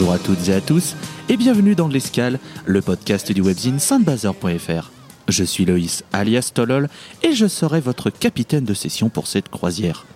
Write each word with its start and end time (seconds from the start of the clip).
Bonjour 0.00 0.14
à 0.14 0.18
toutes 0.18 0.48
et 0.48 0.54
à 0.54 0.62
tous 0.62 0.96
et 1.28 1.36
bienvenue 1.36 1.74
dans 1.74 1.86
l'Escale, 1.86 2.38
le 2.64 2.80
podcast 2.80 3.32
du 3.32 3.42
webzine 3.42 3.78
sandbazer.fr. 3.78 4.90
Je 5.28 5.44
suis 5.44 5.66
Loïs 5.66 6.04
alias 6.14 6.52
Tolol 6.54 6.88
et 7.22 7.34
je 7.34 7.46
serai 7.46 7.80
votre 7.80 8.08
capitaine 8.08 8.64
de 8.64 8.72
session 8.72 9.10
pour 9.10 9.26
cette 9.26 9.50
croisière. 9.50 10.06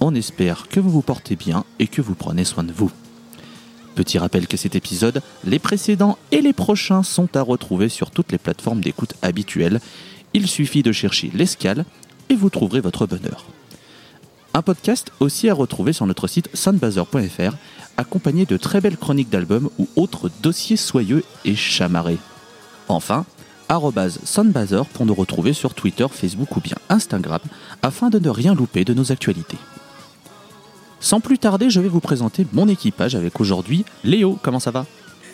On 0.00 0.16
espère 0.16 0.66
que 0.66 0.80
vous 0.80 0.90
vous 0.90 1.02
portez 1.02 1.36
bien 1.36 1.64
et 1.78 1.86
que 1.86 2.02
vous 2.02 2.16
prenez 2.16 2.44
soin 2.44 2.64
de 2.64 2.72
vous. 2.72 2.90
Petit 3.94 4.18
rappel 4.18 4.48
que 4.48 4.56
cet 4.56 4.74
épisode, 4.74 5.22
les 5.44 5.60
précédents 5.60 6.18
et 6.32 6.40
les 6.40 6.52
prochains 6.52 7.04
sont 7.04 7.36
à 7.36 7.42
retrouver 7.42 7.88
sur 7.88 8.10
toutes 8.10 8.32
les 8.32 8.38
plateformes 8.38 8.80
d'écoute 8.80 9.14
habituelles. 9.22 9.78
Il 10.34 10.48
suffit 10.48 10.82
de 10.82 10.90
chercher 10.90 11.30
l'escale 11.32 11.84
et 12.30 12.34
vous 12.34 12.50
trouverez 12.50 12.80
votre 12.80 13.06
bonheur. 13.06 13.46
Un 14.52 14.62
podcast 14.62 15.12
aussi 15.20 15.48
à 15.48 15.54
retrouver 15.54 15.92
sur 15.92 16.06
notre 16.06 16.26
site 16.26 16.48
soundbazer.fr, 16.54 17.54
accompagné 17.96 18.46
de 18.46 18.56
très 18.56 18.80
belles 18.80 18.96
chroniques 18.96 19.30
d'albums 19.30 19.70
ou 19.78 19.88
autres 19.94 20.28
dossiers 20.42 20.76
soyeux 20.76 21.22
et 21.44 21.54
chamarrés. 21.54 22.18
Enfin, 22.88 23.24
soundbazer 24.24 24.86
pour 24.86 25.06
nous 25.06 25.14
retrouver 25.14 25.52
sur 25.52 25.74
Twitter, 25.74 26.06
Facebook 26.10 26.56
ou 26.56 26.60
bien 26.60 26.76
Instagram, 26.88 27.40
afin 27.82 28.10
de 28.10 28.18
ne 28.18 28.28
rien 28.28 28.54
louper 28.54 28.84
de 28.84 28.92
nos 28.92 29.12
actualités. 29.12 29.58
Sans 30.98 31.20
plus 31.20 31.38
tarder, 31.38 31.70
je 31.70 31.80
vais 31.80 31.88
vous 31.88 32.00
présenter 32.00 32.44
mon 32.52 32.66
équipage 32.66 33.14
avec 33.14 33.40
aujourd'hui 33.40 33.84
Léo, 34.02 34.36
comment 34.42 34.60
ça 34.60 34.72
va? 34.72 34.84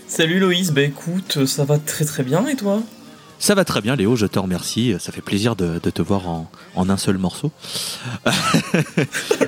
Salut 0.06 0.38
Loïs, 0.38 0.72
bah 0.72 0.82
écoute, 0.82 1.46
ça 1.46 1.64
va 1.64 1.78
très 1.78 2.04
très 2.04 2.22
bien 2.22 2.46
et 2.46 2.54
toi? 2.54 2.82
Ça 3.38 3.54
va 3.54 3.64
très 3.64 3.80
bien 3.82 3.96
Léo, 3.96 4.16
je 4.16 4.26
te 4.26 4.38
remercie, 4.38 4.94
ça 4.98 5.12
fait 5.12 5.20
plaisir 5.20 5.56
de, 5.56 5.78
de 5.82 5.90
te 5.90 6.00
voir 6.02 6.26
en, 6.26 6.50
en 6.74 6.88
un 6.88 6.96
seul 6.96 7.18
morceau. 7.18 7.52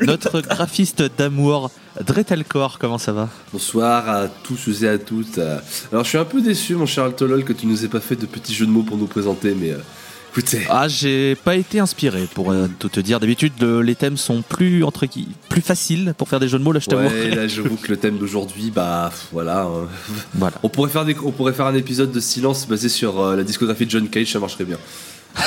Notre 0.02 0.40
graphiste 0.42 1.02
d'amour, 1.16 1.70
Dretelcor, 2.04 2.78
comment 2.78 2.98
ça 2.98 3.12
va? 3.12 3.28
Bonsoir 3.52 4.08
à 4.08 4.28
tous 4.28 4.82
et 4.82 4.88
à 4.88 4.98
toutes. 4.98 5.38
Euh, 5.38 5.58
Alors 5.90 6.04
je 6.04 6.10
suis 6.10 6.18
un 6.18 6.24
peu 6.26 6.40
déçu 6.42 6.74
mon 6.74 6.86
cher 6.86 7.04
Altolol 7.04 7.44
que 7.44 7.52
tu 7.54 7.66
nous 7.66 7.84
aies 7.84 7.88
pas 7.88 8.00
fait 8.00 8.16
de 8.16 8.26
petits 8.26 8.54
jeux 8.54 8.66
de 8.66 8.70
mots 8.70 8.82
pour 8.82 8.98
nous 8.98 9.06
présenter, 9.06 9.54
mais 9.54 9.72
Ah, 10.70 10.88
j'ai 10.88 11.34
pas 11.36 11.56
été 11.56 11.80
inspiré 11.80 12.26
pour 12.34 12.50
euh, 12.50 12.66
tout 12.78 12.88
te 12.88 13.00
dire. 13.00 13.20
D'habitude, 13.20 13.52
le- 13.60 13.82
les 13.82 13.94
thèmes 13.94 14.16
sont 14.16 14.42
plus 14.42 14.84
entre 14.84 15.06
qui, 15.06 15.28
plus 15.48 15.60
faciles 15.60 16.14
pour 16.16 16.28
faire 16.28 16.40
des 16.40 16.48
jeux 16.48 16.58
de 16.58 16.64
mots. 16.64 16.72
Là, 16.72 16.80
je 16.80 16.86
t'avoue. 16.86 17.08
Ouais, 17.08 17.30
là 17.34 17.46
j'avoue 17.48 17.76
que 17.76 17.88
le 17.88 17.96
thème 17.96 18.18
d'aujourd'hui, 18.18 18.70
bah 18.74 19.08
pff, 19.10 19.28
voilà. 19.32 19.62
hein. 19.62 19.88
Voilà. 20.34 20.56
On 20.62 20.68
pourrait 20.68 20.90
faire 20.90 21.04
des, 21.04 21.16
on 21.24 21.32
pourrait 21.32 21.52
faire 21.52 21.66
un 21.66 21.74
épisode 21.74 22.12
de 22.12 22.20
silence 22.20 22.66
basé 22.68 22.88
sur 22.88 23.20
euh, 23.20 23.36
la 23.36 23.42
discographie 23.44 23.86
de 23.86 23.90
John 23.90 24.08
Cage, 24.08 24.32
ça 24.32 24.38
marcherait 24.38 24.64
bien. 24.64 24.78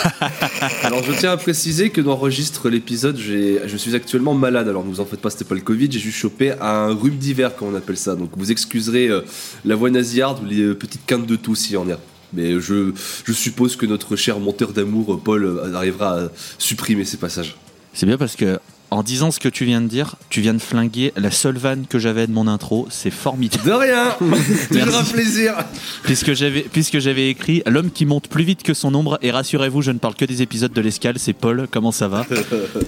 alors 0.84 1.04
je 1.04 1.12
tiens 1.12 1.32
à 1.32 1.38
préciser 1.38 1.90
que 1.90 2.02
d'enregistre 2.02 2.70
l'épisode, 2.70 3.18
j'ai- 3.18 3.62
je 3.66 3.78
suis 3.78 3.96
actuellement 3.96 4.34
malade. 4.34 4.68
Alors 4.70 4.86
ne 4.86 4.90
vous 4.90 5.00
en 5.00 5.06
faites 5.06 5.20
pas, 5.22 5.30
c'était 5.30 5.44
pas 5.46 5.56
le 5.56 5.62
Covid, 5.62 5.92
j'ai 5.92 6.00
juste 6.00 6.18
chopé 6.18 6.54
un 6.62 6.88
rhume 6.94 7.18
d'hiver, 7.18 7.56
comme 7.56 7.70
on 7.74 7.76
appelle 7.76 7.98
ça. 7.98 8.16
Donc 8.16 8.30
vous 8.38 8.52
excuserez 8.52 9.08
euh, 9.10 9.22
la 9.66 9.76
voix 9.76 9.90
nasillarde 9.90 10.40
ou 10.44 10.46
les 10.46 10.62
euh, 10.62 10.76
petites 10.76 11.06
quintes 11.06 11.26
de 11.26 11.36
tout 11.36 11.56
s'il 11.56 11.74
y 11.74 11.78
en 11.78 11.90
a. 11.90 11.98
Mais 12.34 12.60
je, 12.60 12.94
je 13.26 13.34
suppose 13.34 13.76
que 13.76 13.86
notre 13.86 14.16
cher 14.16 14.40
monteur 14.40 14.74
d'amour, 14.74 15.22
Paul, 15.24 15.62
arrivera 15.76 16.20
à 16.20 16.30
supprimer 16.58 17.06
ces 17.06 17.18
passages. 17.18 17.56
C'est 17.94 18.06
bien 18.06 18.18
parce 18.18 18.36
que 18.36 18.60
en 18.92 19.04
disant 19.04 19.32
ce 19.32 19.40
que 19.40 19.48
tu 19.48 19.64
viens 19.64 19.80
de 19.80 19.88
dire, 19.88 20.18
tu 20.30 20.42
viens 20.42 20.54
de 20.54 20.60
flinguer 20.60 21.14
la 21.16 21.32
seule 21.32 21.58
vanne 21.58 21.86
que 21.90 21.98
j'avais 21.98 22.28
de 22.28 22.34
mon 22.34 22.46
intro. 22.46 22.88
C'est 22.90 23.10
formidable. 23.10 23.64
De 23.64 23.72
rien 23.72 24.18
Toujours 24.70 25.00
un 25.00 25.04
plaisir 25.06 25.56
puisque 26.04 26.34
j'avais, 26.34 26.62
puisque 26.62 27.00
j'avais 27.00 27.30
écrit 27.30 27.64
l'homme 27.66 27.90
qui 27.90 28.06
monte 28.06 28.28
plus 28.28 28.44
vite 28.44 28.64
que 28.64 28.74
son 28.74 28.94
ombre. 28.94 29.18
Et 29.22 29.32
rassurez-vous, 29.32 29.82
je 29.82 29.92
ne 29.92 29.98
parle 29.98 30.16
que 30.16 30.26
des 30.26 30.42
épisodes 30.42 30.74
de 30.74 30.82
l'escale. 30.82 31.16
C'est 31.20 31.32
Paul. 31.32 31.68
Comment 31.72 31.94
ça 31.94 32.10
va? 32.10 32.26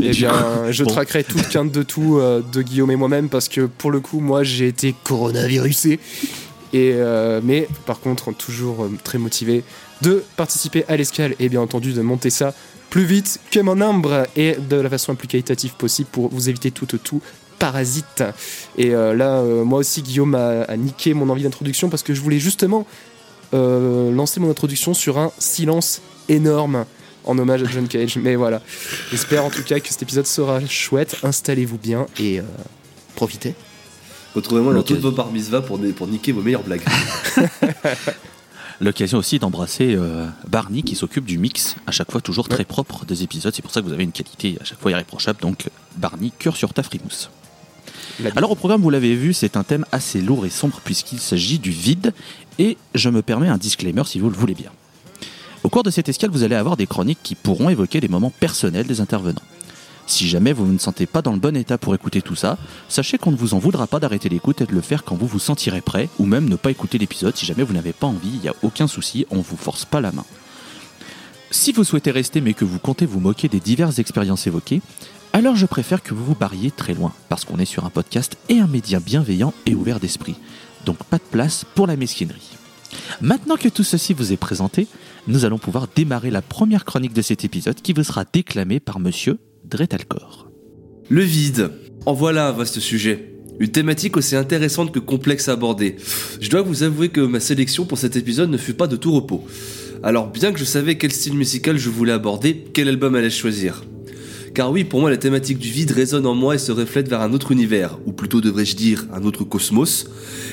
Eh 0.02 0.10
bien, 0.10 0.34
je 0.70 0.84
bon. 0.84 0.90
traquerai 0.90 1.24
tout 1.24 1.38
le 1.38 1.50
quinte 1.50 1.72
de 1.72 1.84
tout 1.84 2.18
euh, 2.18 2.42
de 2.52 2.62
Guillaume 2.62 2.92
et 2.92 2.98
moi-même 2.98 3.30
parce 3.30 3.48
que 3.48 3.62
pour 3.62 3.90
le 3.90 4.02
coup, 4.02 4.20
moi, 4.20 4.44
j'ai 4.44 4.68
été 4.68 4.94
coronavirusé. 5.06 6.02
Euh, 6.74 7.42
mais 7.44 7.68
par 7.86 8.00
contre, 8.00 8.34
toujours 8.34 8.84
euh, 8.84 8.92
très 9.04 9.18
motivé 9.18 9.64
de 10.02 10.24
participer 10.36 10.86
à 10.88 10.98
l'escale 10.98 11.36
et 11.40 11.50
bien 11.50 11.62
entendu 11.62 11.94
de 11.94 12.02
monter 12.02 12.30
ça 12.30 12.54
plus 12.90 13.06
vite 13.06 13.40
que 13.52 13.60
mon 13.60 13.80
ombre 13.82 14.28
et 14.36 14.56
de 14.56 14.76
la 14.76 14.90
façon 14.90 15.14
la 15.14 15.18
plus 15.18 15.28
qualitative 15.28 15.74
possible 15.76 16.10
pour 16.12 16.30
vous 16.30 16.50
éviter 16.50 16.72
tout 16.72 16.86
tout 16.86 17.22
parasite. 17.60 18.24
Et 18.78 18.94
euh, 18.94 19.14
là, 19.16 19.42
moi 19.42 19.80
aussi, 19.80 20.02
Guillaume 20.02 20.36
a, 20.36 20.76
niqué 20.78 21.14
mon 21.14 21.30
envie 21.30 21.44
d'introduction 21.44 21.90
parce 21.90 22.04
que 22.04 22.14
je 22.14 22.22
voulais 22.22 22.40
justement 22.40 22.86
lancer 23.52 24.40
mon 24.40 24.50
introduction 24.50 24.96
sur 24.96 25.20
un 25.20 25.32
silence 25.38 26.02
énorme 26.28 26.86
en 27.24 27.38
hommage 27.38 27.62
à 27.62 27.68
John 27.68 27.88
Cage. 27.88 28.18
Mais 28.18 28.36
voilà, 28.36 28.64
j'espère 29.12 29.46
en 29.46 29.52
tout 29.52 29.62
cas 29.62 29.80
que 29.80 29.90
cet 29.90 30.02
épisode 30.02 30.26
sera 30.26 30.60
chouette. 30.66 31.18
Installez-vous 31.22 31.78
bien 31.78 32.08
et 32.20 32.42
profitez. 33.16 33.54
Retrouvez-moi 34.36 34.74
dans 34.74 34.80
L'occasion. 34.80 34.96
toutes 34.96 35.04
vos 35.04 35.52
bar 35.52 35.64
pour, 35.64 35.80
pour 35.96 36.08
niquer 36.08 36.32
vos 36.32 36.42
meilleures 36.42 36.64
blagues. 36.64 36.84
L'occasion 38.82 39.20
aussi 39.20 39.40
d'embrasser 39.40 39.96
euh, 39.96 40.28
Barney 40.50 40.82
qui 40.82 40.96
s'occupe 40.96 41.26
du 41.26 41.38
mix 41.38 41.76
à 41.86 41.92
chaque 41.92 42.12
fois 42.12 42.22
toujours 42.22 42.50
très 42.50 42.66
propre 42.66 43.06
des 43.06 43.24
épisodes. 43.24 43.54
C'est 43.56 43.62
pour 43.62 43.72
ça 43.72 43.82
que 43.82 43.86
vous 43.86 43.94
avez 43.94 44.04
une 44.04 44.12
qualité 44.12 44.58
à 44.60 44.64
chaque 44.64 44.80
fois 44.80 44.92
irréprochable. 44.92 45.40
Donc 45.42 45.70
Barney, 45.98 46.32
cœur 46.38 46.58
sur 46.58 46.74
ta 46.74 46.84
frimousse. 46.84 47.30
Alors 48.36 48.52
au 48.52 48.56
programme, 48.56 48.82
vous 48.82 48.90
l'avez 48.90 49.16
vu, 49.16 49.34
c'est 49.34 49.58
un 49.58 49.64
thème 49.64 49.86
assez 49.92 50.22
lourd 50.22 50.46
et 50.46 50.50
sombre 50.50 50.82
puisqu'il 50.84 51.20
s'agit 51.20 51.60
du 51.60 51.72
vide. 51.72 52.14
Et 52.60 52.78
je 52.96 53.10
me 53.10 53.22
permets 53.22 53.48
un 53.48 53.58
disclaimer 53.58 54.04
si 54.06 54.20
vous 54.20 54.30
le 54.30 54.36
voulez 54.36 54.56
bien. 54.56 54.72
Au 55.64 55.70
cours 55.70 55.84
de 55.84 55.90
cette 55.92 56.10
escale, 56.10 56.30
vous 56.30 56.44
allez 56.44 56.56
avoir 56.56 56.76
des 56.76 56.88
chroniques 56.88 57.20
qui 57.24 57.36
pourront 57.36 57.70
évoquer 57.70 58.02
des 58.02 58.10
moments 58.10 58.32
personnels 58.32 58.86
des 58.86 59.00
intervenants. 59.00 59.42
Si 60.06 60.28
jamais 60.28 60.54
vous 60.54 60.66
ne 60.66 60.78
sentez 60.78 61.06
pas 61.06 61.22
dans 61.22 61.32
le 61.32 61.40
bon 61.40 61.56
état 61.56 61.78
pour 61.78 61.96
écouter 61.96 62.22
tout 62.22 62.36
ça, 62.36 62.58
sachez 62.90 63.18
qu'on 63.18 63.32
ne 63.32 63.38
vous 63.38 63.54
en 63.54 63.60
voudra 63.60 63.88
pas 63.88 64.00
d'arrêter 64.00 64.30
l'écoute 64.30 64.62
et 64.62 64.66
de 64.66 64.74
le 64.74 64.82
faire 64.82 65.04
quand 65.04 65.16
vous 65.16 65.28
vous 65.28 65.40
sentirez 65.40 65.82
prêt, 65.82 66.10
ou 66.20 66.26
même 66.26 66.50
ne 66.50 66.56
pas 66.56 66.72
écouter 66.72 66.98
l'épisode 66.98 67.36
si 67.36 67.46
jamais 67.46 67.64
vous 67.64 67.74
n'avez 67.74 67.94
pas 67.94 68.08
envie, 68.08 68.32
il 68.34 68.42
n'y 68.42 68.50
a 68.50 68.56
aucun 68.62 68.88
souci, 68.88 69.26
on 69.30 69.42
vous 69.42 69.58
force 69.58 69.86
pas 69.86 70.02
la 70.02 70.12
main. 70.12 70.26
Si 71.52 71.72
vous 71.72 71.84
souhaitez 71.84 72.12
rester 72.12 72.42
mais 72.42 72.54
que 72.54 72.66
vous 72.66 72.80
comptez 72.80 73.06
vous 73.06 73.20
moquer 73.20 73.48
des 73.48 73.60
diverses 73.60 74.00
expériences 74.00 74.48
évoquées, 74.48 74.82
alors 75.32 75.56
je 75.56 75.66
préfère 75.66 76.04
que 76.04 76.14
vous 76.14 76.26
vous 76.26 76.36
barriez 76.36 76.72
très 76.72 76.94
loin, 76.94 77.14
parce 77.30 77.46
qu'on 77.46 77.58
est 77.58 77.66
sur 77.66 77.86
un 77.86 77.90
podcast 77.90 78.38
et 78.50 78.60
un 78.60 78.68
média 78.68 79.00
bienveillant 79.00 79.54
et 79.66 79.74
ouvert 79.74 80.00
d'esprit. 80.00 80.36
Donc 80.86 80.98
pas 81.06 81.18
de 81.18 81.24
place 81.24 81.66
pour 81.76 81.88
la 81.88 81.96
mesquinerie. 81.96 82.52
Maintenant 83.22 83.56
que 83.56 83.70
tout 83.70 83.84
ceci 83.84 84.14
vous 84.14 84.34
est 84.34 84.38
présenté, 84.38 84.88
nous 85.28 85.46
allons 85.46 85.58
pouvoir 85.58 85.88
démarrer 85.96 86.30
la 86.30 86.42
première 86.42 86.86
chronique 86.86 87.14
de 87.14 87.22
cet 87.22 87.46
épisode 87.46 87.82
qui 87.82 87.94
vous 87.94 88.04
sera 88.04 88.26
déclamée 88.32 88.80
par 88.80 89.00
monsieur 89.00 89.40
Le 91.10 91.22
vide. 91.22 91.72
En 92.06 92.14
voilà 92.14 92.48
un 92.48 92.52
vaste 92.52 92.80
sujet. 92.80 93.34
Une 93.60 93.70
thématique 93.70 94.18
aussi 94.18 94.36
intéressante 94.36 94.92
que 94.92 95.00
complexe 95.00 95.48
à 95.48 95.54
aborder. 95.54 95.96
Je 96.42 96.50
dois 96.50 96.62
vous 96.62 96.84
avouer 96.84 97.10
que 97.10 97.22
ma 97.22 97.40
sélection 97.40 97.86
pour 97.86 97.98
cet 97.98 98.16
épisode 98.16 98.50
ne 98.50 98.58
fut 98.58 98.74
pas 98.74 98.88
de 98.88 98.96
tout 98.96 99.14
repos. 99.14 99.46
Alors 100.02 100.28
bien 100.28 100.52
que 100.52 100.60
je 100.60 100.66
savais 100.66 100.98
quel 100.98 101.12
style 101.12 101.36
musical 101.36 101.78
je 101.78 101.90
voulais 101.90 102.12
aborder, 102.12 102.66
quel 102.74 102.90
album 102.90 103.16
allais-je 103.16 103.38
choisir? 103.38 103.84
Car 104.54 104.72
oui, 104.72 104.84
pour 104.84 105.00
moi 105.00 105.10
la 105.10 105.18
thématique 105.18 105.58
du 105.58 105.70
vide 105.70 105.92
résonne 105.92 106.28
en 106.28 106.36
moi 106.36 106.56
et 106.56 106.58
se 106.60 106.72
reflète 106.72 107.10
vers 107.10 107.22
un 107.22 107.34
autre 107.34 107.52
univers, 107.52 107.98
ou 108.06 108.12
plutôt 108.12 108.40
devrais-je 108.40 108.76
dire 108.76 109.08
un 109.14 109.24
autre 109.24 109.44
cosmos. 109.44 110.06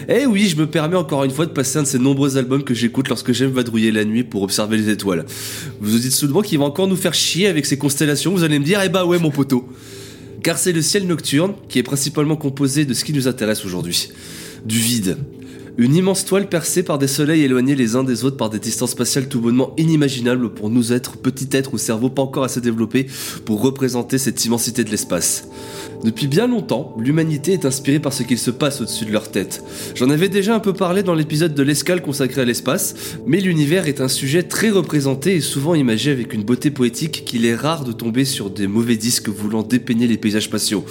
Et 0.08 0.24
oui, 0.24 0.46
je 0.48 0.56
me 0.56 0.66
permets 0.66 0.96
encore 0.96 1.24
une 1.24 1.30
fois 1.30 1.44
de 1.44 1.50
passer 1.50 1.78
un 1.78 1.82
de 1.82 1.86
ces 1.86 1.98
nombreux 1.98 2.38
albums 2.38 2.64
que 2.64 2.72
j'écoute 2.72 3.08
lorsque 3.08 3.32
j'aime 3.32 3.50
vadrouiller 3.50 3.92
la 3.92 4.04
nuit 4.04 4.24
pour 4.24 4.42
observer 4.42 4.78
les 4.78 4.88
étoiles. 4.88 5.26
Vous 5.80 5.92
vous 5.92 5.98
dites 5.98 6.12
soudainement 6.12 6.42
qu'il 6.42 6.58
va 6.58 6.64
encore 6.64 6.88
nous 6.88 6.96
faire 6.96 7.14
chier 7.14 7.46
avec 7.46 7.66
ces 7.66 7.76
constellations, 7.76 8.32
vous 8.32 8.42
allez 8.42 8.58
me 8.58 8.64
dire, 8.64 8.80
eh 8.82 8.88
bah 8.88 9.04
ouais 9.04 9.18
mon 9.18 9.30
poteau 9.30 9.68
car 10.42 10.58
c'est 10.58 10.72
le 10.72 10.82
ciel 10.82 11.06
nocturne 11.06 11.54
qui 11.68 11.78
est 11.78 11.82
principalement 11.82 12.36
composé 12.36 12.84
de 12.84 12.94
ce 12.94 13.04
qui 13.04 13.12
nous 13.12 13.28
intéresse 13.28 13.64
aujourd'hui. 13.64 14.08
Du 14.64 14.78
vide. 14.78 15.16
Une 15.78 15.94
immense 15.94 16.24
toile 16.24 16.48
percée 16.48 16.82
par 16.82 16.98
des 16.98 17.06
soleils 17.06 17.42
éloignés 17.42 17.74
les 17.74 17.96
uns 17.96 18.04
des 18.04 18.24
autres 18.24 18.36
par 18.36 18.50
des 18.50 18.58
distances 18.58 18.90
spatiales 18.90 19.28
tout 19.28 19.40
bonnement 19.40 19.72
inimaginables 19.76 20.52
pour 20.52 20.68
nous 20.68 20.92
êtres, 20.92 21.16
petits 21.16 21.48
êtres 21.56 21.74
au 21.74 21.78
cerveau 21.78 22.10
pas 22.10 22.22
encore 22.22 22.44
assez 22.44 22.60
développé 22.60 23.06
pour 23.44 23.62
représenter 23.62 24.18
cette 24.18 24.44
immensité 24.44 24.84
de 24.84 24.90
l'espace. 24.90 25.48
Depuis 26.02 26.28
bien 26.28 26.46
longtemps, 26.46 26.96
l'humanité 26.98 27.52
est 27.52 27.66
inspirée 27.66 27.98
par 27.98 28.14
ce 28.14 28.22
qu'il 28.22 28.38
se 28.38 28.50
passe 28.50 28.80
au-dessus 28.80 29.04
de 29.04 29.12
leur 29.12 29.30
tête. 29.30 29.62
J'en 29.94 30.08
avais 30.08 30.30
déjà 30.30 30.54
un 30.54 30.60
peu 30.60 30.72
parlé 30.72 31.02
dans 31.02 31.14
l'épisode 31.14 31.54
de 31.54 31.62
l'escale 31.62 32.00
consacré 32.00 32.40
à 32.40 32.46
l'espace, 32.46 33.16
mais 33.26 33.38
l'univers 33.40 33.86
est 33.86 34.00
un 34.00 34.08
sujet 34.08 34.42
très 34.42 34.70
représenté 34.70 35.34
et 35.34 35.40
souvent 35.42 35.74
imagé 35.74 36.10
avec 36.10 36.32
une 36.32 36.42
beauté 36.42 36.70
poétique 36.70 37.24
qu'il 37.26 37.44
est 37.44 37.54
rare 37.54 37.84
de 37.84 37.92
tomber 37.92 38.24
sur 38.24 38.48
des 38.48 38.66
mauvais 38.66 38.96
disques 38.96 39.28
voulant 39.28 39.62
dépeigner 39.62 40.06
les 40.06 40.16
paysages 40.16 40.44
spatiaux. 40.44 40.86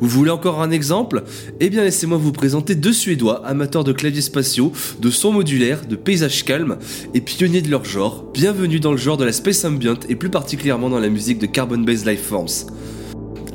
Vous 0.00 0.08
voulez 0.08 0.30
encore 0.30 0.62
un 0.62 0.70
exemple? 0.70 1.24
Eh 1.60 1.68
bien 1.68 1.84
laissez-moi 1.84 2.16
vous 2.16 2.32
présenter 2.32 2.74
deux 2.74 2.94
Suédois, 2.94 3.46
amateurs 3.46 3.84
de 3.84 3.92
claviers 3.92 4.22
spatiaux, 4.22 4.72
de 4.98 5.10
sons 5.10 5.32
modulaires, 5.32 5.86
de 5.86 5.96
paysages 5.96 6.42
calmes 6.42 6.78
et 7.12 7.20
pionniers 7.20 7.62
de 7.62 7.70
leur 7.70 7.84
genre. 7.84 8.24
Bienvenue 8.32 8.80
dans 8.80 8.92
le 8.92 8.98
genre 8.98 9.18
de 9.18 9.24
la 9.24 9.32
space 9.32 9.64
ambient 9.66 10.00
et 10.08 10.16
plus 10.16 10.30
particulièrement 10.30 10.88
dans 10.88 11.00
la 11.00 11.10
musique 11.10 11.38
de 11.38 11.46
Carbon 11.46 11.78
Based 11.78 12.06
Life 12.06 12.22
Forms. 12.22 12.70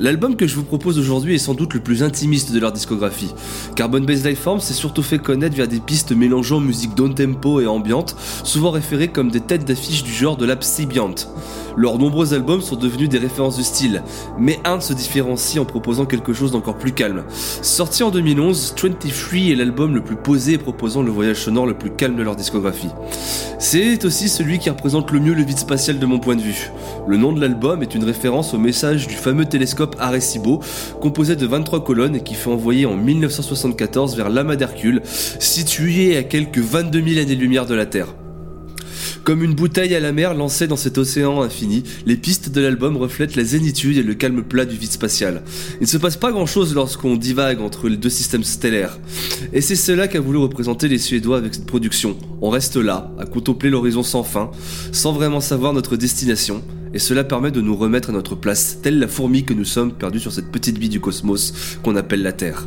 L'album 0.00 0.34
que 0.34 0.46
je 0.46 0.54
vous 0.54 0.62
propose 0.62 0.98
aujourd'hui 0.98 1.34
est 1.34 1.38
sans 1.38 1.52
doute 1.52 1.74
le 1.74 1.80
plus 1.80 2.02
intimiste 2.02 2.52
de 2.52 2.58
leur 2.58 2.72
discographie. 2.72 3.34
Carbon 3.76 4.00
Based 4.00 4.26
Life 4.26 4.38
Forms 4.38 4.60
s'est 4.60 4.72
surtout 4.72 5.02
fait 5.02 5.18
connaître 5.18 5.54
via 5.54 5.66
des 5.66 5.78
pistes 5.78 6.12
mélangeant 6.12 6.58
musique 6.58 6.94
down 6.94 7.14
tempo 7.14 7.60
et 7.60 7.66
ambiante, 7.66 8.16
souvent 8.42 8.70
référées 8.70 9.08
comme 9.08 9.30
des 9.30 9.42
têtes 9.42 9.66
d'affiche 9.66 10.02
du 10.02 10.10
genre 10.10 10.38
de 10.38 10.46
la 10.46 10.56
psybiant. 10.56 11.14
Leurs 11.76 11.98
nombreux 11.98 12.32
albums 12.32 12.62
sont 12.62 12.76
devenus 12.76 13.10
des 13.10 13.18
références 13.18 13.58
de 13.58 13.62
style, 13.62 14.02
mais 14.38 14.58
un 14.64 14.80
se 14.80 14.94
différencie 14.94 15.60
en 15.60 15.66
proposant 15.66 16.06
quelque 16.06 16.32
chose 16.32 16.52
d'encore 16.52 16.78
plus 16.78 16.92
calme. 16.92 17.24
Sorti 17.60 18.02
en 18.02 18.10
2011, 18.10 18.74
23 18.82 19.38
est 19.50 19.54
l'album 19.54 19.94
le 19.94 20.02
plus 20.02 20.16
posé 20.16 20.54
et 20.54 20.58
proposant 20.58 21.02
le 21.02 21.10
voyage 21.10 21.44
sonore 21.44 21.66
le 21.66 21.74
plus 21.74 21.90
calme 21.90 22.16
de 22.16 22.22
leur 22.22 22.36
discographie. 22.36 22.90
C'est 23.58 24.04
aussi 24.06 24.30
celui 24.30 24.58
qui 24.58 24.70
représente 24.70 25.10
le 25.10 25.20
mieux 25.20 25.34
le 25.34 25.42
vide 25.42 25.58
spatial 25.58 25.98
de 25.98 26.06
mon 26.06 26.18
point 26.18 26.36
de 26.36 26.40
vue. 26.40 26.70
Le 27.06 27.18
nom 27.18 27.32
de 27.32 27.40
l'album 27.40 27.82
est 27.82 27.94
une 27.94 28.04
référence 28.04 28.54
au 28.54 28.58
message 28.58 29.06
du 29.06 29.14
fameux 29.14 29.44
télescope 29.44 29.89
Arecibo, 29.98 30.60
composé 31.00 31.36
de 31.36 31.46
23 31.46 31.84
colonnes 31.84 32.22
qui 32.22 32.34
fut 32.34 32.48
envoyé 32.48 32.86
en 32.86 32.96
1974 32.96 34.16
vers 34.16 34.30
l'amas 34.30 34.56
d'Hercule, 34.56 35.02
situé 35.04 36.16
à 36.16 36.22
quelques 36.22 36.58
22 36.58 37.02
000 37.02 37.20
années-lumière 37.20 37.66
de 37.66 37.74
la 37.74 37.86
Terre. 37.86 38.14
Comme 39.24 39.42
une 39.42 39.54
bouteille 39.54 39.94
à 39.94 40.00
la 40.00 40.12
mer 40.12 40.34
lancée 40.34 40.66
dans 40.66 40.76
cet 40.76 40.96
océan 40.96 41.42
infini, 41.42 41.84
les 42.06 42.16
pistes 42.16 42.50
de 42.50 42.60
l'album 42.60 42.96
reflètent 42.96 43.36
la 43.36 43.44
zénitude 43.44 43.98
et 43.98 44.02
le 44.02 44.14
calme 44.14 44.42
plat 44.42 44.64
du 44.64 44.76
vide 44.76 44.90
spatial. 44.90 45.42
Il 45.80 45.82
ne 45.82 45.86
se 45.86 45.98
passe 45.98 46.16
pas 46.16 46.32
grand 46.32 46.46
chose 46.46 46.74
lorsqu'on 46.74 47.16
divague 47.16 47.60
entre 47.60 47.88
les 47.88 47.98
deux 47.98 48.08
systèmes 48.08 48.44
stellaires. 48.44 48.98
Et 49.52 49.60
c'est 49.60 49.76
cela 49.76 50.08
qu'a 50.08 50.20
voulu 50.20 50.38
représenter 50.38 50.88
les 50.88 50.98
Suédois 50.98 51.36
avec 51.36 51.54
cette 51.54 51.66
production. 51.66 52.16
On 52.40 52.48
reste 52.48 52.76
là, 52.76 53.12
à 53.18 53.26
contempler 53.26 53.68
l'horizon 53.68 54.02
sans 54.02 54.22
fin, 54.22 54.50
sans 54.90 55.12
vraiment 55.12 55.40
savoir 55.40 55.74
notre 55.74 55.96
destination. 55.96 56.62
Et 56.92 56.98
cela 56.98 57.24
permet 57.24 57.50
de 57.50 57.60
nous 57.60 57.76
remettre 57.76 58.10
à 58.10 58.12
notre 58.12 58.34
place, 58.34 58.78
telle 58.82 58.98
la 58.98 59.08
fourmi 59.08 59.44
que 59.44 59.54
nous 59.54 59.64
sommes 59.64 59.92
perdus 59.92 60.20
sur 60.20 60.32
cette 60.32 60.50
petite 60.50 60.78
bille 60.78 60.88
du 60.88 61.00
cosmos 61.00 61.78
qu'on 61.82 61.96
appelle 61.96 62.22
la 62.22 62.32
Terre. 62.32 62.66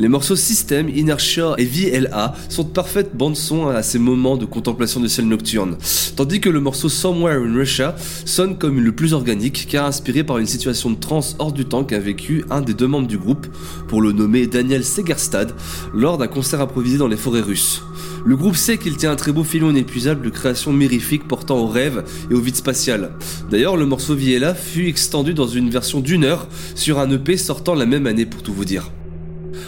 Les 0.00 0.08
morceaux 0.08 0.34
System, 0.34 0.88
Inertia 0.88 1.52
et 1.58 1.66
VLA 1.66 2.34
sont 2.48 2.62
de 2.62 2.70
parfaites 2.70 3.14
bandes 3.14 3.36
son 3.36 3.68
à 3.68 3.82
ces 3.82 3.98
moments 3.98 4.38
de 4.38 4.46
contemplation 4.46 4.98
du 4.98 5.10
ciel 5.10 5.28
nocturne, 5.28 5.76
tandis 6.16 6.40
que 6.40 6.48
le 6.48 6.58
morceau 6.58 6.88
Somewhere 6.88 7.44
in 7.44 7.54
Russia 7.54 7.94
sonne 8.24 8.56
comme 8.56 8.80
le 8.80 8.92
plus 8.92 9.12
organique 9.12 9.66
car 9.68 9.84
inspiré 9.84 10.24
par 10.24 10.38
une 10.38 10.46
situation 10.46 10.88
de 10.88 10.98
transe 10.98 11.36
hors 11.38 11.52
du 11.52 11.66
temps 11.66 11.84
qu'a 11.84 11.98
vécu 11.98 12.46
un 12.48 12.62
des 12.62 12.72
deux 12.72 12.86
membres 12.86 13.08
du 13.08 13.18
groupe, 13.18 13.46
pour 13.88 14.00
le 14.00 14.12
nommer 14.12 14.46
Daniel 14.46 14.84
Segerstad, 14.84 15.52
lors 15.92 16.16
d'un 16.16 16.28
concert 16.28 16.62
improvisé 16.62 16.96
dans 16.96 17.06
les 17.06 17.18
forêts 17.18 17.42
russes. 17.42 17.82
Le 18.24 18.36
groupe 18.36 18.56
sait 18.56 18.78
qu'il 18.78 18.96
tient 18.96 19.12
un 19.12 19.16
très 19.16 19.32
beau 19.32 19.44
filon 19.44 19.68
inépuisable 19.68 20.24
de 20.24 20.30
créations 20.30 20.72
mirifiques 20.72 21.28
portant 21.28 21.58
au 21.58 21.66
rêve 21.66 22.04
et 22.30 22.34
au 22.34 22.40
vide 22.40 22.56
spatial. 22.56 23.10
D'ailleurs, 23.50 23.76
le 23.76 23.84
morceau 23.84 24.14
Viella 24.14 24.54
fut 24.54 24.88
extendu 24.88 25.34
dans 25.34 25.46
une 25.46 25.68
version 25.68 26.00
d'une 26.00 26.24
heure 26.24 26.48
sur 26.74 26.98
un 27.00 27.10
EP 27.10 27.36
sortant 27.36 27.74
la 27.74 27.84
même 27.84 28.06
année 28.06 28.24
pour 28.24 28.42
tout 28.42 28.54
vous 28.54 28.64
dire. 28.64 28.90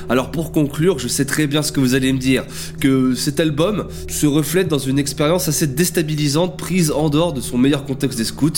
Alors 0.09 0.31
pour 0.31 0.53
conclure, 0.53 0.99
je 0.99 1.09
sais 1.09 1.25
très 1.25 1.47
bien 1.47 1.63
ce 1.63 1.73
que 1.73 1.81
vous 1.81 1.95
allez 1.95 2.13
me 2.13 2.19
dire, 2.19 2.45
que 2.81 3.15
cet 3.15 3.41
album 3.41 3.87
se 4.09 4.27
reflète 4.27 4.69
dans 4.69 4.79
une 4.79 4.99
expérience 4.99 5.49
assez 5.49 5.67
déstabilisante 5.67 6.59
prise 6.59 6.91
en 6.91 7.09
dehors 7.09 7.33
de 7.33 7.41
son 7.41 7.59
meilleur 7.59 7.85
contexte 7.85 8.19
des 8.19 8.25
scouts, 8.25 8.51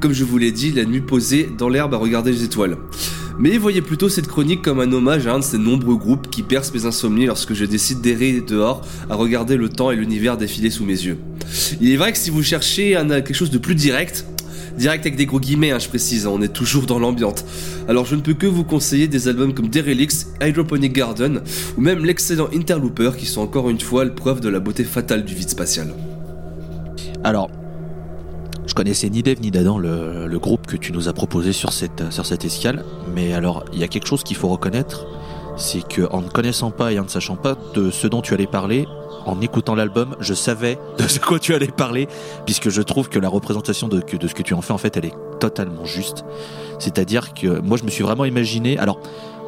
comme 0.00 0.12
je 0.12 0.24
vous 0.24 0.38
l'ai 0.38 0.52
dit, 0.52 0.72
la 0.72 0.84
nuit 0.84 1.00
posée 1.00 1.48
dans 1.58 1.68
l'herbe 1.68 1.94
à 1.94 1.96
regarder 1.96 2.32
les 2.32 2.44
étoiles. 2.44 2.76
Mais 3.38 3.56
voyez 3.56 3.80
plutôt 3.80 4.08
cette 4.08 4.28
chronique 4.28 4.62
comme 4.62 4.80
un 4.80 4.92
hommage 4.92 5.26
à 5.26 5.34
un 5.34 5.38
de 5.38 5.44
ces 5.44 5.58
nombreux 5.58 5.96
groupes 5.96 6.30
qui 6.30 6.42
percent 6.42 6.72
mes 6.74 6.84
insomnies 6.84 7.26
lorsque 7.26 7.54
je 7.54 7.64
décide 7.64 8.00
d'errer 8.00 8.42
dehors 8.46 8.82
à 9.08 9.14
regarder 9.14 9.56
le 9.56 9.68
temps 9.68 9.90
et 9.90 9.96
l'univers 9.96 10.36
défiler 10.36 10.70
sous 10.70 10.84
mes 10.84 10.92
yeux. 10.92 11.18
Il 11.80 11.90
est 11.90 11.96
vrai 11.96 12.12
que 12.12 12.18
si 12.18 12.30
vous 12.30 12.42
cherchez 12.42 12.92
quelque 13.08 13.34
chose 13.34 13.50
de 13.50 13.58
plus 13.58 13.74
direct, 13.74 14.26
direct 14.76 15.04
avec 15.06 15.16
des 15.16 15.26
gros 15.26 15.40
guillemets, 15.40 15.70
hein, 15.70 15.78
je 15.78 15.88
précise, 15.88 16.26
hein, 16.26 16.30
on 16.32 16.42
est 16.42 16.52
toujours 16.52 16.86
dans 16.86 16.98
l'ambiance. 16.98 17.44
Alors 17.88 18.06
je 18.06 18.14
ne 18.14 18.20
peux 18.20 18.34
que 18.34 18.46
vous 18.46 18.64
conseiller 18.64 19.08
des 19.08 19.28
albums 19.28 19.54
comme 19.54 19.68
Derelicts, 19.68 20.26
Hydroponic 20.40 20.92
Garden 20.92 21.42
ou 21.76 21.80
même 21.80 22.04
l'excellent 22.04 22.48
Interlooper 22.54 23.12
qui 23.16 23.26
sont 23.26 23.40
encore 23.40 23.70
une 23.70 23.80
fois 23.80 24.04
le 24.04 24.14
preuve 24.14 24.40
de 24.40 24.48
la 24.48 24.60
beauté 24.60 24.84
fatale 24.84 25.24
du 25.24 25.34
vide 25.34 25.48
spatial. 25.48 25.92
Alors, 27.24 27.50
je 28.66 28.74
connaissais 28.74 29.10
ni 29.10 29.22
Dave 29.22 29.40
ni 29.40 29.50
d'Adam 29.50 29.78
le, 29.78 30.26
le 30.26 30.38
groupe 30.38 30.66
que 30.66 30.76
tu 30.76 30.92
nous 30.92 31.08
as 31.08 31.12
proposé 31.12 31.52
sur 31.52 31.72
cette, 31.72 32.10
sur 32.10 32.26
cette 32.26 32.44
escale, 32.44 32.84
mais 33.14 33.32
alors 33.32 33.64
il 33.72 33.78
y 33.78 33.84
a 33.84 33.88
quelque 33.88 34.06
chose 34.06 34.22
qu'il 34.22 34.36
faut 34.36 34.48
reconnaître, 34.48 35.06
c'est 35.56 35.86
que 35.86 36.08
en 36.10 36.22
ne 36.22 36.28
connaissant 36.28 36.70
pas 36.70 36.92
et 36.92 36.98
en 36.98 37.04
ne 37.04 37.08
sachant 37.08 37.36
pas 37.36 37.56
de 37.74 37.90
ce 37.90 38.06
dont 38.06 38.22
tu 38.22 38.34
allais 38.34 38.46
parler, 38.46 38.86
en 39.26 39.40
écoutant 39.40 39.74
l'album, 39.74 40.16
je 40.20 40.34
savais 40.34 40.78
de 40.98 41.06
ce 41.06 41.18
quoi 41.18 41.38
tu 41.38 41.54
allais 41.54 41.68
parler, 41.68 42.08
puisque 42.44 42.68
je 42.68 42.82
trouve 42.82 43.08
que 43.08 43.18
la 43.18 43.28
représentation 43.28 43.88
de, 43.88 44.00
ce 44.00 44.34
que 44.34 44.42
tu 44.42 44.54
en 44.54 44.62
fais, 44.62 44.72
en 44.72 44.78
fait, 44.78 44.96
elle 44.96 45.06
est 45.06 45.14
totalement 45.40 45.84
juste. 45.84 46.24
C'est-à-dire 46.78 47.34
que 47.34 47.60
moi, 47.60 47.76
je 47.76 47.84
me 47.84 47.90
suis 47.90 48.02
vraiment 48.02 48.24
imaginé, 48.24 48.78
alors, 48.78 48.98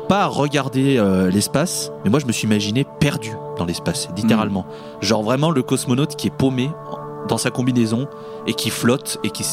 pas 0.08 0.26
regarder 0.26 0.98
euh, 0.98 1.30
l'espace, 1.30 1.90
mais 2.04 2.10
moi, 2.10 2.20
je 2.20 2.26
me 2.26 2.32
suis 2.32 2.46
imaginé 2.46 2.86
perdu 3.00 3.32
dans 3.56 3.64
l'espace, 3.64 4.08
littéralement. 4.16 4.66
Genre 5.00 5.22
vraiment 5.22 5.50
le 5.50 5.62
cosmonaute 5.62 6.16
qui 6.16 6.26
est 6.26 6.36
paumé 6.36 6.70
dans 7.28 7.38
sa 7.38 7.50
combinaison 7.50 8.06
et 8.46 8.54
qui 8.54 8.70
flotte 8.70 9.18
et 9.24 9.30
qui... 9.30 9.44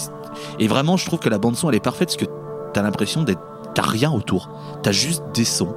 Et 0.60 0.68
vraiment, 0.68 0.98
je 0.98 1.06
trouve 1.06 1.20
que 1.20 1.30
la 1.30 1.38
bande-son, 1.38 1.70
elle 1.70 1.76
est 1.76 1.80
parfaite, 1.80 2.10
parce 2.10 2.18
que 2.18 2.32
t'as 2.74 2.82
l'impression 2.82 3.24
d'être... 3.24 3.42
T'as 3.74 3.84
rien 3.84 4.12
autour. 4.12 4.50
T'as 4.84 4.92
juste 4.92 5.24
des 5.34 5.46
sons. 5.46 5.74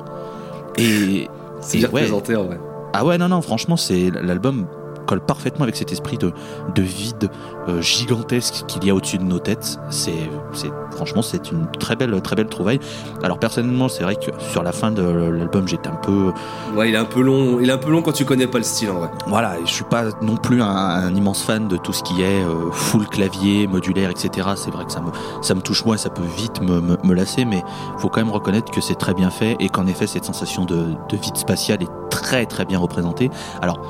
Et... 0.77 1.29
C'est 1.61 1.79
bien 1.79 1.89
ouais. 1.89 2.03
représenté 2.03 2.37
en 2.37 2.45
vrai. 2.45 2.59
Ah 2.97 3.05
ouais, 3.05 3.19
non, 3.19 3.29
non, 3.29 3.43
franchement, 3.43 3.77
c'est 3.77 4.09
l'album 4.11 4.69
colle 5.05 5.21
parfaitement 5.21 5.65
avec 5.65 5.77
cet 5.77 5.93
esprit 5.93 6.19
de, 6.19 6.33
de 6.75 6.83
vide 6.83 7.31
euh, 7.69 7.81
gigantesque 7.81 8.65
qu'il 8.67 8.85
y 8.85 8.91
a 8.91 8.95
au-dessus 8.95 9.19
de 9.19 9.25
nos 9.25 9.39
têtes. 9.39 9.79
C'est, 9.91 10.13
c'est, 10.53 10.71
franchement, 10.91 11.23
c'est 11.23 11.51
une 11.51 11.67
très 11.79 11.97
belle, 11.97 12.21
très 12.23 12.37
belle 12.37 12.49
trouvaille. 12.49 12.81
Alors 13.23 13.39
personnellement, 13.39 13.89
c'est 13.89 14.03
vrai 14.03 14.17
que 14.17 14.31
sur 14.51 14.63
la 14.63 14.73
fin 14.73 14.91
de 14.91 15.03
l'album, 15.03 15.67
j'étais 15.69 15.89
un 15.89 15.97
peu, 15.97 16.33
Ouais, 16.77 16.89
il 16.89 16.95
est 16.95 16.99
un 16.99 17.05
peu 17.05 17.21
long, 17.21 17.59
il 17.61 17.69
est 17.69 17.73
un 17.73 17.79
peu 17.79 17.91
long 17.91 18.03
quand 18.03 18.13
tu 18.13 18.25
connais 18.25 18.47
pas 18.47 18.59
le 18.59 18.65
style 18.65 18.91
en 18.91 18.95
vrai. 18.99 19.11
voilà, 19.27 19.57
je 19.65 19.71
suis 19.71 19.85
pas 19.85 20.05
non 20.23 20.37
plus 20.37 20.63
un, 20.63 20.67
un 20.67 21.15
immense 21.15 21.43
fan 21.43 21.69
de 21.69 21.77
tout 21.77 21.93
ce 21.93 22.03
qui 22.03 22.23
est 22.23 22.43
euh, 22.43 22.71
full 22.73 23.07
clavier, 23.09 23.67
modulaire, 23.67 24.11
etc. 24.11 24.49
C'est 24.57 24.71
vrai 24.71 24.85
que 24.85 24.93
ça 24.93 25.01
me, 25.01 25.11
ça 25.43 25.55
me 25.55 25.61
touche 25.61 25.85
moins, 25.85 25.97
ça 25.97 26.11
peut 26.11 26.23
vite 26.37 26.61
me, 26.61 26.81
me, 26.81 26.97
me 27.03 27.15
lasser, 27.15 27.45
mais 27.45 27.63
faut 27.99 28.09
quand 28.09 28.21
même 28.21 28.33
reconnaître 28.33 28.71
que 28.71 28.81
c'est 28.81 28.95
très 28.95 29.15
bien 29.15 29.31
fait 29.31 29.57
et 29.61 29.69
qu'en 29.69 29.87
effet, 29.87 30.07
cette 30.07 30.25
sensation 30.25 30.65
de, 30.65 30.87
de 31.09 31.17
vide 31.17 31.37
spatial 31.37 31.83
est 31.83 31.91
très 32.11 32.47
très 32.47 32.65
bien 32.65 32.79
représentée. 32.79 33.31
Alors, 33.63 33.81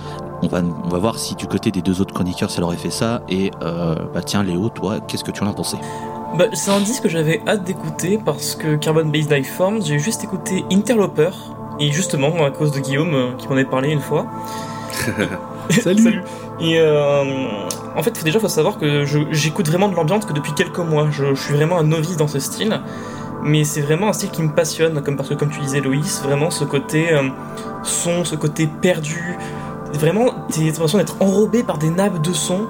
on 0.43 0.49
va, 0.49 0.61
on 0.85 0.89
va 0.89 0.99
voir 0.99 1.19
si 1.19 1.35
du 1.35 1.47
côté 1.47 1.71
des 1.71 1.83
deux 1.83 2.01
autres 2.01 2.15
chroniqueurs, 2.15 2.51
ça 2.51 2.61
leur 2.61 2.69
aurait 2.69 2.77
fait 2.77 2.91
ça. 2.91 3.23
Et 3.29 3.51
euh, 3.63 3.95
bah 4.13 4.23
tiens, 4.23 4.43
Léo, 4.43 4.69
toi, 4.69 5.01
qu'est-ce 5.01 5.25
que 5.25 5.31
tu 5.31 5.43
en 5.43 5.49
as 5.49 5.53
pensé? 5.53 5.77
Bah, 6.37 6.47
c'est 6.53 6.71
un 6.71 6.81
disque 6.81 7.05
que 7.05 7.09
j'avais 7.09 7.41
hâte 7.47 7.65
d'écouter 7.65 8.19
parce 8.23 8.55
que 8.55 8.77
Carbon 8.77 9.07
Based 9.07 9.31
Life 9.31 9.53
Forms, 9.57 9.83
j'ai 9.83 9.99
juste 9.99 10.25
écouté 10.25 10.65
Interloper. 10.71 11.31
Et 11.81 11.91
justement, 11.91 12.45
à 12.45 12.51
cause 12.51 12.71
de 12.71 12.79
Guillaume 12.79 13.15
euh, 13.15 13.33
qui 13.37 13.49
m'en 13.49 13.55
avait 13.55 13.65
parlé 13.65 13.91
une 13.91 14.01
fois. 14.01 14.27
Salut. 15.71 16.23
Et 16.61 16.79
euh, 16.79 17.25
en 17.97 18.03
fait, 18.03 18.23
déjà, 18.23 18.39
faut 18.39 18.49
savoir 18.49 18.79
que 18.79 19.05
j'écoute 19.33 19.67
vraiment 19.69 19.89
de 19.89 19.95
l'ambiance 19.95 20.25
que 20.25 20.33
depuis 20.33 20.53
quelques 20.53 20.79
mois. 20.79 21.09
Je, 21.11 21.35
je 21.35 21.41
suis 21.43 21.55
vraiment 21.55 21.79
un 21.79 21.85
novice 21.85 22.17
dans 22.17 22.29
ce 22.29 22.39
style. 22.39 22.81
Mais 23.45 23.65
c'est 23.65 23.83
vraiment 23.83 24.09
un 24.09 24.13
style 24.15 24.31
qui 24.31 24.43
me 24.43 24.49
passionne, 24.49 25.03
comme 25.03 25.17
parce 25.17 25.29
que, 25.29 25.35
comme 25.35 25.51
tu 25.51 25.61
disais, 25.61 25.81
Loïs, 25.81 26.23
vraiment 26.23 26.51
ce 26.51 26.65
côté 26.65 27.13
euh, 27.13 27.29
son, 27.83 28.25
ce 28.25 28.37
côté 28.37 28.67
perdu. 28.67 29.37
Vraiment, 29.95 30.27
t'as 30.51 30.61
l'impression 30.61 30.99
d'être 30.99 31.17
enrobé 31.21 31.63
par 31.63 31.79
des 31.79 31.91
nappes 31.91 32.21
de 32.21 32.33
son. 32.33 32.67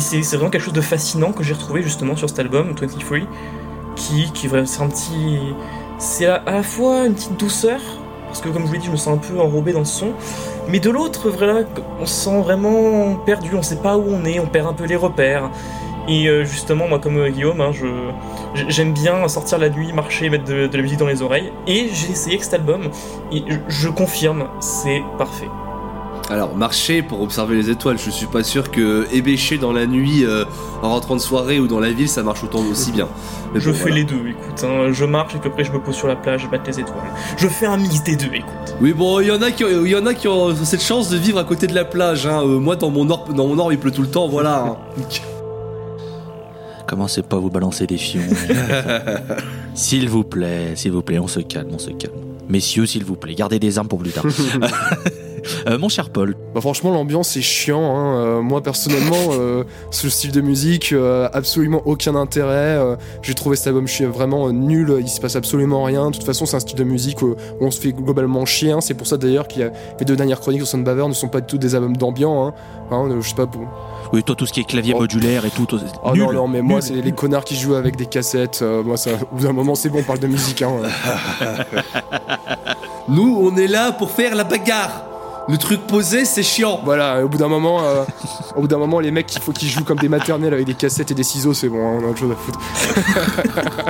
C'est 0.00 0.20
vraiment 0.34 0.50
quelque 0.50 0.64
chose 0.64 0.72
de 0.72 0.80
fascinant 0.80 1.32
que 1.32 1.44
j'ai 1.44 1.54
retrouvé 1.54 1.82
justement 1.82 2.16
sur 2.16 2.28
cet 2.28 2.38
album, 2.38 2.74
23, 2.80 3.18
qui, 3.96 4.32
qui 4.32 4.48
c'est 4.64 4.82
un 4.82 4.88
petit. 4.88 5.38
C'est 5.98 6.26
à, 6.26 6.42
la 6.46 6.62
fois 6.62 7.06
une 7.06 7.14
petite 7.14 7.38
douceur, 7.38 7.80
parce 8.26 8.40
que 8.40 8.48
comme 8.48 8.62
je 8.62 8.66
vous 8.66 8.72
l'ai 8.72 8.78
dit, 8.78 8.86
je 8.86 8.92
me 8.92 8.96
sens 8.96 9.16
un 9.16 9.18
peu 9.18 9.38
enrobé 9.40 9.72
dans 9.72 9.80
le 9.80 9.84
son, 9.84 10.12
mais 10.68 10.80
de 10.80 10.90
l'autre, 10.90 11.30
voilà, 11.30 11.60
on 12.00 12.06
se 12.06 12.24
sent 12.24 12.40
vraiment 12.40 13.16
perdu, 13.26 13.50
on 13.54 13.62
sait 13.62 13.76
pas 13.76 13.96
où 13.96 14.04
on 14.08 14.24
est, 14.24 14.40
on 14.40 14.46
perd 14.46 14.68
un 14.68 14.72
peu 14.72 14.84
les 14.84 14.96
repères. 14.96 15.50
Et 16.08 16.26
euh, 16.28 16.44
justement, 16.44 16.88
moi, 16.88 16.98
comme 16.98 17.18
euh, 17.18 17.28
Guillaume, 17.28 17.60
hein, 17.60 17.72
j'aime 18.68 18.94
bien 18.94 19.28
sortir 19.28 19.58
la 19.58 19.68
nuit, 19.68 19.92
marcher, 19.92 20.30
mettre 20.30 20.44
de, 20.44 20.70
la 20.72 20.82
musique 20.82 20.98
dans 20.98 21.06
les 21.06 21.20
oreilles. 21.20 21.52
Et 21.66 21.90
j'ai 21.92 22.12
essayé 22.12 22.38
cet 22.38 22.54
album, 22.54 22.88
et 23.30 23.44
je 23.68 23.88
confirme, 23.90 24.48
c'est 24.60 25.02
parfait. 25.18 25.48
Alors, 26.30 26.54
marcher 26.54 27.00
pour 27.00 27.22
observer 27.22 27.56
les 27.56 27.70
étoiles, 27.70 27.96
je 27.98 28.10
suis 28.10 28.26
pas 28.26 28.42
sûr 28.44 28.70
que 28.70 29.06
ébêcher 29.14 29.56
dans 29.56 29.72
la 29.72 29.86
nuit 29.86 30.26
euh, 30.26 30.44
en 30.82 30.90
rentrant 30.90 31.16
de 31.16 31.22
soirée 31.22 31.58
ou 31.58 31.66
dans 31.66 31.80
la 31.80 31.90
ville, 31.90 32.08
ça 32.08 32.22
marche 32.22 32.44
autant 32.44 32.60
aussi 32.70 32.92
bien. 32.92 33.08
Mais 33.54 33.60
Je 33.60 33.70
bon, 33.70 33.74
fais 33.76 33.80
voilà. 33.84 33.96
les 33.96 34.04
deux, 34.04 34.28
écoute. 34.28 34.62
hein. 34.62 34.92
Je 34.92 35.04
marche 35.06 35.34
et 35.36 35.38
puis 35.38 35.48
après 35.48 35.64
je 35.64 35.72
me 35.72 35.78
pose 35.78 35.94
sur 35.94 36.06
la 36.06 36.16
plage 36.16 36.44
et 36.44 36.48
batte 36.48 36.66
les 36.66 36.80
étoiles. 36.80 36.98
Je 37.38 37.48
fais 37.48 37.64
un 37.64 37.78
mix 37.78 38.02
des 38.02 38.14
deux, 38.16 38.26
écoute. 38.34 38.74
Oui, 38.82 38.92
bon, 38.92 39.20
il 39.20 39.28
y 39.28 39.30
en 39.30 39.40
a 39.40 39.50
qui, 39.50 39.64
il 39.64 39.88
y 39.88 39.96
en 39.96 40.04
a 40.04 40.12
qui 40.12 40.28
ont 40.28 40.54
cette 40.54 40.82
chance 40.82 41.08
de 41.08 41.16
vivre 41.16 41.38
à 41.38 41.44
côté 41.44 41.66
de 41.66 41.74
la 41.74 41.86
plage. 41.86 42.26
Hein. 42.26 42.42
Euh, 42.44 42.58
moi, 42.58 42.76
dans 42.76 42.90
mon 42.90 43.06
nord, 43.06 43.24
dans 43.34 43.46
mon 43.46 43.56
nord, 43.56 43.72
il 43.72 43.78
pleut 43.78 43.90
tout 43.90 44.02
le 44.02 44.08
temps, 44.10 44.28
voilà. 44.28 44.64
hein. 44.66 44.76
Commencez 46.86 47.22
pas 47.22 47.36
à 47.36 47.40
vous 47.40 47.50
balancer 47.50 47.86
des 47.86 47.96
fions. 47.96 48.20
s'il 49.74 50.10
vous 50.10 50.24
plaît, 50.24 50.72
s'il 50.74 50.92
vous 50.92 51.02
plaît, 51.02 51.18
on 51.18 51.28
se 51.28 51.40
calme, 51.40 51.68
on 51.72 51.78
se 51.78 51.90
calme. 51.90 52.14
Messieurs, 52.50 52.84
s'il 52.84 53.04
vous 53.04 53.16
plaît, 53.16 53.34
gardez 53.34 53.58
des 53.58 53.78
armes 53.78 53.88
pour 53.88 53.98
plus 53.98 54.10
tard. 54.10 54.24
Euh, 55.68 55.78
mon 55.78 55.88
cher 55.88 56.10
Paul, 56.10 56.34
Bah 56.54 56.60
franchement 56.60 56.90
l'ambiance 56.92 57.36
est 57.36 57.42
chiant. 57.42 57.96
hein. 57.96 58.16
Euh, 58.18 58.40
moi 58.42 58.62
personnellement, 58.62 59.16
euh, 59.32 59.64
ce 59.90 60.08
style 60.08 60.32
de 60.32 60.40
musique, 60.40 60.92
euh, 60.92 61.28
absolument 61.32 61.82
aucun 61.84 62.14
intérêt. 62.14 62.76
Euh, 62.78 62.96
J'ai 63.22 63.34
trouvé 63.34 63.56
cet 63.56 63.68
album 63.68 63.86
vraiment 64.12 64.48
euh, 64.48 64.52
nul. 64.52 64.96
Il 65.00 65.08
se 65.08 65.20
passe 65.20 65.36
absolument 65.36 65.82
rien. 65.84 66.10
De 66.10 66.16
toute 66.16 66.24
façon, 66.26 66.46
c'est 66.46 66.56
un 66.56 66.60
style 66.60 66.78
de 66.78 66.84
musique 66.84 67.22
où, 67.22 67.34
on 67.60 67.70
se 67.70 67.80
fait 67.80 67.92
globalement 67.92 68.44
chier. 68.46 68.72
hein. 68.72 68.80
C'est 68.80 68.94
pour 68.94 69.06
ça 69.06 69.16
d'ailleurs 69.16 69.48
que 69.48 69.58
les 69.98 70.04
deux 70.04 70.16
dernières 70.16 70.40
chroniques 70.40 70.60
de 70.60 70.66
Soundbaver 70.66 71.06
ne 71.08 71.12
sont 71.12 71.28
pas 71.28 71.40
du 71.40 71.46
tout 71.46 71.58
des 71.58 71.74
albums 71.74 71.96
d'ambiance. 71.96 72.52
Hein. 72.52 72.54
Hein, 72.90 73.08
euh, 73.10 73.20
je 73.20 73.28
sais 73.28 73.34
pas. 73.34 73.46
Pour... 73.46 73.62
oui, 74.12 74.22
toi, 74.22 74.34
tout 74.34 74.46
ce 74.46 74.52
qui 74.52 74.60
est 74.60 74.64
clavier 74.64 74.94
Oh. 74.96 75.00
modulaire 75.00 75.44
et 75.44 75.50
tout. 75.50 75.66
Oh 76.02 76.12
nul, 76.12 76.22
non 76.22 76.32
non 76.32 76.48
mais 76.48 76.62
moi 76.62 76.80
c'est 76.80 76.94
les 76.94 77.12
connards 77.12 77.44
qui 77.44 77.54
jouent 77.56 77.74
avec 77.74 77.96
des 77.96 78.06
cassettes. 78.06 78.60
Euh, 78.62 78.82
moi 78.82 78.96
ça, 78.96 79.10
au 79.30 79.36
bout 79.36 79.44
d'un 79.44 79.52
moment 79.52 79.74
c'est 79.74 79.88
bon, 79.90 79.98
on 80.00 80.02
parle 80.02 80.18
de 80.20 80.26
musique. 80.26 80.62
Hein. 80.62 80.70
Nous, 83.08 83.38
on 83.42 83.56
est 83.56 83.66
là 83.66 83.92
pour 83.92 84.10
faire 84.10 84.34
la 84.34 84.44
bagarre. 84.44 85.04
Le 85.48 85.56
truc 85.56 85.86
posé, 85.86 86.24
c'est 86.24 86.42
chiant. 86.42 86.80
Voilà. 86.84 87.24
Au 87.24 87.28
bout 87.28 87.38
d'un 87.38 87.48
moment, 87.48 87.82
euh, 87.82 88.04
au 88.56 88.62
bout 88.62 88.68
d'un 88.68 88.78
moment 88.78 89.00
les 89.00 89.10
mecs 89.10 89.34
il 89.34 89.40
faut 89.40 89.52
qu'ils 89.52 89.68
jouent 89.68 89.84
comme 89.84 89.98
des 89.98 90.08
maternelles 90.08 90.52
avec 90.52 90.66
des 90.66 90.74
cassettes 90.74 91.10
et 91.10 91.14
des 91.14 91.22
ciseaux, 91.22 91.54
c'est 91.54 91.68
bon. 91.68 91.86
Hein, 91.86 92.00
on 92.00 92.06
a 92.06 92.10
autre 92.10 92.18
chose 92.18 92.32
à 92.32 92.36
foutre. 92.36 92.60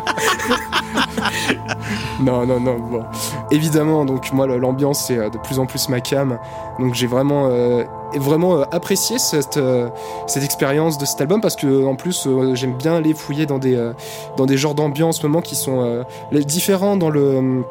Non, 2.20 2.44
non, 2.46 2.58
non, 2.58 2.78
bon. 2.78 3.04
Évidemment, 3.50 4.04
donc 4.04 4.32
moi, 4.32 4.46
l'ambiance, 4.46 5.04
c'est 5.06 5.18
euh, 5.18 5.30
de 5.30 5.38
plus 5.38 5.58
en 5.58 5.66
plus 5.66 5.88
ma 5.88 6.00
cam. 6.00 6.38
Donc 6.78 6.94
j'ai 6.94 7.06
vraiment, 7.06 7.46
euh, 7.46 7.84
vraiment 8.16 8.56
euh, 8.56 8.64
apprécié 8.72 9.18
cette, 9.18 9.56
euh, 9.56 9.88
cette 10.26 10.42
expérience 10.42 10.98
de 10.98 11.06
cet 11.06 11.20
album 11.20 11.40
parce 11.40 11.56
que, 11.56 11.84
en 11.84 11.94
plus, 11.94 12.28
j'aime 12.54 12.74
bien 12.74 12.96
aller 12.96 13.14
fouiller 13.14 13.46
dans 13.46 13.58
des, 13.58 13.92
dans 14.36 14.46
des 14.46 14.56
genres 14.56 14.74
d'ambiance 14.74 15.18
en 15.18 15.20
ce 15.20 15.26
moment 15.26 15.40
qui 15.40 15.56
sont 15.56 16.04
différents 16.32 16.96
dans 16.96 17.10
le. 17.10 17.64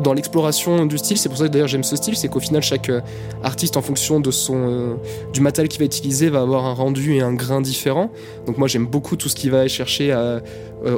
Dans 0.00 0.12
l'exploration 0.12 0.86
du 0.86 0.96
style, 0.96 1.18
c'est 1.18 1.28
pour 1.28 1.38
ça 1.38 1.48
que 1.48 1.52
d'ailleurs 1.52 1.66
j'aime 1.66 1.82
ce 1.82 1.96
style, 1.96 2.16
c'est 2.16 2.28
qu'au 2.28 2.38
final 2.38 2.62
chaque 2.62 2.88
euh, 2.88 3.00
artiste 3.42 3.76
en 3.76 3.82
fonction 3.82 4.20
de 4.20 4.30
son 4.30 4.54
euh, 4.56 4.94
du 5.32 5.40
matériel 5.40 5.68
qu'il 5.68 5.80
va 5.80 5.86
utiliser 5.86 6.28
va 6.28 6.40
avoir 6.40 6.66
un 6.66 6.72
rendu 6.72 7.14
et 7.14 7.20
un 7.20 7.34
grain 7.34 7.60
différent. 7.60 8.12
Donc 8.46 8.58
moi 8.58 8.68
j'aime 8.68 8.86
beaucoup 8.86 9.16
tout 9.16 9.28
ce 9.28 9.34
qui 9.34 9.48
va 9.48 9.66
chercher 9.66 10.12
euh, 10.12 10.40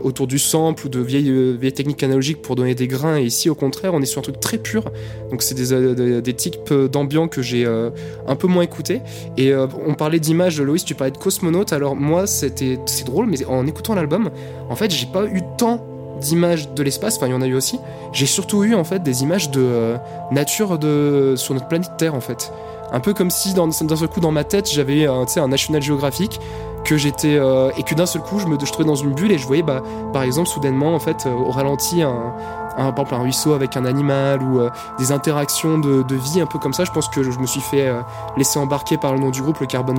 autour 0.04 0.26
du 0.26 0.38
sample 0.38 0.86
ou 0.86 0.88
de 0.90 1.00
vieilles, 1.00 1.56
vieilles 1.56 1.72
techniques 1.72 2.02
analogiques 2.02 2.42
pour 2.42 2.56
donner 2.56 2.74
des 2.74 2.88
grains. 2.88 3.16
Et 3.16 3.24
ici, 3.24 3.48
au 3.48 3.54
contraire, 3.54 3.94
on 3.94 4.02
est 4.02 4.06
sur 4.06 4.18
un 4.18 4.22
truc 4.22 4.38
très 4.38 4.58
pur. 4.58 4.84
Donc, 5.30 5.42
c'est 5.42 5.54
des, 5.54 6.20
des, 6.20 6.34
types 6.34 6.70
d'ambiance 6.70 7.30
que 7.30 7.40
j'ai 7.40 7.66
un 7.66 8.36
peu 8.36 8.46
moins 8.46 8.62
écouté. 8.62 9.00
Et 9.38 9.54
on 9.54 9.94
parlait 9.94 10.20
d'images, 10.20 10.60
Loïs, 10.60 10.84
tu 10.84 10.94
parlais 10.94 11.12
de 11.12 11.16
cosmonaute. 11.16 11.72
Alors, 11.72 11.96
moi, 11.96 12.26
c'était 12.26 12.78
c'est 12.84 13.06
drôle, 13.06 13.26
mais 13.26 13.42
en 13.46 13.66
écoutant 13.66 13.94
l'album, 13.94 14.28
en 14.68 14.76
fait, 14.76 14.90
j'ai 14.90 15.06
pas 15.06 15.24
eu 15.24 15.40
tant 15.56 15.89
d'images 16.20 16.70
de 16.72 16.82
l'espace, 16.82 17.16
enfin 17.16 17.26
il 17.26 17.32
y 17.32 17.34
en 17.34 17.42
a 17.42 17.46
eu 17.46 17.54
aussi, 17.54 17.80
j'ai 18.12 18.26
surtout 18.26 18.62
eu 18.64 18.74
en 18.74 18.84
fait 18.84 19.02
des 19.02 19.22
images 19.22 19.50
de 19.50 19.60
euh, 19.62 19.96
nature 20.30 20.78
de, 20.78 21.34
sur 21.36 21.54
notre 21.54 21.66
planète 21.66 21.90
Terre 21.96 22.14
en 22.14 22.20
fait. 22.20 22.52
Un 22.92 23.00
peu 23.00 23.14
comme 23.14 23.30
si 23.30 23.54
d'un 23.54 23.70
seul 23.70 24.08
coup 24.08 24.20
dans 24.20 24.32
ma 24.32 24.44
tête 24.44 24.68
j'avais 24.70 25.06
un, 25.06 25.24
un 25.36 25.48
National 25.48 25.80
Geographic 25.80 26.40
que 26.84 26.96
j'étais 26.96 27.36
euh, 27.36 27.70
et 27.76 27.82
que 27.84 27.94
d'un 27.94 28.06
seul 28.06 28.22
coup 28.22 28.38
je 28.38 28.46
me 28.46 28.58
je 28.58 28.72
trouvais 28.72 28.86
dans 28.86 28.96
une 28.96 29.12
bulle 29.12 29.30
et 29.32 29.38
je 29.38 29.46
voyais 29.46 29.62
bah 29.62 29.82
par 30.12 30.22
exemple 30.22 30.48
soudainement 30.48 30.94
en 30.94 30.98
fait 30.98 31.26
euh, 31.26 31.30
au 31.32 31.50
ralenti 31.50 32.02
un, 32.02 32.32
un 32.76 32.92
par 32.92 33.12
un 33.12 33.22
ruisseau 33.22 33.52
avec 33.52 33.76
un 33.76 33.84
animal 33.84 34.42
ou 34.42 34.60
des 34.98 35.12
interactions 35.12 35.78
de, 35.78 36.02
de 36.02 36.14
vie 36.16 36.40
un 36.40 36.46
peu 36.46 36.58
comme 36.58 36.72
ça. 36.72 36.84
Je 36.84 36.90
pense 36.92 37.08
que 37.08 37.22
je, 37.22 37.38
me 37.38 37.46
suis 37.46 37.60
fait 37.60 37.92
laisser 38.36 38.58
embarquer 38.58 38.96
par 38.96 39.12
le 39.12 39.20
nom 39.20 39.30
du 39.30 39.42
groupe 39.42 39.58
le 39.60 39.66
Carbon 39.66 39.94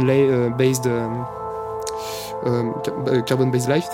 Based 0.58 0.90
Car- 2.84 3.26
Carbon 3.26 3.48
Based 3.48 3.70
Life 3.70 3.88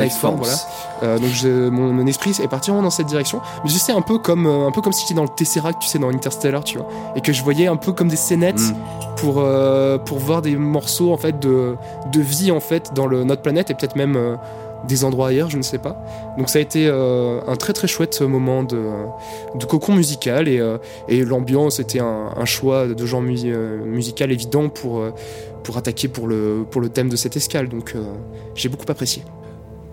Lifeform, 0.00 0.36
voilà. 0.36 0.54
Euh, 1.02 1.18
donc 1.18 1.30
je- 1.30 1.68
mon, 1.68 1.92
mon 1.92 2.06
esprit 2.06 2.30
est 2.42 2.48
parti 2.48 2.70
vraiment 2.70 2.82
dans 2.84 2.90
cette 2.90 3.06
direction. 3.06 3.40
Mais 3.64 3.70
je 3.70 3.76
sais 3.78 3.92
un 3.92 4.00
peu 4.02 4.18
comme 4.18 4.46
euh, 4.46 4.66
un 4.66 4.72
peu 4.72 4.80
comme 4.80 4.92
si 4.92 5.02
j'étais 5.02 5.14
dans 5.14 5.22
le 5.22 5.28
Tesseract, 5.28 5.80
tu 5.80 5.88
sais, 5.88 5.98
dans 5.98 6.08
Interstellar, 6.10 6.64
tu 6.64 6.78
vois, 6.78 6.88
et 7.16 7.20
que 7.20 7.32
je 7.32 7.42
voyais 7.42 7.66
un 7.66 7.76
peu 7.76 7.92
comme 7.92 8.08
des 8.08 8.16
scénettes 8.16 8.60
Mm. 8.60 8.74
pour 9.16 9.34
euh, 9.38 9.98
pour 9.98 10.18
voir 10.18 10.42
des 10.42 10.56
morceaux 10.56 11.12
en 11.12 11.16
fait 11.16 11.38
de 11.38 11.76
de 12.12 12.20
vie 12.20 12.50
en 12.50 12.60
fait 12.60 12.92
dans 12.94 13.06
le, 13.06 13.24
notre 13.24 13.42
planète 13.42 13.70
et 13.70 13.74
peut-être 13.74 13.96
même 13.96 14.16
euh, 14.16 14.36
des 14.88 15.04
endroits 15.04 15.28
ailleurs, 15.28 15.48
je 15.48 15.56
ne 15.58 15.62
sais 15.62 15.78
pas. 15.78 15.96
Donc 16.36 16.48
ça 16.48 16.58
a 16.58 16.62
été 16.62 16.88
euh, 16.88 17.40
un 17.46 17.54
très 17.54 17.72
très 17.72 17.86
chouette 17.86 18.20
moment 18.20 18.64
de, 18.64 18.80
de 19.54 19.64
cocon 19.64 19.94
musical 19.94 20.48
et, 20.48 20.58
euh, 20.58 20.76
et 21.08 21.24
l'ambiance 21.24 21.78
était 21.78 22.00
un, 22.00 22.30
un 22.36 22.44
choix 22.44 22.88
de 22.88 23.06
genre 23.06 23.22
mu- 23.22 23.56
musical 23.84 24.32
évident 24.32 24.68
pour 24.68 25.00
pour 25.62 25.76
attaquer 25.76 26.08
pour 26.08 26.26
le 26.26 26.66
pour 26.68 26.80
le 26.80 26.88
thème 26.88 27.08
de 27.08 27.14
cette 27.16 27.36
escale. 27.36 27.68
Donc 27.68 27.92
euh, 27.94 28.02
j'ai 28.56 28.68
beaucoup 28.68 28.90
apprécié. 28.90 29.22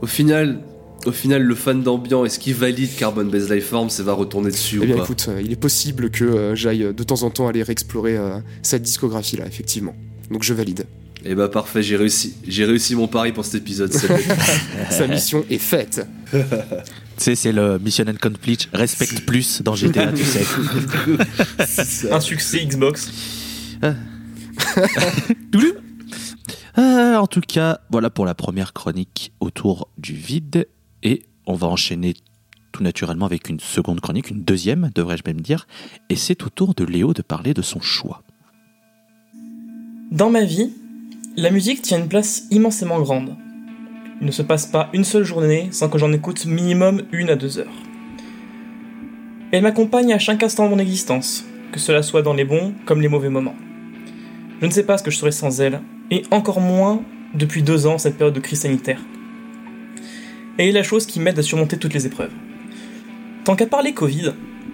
Au 0.02 0.08
final, 0.08 0.60
au 1.06 1.12
final, 1.12 1.44
le 1.44 1.56
fan 1.56 1.82
d'ambiance, 1.82 2.28
est-ce 2.28 2.40
qu'il 2.40 2.56
valide 2.56 2.90
Carbon 2.98 3.26
Based 3.26 3.50
Lifeform 3.50 3.90
Ça 3.90 4.04
va 4.04 4.14
retourner 4.14 4.50
dessus 4.52 4.80
Eh 4.82 4.86
bien 4.86 4.96
ou 4.96 4.98
pas 5.00 5.04
écoute, 5.06 5.26
euh, 5.30 5.42
il 5.44 5.52
est 5.52 5.60
possible 5.60 6.10
que 6.10 6.26
euh, 6.26 6.56
j'aille 6.56 6.84
euh, 6.84 6.94
de 6.94 7.04
temps 7.04 7.24
en 7.24 7.30
temps 7.30 7.48
aller 7.48 7.64
réexplorer 7.64 8.18
euh, 8.18 8.40
cette 8.62 8.82
discographie 8.84 9.38
là, 9.38 9.46
effectivement. 9.48 9.96
Donc 10.32 10.44
je 10.44 10.54
valide. 10.54 10.86
Eh 11.26 11.36
bah 11.36 11.50
parfait, 11.50 11.84
j'ai 11.84 11.98
réussi. 11.98 12.36
J'ai 12.48 12.64
réussi 12.64 12.96
mon 12.96 13.08
pari 13.08 13.34
pour 13.34 13.44
cet 13.44 13.56
épisode. 13.56 13.92
c'est. 13.92 14.08
Sa 14.90 15.08
mission 15.08 15.46
est 15.50 15.58
faite. 15.58 16.06
Tu 17.18 17.26
sais, 17.26 17.36
c'est 17.36 17.52
le 17.52 17.78
Mission 17.80 18.06
Complete 18.22 18.70
Respect 18.72 19.20
Plus 19.28 19.62
dans 19.62 19.76
GTA, 19.76 20.14
tu 20.14 20.24
sais. 20.24 20.46
C'est 21.68 21.84
ça. 21.84 22.16
Un 22.16 22.22
succès 22.22 22.64
Xbox. 22.66 23.12
Toulou. 25.52 25.74
Euh, 26.80 27.18
en 27.18 27.28
tout 27.28 27.42
cas, 27.42 27.80
voilà 27.92 28.10
pour 28.10 28.26
la 28.26 28.34
première 28.34 28.72
chronique 28.72 29.34
autour 29.42 29.90
du 29.98 30.14
vide. 30.14 30.68
Et 31.04 31.24
on 31.46 31.54
va 31.54 31.68
enchaîner 31.68 32.14
tout 32.72 32.84
naturellement 32.84 33.26
avec 33.26 33.50
une 33.50 33.60
seconde 33.60 34.00
chronique, 34.00 34.30
une 34.30 34.44
deuxième, 34.44 34.90
devrais-je 34.96 35.24
même 35.26 35.42
dire. 35.42 35.68
Et 36.10 36.16
c'est 36.16 36.42
au 36.44 36.50
tour 36.50 36.74
de 36.76 36.86
Léo 36.86 37.14
de 37.14 37.22
parler 37.22 37.54
de 37.54 37.62
son 37.62 37.82
choix. 37.82 38.24
Dans 40.12 40.30
ma 40.30 40.46
vie, 40.46 40.74
la 41.36 41.52
musique 41.52 41.82
tient 41.82 42.00
une 42.00 42.08
place 42.08 42.44
immensément 42.50 43.02
grande. 43.02 43.36
Il 44.22 44.28
ne 44.28 44.32
se 44.32 44.42
passe 44.42 44.66
pas 44.66 44.90
une 44.94 45.04
seule 45.04 45.24
journée 45.24 45.70
sans 45.72 45.90
que 45.90 45.98
j'en 45.98 46.14
écoute 46.14 46.46
minimum 46.46 47.04
une 47.12 47.30
à 47.30 47.36
deux 47.36 47.58
heures. 47.60 47.68
Elle 49.52 49.64
m'accompagne 49.64 50.14
à 50.14 50.20
chaque 50.20 50.44
instant 50.44 50.66
de 50.66 50.70
mon 50.70 50.80
existence, 50.80 51.44
que 51.72 51.80
cela 51.80 52.04
soit 52.04 52.22
dans 52.22 52.34
les 52.34 52.46
bons 52.46 52.74
comme 52.86 53.02
les 53.02 53.08
mauvais 53.08 53.30
moments. 53.30 53.56
Je 54.62 54.66
ne 54.66 54.72
sais 54.72 54.84
pas 54.84 54.98
ce 54.98 55.04
que 55.04 55.12
je 55.12 55.18
serais 55.18 55.32
sans 55.32 55.60
elle, 55.62 55.82
et 56.12 56.24
encore 56.32 56.62
moins 56.62 57.02
depuis 57.34 57.62
deux 57.62 57.88
ans 57.88 57.98
cette 57.98 58.18
période 58.18 58.34
de 58.36 58.40
crise 58.40 58.62
sanitaire. 58.62 59.02
Est 60.58 60.72
la 60.72 60.84
chose 60.84 61.06
qui 61.06 61.20
m'aide 61.20 61.40
à 61.40 61.44
surmonter 61.44 61.78
toutes 61.78 61.94
les 61.94 62.06
épreuves. 62.06 62.32
Tant 63.46 63.56
qu'à 63.56 63.66
parler 63.66 63.94
Covid, 63.94 64.34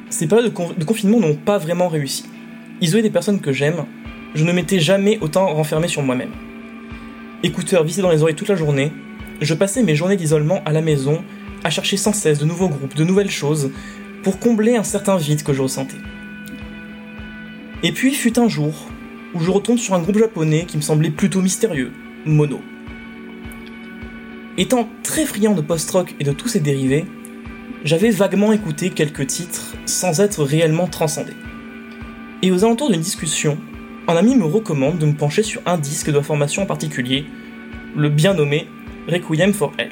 ces 0.09 0.27
périodes 0.27 0.47
de, 0.47 0.55
con- 0.55 0.73
de 0.75 0.83
confinement 0.83 1.19
n'ont 1.19 1.35
pas 1.35 1.57
vraiment 1.57 1.87
réussi. 1.87 2.25
Isoler 2.81 3.03
des 3.03 3.09
personnes 3.09 3.39
que 3.39 3.51
j'aime, 3.51 3.85
je 4.33 4.43
ne 4.43 4.51
m'étais 4.51 4.79
jamais 4.79 5.19
autant 5.21 5.47
renfermé 5.53 5.87
sur 5.87 6.01
moi-même. 6.01 6.31
Écouteur 7.43 7.83
vissé 7.83 8.01
dans 8.01 8.11
les 8.11 8.21
oreilles 8.21 8.35
toute 8.35 8.47
la 8.47 8.55
journée, 8.55 8.91
je 9.41 9.53
passais 9.53 9.83
mes 9.83 9.95
journées 9.95 10.15
d'isolement 10.15 10.61
à 10.65 10.71
la 10.71 10.81
maison 10.81 11.23
à 11.63 11.69
chercher 11.69 11.97
sans 11.97 12.13
cesse 12.13 12.39
de 12.39 12.45
nouveaux 12.45 12.69
groupes, 12.69 12.95
de 12.95 13.03
nouvelles 13.03 13.29
choses, 13.29 13.71
pour 14.23 14.39
combler 14.39 14.75
un 14.75 14.83
certain 14.83 15.17
vide 15.17 15.43
que 15.43 15.53
je 15.53 15.61
ressentais. 15.61 15.97
Et 17.83 17.91
puis 17.91 18.13
fut 18.13 18.39
un 18.39 18.47
jour 18.47 18.73
où 19.35 19.39
je 19.41 19.51
retombe 19.51 19.77
sur 19.77 19.93
un 19.93 20.01
groupe 20.01 20.17
japonais 20.17 20.65
qui 20.65 20.77
me 20.77 20.81
semblait 20.81 21.11
plutôt 21.11 21.41
mystérieux, 21.41 21.91
Mono. 22.25 22.61
Étant 24.57 24.87
très 25.03 25.25
friand 25.25 25.53
de 25.53 25.61
post-rock 25.61 26.15
et 26.19 26.23
de 26.23 26.31
tous 26.31 26.47
ses 26.47 26.61
dérivés, 26.61 27.05
j'avais 27.83 28.09
vaguement 28.09 28.53
écouté 28.53 28.89
quelques 28.89 29.27
titres 29.27 29.75
sans 29.85 30.21
être 30.21 30.43
réellement 30.43 30.87
transcendé. 30.87 31.33
Et 32.41 32.51
aux 32.51 32.63
alentours 32.63 32.89
d'une 32.89 33.01
discussion, 33.01 33.57
un 34.07 34.15
ami 34.15 34.35
me 34.35 34.45
recommande 34.45 34.97
de 34.97 35.05
me 35.05 35.13
pencher 35.13 35.43
sur 35.43 35.61
un 35.65 35.77
disque 35.77 36.07
de 36.07 36.17
la 36.17 36.23
formation 36.23 36.63
en 36.63 36.65
particulier, 36.65 37.25
le 37.95 38.09
bien 38.09 38.33
nommé 38.33 38.67
Requiem 39.09 39.53
for 39.53 39.73
Hell. 39.77 39.91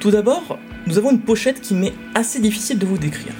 Tout 0.00 0.10
d'abord, 0.10 0.58
nous 0.86 0.96
avons 0.96 1.10
une 1.10 1.20
pochette 1.20 1.60
qui 1.60 1.74
m'est 1.74 1.92
assez 2.14 2.40
difficile 2.40 2.78
de 2.78 2.86
vous 2.86 2.96
décrire. 2.96 3.34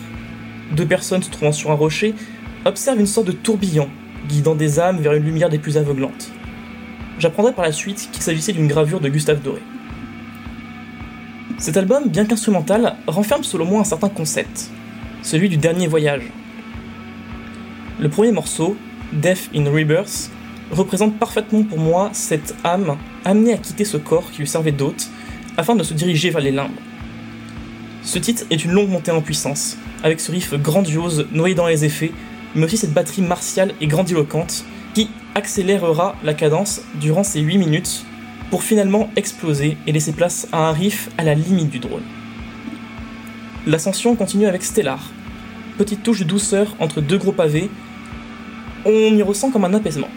Deux 0.73 0.87
personnes 0.87 1.23
se 1.23 1.31
trouvant 1.31 1.53
sur 1.53 1.71
un 1.71 1.75
rocher 1.75 2.15
observent 2.65 3.01
une 3.01 3.07
sorte 3.07 3.27
de 3.27 3.33
tourbillon 3.33 3.89
guidant 4.29 4.55
des 4.55 4.79
âmes 4.79 4.99
vers 4.99 5.15
une 5.15 5.25
lumière 5.25 5.49
des 5.49 5.59
plus 5.59 5.77
aveuglantes. 5.77 6.31
J'apprendrai 7.19 7.53
par 7.53 7.65
la 7.65 7.73
suite 7.73 8.09
qu'il 8.13 8.23
s'agissait 8.23 8.53
d'une 8.53 8.69
gravure 8.69 9.01
de 9.01 9.09
Gustave 9.09 9.43
Doré. 9.43 9.63
Cet 11.59 11.77
album, 11.77 12.09
bien 12.09 12.25
qu'instrumental, 12.25 12.97
renferme 13.07 13.45
selon 13.45 13.67
moi 13.67 13.81
un 13.81 13.85
certain 13.85 14.09
concept, 14.09 14.71
celui 15.23 15.49
du 15.49 15.59
dernier 15.59 15.87
voyage. 15.87 16.23
Le 17.99 18.09
premier 18.09 18.33
morceau, 18.33 18.77
Death 19.13 19.51
in 19.55 19.71
Rebirth, 19.71 20.31
représente 20.71 21.19
parfaitement 21.19 21.63
pour 21.63 21.79
moi 21.79 22.11
cette 22.13 22.55
âme 22.65 22.97
amenée 23.25 23.53
à 23.53 23.59
quitter 23.59 23.85
ce 23.85 23.97
corps 23.97 24.31
qui 24.31 24.39
lui 24.39 24.47
servait 24.47 24.73
d'hôte 24.73 25.11
afin 25.57 25.75
de 25.75 25.83
se 25.83 25.93
diriger 25.93 26.31
vers 26.31 26.41
les 26.41 26.53
limbes. 26.53 26.71
Ce 28.03 28.19
titre 28.19 28.45
est 28.49 28.65
une 28.65 28.73
longue 28.73 28.89
montée 28.89 29.11
en 29.11 29.21
puissance, 29.21 29.77
avec 30.03 30.21
ce 30.21 30.33
riff 30.33 30.55
grandiose 30.55 31.27
noyé 31.33 31.55
dans 31.55 31.67
les 31.67 31.85
effets, 31.85 32.13
mais 32.55 32.65
aussi 32.65 32.77
cette 32.77 32.93
batterie 32.93 33.23
martiale 33.23 33.75
et 33.81 33.87
grandiloquente 33.87 34.65
qui 34.95 35.09
accélérera 35.35 36.17
la 36.25 36.35
cadence 36.35 36.83
durant 37.01 37.23
ces 37.23 37.41
8 37.41 37.59
minutes 37.59 38.05
pour 38.51 38.63
finalement 38.63 39.11
exploser 39.17 39.77
et 39.87 39.93
laisser 39.93 40.13
place 40.13 40.49
à 40.53 40.69
un 40.69 40.73
riff 40.73 41.09
à 41.19 41.23
la 41.23 41.35
limite 41.35 41.71
du 41.71 41.79
drone. 41.79 42.03
L'ascension 43.67 44.17
continue 44.17 44.47
avec 44.47 44.63
Stellar, 44.63 45.11
petite 45.79 46.03
touche 46.03 46.21
de 46.21 46.25
douceur 46.25 46.75
entre 46.81 47.01
deux 47.01 47.19
gros 47.19 47.33
pavés, 47.33 47.71
on 48.85 48.91
y 48.91 49.23
ressent 49.23 49.51
comme 49.51 49.65
un 49.65 49.75
apaisement. 49.75 50.09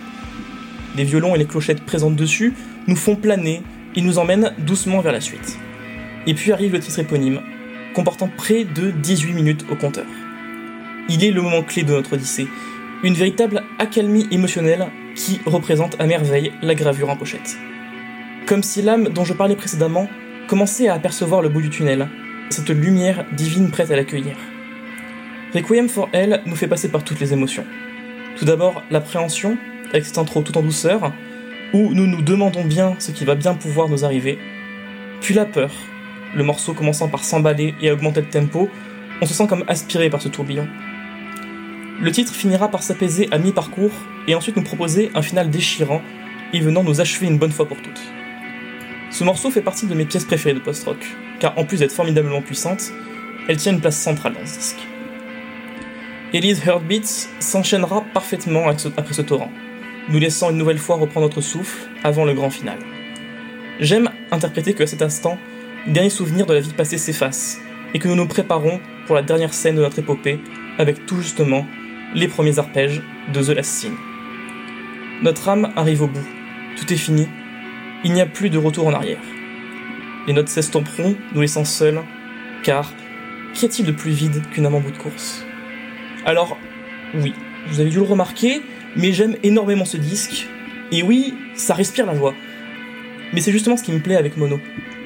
Les 0.96 1.04
violons 1.04 1.36
et 1.36 1.38
les 1.38 1.46
clochettes 1.46 1.84
présentes 1.84 2.16
dessus 2.16 2.54
nous 2.88 2.96
font 2.96 3.16
planer 3.16 3.62
et 3.96 4.02
nous 4.02 4.18
emmènent 4.18 4.54
doucement 4.60 5.02
vers 5.02 5.12
la 5.12 5.22
suite. 5.22 5.58
Et 6.26 6.34
puis 6.34 6.52
arrive 6.52 6.74
le 6.74 6.80
titre 6.80 7.00
éponyme, 7.00 7.42
comportant 7.94 8.30
près 8.36 8.64
de 8.64 8.92
18 8.92 9.34
minutes 9.34 9.66
au 9.70 9.76
compteur. 9.76 10.06
Il 11.10 11.24
est 11.24 11.32
le 11.32 11.42
moment 11.42 11.64
clé 11.64 11.84
de 11.84 11.92
notre 11.92 12.14
Odyssée, 12.14 12.48
une 13.04 13.14
véritable 13.14 13.64
accalmie 13.78 14.28
émotionnelle 14.32 14.88
qui 15.16 15.42
représente 15.46 16.00
à 16.00 16.06
merveille 16.06 16.54
la 16.62 16.76
gravure 16.76 17.10
en 17.10 17.18
pochette. 17.18 17.58
Comme 18.46 18.64
si 18.64 18.82
l'âme 18.82 19.10
dont 19.10 19.26
je 19.26 19.34
parlais 19.34 19.58
précédemment 19.58 20.08
commençait 20.48 20.88
à 20.88 20.94
apercevoir 20.94 21.42
le 21.42 21.50
bout 21.50 21.62
du 21.62 21.70
tunnel, 21.70 22.08
cette 22.50 22.70
lumière 22.70 23.26
divine 23.34 23.70
prête 23.70 23.92
à 23.92 23.98
l'accueillir. 23.98 24.38
Requiem 25.54 25.90
for 25.90 26.10
Hell 26.14 26.42
nous 26.46 26.56
fait 26.56 26.68
passer 26.68 26.90
par 26.90 27.04
toutes 27.04 27.20
les 27.20 27.34
émotions. 27.34 27.66
Tout 28.38 28.46
d'abord, 28.46 28.82
l'appréhension, 28.90 29.58
avec 29.90 30.06
cette 30.06 30.18
intro 30.18 30.42
tout 30.42 30.58
en 30.58 30.62
douceur, 30.62 31.12
où 31.74 31.94
nous 31.94 32.08
nous 32.08 32.22
demandons 32.22 32.64
bien 32.64 32.96
ce 33.00 33.12
qui 33.12 33.26
va 33.26 33.36
bien 33.36 33.56
pouvoir 33.56 33.90
nous 33.90 34.06
arriver. 34.06 34.40
Puis 35.22 35.34
la 35.34 35.46
peur, 35.46 35.72
le 36.34 36.44
morceau 36.44 36.74
commençant 36.74 37.10
par 37.10 37.24
s'emballer 37.24 37.76
et 37.82 37.92
augmenter 37.92 38.22
le 38.22 38.30
tempo, 38.30 38.70
on 39.22 39.26
se 39.26 39.34
sent 39.34 39.48
comme 39.48 39.64
aspiré 39.68 40.10
par 40.10 40.22
ce 40.22 40.30
tourbillon. 40.30 40.68
Le 42.02 42.12
titre 42.12 42.34
finira 42.34 42.70
par 42.70 42.84
s'apaiser 42.84 43.28
à 43.32 43.38
mi-parcours 43.38 43.92
et 44.28 44.36
ensuite 44.36 44.56
nous 44.56 44.64
proposer 44.64 45.12
un 45.16 45.22
final 45.22 45.50
déchirant 45.50 46.02
et 46.52 46.60
venant 46.60 46.84
nous 46.84 47.02
achever 47.02 47.28
une 47.28 47.38
bonne 47.38 47.52
fois 47.52 47.68
pour 47.68 47.82
toutes. 47.82 48.02
Ce 49.12 49.24
morceau 49.24 49.52
fait 49.52 49.62
partie 49.62 49.86
de 49.86 49.94
mes 49.94 50.06
pièces 50.06 50.26
préférées 50.26 50.56
de 50.56 50.60
post-rock, 50.60 50.98
car 51.40 51.58
en 51.58 51.66
plus 51.66 51.80
d'être 51.80 51.92
formidablement 51.92 52.42
puissante, 52.42 52.92
elle 53.48 53.58
tient 53.58 53.74
une 53.74 53.82
place 53.82 53.98
centrale 53.98 54.34
dans 54.34 54.46
ce 54.46 54.58
disque. 54.58 54.88
Elise 56.34 56.66
Heartbeats 56.66 57.28
s'enchaînera 57.40 58.04
parfaitement 58.14 58.68
après 58.68 59.14
ce 59.14 59.22
torrent, 59.22 59.52
nous 60.10 60.20
laissant 60.20 60.50
une 60.50 60.58
nouvelle 60.58 60.80
fois 60.80 60.96
reprendre 60.96 61.28
notre 61.28 61.42
souffle 61.42 61.78
avant 62.04 62.26
le 62.26 62.34
grand 62.34 62.50
final. 62.50 62.80
J'aime 63.80 64.10
interpréter 64.32 64.74
que 64.74 64.84
à 64.84 64.88
cet 64.88 65.04
instant, 65.04 65.38
les 65.86 65.94
derniers 65.94 66.10
souvenirs 66.10 66.48
de 66.48 66.54
la 66.54 66.60
vie 66.60 66.74
passée 66.74 66.98
s'effacent, 66.98 67.60
et 67.94 68.00
que 68.00 68.08
nous 68.08 68.16
nous 68.16 68.28
préparons 68.28 68.80
pour 69.06 69.16
la 69.16 69.22
dernière 69.22 69.54
scène 69.54 69.76
de 69.76 69.82
notre 69.82 70.00
épopée, 70.00 70.40
avec 70.80 71.06
tout 71.06 71.22
justement 71.22 71.68
les 72.16 72.28
premiers 72.28 72.60
arpèges 72.60 73.02
de 73.34 73.42
The 73.42 73.50
Last 73.50 73.72
Scene. 73.72 73.96
Notre 75.22 75.50
âme 75.50 75.72
arrive 75.76 76.04
au 76.04 76.08
bout, 76.08 76.28
tout 76.78 76.92
est 76.92 76.98
fini, 76.98 77.28
il 78.04 78.14
n'y 78.14 78.22
a 78.22 78.26
plus 78.26 78.50
de 78.50 78.58
retour 78.58 78.88
en 78.88 78.94
arrière. 78.94 79.22
Les 80.28 80.34
notes 80.34 80.50
s'estomperont, 80.50 81.16
nous 81.34 81.42
laissant 81.42 81.66
seuls, 81.66 82.02
car 82.64 82.94
qu'y 83.54 83.66
a-t-il 83.66 83.86
de 83.86 83.92
plus 83.92 84.12
vide 84.12 84.42
qu'une 84.52 84.66
âme 84.66 84.76
en 84.76 84.80
bout 84.80 84.92
de 84.92 84.98
course? 84.98 85.46
Alors, 86.26 86.58
oui, 87.16 87.34
vous 87.68 87.80
avez 87.80 87.90
dû 87.90 87.98
le 87.98 88.04
remarquer, 88.04 88.62
mais 88.96 89.12
j'aime 89.12 89.36
énormément 89.44 89.86
ce 89.86 89.98
disque, 89.98 90.48
et 90.92 91.04
oui, 91.04 91.34
ça 91.56 91.74
respire 91.74 92.06
la 92.06 92.16
joie. 92.16 92.34
Mais 93.34 93.42
c'est 93.42 93.52
justement 93.52 93.78
ce 93.78 93.84
qui 93.84 93.92
me 93.92 94.00
plaît 94.00 94.18
avec 94.18 94.38
Mono, 94.38 94.60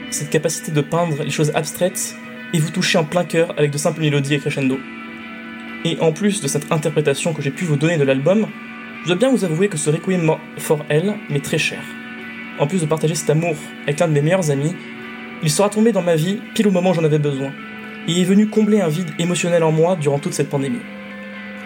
cette 0.10 0.30
capacité 0.30 0.72
de 0.72 0.82
peindre 0.82 1.24
les 1.24 1.32
choses 1.32 1.52
abstraites 1.56 2.16
et 2.54 2.60
vous 2.60 2.72
toucher 2.72 2.98
en 2.98 3.06
plein 3.06 3.24
cœur 3.24 3.54
avec 3.58 3.72
de 3.72 3.78
simples 3.78 4.02
mélodies 4.02 4.36
et 4.36 4.40
crescendo. 4.40 4.78
Et 5.88 5.98
en 6.01 6.12
plus 6.12 6.41
de 6.41 6.50
cette 6.50 6.70
interprétation 6.70 7.34
que 7.34 7.41
j'ai 7.41 7.50
pu 7.50 7.63
vous 7.63 7.77
donner 7.77 7.98
de 7.98 8.03
l'album, 8.03 8.48
je 9.03 9.08
dois 9.08 9.15
bien 9.15 9.32
vous 9.32 9.46
avouer 9.46 9.70
que 9.70 9.77
ce 9.77 9.89
Requiem 9.89 10.36
for 10.58 10.84
Hell 10.89 11.13
m'est 11.29 11.41
très 11.41 11.58
cher. 11.58 11.79
En 12.60 12.67
plus 12.67 12.82
de 12.82 12.86
partager 12.86 13.15
cet 13.15 13.29
amour 13.29 13.56
avec 13.84 14.01
l'un 14.01 14.10
de 14.10 14.12
mes 14.12 14.22
meilleurs 14.22 14.51
amis, 14.51 14.75
il 15.44 15.50
sera 15.50 15.70
tombé 15.70 15.94
dans 15.94 16.01
ma 16.01 16.17
vie 16.17 16.39
pile 16.53 16.67
au 16.67 16.72
moment 16.72 16.89
où 16.89 16.94
j'en 16.94 17.06
avais 17.06 17.20
besoin, 17.20 17.53
et 18.06 18.20
est 18.20 18.25
venu 18.25 18.48
combler 18.48 18.82
un 18.82 18.89
vide 18.89 19.12
émotionnel 19.17 19.63
en 19.63 19.72
moi 19.72 19.96
durant 19.96 20.20
toute 20.20 20.34
cette 20.34 20.50
pandémie. 20.50 20.82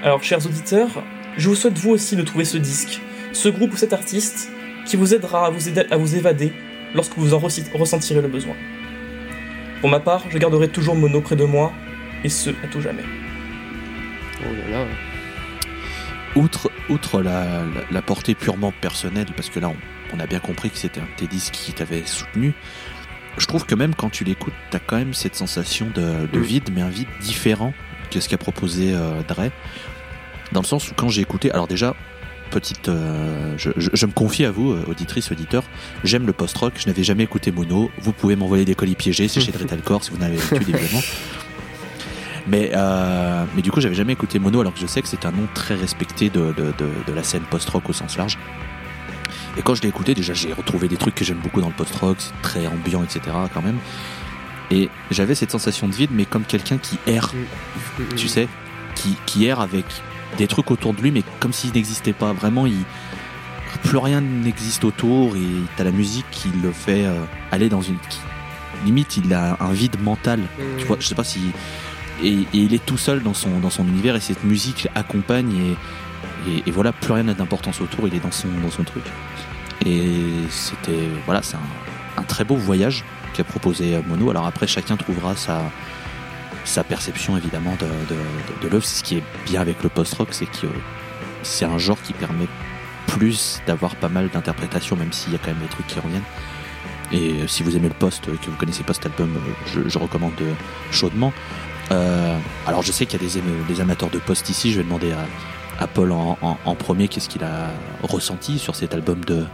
Alors, 0.03 0.23
chers 0.23 0.45
auditeurs, 0.45 1.03
je 1.35 1.49
vous 1.49 1.55
souhaite 1.55 1.79
vous 1.79 1.89
aussi 1.89 2.15
de 2.15 2.21
trouver 2.21 2.45
ce 2.45 2.59
disque, 2.59 3.01
ce 3.33 3.49
groupe 3.49 3.73
ou 3.73 3.77
cet 3.77 3.91
artiste 3.91 4.51
qui 4.85 4.97
vous 4.97 5.15
aidera 5.15 5.47
à 5.47 5.97
vous, 5.97 6.15
évader 6.15 6.53
lorsque 6.93 7.17
vous 7.17 7.33
en 7.33 7.39
ressentirez 7.39 8.21
le 8.21 8.27
besoin. 8.27 8.53
Pour 9.79 9.89
ma 9.89 9.99
part, 9.99 10.25
je 10.29 10.37
garderai 10.37 10.67
toujours 10.67 10.93
Mono 10.93 11.21
près 11.21 11.35
de 11.35 11.45
moi, 11.45 11.73
et 12.23 12.29
ce, 12.29 12.51
à 12.51 12.67
tout 12.69 12.81
jamais. 12.81 13.03
Oh 14.43 14.53
là 14.71 14.79
là. 14.79 14.85
Outre, 16.35 16.71
outre 16.89 17.21
la, 17.21 17.43
la- 17.45 17.65
la 17.91 18.01
portée 18.01 18.35
purement 18.35 18.71
personnelle, 18.71 19.27
parce 19.35 19.49
que 19.49 19.59
là 19.59 19.67
on, 19.69 19.75
on 20.15 20.19
a 20.19 20.27
bien 20.27 20.39
compris 20.39 20.69
que 20.69 20.77
c'était 20.77 21.01
un 21.01 21.05
de 21.05 21.09
tes 21.17 21.27
disques 21.27 21.53
qui 21.53 21.73
t'avait 21.73 22.03
soutenu, 22.05 22.53
je 23.37 23.45
trouve 23.47 23.65
que 23.65 23.75
même 23.75 23.93
quand 23.95 24.09
tu 24.09 24.23
l'écoutes, 24.23 24.53
t'as 24.71 24.79
quand 24.79 24.97
même 24.97 25.13
cette 25.13 25.35
sensation 25.35 25.87
de, 25.93 26.27
de 26.31 26.39
Mm. 26.39 26.43
vide, 26.43 26.69
mais 26.73 26.81
un 26.81 26.89
vide 26.89 27.07
différent 27.21 27.73
que 28.11 28.19
ce 28.19 28.29
qu'a 28.29 28.37
proposé 28.37 28.93
euh, 28.93 29.21
Dre. 29.27 29.49
Dans 30.53 30.61
le 30.61 30.65
sens 30.65 30.89
où 30.89 30.93
quand 30.95 31.09
j'ai 31.09 31.21
écouté, 31.21 31.51
alors 31.51 31.67
déjà, 31.67 31.95
petite, 32.49 32.87
euh, 32.89 33.53
je, 33.57 33.69
je- 33.77 33.89
je 33.93 34.05
me 34.05 34.11
confie 34.11 34.43
à 34.45 34.51
vous, 34.51 34.71
euh, 34.71 34.83
auditrice, 34.87 35.31
auditeur, 35.31 35.63
j'aime 36.05 36.25
le 36.27 36.33
post-rock, 36.33 36.73
je 36.77 36.87
n'avais 36.87 37.03
jamais 37.03 37.23
écouté 37.23 37.51
Mono, 37.51 37.89
vous 37.99 38.11
pouvez 38.13 38.35
m'envoyer 38.37 38.63
des 38.65 38.75
colis 38.75 38.95
piégés, 38.95 39.27
c'est 39.29 39.39
chez 39.41 39.51
Dretalcore 39.53 40.03
si 40.03 40.11
vous 40.11 40.17
n'avez 40.17 40.35
l'habitude 40.37 40.69
évidemment. 40.77 41.01
Mais, 42.47 42.71
euh, 42.73 43.43
mais 43.55 43.61
du 43.61 43.71
coup, 43.71 43.81
j'avais 43.81 43.95
jamais 43.95 44.13
écouté 44.13 44.39
Mono, 44.39 44.61
alors 44.61 44.73
que 44.73 44.79
je 44.79 44.87
sais 44.87 45.01
que 45.01 45.07
c'est 45.07 45.25
un 45.25 45.31
nom 45.31 45.47
très 45.53 45.75
respecté 45.75 46.29
de, 46.29 46.53
de, 46.53 46.73
de, 46.77 46.89
de 47.07 47.13
la 47.13 47.23
scène 47.23 47.43
post-rock 47.43 47.89
au 47.89 47.93
sens 47.93 48.17
large. 48.17 48.37
Et 49.57 49.61
quand 49.61 49.75
je 49.75 49.81
l'ai 49.81 49.89
écouté, 49.89 50.13
déjà, 50.13 50.33
j'ai 50.33 50.53
retrouvé 50.53 50.87
des 50.87 50.97
trucs 50.97 51.13
que 51.15 51.25
j'aime 51.25 51.37
beaucoup 51.39 51.61
dans 51.61 51.67
le 51.67 51.73
post-rock, 51.73 52.17
c'est 52.19 52.41
très 52.41 52.67
ambiant, 52.67 53.03
etc. 53.03 53.21
quand 53.53 53.61
même. 53.61 53.77
Et 54.71 54.89
j'avais 55.11 55.35
cette 55.35 55.51
sensation 55.51 55.87
de 55.87 55.93
vide, 55.93 56.11
mais 56.13 56.25
comme 56.25 56.43
quelqu'un 56.45 56.77
qui 56.77 56.97
erre, 57.05 57.31
tu 58.15 58.27
sais, 58.29 58.47
qui, 58.95 59.17
qui 59.25 59.45
erre 59.45 59.59
avec 59.59 59.85
des 60.37 60.47
trucs 60.47 60.71
autour 60.71 60.93
de 60.93 61.01
lui, 61.01 61.11
mais 61.11 61.23
comme 61.41 61.51
s'il 61.51 61.73
n'existait 61.73 62.13
pas. 62.13 62.31
Vraiment, 62.31 62.65
il, 62.65 62.77
plus 63.83 63.97
rien 63.97 64.21
n'existe 64.21 64.85
autour, 64.85 65.35
et 65.35 65.41
t'as 65.75 65.83
la 65.83 65.91
musique 65.91 66.25
qui 66.31 66.49
le 66.63 66.71
fait 66.71 67.05
euh, 67.05 67.21
aller 67.51 67.67
dans 67.69 67.81
une. 67.81 67.97
qui- 68.09 68.19
limite, 68.85 69.17
il 69.17 69.31
a 69.33 69.57
un 69.59 69.73
vide 69.73 70.01
mental. 70.01 70.39
Tu 70.79 70.85
vois, 70.85 70.97
je 70.99 71.05
sais 71.07 71.13
pas 71.15 71.23
si. 71.25 71.51
Et, 72.23 72.45
il 72.53 72.73
est 72.73 72.85
tout 72.85 72.97
seul 72.97 73.21
dans 73.23 73.33
son, 73.33 73.59
dans 73.59 73.69
son 73.69 73.87
univers, 73.87 74.15
et 74.15 74.19
cette 74.19 74.43
musique 74.43 74.87
l'accompagne, 74.95 75.75
et, 76.47 76.71
voilà, 76.71 76.91
plus 76.91 77.13
rien 77.13 77.23
n'a 77.23 77.33
d'importance 77.33 77.81
autour, 77.81 78.07
il 78.07 78.15
est 78.15 78.19
dans 78.19 78.31
son, 78.31 78.47
dans 78.63 78.71
son 78.71 78.83
truc. 78.83 79.03
Et 79.85 80.09
c'était. 80.49 81.09
Voilà, 81.25 81.41
c'est 81.41 81.57
un, 82.17 82.23
très 82.23 82.43
beau 82.43 82.55
voyage 82.55 83.03
qu'a 83.33 83.43
proposé 83.43 83.99
Mono. 84.07 84.29
Alors 84.29 84.45
après, 84.45 84.67
chacun 84.67 84.95
trouvera 84.95 85.35
sa, 85.35 85.61
sa 86.65 86.83
perception 86.83 87.35
évidemment 87.35 87.75
de, 87.79 87.85
de, 88.13 88.19
de, 88.19 88.63
de 88.63 88.67
l'œuvre. 88.67 88.85
Ce 88.85 89.01
qui 89.03 89.17
est 89.17 89.23
bien 89.45 89.61
avec 89.61 89.81
le 89.81 89.89
post-rock, 89.89 90.29
c'est 90.31 90.45
que 90.45 90.67
c'est 91.41 91.65
un 91.65 91.77
genre 91.77 92.01
qui 92.01 92.13
permet 92.13 92.47
plus 93.07 93.61
d'avoir 93.67 93.95
pas 93.95 94.09
mal 94.09 94.29
d'interprétations, 94.29 94.95
même 94.95 95.11
s'il 95.11 95.33
y 95.33 95.35
a 95.35 95.39
quand 95.39 95.51
même 95.51 95.61
des 95.61 95.67
trucs 95.67 95.87
qui 95.87 95.99
reviennent. 95.99 96.23
Et 97.11 97.45
si 97.47 97.61
vous 97.63 97.75
aimez 97.75 97.89
le 97.89 97.93
post, 97.93 98.25
que 98.25 98.49
vous 98.49 98.55
connaissez 98.55 98.83
pas 98.83 98.93
cet 98.93 99.07
album, 99.07 99.37
je, 99.65 99.97
recommande 99.97 100.33
chaudement. 100.91 101.33
Euh, 101.91 102.37
alors 102.65 102.81
je 102.81 102.91
sais 102.91 103.05
qu'il 103.05 103.21
y 103.21 103.25
a 103.25 103.41
des, 103.67 103.81
amateurs 103.81 104.09
de 104.09 104.19
post 104.19 104.49
ici, 104.49 104.71
je 104.71 104.77
vais 104.77 104.83
demander 104.83 105.11
à, 105.79 105.87
Paul 105.87 106.11
en, 106.11 106.75
premier 106.75 107.07
qu'est-ce 107.07 107.27
qu'il 107.27 107.43
a 107.43 107.71
ressenti 108.03 108.59
sur 108.59 108.75
cet 108.75 108.93
album 108.93 109.21
de, 109.25 109.45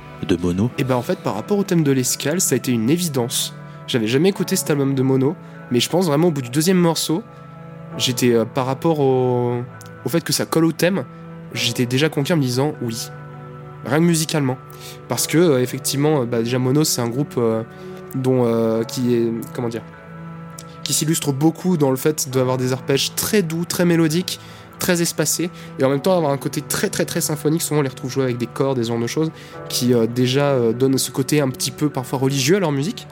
Mono. 0.42 0.70
Et 0.78 0.84
ben 0.84 0.96
en 0.96 1.02
fait, 1.02 1.20
par 1.20 1.36
rapport 1.36 1.58
au 1.58 1.64
thème 1.64 1.84
de 1.84 1.92
l'escale, 1.92 2.42
ça 2.42 2.56
a 2.56 2.58
été 2.58 2.72
une 2.72 2.90
évidence. 2.90 3.54
J'avais 3.88 4.08
jamais 4.08 4.30
écouté 4.30 4.56
cet 4.56 4.70
album 4.70 4.94
de 4.94 5.02
Mono, 5.02 5.36
mais 5.72 5.80
je 5.80 5.90
pense 5.90 6.08
vraiment 6.08 6.28
au 6.28 6.32
bout 6.32 6.42
du 6.42 6.50
deuxième 6.50 6.78
morceau, 6.78 7.24
j'étais 7.98 8.34
euh, 8.34 8.44
par 8.44 8.66
rapport 8.66 9.00
au, 9.00 9.64
fait 10.08 10.24
que 10.24 10.34
ça 10.34 10.46
colle 10.46 10.66
au 10.66 10.72
thème, 10.72 11.06
j'étais 11.54 11.86
déjà 11.86 12.10
conquis 12.10 12.34
en 12.34 12.38
me 12.38 12.42
disant 12.42 12.74
oui, 12.82 13.10
rien 13.86 14.00
que 14.00 14.04
musicalement, 14.04 14.58
parce 15.08 15.28
que 15.28 15.38
euh, 15.38 15.62
effectivement, 15.62 16.26
bah, 16.26 16.40
déjà 16.42 16.60
Mono 16.60 16.84
c'est 16.84 17.02
un 17.02 17.10
groupe 17.10 17.40
dont 18.16 18.84
qui 18.86 19.14
est 19.14 19.32
comment 19.54 19.70
dire, 19.70 19.84
qui 20.88 20.94
s'illustre 20.94 21.34
beaucoup 21.34 21.76
dans 21.76 21.92
le 21.92 21.98
fait 21.98 22.30
d'avoir 22.30 22.56
des 22.56 22.72
arpèges 22.72 23.14
très 23.14 23.42
doux, 23.42 23.66
très 23.66 23.84
mélodiques, 23.84 24.40
très 24.80 25.02
espacés, 25.02 25.50
et 25.80 25.84
en 25.84 25.90
même 25.90 26.00
temps 26.00 26.16
avoir 26.16 26.32
un 26.32 26.38
côté 26.38 26.62
très 26.62 26.90
très 26.90 27.04
très 27.04 27.20
symphonique. 27.20 27.62
Souvent 27.62 27.82
on 27.82 27.84
les 27.84 27.90
retrouve 27.90 28.10
jouer 28.10 28.24
avec 28.24 28.38
des 28.38 28.48
cordes, 28.48 28.78
des 28.78 28.86
genres 28.86 28.98
de 28.98 29.06
choses 29.06 29.30
qui 29.68 29.94
euh, 29.94 30.08
déjà 30.08 30.52
euh, 30.52 30.72
donnent 30.72 30.98
ce 30.98 31.12
côté 31.12 31.42
un 31.42 31.50
petit 31.50 31.72
peu 31.72 31.90
parfois 31.90 32.20
religieux 32.20 32.56
à 32.56 32.60
leur 32.60 32.72
musique. 32.72 33.06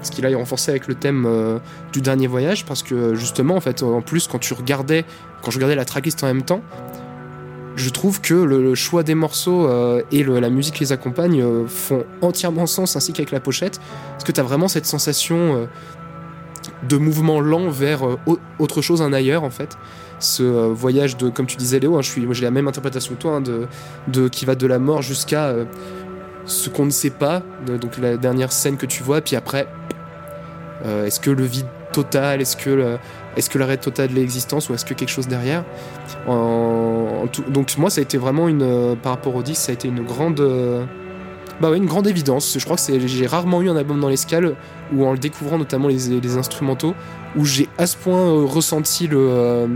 Ce 0.00 0.10
qui 0.10 0.22
là 0.22 0.30
est 0.30 0.34
renforcé 0.34 0.70
avec 0.70 0.86
le 0.86 0.94
thème 0.94 1.26
euh, 1.26 1.58
du 1.92 2.00
dernier 2.00 2.28
voyage, 2.28 2.64
parce 2.64 2.82
que 2.82 3.14
justement, 3.14 3.56
en 3.56 3.60
fait, 3.60 3.82
en 3.82 4.00
plus, 4.00 4.26
quand 4.26 4.38
tu 4.38 4.54
regardais, 4.54 5.04
quand 5.42 5.50
je 5.50 5.56
regardais 5.56 5.74
la 5.74 5.84
tracklist 5.84 6.24
en 6.24 6.28
même 6.28 6.42
temps, 6.42 6.62
je 7.76 7.90
trouve 7.90 8.22
que 8.22 8.32
le, 8.34 8.74
choix 8.74 9.02
des 9.02 9.14
morceaux 9.14 9.68
et 10.10 10.24
la 10.24 10.50
musique 10.50 10.74
qui 10.74 10.80
les 10.80 10.90
accompagne 10.90 11.44
font 11.68 12.04
entièrement 12.22 12.66
sens, 12.66 12.96
ainsi 12.96 13.12
qu'avec 13.12 13.30
la 13.30 13.38
pochette, 13.38 13.78
parce 14.12 14.24
que 14.24 14.32
tu 14.32 14.40
as 14.40 14.42
vraiment 14.42 14.66
cette 14.66 14.86
sensation 14.86 15.68
de 16.88 16.96
mouvement 16.96 17.40
lent 17.40 17.68
vers 17.70 18.06
euh, 18.06 18.18
au- 18.26 18.38
autre 18.58 18.82
chose, 18.82 19.00
un 19.02 19.12
ailleurs 19.12 19.44
en 19.44 19.50
fait. 19.50 19.76
Ce 20.20 20.42
euh, 20.42 20.68
voyage 20.72 21.16
de, 21.16 21.28
comme 21.30 21.46
tu 21.46 21.56
disais 21.56 21.78
Léo, 21.80 21.96
hein, 21.96 22.02
je 22.02 22.10
suis, 22.10 22.24
moi 22.24 22.34
j'ai 22.34 22.44
la 22.44 22.50
même 22.50 22.68
interprétation 22.68 23.14
que 23.14 23.20
toi, 23.20 23.32
hein, 23.36 23.40
de, 23.40 23.66
de 24.08 24.28
qui 24.28 24.44
va 24.44 24.54
de 24.54 24.66
la 24.66 24.78
mort 24.78 25.02
jusqu'à 25.02 25.46
euh, 25.46 25.64
ce 26.44 26.68
qu'on 26.70 26.84
ne 26.86 26.90
sait 26.90 27.10
pas, 27.10 27.42
donc 27.66 27.98
la 27.98 28.16
dernière 28.16 28.52
scène 28.52 28.76
que 28.76 28.86
tu 28.86 29.02
vois, 29.02 29.20
puis 29.20 29.36
après, 29.36 29.66
est-ce 31.04 31.20
que 31.20 31.30
le 31.30 31.42
vide 31.44 31.66
total, 31.92 32.40
est-ce 32.40 32.56
que 32.56 32.70
le- 32.70 32.98
est-ce 33.36 33.50
que 33.50 33.58
l'arrêt 33.58 33.76
total 33.76 34.08
de 34.08 34.14
l'existence 34.14 34.68
ou 34.70 34.74
est-ce 34.74 34.84
que 34.84 34.94
quelque 34.94 35.10
chose 35.10 35.28
derrière? 35.28 35.64
Donc 37.48 37.76
moi 37.78 37.90
ça 37.90 38.00
a 38.00 38.02
été 38.02 38.16
vraiment 38.18 38.48
une 38.48 38.96
par 39.02 39.12
rapport 39.12 39.34
au 39.34 39.42
disque 39.42 39.62
ça 39.62 39.72
a 39.72 39.74
été 39.74 39.88
une 39.88 40.04
grande 40.04 40.40
bah 41.60 41.70
ouais, 41.70 41.76
une 41.76 41.86
grande 41.86 42.06
évidence. 42.06 42.56
Je 42.58 42.64
crois 42.64 42.76
que 42.76 43.06
j'ai 43.06 43.26
rarement 43.26 43.60
eu 43.62 43.68
un 43.68 43.76
album 43.76 44.00
dans 44.00 44.08
l'escale 44.08 44.54
où 44.92 45.04
en 45.04 45.12
le 45.12 45.18
découvrant 45.18 45.58
notamment 45.58 45.88
les, 45.88 46.36
instrumentaux 46.36 46.94
où 47.36 47.44
j'ai 47.44 47.68
à 47.78 47.86
ce 47.86 47.96
point 47.96 48.20
euh, 48.20 48.44
ressenti 48.44 49.06
le 49.06 49.18
euh, 49.18 49.66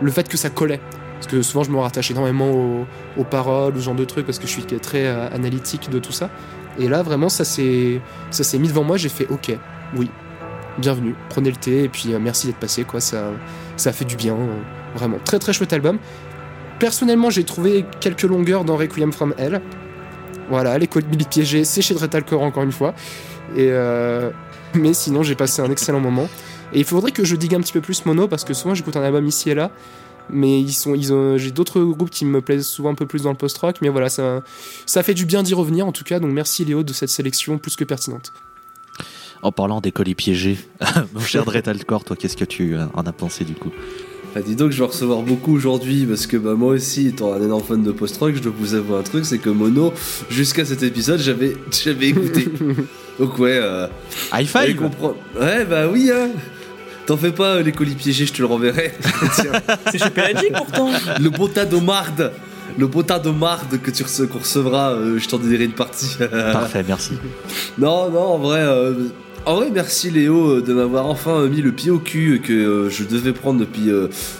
le 0.00 0.10
fait 0.10 0.28
que 0.28 0.36
ça 0.36 0.50
collait. 0.50 0.80
Parce 1.14 1.26
que 1.26 1.42
souvent 1.42 1.64
je 1.64 1.70
me 1.70 1.78
rattache 1.78 2.10
énormément 2.10 2.50
aux, 2.50 2.86
aux 3.16 3.24
paroles, 3.24 3.76
au 3.76 3.80
genre 3.80 3.94
de 3.94 4.04
trucs 4.04 4.26
parce 4.26 4.38
que 4.38 4.46
je 4.46 4.52
suis 4.52 4.64
très 4.64 5.06
euh, 5.06 5.28
analytique 5.32 5.88
de 5.88 5.98
tout 5.98 6.12
ça. 6.12 6.30
Et 6.78 6.88
là 6.88 7.02
vraiment 7.02 7.28
ça 7.28 7.44
s'est 7.44 8.00
mis 8.58 8.68
devant 8.68 8.84
moi 8.84 8.96
j'ai 8.96 9.08
fait 9.08 9.26
ok 9.30 9.56
oui 9.96 10.10
bienvenue 10.78 11.14
prenez 11.28 11.50
le 11.50 11.56
thé 11.56 11.84
et 11.84 11.88
puis 11.88 12.10
merci 12.20 12.46
d'être 12.46 12.58
passé 12.58 12.84
quoi. 12.84 13.00
Ça 13.00 13.30
ça 13.76 13.92
fait 13.92 14.04
du 14.04 14.16
bien 14.16 14.36
vraiment. 14.94 15.18
Très 15.24 15.38
très 15.38 15.52
chouette 15.52 15.72
album. 15.72 15.98
Personnellement 16.78 17.30
j'ai 17.30 17.44
trouvé 17.44 17.86
quelques 18.00 18.22
longueurs 18.22 18.64
dans 18.64 18.76
Requiem 18.76 19.12
from 19.12 19.34
Hell 19.38 19.62
voilà 20.52 20.76
les 20.76 20.86
codes 20.86 21.06
piégés 21.30 21.64
c'est 21.64 21.80
chez 21.80 21.94
Dretalcore 21.94 22.42
encore 22.42 22.62
une 22.62 22.72
fois. 22.72 22.94
Euh, 23.56 24.30
mais 24.74 24.92
sinon 24.92 25.22
j'ai 25.22 25.34
passé 25.34 25.62
un 25.62 25.70
excellent 25.70 26.00
moment. 26.00 26.28
Et 26.74 26.80
il 26.80 26.84
faudrait 26.84 27.10
que 27.10 27.24
je 27.24 27.36
digue 27.36 27.54
un 27.54 27.60
petit 27.60 27.72
peu 27.72 27.80
plus 27.80 28.04
mono 28.04 28.28
parce 28.28 28.44
que 28.44 28.52
souvent 28.52 28.74
j'écoute 28.74 28.94
un 28.96 29.02
album 29.02 29.26
ici 29.26 29.48
et 29.48 29.54
là. 29.54 29.70
Mais 30.28 30.60
ils 30.60 30.74
sont 30.74 30.94
j'ai 31.38 31.50
d'autres 31.52 31.82
groupes 31.82 32.10
qui 32.10 32.26
me 32.26 32.42
plaisent 32.42 32.66
souvent 32.66 32.90
un 32.90 32.94
peu 32.94 33.06
plus 33.06 33.22
dans 33.22 33.30
le 33.30 33.36
post-rock 33.36 33.78
mais 33.80 33.88
voilà 33.88 34.10
ça 34.10 34.42
ça 34.84 35.02
fait 35.02 35.14
du 35.14 35.24
bien 35.24 35.42
d'y 35.42 35.54
revenir 35.54 35.86
en 35.86 35.92
tout 35.92 36.04
cas. 36.04 36.20
Donc 36.20 36.32
merci 36.32 36.66
Léo 36.66 36.82
de 36.82 36.92
cette 36.92 37.08
sélection 37.08 37.56
plus 37.56 37.74
que 37.74 37.84
pertinente. 37.84 38.34
En 39.40 39.52
parlant 39.52 39.80
des 39.80 39.90
colis 39.90 40.14
piégés, 40.14 40.58
mon 41.14 41.20
cher 41.20 41.46
Dretalcore, 41.46 42.04
toi, 42.04 42.14
qu'est-ce 42.14 42.36
que 42.36 42.44
tu 42.44 42.76
en 42.76 43.06
as 43.06 43.12
pensé 43.12 43.44
du 43.44 43.54
coup? 43.54 43.72
Ah, 44.34 44.40
dis 44.40 44.56
donc, 44.56 44.70
je 44.72 44.78
vais 44.78 44.86
recevoir 44.88 45.20
beaucoup 45.20 45.54
aujourd'hui 45.54 46.06
parce 46.06 46.26
que 46.26 46.38
bah, 46.38 46.54
moi 46.54 46.72
aussi, 46.74 47.08
étant 47.08 47.34
un 47.34 47.42
énorme 47.42 47.62
fan 47.62 47.82
de 47.82 47.92
post-rock, 47.92 48.34
je 48.34 48.40
dois 48.40 48.52
vous 48.58 48.74
avouer 48.74 48.98
un 48.98 49.02
truc 49.02 49.26
c'est 49.26 49.38
que 49.38 49.50
Mono, 49.50 49.92
jusqu'à 50.30 50.64
cet 50.64 50.82
épisode, 50.82 51.20
j'avais 51.20 51.54
j'avais 51.84 52.08
écouté. 52.08 52.48
donc, 53.18 53.38
ouais, 53.38 53.58
euh, 53.62 53.86
High 54.32 54.48
ouais, 54.54 54.66
five 54.68 54.90
Ouais, 55.38 55.64
bah 55.66 55.86
oui, 55.92 56.10
hein. 56.10 56.30
T'en 57.04 57.16
fais 57.16 57.32
pas, 57.32 57.56
euh, 57.56 57.62
les 57.62 57.72
colis 57.72 57.94
piégés, 57.94 58.24
je 58.26 58.32
te 58.32 58.38
le 58.38 58.46
renverrai. 58.46 58.92
C'est 59.90 59.98
chez 59.98 60.10
Pelagic 60.10 60.52
pourtant. 60.54 60.88
le 61.20 61.28
botin 61.30 61.64
de 61.66 61.76
marde 61.76 62.32
le 62.78 62.86
botin 62.86 63.18
de 63.18 63.28
marde 63.28 63.78
que 63.82 63.90
tu 63.90 64.02
rece- 64.02 64.26
qu'on 64.26 64.38
recevra, 64.38 64.92
euh, 64.92 65.18
je 65.18 65.28
t'en 65.28 65.36
donnerai 65.36 65.64
une 65.64 65.72
partie. 65.72 66.16
Parfait, 66.52 66.82
merci. 66.88 67.12
Non, 67.76 68.08
non, 68.08 68.20
en 68.20 68.38
vrai, 68.38 68.60
euh, 68.60 68.94
en 69.44 69.56
vrai, 69.56 69.70
merci 69.72 70.10
Léo 70.10 70.50
euh, 70.50 70.62
de 70.62 70.72
m'avoir 70.72 71.06
enfin 71.06 71.40
euh, 71.40 71.48
mis 71.48 71.62
le 71.62 71.72
pied 71.72 71.90
au 71.90 71.98
cul 71.98 72.40
que 72.42 72.52
euh, 72.52 72.90
je 72.90 73.04
devais 73.04 73.32
prendre 73.32 73.58
depuis 73.60 73.90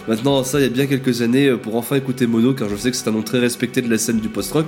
maintenant 0.09 0.45
ça 0.45 0.61
il 0.61 0.63
y 0.63 0.67
a 0.67 0.69
bien 0.69 0.87
quelques 0.87 1.23
années 1.23 1.53
pour 1.57 1.77
enfin 1.77 1.97
écouter 1.97 2.27
Mono 2.27 2.53
car 2.55 2.69
je 2.69 2.77
sais 2.77 2.91
que 2.91 2.97
c'est 2.97 3.09
un 3.09 3.13
nom 3.13 3.23
très 3.23 3.39
respecté 3.39 3.83
de 3.83 3.91
la 3.91 3.99
scène 3.99 4.19
du 4.19 4.29
post-rock 4.29 4.67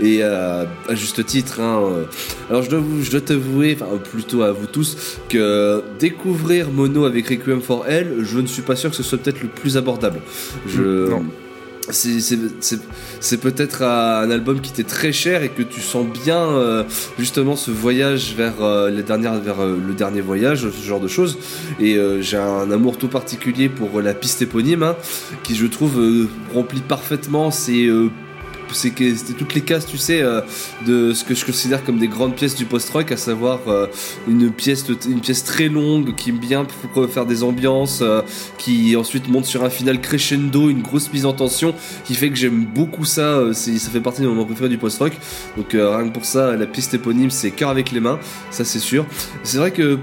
et 0.00 0.22
à 0.22 0.66
juste 0.90 1.24
titre. 1.26 1.60
hein, 1.60 2.06
alors 2.48 2.62
je 2.62 2.70
dois 2.70 2.80
vous, 2.80 3.02
je 3.02 3.10
dois 3.10 3.20
t'avouer, 3.20 3.76
enfin 3.80 3.96
plutôt 3.98 4.42
à 4.42 4.52
vous 4.52 4.66
tous, 4.66 5.18
que 5.28 5.82
découvrir 5.98 6.70
Mono 6.70 7.04
avec 7.04 7.28
Requiem 7.28 7.60
for 7.60 7.86
Hell, 7.86 8.18
je 8.22 8.38
ne 8.38 8.46
suis 8.46 8.62
pas 8.62 8.76
sûr 8.76 8.90
que 8.90 8.96
ce 8.96 9.02
soit 9.02 9.18
peut-être 9.18 9.42
le 9.42 9.48
plus 9.48 9.76
abordable. 9.76 10.20
Je 10.66 11.10
Non. 11.10 11.24
C'est 11.90 13.40
peut-être 13.40 13.82
un 13.82 14.30
album 14.30 14.60
qui 14.60 14.72
t'est 14.72 14.84
très 14.84 15.12
cher 15.12 15.42
et 15.42 15.48
que 15.48 15.62
tu 15.62 15.80
sens 15.80 16.06
bien 16.06 16.38
euh, 16.38 16.84
justement 17.18 17.56
ce 17.56 17.70
voyage 17.70 18.34
vers, 18.36 18.62
euh, 18.62 18.90
les 18.90 19.02
dernières, 19.02 19.40
vers 19.40 19.60
euh, 19.60 19.76
le 19.84 19.94
dernier 19.94 20.20
voyage, 20.20 20.68
ce 20.68 20.86
genre 20.86 21.00
de 21.00 21.08
choses. 21.08 21.38
Et 21.80 21.98
j'ai 22.20 22.36
un 22.36 22.70
amour 22.70 22.98
tout 22.98 23.08
particulier 23.08 23.68
pour 23.68 24.00
la 24.00 24.14
piste 24.14 24.42
éponyme 24.42 24.82
hein, 24.82 24.96
qui 25.42 25.54
je 25.54 25.66
trouve 25.66 26.00
remplit 26.52 26.80
parfaitement 26.80 27.50
ces... 27.50 27.90
c'était 28.72 29.14
toutes 29.36 29.54
les 29.54 29.60
cases, 29.60 29.86
tu 29.86 29.98
sais, 29.98 30.20
euh, 30.20 30.40
de 30.86 31.12
ce 31.12 31.24
que 31.24 31.34
je 31.34 31.44
considère 31.44 31.84
comme 31.84 31.98
des 31.98 32.08
grandes 32.08 32.34
pièces 32.34 32.54
du 32.54 32.64
post-rock, 32.64 33.12
à 33.12 33.16
savoir 33.16 33.60
euh, 33.68 33.86
une 34.28 34.50
pièce, 34.50 34.84
une 35.08 35.20
pièce 35.20 35.44
très 35.44 35.68
longue 35.68 36.14
qui 36.14 36.30
aime 36.30 36.38
bien 36.38 36.64
pour 36.64 37.08
faire 37.08 37.26
des 37.26 37.42
ambiances, 37.42 38.00
euh, 38.02 38.22
qui 38.58 38.96
ensuite 38.96 39.28
monte 39.28 39.44
sur 39.44 39.64
un 39.64 39.70
final 39.70 40.00
crescendo, 40.00 40.68
une 40.70 40.82
grosse 40.82 41.12
mise 41.12 41.26
en 41.26 41.32
tension, 41.32 41.74
qui 42.04 42.14
fait 42.14 42.30
que 42.30 42.36
j'aime 42.36 42.64
beaucoup 42.64 43.04
ça. 43.04 43.52
ça 43.52 43.90
fait 43.90 44.00
partie 44.00 44.22
de 44.22 44.26
mon 44.26 44.34
moment 44.34 44.46
préféré 44.46 44.68
du 44.68 44.78
post-rock. 44.78 45.12
Donc 45.56 45.68
rien 45.72 46.08
que 46.08 46.12
pour 46.12 46.24
ça, 46.24 46.56
la 46.56 46.66
piste 46.66 46.94
éponyme, 46.94 47.30
c'est 47.30 47.50
cœur 47.50 47.70
avec 47.70 47.92
les 47.92 48.00
mains, 48.00 48.18
ça 48.50 48.64
c'est 48.64 48.78
sûr. 48.78 49.06
C'est 49.42 49.58
vrai 49.58 49.70
que 49.70 49.98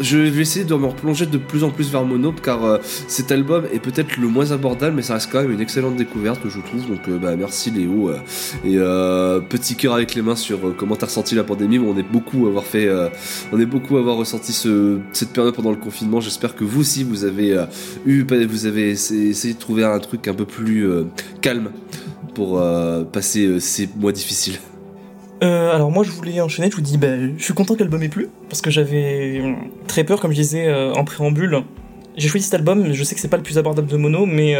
je 0.00 0.18
vais 0.18 0.42
essayer 0.42 0.64
de 0.64 0.74
me 0.74 0.86
replonger 0.86 1.26
de 1.26 1.38
plus 1.38 1.64
en 1.64 1.70
plus 1.70 1.90
vers 1.90 2.04
Mono 2.04 2.32
car 2.32 2.64
euh, 2.64 2.78
cet 2.82 3.30
album 3.32 3.64
est 3.72 3.78
peut-être 3.78 4.16
le 4.16 4.28
moins 4.28 4.52
abordable 4.52 4.96
mais 4.96 5.02
ça 5.02 5.14
reste 5.14 5.30
quand 5.30 5.40
même 5.40 5.52
une 5.52 5.60
excellente 5.60 5.96
découverte 5.96 6.40
je 6.48 6.60
trouve. 6.60 6.86
Donc 6.88 7.08
euh, 7.08 7.18
bah, 7.18 7.36
merci 7.36 7.70
Léo 7.70 8.10
euh, 8.10 8.18
et 8.64 8.76
euh, 8.76 9.40
petit 9.40 9.76
cœur 9.76 9.94
avec 9.94 10.14
les 10.14 10.22
mains 10.22 10.36
sur 10.36 10.74
comment 10.76 10.96
t'as 10.96 11.06
ressenti 11.06 11.34
la 11.34 11.44
pandémie. 11.44 11.78
On 11.78 11.96
est 11.96 12.02
beaucoup 12.02 12.46
à 12.46 12.48
avoir 12.48 12.64
fait 12.64 12.88
on 13.52 13.60
est 13.60 13.66
beaucoup 13.66 13.96
à 13.96 14.00
avoir 14.00 14.16
ressenti 14.16 14.52
ce, 14.52 14.98
cette 15.12 15.32
période 15.32 15.54
pendant 15.54 15.70
le 15.70 15.76
confinement. 15.76 16.20
J'espère 16.20 16.54
que 16.54 16.64
vous 16.64 16.80
aussi 16.80 17.04
vous 17.04 17.24
avez 17.24 17.56
eu 18.06 18.24
vous 18.46 18.66
avez 18.66 18.90
essayé 18.90 19.28
essayé 19.28 19.54
de 19.54 19.58
trouver 19.58 19.84
un 19.84 19.98
truc 19.98 20.28
un 20.28 20.34
peu 20.34 20.44
plus 20.44 20.88
calme 21.40 21.70
pour 22.34 22.62
passer 23.12 23.60
ces 23.60 23.88
mois 23.96 24.12
difficiles 24.12 24.58
Euh, 25.42 25.74
alors 25.74 25.90
moi 25.90 26.04
je 26.04 26.10
voulais 26.10 26.40
enchaîner, 26.40 26.70
je 26.70 26.76
vous 26.76 26.82
dis, 26.82 26.98
bah, 26.98 27.08
je 27.36 27.42
suis 27.42 27.54
content 27.54 27.74
que 27.74 27.80
l'album 27.80 28.02
ait 28.02 28.08
plu, 28.08 28.28
parce 28.48 28.60
que 28.60 28.70
j'avais 28.70 29.40
euh, 29.40 29.54
très 29.88 30.04
peur, 30.04 30.20
comme 30.20 30.30
je 30.30 30.36
disais 30.36 30.68
euh, 30.68 30.92
en 30.92 31.04
préambule. 31.04 31.62
J'ai 32.16 32.28
choisi 32.28 32.44
cet 32.44 32.54
album, 32.54 32.92
je 32.92 33.04
sais 33.04 33.14
que 33.14 33.20
c'est 33.20 33.28
pas 33.28 33.38
le 33.38 33.42
plus 33.42 33.58
abordable 33.58 33.88
de 33.88 33.96
Mono, 33.96 34.26
mais... 34.26 34.54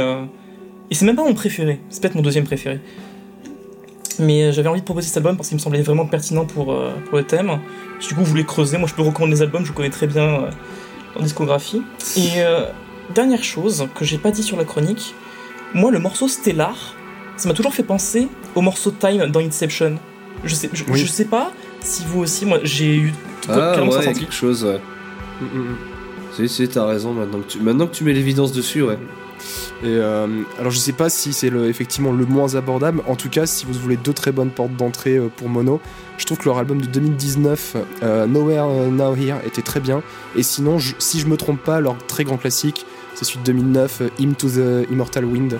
Et 0.91 0.95
c'est 0.95 1.07
même 1.07 1.17
pas 1.17 1.25
mon 1.25 1.35
préféré, 1.35 1.81
c'est 1.91 2.03
peut-être 2.03 2.15
mon 2.15 2.23
deuxième 2.23 2.45
préféré. 2.45 2.81
Mais 4.19 4.53
j'avais 4.53 4.69
envie 4.69 4.81
de 4.81 4.85
proposer 4.85 5.09
cet 5.09 5.19
album 5.19 5.37
parce 5.37 5.49
qu'il 5.49 5.57
me 5.57 5.61
semblait 5.61 5.81
vraiment 5.83 6.07
pertinent 6.07 6.45
pour, 6.45 6.75
le 7.13 7.23
thème. 7.23 7.59
Du 8.01 8.15
coup 8.15 8.21
vous 8.21 8.27
voulez 8.27 8.45
creuser, 8.45 8.79
moi 8.79 8.89
je 8.89 8.95
peux 8.95 9.03
recommander 9.03 9.35
les 9.35 9.43
albums, 9.43 9.65
je 9.65 9.73
connais 9.73 9.91
très 9.91 10.07
bien 10.07 10.49
leur 11.15 11.23
discographie. 11.23 11.83
Et 12.17 12.43
dernière 13.15 13.45
chose 13.45 13.87
que 13.95 14.05
j'ai 14.05 14.19
pas 14.19 14.31
dit 14.31 14.43
sur 14.43 14.57
la 14.57 14.65
chronique, 14.65 15.15
moi 15.75 15.91
le 15.91 15.99
morceau 15.99 16.29
Stellar, 16.29 16.95
ça 17.37 17.49
m'a 17.49 17.55
toujours 17.55 17.75
fait 17.75 17.85
penser 17.85 18.29
au 18.55 18.61
morceau 18.61 18.91
Time 18.91 19.27
dans 19.27 19.41
Inception. 19.41 19.99
Je 20.45 20.55
sais, 20.55 20.71
je, 20.73 20.85
Oui. 20.89 20.99
je 21.01 21.07
sais 21.07 21.25
pas 21.27 21.53
si 21.81 22.05
vous 22.07 22.21
aussi, 22.21 22.47
moi 22.47 22.59
j'ai 22.63 22.97
eu 22.97 23.13
ah 23.49 23.83
ouais 23.85 24.13
quelque 24.15 24.33
chose 24.33 24.65
ouais 24.65 24.81
Mm, 25.41 25.45
mm, 25.45 25.61
mm. 25.63 25.77
si 26.37 26.49
si 26.49 26.69
t'as 26.69 26.87
raison 26.87 27.13
maintenant 27.13 27.41
que 27.41 27.49
tu 27.49 27.59
maintenant 27.61 27.87
que 27.89 27.95
tu 27.95 28.05
mets 28.05 28.13
l'évidence 28.13 28.53
dessus 28.53 28.83
ouais 28.83 28.99
Et 29.83 29.87
euh, 29.87 30.29
alors 30.61 30.71
je 30.71 30.79
sais 30.79 30.93
pas 30.93 31.11
si 31.11 31.33
c'est 31.33 31.51
le, 31.51 31.67
effectivement 31.69 32.13
le 32.13 32.25
moins 32.27 32.55
abordable. 32.55 33.03
En 33.09 33.17
tout 33.17 33.29
cas, 33.29 33.47
si 33.47 33.67
vous 33.67 33.73
voulez 33.73 33.97
deux 33.97 34.13
très 34.13 34.31
bonnes 34.31 34.51
portes 34.51 34.77
d'entrée 34.77 35.17
euh, 35.17 35.29
pour 35.37 35.49
Mono, 35.49 35.81
je 36.19 36.25
trouve 36.27 36.39
que 36.39 36.45
leur 36.45 36.59
album 36.59 36.81
de 36.81 36.87
2019, 36.87 37.77
euh, 38.05 38.27
Nowhere 38.27 38.69
Now 38.93 39.17
Here, 39.17 39.39
était 39.45 39.63
très 39.63 39.81
bien. 39.81 40.03
Et 40.37 40.45
sinon, 40.45 40.79
je- 40.79 40.95
si 41.01 41.19
je 41.19 41.27
me 41.27 41.37
trompe 41.37 41.61
pas, 41.61 41.81
leur 41.81 41.97
très 42.07 42.23
grand 42.23 42.37
classique, 42.37 42.87
c'est 43.15 43.25
celui 43.25 43.41
de 43.41 43.45
2009, 43.47 44.03
euh, 44.03 44.09
Hymn 44.21 44.35
to 44.37 44.49
the 44.49 44.89
Immortal 44.93 45.25
Wind. 45.25 45.59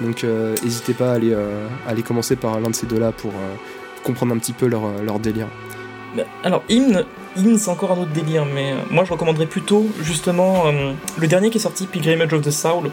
Donc 0.00 0.22
euh, 0.22 0.54
n'hésitez 0.62 0.92
pas 0.94 1.10
à 1.10 1.14
aller, 1.14 1.32
euh, 1.32 1.66
à 1.88 1.90
aller 1.90 2.02
commencer 2.02 2.36
par 2.36 2.60
l'un 2.60 2.70
de 2.70 2.74
ces 2.76 2.86
deux-là 2.86 3.10
pour 3.10 3.32
euh, 3.32 3.54
comprendre 4.04 4.34
un 4.34 4.38
petit 4.38 4.52
peu 4.52 4.66
leur, 4.66 4.84
euh, 4.84 5.02
leur 5.02 5.18
délire. 5.18 5.48
Bah, 6.16 6.22
Alors, 6.44 6.62
Hymn, 6.68 7.04
Hymn 7.36 7.58
c'est 7.58 7.70
encore 7.70 7.90
un 7.92 7.98
autre 8.02 8.12
délire, 8.12 8.44
mais 8.44 8.72
euh, 8.72 8.76
moi 8.90 9.04
je 9.04 9.12
recommanderais 9.12 9.46
plutôt 9.46 9.86
justement 10.00 10.66
euh, 10.66 10.92
le 11.18 11.26
dernier 11.26 11.50
qui 11.50 11.58
est 11.58 11.60
sorti, 11.60 11.86
Pilgrimage 11.86 12.32
of 12.32 12.42
the 12.42 12.50
Soul, 12.50 12.90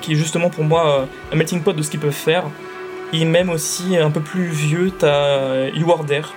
qui 0.00 0.12
est 0.12 0.16
justement 0.16 0.48
pour 0.48 0.64
moi 0.64 1.06
un 1.30 1.36
melting 1.36 1.60
pot 1.60 1.74
de 1.74 1.82
ce 1.82 1.90
qu'ils 1.90 2.00
peuvent 2.00 2.12
faire. 2.12 2.44
Et 3.12 3.26
même 3.26 3.50
aussi 3.50 3.98
un 3.98 4.10
peu 4.10 4.20
plus 4.20 4.46
vieux, 4.46 4.90
t'as 4.90 5.68
You 5.68 5.90
Are 5.92 6.06
There, 6.06 6.32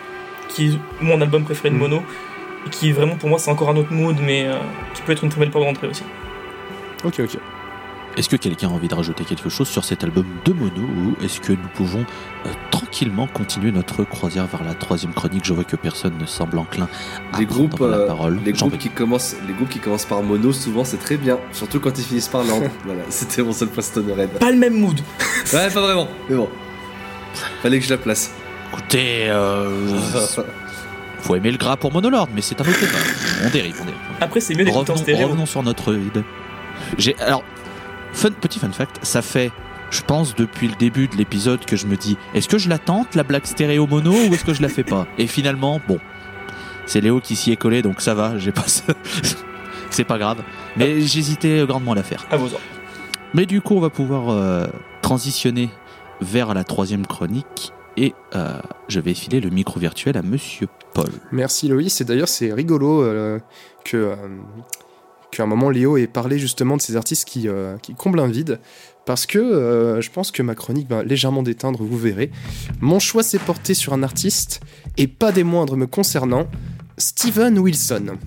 qui 0.50 0.68
est 0.68 0.80
mon 1.00 1.22
album 1.22 1.46
préféré 1.46 1.70
de 1.70 1.76
Mm. 1.76 1.80
Mono, 1.80 2.04
et 2.68 2.70
qui 2.70 2.92
vraiment 2.92 3.16
pour 3.16 3.30
moi 3.30 3.40
c'est 3.40 3.50
encore 3.50 3.70
un 3.70 3.78
autre 3.78 3.94
mood, 3.94 4.18
mais 4.22 4.46
qui 4.94 5.02
peut 5.04 5.14
être 5.14 5.24
une 5.24 5.30
très 5.30 5.40
belle 5.40 5.52
porte 5.52 5.64
d'entrée 5.64 5.88
aussi. 5.88 6.04
Ok, 7.06 7.22
ok. 7.22 7.38
Est-ce 8.18 8.30
que 8.30 8.38
quelqu'un 8.38 8.70
a 8.70 8.72
envie 8.72 8.88
de 8.88 8.96
rajouter 8.96 9.26
quelque 9.26 9.50
chose 9.50 9.68
sur 9.68 9.84
cet 9.84 10.04
album 10.04 10.26
de 10.46 10.54
mono 10.54 10.82
ou 10.82 11.24
est-ce 11.24 11.42
que 11.42 11.52
nous 11.52 11.68
pouvons 11.74 12.06
euh, 12.46 12.50
tranquillement 12.72 13.28
continuer 13.28 13.72
notre 13.72 14.04
croisière 14.06 14.48
vers 14.48 14.64
la 14.64 14.74
troisième 14.74 15.14
chronique? 15.14 15.44
Je 15.44 15.54
vois 15.54 15.66
que 15.66 15.76
personne 15.76 16.18
ne 16.18 16.26
semble 16.26 16.58
enclin 16.58 16.88
à 17.34 17.40
Les 17.40 17.46
groupes, 17.46 17.76
prendre 17.76 17.92
la 17.92 17.98
euh, 17.98 18.08
parole. 18.08 18.40
les, 18.46 18.54
groupes 18.54 18.78
qui 18.78 18.90
commencent, 18.90 19.36
les 19.46 19.54
groupes 19.54 19.70
qui 19.70 19.80
commencent 19.80 20.06
par 20.06 20.22
mono, 20.24 20.54
souvent 20.54 20.86
c'est 20.86 20.98
très 20.98 21.18
bien. 21.18 21.38
Surtout 21.52 21.82
quand 21.82 21.98
ils 21.98 22.06
finissent 22.06 22.30
par 22.30 22.44
land. 22.44 22.62
voilà, 22.86 23.02
c'était 23.10 23.44
mon 23.44 23.52
seul 23.52 23.68
post 23.68 23.96
red. 23.96 24.30
Pas 24.40 24.52
le 24.52 24.58
même 24.58 24.80
mood. 24.80 25.00
Ouais, 25.54 25.70
pas 25.70 25.82
vraiment, 25.82 26.08
mais 26.30 26.38
bon. 26.38 26.50
Fallait 27.62 27.80
que 27.80 27.86
je 27.86 27.90
la 27.90 27.98
place. 27.98 28.32
Écoutez, 28.72 29.28
euh, 29.28 30.00
faut 31.20 31.36
aimer 31.36 31.52
le 31.52 31.58
gras 31.58 31.76
pour 31.76 31.92
Monolord, 31.92 32.30
mais 32.34 32.42
c'est 32.42 32.60
un 32.62 32.64
autre 32.64 32.80
débat. 32.80 32.92
On 33.44 33.50
dérive, 33.50 33.76
on 33.82 33.86
dérive. 33.86 34.00
Après, 34.22 34.40
c'est 34.40 34.54
mieux 34.56 34.64
d'écouter 34.64 34.78
en 34.92 34.94
Revenons, 34.94 34.98
stéréo. 34.98 35.28
revenons 35.28 35.46
sur 35.46 35.64
notre 35.64 35.92
lead. 35.92 36.24
J'ai 36.98 37.18
alors 37.20 37.44
fun, 38.16 38.32
petit 38.32 38.60
fun 38.60 38.72
fact, 38.72 39.04
ça 39.04 39.22
fait 39.22 39.52
je 39.92 40.02
pense 40.02 40.36
depuis 40.36 40.68
le 40.68 40.76
début 40.76 41.08
de 41.08 41.16
l'épisode 41.16 41.64
que 41.64 41.76
je 41.76 41.86
me 41.86 41.96
dis 41.96 42.18
est-ce 42.34 42.48
que 42.48 42.58
je 42.58 42.70
la 42.70 42.80
tente 42.80 43.16
la 43.16 43.24
blague 43.24 43.46
stéréo 43.46 43.88
mono 43.88 44.12
ou 44.12 44.34
est-ce 44.34 44.44
que 44.44 44.54
je 44.54 44.62
la 44.62 44.70
fais 44.70 44.84
pas? 44.84 45.08
Et 45.18 45.28
finalement 45.28 45.80
bon, 45.88 46.00
c'est 46.86 47.02
Léo 47.02 47.20
qui 47.20 47.36
s'y 47.36 47.52
est 47.52 47.56
collé 47.56 47.82
donc 47.82 48.02
ça 48.02 48.14
va, 48.14 48.38
j'ai 48.38 48.52
pas 48.52 48.66
c'est 49.90 50.04
pas 50.04 50.18
grave. 50.18 50.42
Mais 50.76 51.02
j'hésitais 51.02 51.66
grandement 51.66 51.94
à 51.94 51.96
la 51.96 52.04
faire. 52.04 52.26
À 52.32 52.38
vos 52.38 52.46
ordres. 52.46 52.60
Mais 53.34 53.46
du 53.46 53.62
coup, 53.62 53.76
on 53.76 53.82
va 53.82 53.90
pouvoir 53.90 54.30
euh, 54.30 54.66
transitionner 55.02 55.70
vers 56.22 56.54
la 56.54 56.64
troisième 56.64 57.06
chronique 57.06 57.74
et 57.98 58.14
euh, 58.36 58.60
je 58.88 59.00
vais 59.00 59.14
filer 59.14 59.40
le 59.40 59.50
micro 59.50 59.80
virtuel 59.80 60.18
à 60.18 60.22
Monsieur 60.22 60.68
Paul. 60.94 61.10
Merci 61.32 61.68
Loïs, 61.68 62.02
et 62.02 62.06
d'ailleurs 62.06 62.28
c'est 62.28 62.52
rigolo 62.54 63.04
euh, 63.04 63.40
que 63.84 63.98
euh, 63.98 64.16
qu'à 65.36 65.44
un 65.44 65.48
moment 65.48 65.70
Léo 65.70 65.98
ait 65.98 66.08
parlé 66.08 66.40
justement 66.40 66.78
de 66.78 66.82
ces 66.82 66.96
artistes 66.96 67.28
qui, 67.28 67.48
euh, 67.48 67.78
comblent 67.98 68.20
un 68.20 68.28
vide, 68.28 68.60
parce 69.06 69.26
que 69.26 69.38
euh, 69.38 70.02
je 70.02 70.10
pense 70.10 70.32
que 70.32 70.42
ma 70.42 70.56
chronique 70.56 70.90
va 70.90 71.04
légèrement 71.04 71.44
déteindre, 71.44 71.84
vous 71.84 71.98
verrez. 71.98 72.32
Mon 72.80 73.00
choix 73.00 73.22
s'est 73.22 73.40
porté 73.40 73.74
sur 73.74 73.94
un 73.94 74.02
artiste, 74.02 74.62
et 74.98 75.08
pas 75.08 75.32
des 75.32 75.44
moindres 75.44 75.76
me 75.76 75.88
concernant, 75.88 76.48
Steven 76.98 77.60
Wilson. 77.60 78.18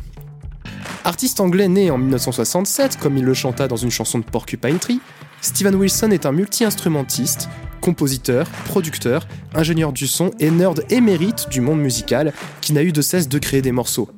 Artiste 1.04 1.40
anglais 1.40 1.68
né 1.68 1.90
en 1.90 1.98
1967, 1.98 2.98
comme 2.98 3.16
il 3.16 3.24
le 3.24 3.34
chanta 3.34 3.68
dans 3.68 3.76
une 3.76 3.90
chanson 3.90 4.18
de 4.18 4.24
Porcupine 4.24 4.78
Tree, 4.78 5.00
Steven 5.40 5.74
Wilson 5.74 6.10
est 6.10 6.26
un 6.26 6.32
multi-instrumentiste, 6.32 7.48
compositeur, 7.80 8.48
producteur, 8.66 9.26
ingénieur 9.54 9.92
du 9.92 10.06
son 10.06 10.32
et 10.40 10.50
nerd 10.50 10.84
émérite 10.90 11.48
du 11.50 11.60
monde 11.60 11.80
musical 11.80 12.34
qui 12.60 12.72
n'a 12.72 12.82
eu 12.82 12.92
de 12.92 13.00
cesse 13.00 13.28
de 13.28 13.38
créer 13.38 13.62
des 13.62 13.72
morceaux. 13.72 14.10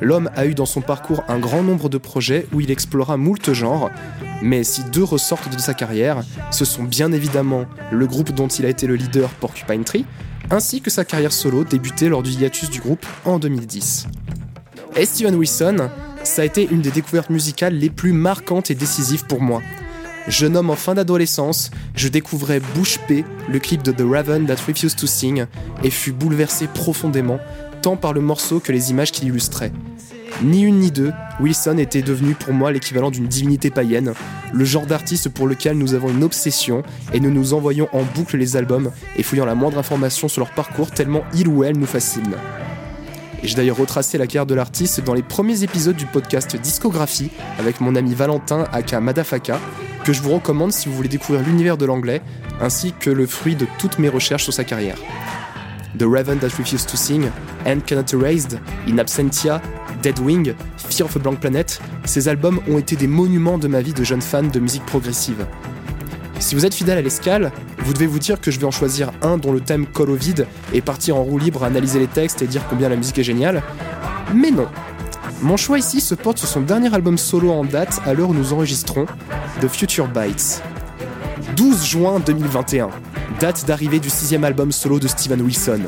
L'homme 0.00 0.30
a 0.36 0.46
eu 0.46 0.54
dans 0.54 0.66
son 0.66 0.80
parcours 0.80 1.24
un 1.28 1.38
grand 1.38 1.62
nombre 1.62 1.88
de 1.88 1.98
projets 1.98 2.46
où 2.52 2.60
il 2.60 2.70
explora 2.70 3.16
moult 3.16 3.52
genres, 3.52 3.90
mais 4.42 4.62
si 4.62 4.84
deux 4.84 5.02
ressortent 5.02 5.52
de 5.52 5.60
sa 5.60 5.74
carrière, 5.74 6.22
ce 6.50 6.64
sont 6.64 6.84
bien 6.84 7.10
évidemment 7.12 7.66
le 7.90 8.06
groupe 8.06 8.32
dont 8.32 8.48
il 8.48 8.64
a 8.64 8.68
été 8.68 8.86
le 8.86 8.94
leader 8.94 9.30
Porcupine 9.30 9.84
Tree, 9.84 10.04
ainsi 10.50 10.80
que 10.80 10.90
sa 10.90 11.04
carrière 11.04 11.32
solo 11.32 11.64
débutée 11.64 12.08
lors 12.08 12.22
du 12.22 12.30
hiatus 12.30 12.70
du 12.70 12.80
groupe 12.80 13.04
en 13.24 13.38
2010. 13.38 14.06
Et 14.96 15.04
Steven 15.04 15.34
Wilson, 15.34 15.90
ça 16.22 16.42
a 16.42 16.44
été 16.44 16.68
une 16.70 16.80
des 16.80 16.90
découvertes 16.90 17.30
musicales 17.30 17.74
les 17.74 17.90
plus 17.90 18.12
marquantes 18.12 18.70
et 18.70 18.74
décisives 18.74 19.26
pour 19.26 19.40
moi. 19.40 19.62
Jeune 20.28 20.56
homme 20.56 20.70
en 20.70 20.76
fin 20.76 20.94
d'adolescence, 20.94 21.70
je 21.94 22.08
découvrais 22.08 22.60
Bush 22.74 22.98
P, 23.08 23.24
le 23.48 23.58
clip 23.58 23.82
de 23.82 23.92
The 23.92 24.02
Raven 24.02 24.46
That 24.46 24.56
Refused 24.66 24.98
to 24.98 25.06
Sing, 25.06 25.46
et 25.82 25.90
fus 25.90 26.12
bouleversé 26.12 26.66
profondément, 26.66 27.38
par 27.96 28.12
le 28.12 28.20
morceau 28.20 28.60
que 28.60 28.72
les 28.72 28.90
images 28.90 29.12
qui 29.12 29.24
l'illustraient. 29.24 29.72
Ni 30.42 30.62
une 30.62 30.78
ni 30.78 30.90
deux, 30.90 31.12
Wilson 31.40 31.78
était 31.78 32.02
devenu 32.02 32.34
pour 32.34 32.52
moi 32.52 32.70
l'équivalent 32.70 33.10
d'une 33.10 33.26
divinité 33.26 33.70
païenne, 33.70 34.14
le 34.52 34.64
genre 34.64 34.86
d'artiste 34.86 35.28
pour 35.30 35.48
lequel 35.48 35.76
nous 35.76 35.94
avons 35.94 36.10
une 36.10 36.22
obsession 36.22 36.82
et 37.12 37.18
nous 37.18 37.30
nous 37.30 37.54
envoyons 37.54 37.88
en 37.92 38.02
boucle 38.02 38.36
les 38.36 38.56
albums 38.56 38.92
et 39.16 39.22
fouillant 39.22 39.44
la 39.44 39.56
moindre 39.56 39.78
information 39.78 40.28
sur 40.28 40.40
leur 40.40 40.52
parcours 40.52 40.90
tellement 40.90 41.24
il 41.34 41.48
ou 41.48 41.64
elle 41.64 41.76
nous 41.76 41.86
fascine. 41.86 42.36
Et 43.42 43.48
j'ai 43.48 43.56
d'ailleurs 43.56 43.76
retracé 43.76 44.18
la 44.18 44.26
carrière 44.26 44.46
de 44.46 44.54
l'artiste 44.54 45.00
dans 45.00 45.14
les 45.14 45.22
premiers 45.22 45.62
épisodes 45.62 45.96
du 45.96 46.06
podcast 46.06 46.56
Discographie 46.56 47.30
avec 47.58 47.80
mon 47.80 47.94
ami 47.96 48.14
Valentin 48.14 48.64
aka 48.72 49.00
Madafaka, 49.00 49.58
que 50.04 50.12
je 50.12 50.22
vous 50.22 50.34
recommande 50.34 50.72
si 50.72 50.88
vous 50.88 50.94
voulez 50.94 51.08
découvrir 51.08 51.44
l'univers 51.44 51.76
de 51.76 51.84
l'anglais, 51.84 52.20
ainsi 52.60 52.92
que 52.98 53.10
le 53.10 53.26
fruit 53.26 53.56
de 53.56 53.66
toutes 53.78 53.98
mes 53.98 54.08
recherches 54.08 54.44
sur 54.44 54.52
sa 54.52 54.64
carrière. 54.64 54.98
The 55.98 56.06
Raven 56.06 56.38
That 56.38 56.56
Refused 56.58 56.88
to 56.90 56.96
Sing, 56.96 57.28
And 57.66 57.80
Cannot 57.84 58.12
Erased, 58.12 58.58
In 58.86 58.98
Absentia, 58.98 59.60
Dead 60.00 60.18
Wing, 60.20 60.54
Fear 60.76 61.06
of 61.06 61.16
a 61.16 61.18
Blank 61.18 61.40
Planet, 61.40 61.80
ces 62.04 62.28
albums 62.28 62.60
ont 62.68 62.78
été 62.78 62.94
des 62.94 63.08
monuments 63.08 63.58
de 63.58 63.66
ma 63.66 63.80
vie 63.80 63.92
de 63.92 64.04
jeune 64.04 64.22
fan 64.22 64.48
de 64.48 64.60
musique 64.60 64.86
progressive. 64.86 65.44
Si 66.38 66.54
vous 66.54 66.64
êtes 66.64 66.74
fidèle 66.74 66.98
à 66.98 67.02
l'escale, 67.02 67.50
vous 67.78 67.92
devez 67.92 68.06
vous 68.06 68.20
dire 68.20 68.40
que 68.40 68.52
je 68.52 68.60
vais 68.60 68.66
en 68.66 68.70
choisir 68.70 69.10
un 69.22 69.38
dont 69.38 69.52
le 69.52 69.60
thème 69.60 69.86
colle 69.86 70.10
au 70.10 70.14
vide 70.14 70.46
et 70.72 70.80
partir 70.80 71.16
en 71.16 71.24
roue 71.24 71.38
libre 71.38 71.64
à 71.64 71.66
analyser 71.66 71.98
les 71.98 72.06
textes 72.06 72.42
et 72.42 72.46
dire 72.46 72.62
combien 72.70 72.88
la 72.88 72.96
musique 72.96 73.18
est 73.18 73.24
géniale. 73.24 73.62
Mais 74.32 74.52
non. 74.52 74.68
Mon 75.42 75.56
choix 75.56 75.78
ici 75.78 76.00
se 76.00 76.14
porte 76.14 76.38
sur 76.38 76.48
son 76.48 76.60
dernier 76.60 76.94
album 76.94 77.18
solo 77.18 77.50
en 77.50 77.64
date 77.64 78.00
à 78.06 78.14
l'heure 78.14 78.30
où 78.30 78.34
nous 78.34 78.52
enregistrons, 78.52 79.06
The 79.60 79.66
Future 79.68 80.06
Bites. 80.06 80.62
12 81.58 81.84
juin 81.84 82.20
2021, 82.20 82.88
date 83.40 83.66
d'arrivée 83.66 83.98
du 83.98 84.10
sixième 84.10 84.44
album 84.44 84.70
solo 84.70 85.00
de 85.00 85.08
Steven 85.08 85.42
Wilson. 85.42 85.80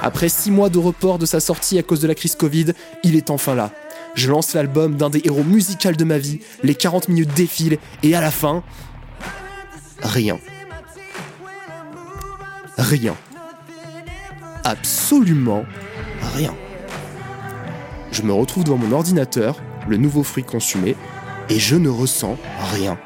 Après 0.00 0.30
6 0.30 0.50
mois 0.50 0.70
de 0.70 0.78
report 0.78 1.18
de 1.18 1.26
sa 1.26 1.40
sortie 1.40 1.78
à 1.78 1.82
cause 1.82 2.00
de 2.00 2.08
la 2.08 2.14
crise 2.14 2.34
Covid, 2.36 2.72
il 3.04 3.16
est 3.16 3.28
enfin 3.28 3.54
là. 3.54 3.70
Je 4.14 4.30
lance 4.30 4.54
l'album 4.54 4.94
d'un 4.94 5.10
des 5.10 5.20
héros 5.22 5.44
musicaux 5.44 5.92
de 5.92 6.04
ma 6.04 6.16
vie, 6.16 6.40
les 6.62 6.74
40 6.74 7.10
minutes 7.10 7.34
défilent 7.34 7.76
et 8.02 8.14
à 8.14 8.22
la 8.22 8.30
fin, 8.30 8.62
rien. 10.02 10.38
Rien. 12.78 13.14
Absolument 14.64 15.66
rien. 16.34 16.54
Je 18.10 18.22
me 18.22 18.32
retrouve 18.32 18.64
devant 18.64 18.78
mon 18.78 18.92
ordinateur, 18.92 19.60
le 19.86 19.98
nouveau 19.98 20.22
fruit 20.22 20.44
consumé, 20.44 20.96
et 21.50 21.58
je 21.58 21.76
ne 21.76 21.90
ressens 21.90 22.38
rien. 22.72 22.98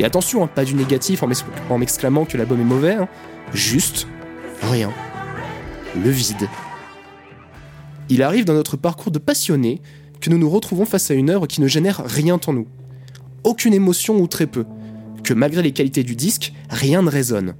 Et 0.00 0.04
attention, 0.04 0.42
hein, 0.42 0.46
pas 0.52 0.64
du 0.64 0.74
négatif 0.74 1.22
en 1.22 1.26
m'ex- 1.26 1.44
en 1.68 1.76
m'exclamant 1.76 2.24
que 2.24 2.38
l'album 2.38 2.58
est 2.60 2.64
mauvais, 2.64 2.94
hein, 2.94 3.06
juste 3.52 4.08
rien. 4.62 4.90
Le 5.94 6.08
vide. 6.10 6.48
Il 8.08 8.22
arrive 8.22 8.46
dans 8.46 8.54
notre 8.54 8.76
parcours 8.78 9.12
de 9.12 9.18
passionné 9.18 9.82
que 10.20 10.30
nous 10.30 10.38
nous 10.38 10.48
retrouvons 10.48 10.86
face 10.86 11.10
à 11.10 11.14
une 11.14 11.28
œuvre 11.28 11.46
qui 11.46 11.60
ne 11.60 11.68
génère 11.68 12.02
rien 12.04 12.40
en 12.46 12.52
nous. 12.54 12.66
Aucune 13.44 13.74
émotion 13.74 14.16
ou 14.18 14.26
très 14.26 14.46
peu. 14.46 14.64
Que 15.22 15.34
malgré 15.34 15.62
les 15.62 15.72
qualités 15.72 16.02
du 16.02 16.16
disque, 16.16 16.54
rien 16.70 17.02
ne 17.02 17.10
résonne. 17.10 17.54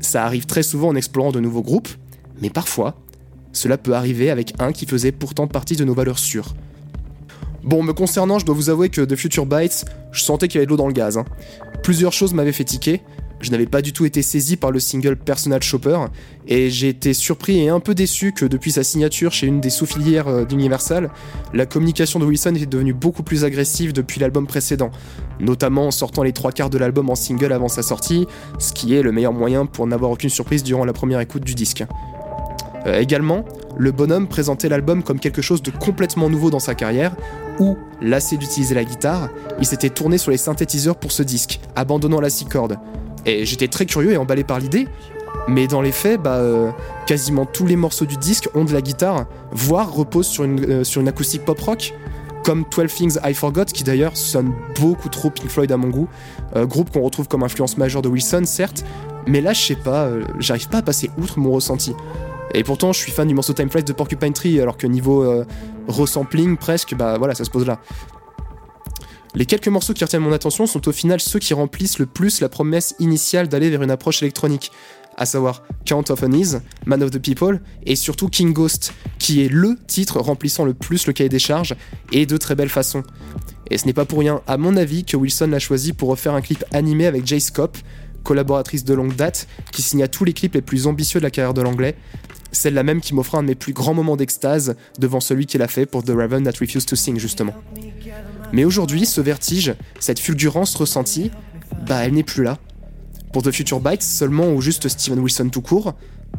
Ça 0.00 0.24
arrive 0.24 0.46
très 0.46 0.62
souvent 0.62 0.88
en 0.88 0.96
explorant 0.96 1.30
de 1.30 1.40
nouveaux 1.40 1.62
groupes, 1.62 1.88
mais 2.40 2.48
parfois, 2.48 2.96
cela 3.52 3.76
peut 3.76 3.94
arriver 3.94 4.30
avec 4.30 4.54
un 4.60 4.72
qui 4.72 4.86
faisait 4.86 5.12
pourtant 5.12 5.46
partie 5.46 5.76
de 5.76 5.84
nos 5.84 5.94
valeurs 5.94 6.18
sûres. 6.18 6.54
Bon, 7.62 7.82
me 7.82 7.92
concernant, 7.92 8.38
je 8.38 8.46
dois 8.46 8.54
vous 8.54 8.70
avouer 8.70 8.88
que 8.88 9.02
de 9.02 9.16
Future 9.16 9.44
Bites, 9.44 9.84
je 10.12 10.22
sentais 10.22 10.48
qu'il 10.48 10.56
y 10.56 10.58
avait 10.58 10.66
de 10.66 10.70
l'eau 10.70 10.78
dans 10.78 10.86
le 10.86 10.94
gaz. 10.94 11.18
hein. 11.18 11.24
Plusieurs 11.82 12.12
choses 12.12 12.32
m'avaient 12.32 12.52
fait 12.52 12.64
tiquer. 12.64 13.02
Je 13.40 13.50
n'avais 13.50 13.66
pas 13.66 13.80
du 13.80 13.94
tout 13.94 14.04
été 14.04 14.20
saisi 14.20 14.56
par 14.56 14.70
le 14.70 14.80
single 14.80 15.16
Personal 15.16 15.62
Shopper, 15.62 15.98
et 16.46 16.68
j'ai 16.68 16.90
été 16.90 17.14
surpris 17.14 17.58
et 17.60 17.70
un 17.70 17.80
peu 17.80 17.94
déçu 17.94 18.32
que 18.32 18.44
depuis 18.44 18.70
sa 18.70 18.84
signature 18.84 19.32
chez 19.32 19.46
une 19.46 19.62
des 19.62 19.70
sous-filières 19.70 20.28
euh, 20.28 20.44
d'Universal, 20.44 21.10
la 21.54 21.64
communication 21.64 22.18
de 22.18 22.26
Wilson 22.26 22.54
était 22.54 22.66
devenue 22.66 22.92
beaucoup 22.92 23.22
plus 23.22 23.44
agressive 23.44 23.94
depuis 23.94 24.20
l'album 24.20 24.46
précédent, 24.46 24.90
notamment 25.38 25.86
en 25.86 25.90
sortant 25.90 26.22
les 26.22 26.32
trois 26.32 26.52
quarts 26.52 26.68
de 26.68 26.76
l'album 26.76 27.08
en 27.08 27.14
single 27.14 27.52
avant 27.54 27.68
sa 27.68 27.82
sortie, 27.82 28.26
ce 28.58 28.74
qui 28.74 28.94
est 28.94 29.00
le 29.00 29.10
meilleur 29.10 29.32
moyen 29.32 29.64
pour 29.64 29.86
n'avoir 29.86 30.10
aucune 30.10 30.28
surprise 30.28 30.62
durant 30.62 30.84
la 30.84 30.92
première 30.92 31.20
écoute 31.20 31.44
du 31.44 31.54
disque. 31.54 31.84
Euh, 32.86 32.98
également, 32.98 33.44
le 33.76 33.92
bonhomme 33.92 34.26
présentait 34.26 34.68
l'album 34.68 35.02
comme 35.02 35.20
quelque 35.20 35.42
chose 35.42 35.62
de 35.62 35.70
complètement 35.70 36.30
nouveau 36.30 36.50
dans 36.50 36.58
sa 36.58 36.74
carrière, 36.74 37.14
où, 37.58 37.76
lassé 38.00 38.36
d'utiliser 38.36 38.74
la 38.74 38.84
guitare, 38.84 39.28
il 39.58 39.66
s'était 39.66 39.90
tourné 39.90 40.18
sur 40.18 40.30
les 40.30 40.38
synthétiseurs 40.38 40.96
pour 40.96 41.12
ce 41.12 41.22
disque, 41.22 41.60
abandonnant 41.76 42.20
la 42.20 42.30
six 42.30 42.46
cordes. 42.46 42.78
Et 43.26 43.44
j'étais 43.44 43.68
très 43.68 43.84
curieux 43.84 44.12
et 44.12 44.16
emballé 44.16 44.44
par 44.44 44.58
l'idée, 44.58 44.88
mais 45.46 45.66
dans 45.66 45.82
les 45.82 45.92
faits, 45.92 46.20
bah, 46.22 46.36
euh, 46.36 46.70
quasiment 47.06 47.44
tous 47.44 47.66
les 47.66 47.76
morceaux 47.76 48.06
du 48.06 48.16
disque 48.16 48.48
ont 48.54 48.64
de 48.64 48.72
la 48.72 48.80
guitare, 48.80 49.26
voire 49.50 49.92
reposent 49.92 50.28
sur 50.28 50.44
une, 50.44 50.64
euh, 50.64 50.84
sur 50.84 51.02
une 51.02 51.08
acoustique 51.08 51.44
pop-rock, 51.44 51.92
comme 52.44 52.64
12 52.74 52.94
Things 52.94 53.18
I 53.22 53.34
Forgot, 53.34 53.66
qui 53.66 53.84
d'ailleurs 53.84 54.16
sonne 54.16 54.54
beaucoup 54.80 55.10
trop 55.10 55.28
Pink 55.28 55.50
Floyd 55.50 55.70
à 55.70 55.76
mon 55.76 55.88
goût, 55.88 56.08
groupe 56.56 56.90
qu'on 56.90 57.02
retrouve 57.02 57.28
comme 57.28 57.42
influence 57.42 57.76
majeure 57.76 58.00
de 58.00 58.08
Wilson, 58.08 58.44
certes, 58.46 58.82
mais 59.26 59.42
là, 59.42 59.52
je 59.52 59.60
sais 59.60 59.76
pas, 59.76 60.08
j'arrive 60.38 60.70
pas 60.70 60.78
à 60.78 60.82
passer 60.82 61.10
outre 61.18 61.38
mon 61.38 61.50
ressenti. 61.50 61.94
Et 62.54 62.64
pourtant, 62.64 62.92
je 62.92 62.98
suis 62.98 63.12
fan 63.12 63.28
du 63.28 63.34
morceau 63.34 63.52
Time 63.52 63.70
Flies 63.70 63.84
de 63.84 63.92
Porcupine 63.92 64.32
Tree, 64.32 64.60
alors 64.60 64.76
que 64.76 64.86
niveau 64.86 65.22
euh, 65.22 65.44
resampling, 65.86 66.56
presque, 66.56 66.94
bah 66.94 67.16
voilà, 67.18 67.34
ça 67.34 67.44
se 67.44 67.50
pose 67.50 67.66
là. 67.66 67.80
Les 69.34 69.46
quelques 69.46 69.68
morceaux 69.68 69.94
qui 69.94 70.02
retiennent 70.02 70.22
mon 70.22 70.32
attention 70.32 70.66
sont 70.66 70.88
au 70.88 70.92
final 70.92 71.20
ceux 71.20 71.38
qui 71.38 71.54
remplissent 71.54 72.00
le 72.00 72.06
plus 72.06 72.40
la 72.40 72.48
promesse 72.48 72.96
initiale 72.98 73.48
d'aller 73.48 73.70
vers 73.70 73.82
une 73.82 73.90
approche 73.92 74.22
électronique, 74.22 74.72
à 75.16 75.24
savoir 75.24 75.62
Count 75.84 76.04
of 76.08 76.22
Unease, 76.22 76.62
Man 76.86 77.02
of 77.02 77.12
the 77.12 77.18
People, 77.20 77.60
et 77.86 77.94
surtout 77.94 78.28
King 78.28 78.52
Ghost, 78.52 78.92
qui 79.20 79.44
est 79.44 79.48
LE 79.48 79.76
titre 79.86 80.18
remplissant 80.18 80.64
le 80.64 80.74
plus 80.74 81.06
le 81.06 81.12
cahier 81.12 81.28
des 81.28 81.38
charges, 81.38 81.76
et 82.10 82.26
de 82.26 82.36
très 82.36 82.56
belle 82.56 82.68
façon. 82.68 83.04
Et 83.70 83.78
ce 83.78 83.86
n'est 83.86 83.92
pas 83.92 84.04
pour 84.04 84.18
rien, 84.18 84.40
à 84.48 84.56
mon 84.56 84.76
avis, 84.76 85.04
que 85.04 85.16
Wilson 85.16 85.46
l'a 85.46 85.60
choisi 85.60 85.92
pour 85.92 86.08
refaire 86.08 86.34
un 86.34 86.40
clip 86.40 86.64
animé 86.72 87.06
avec 87.06 87.24
Jay 87.24 87.38
Scop, 87.38 87.78
collaboratrice 88.24 88.84
de 88.84 88.94
longue 88.94 89.14
date, 89.14 89.46
qui 89.70 89.82
signa 89.82 90.08
tous 90.08 90.24
les 90.24 90.32
clips 90.32 90.54
les 90.54 90.62
plus 90.62 90.88
ambitieux 90.88 91.20
de 91.20 91.24
la 91.24 91.30
carrière 91.30 91.54
de 91.54 91.62
l'anglais. 91.62 91.96
Celle-là 92.52 92.82
même 92.82 93.00
qui 93.00 93.14
m'offra 93.14 93.38
un 93.38 93.42
de 93.42 93.48
mes 93.48 93.54
plus 93.54 93.72
grands 93.72 93.94
moments 93.94 94.16
d'extase 94.16 94.76
devant 94.98 95.20
celui 95.20 95.46
qu'elle 95.46 95.62
a 95.62 95.68
fait 95.68 95.86
pour 95.86 96.02
The 96.02 96.10
Raven 96.10 96.44
That 96.44 96.58
Refused 96.60 96.88
to 96.88 96.96
Sing, 96.96 97.18
justement. 97.18 97.54
Mais 98.52 98.64
aujourd'hui, 98.64 99.06
ce 99.06 99.20
vertige, 99.20 99.74
cette 100.00 100.18
fulgurance 100.18 100.74
ressentie, 100.74 101.30
bah 101.86 102.04
elle 102.04 102.14
n'est 102.14 102.24
plus 102.24 102.42
là. 102.42 102.58
Pour 103.32 103.42
The 103.42 103.52
Future 103.52 103.80
Bites, 103.80 104.02
seulement 104.02 104.52
ou 104.52 104.60
juste 104.60 104.88
Steven 104.88 105.20
Wilson 105.20 105.50
tout 105.50 105.62
court, 105.62 105.94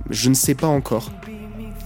je 0.09 0.29
ne 0.29 0.33
sais 0.33 0.55
pas 0.55 0.67
encore. 0.67 1.11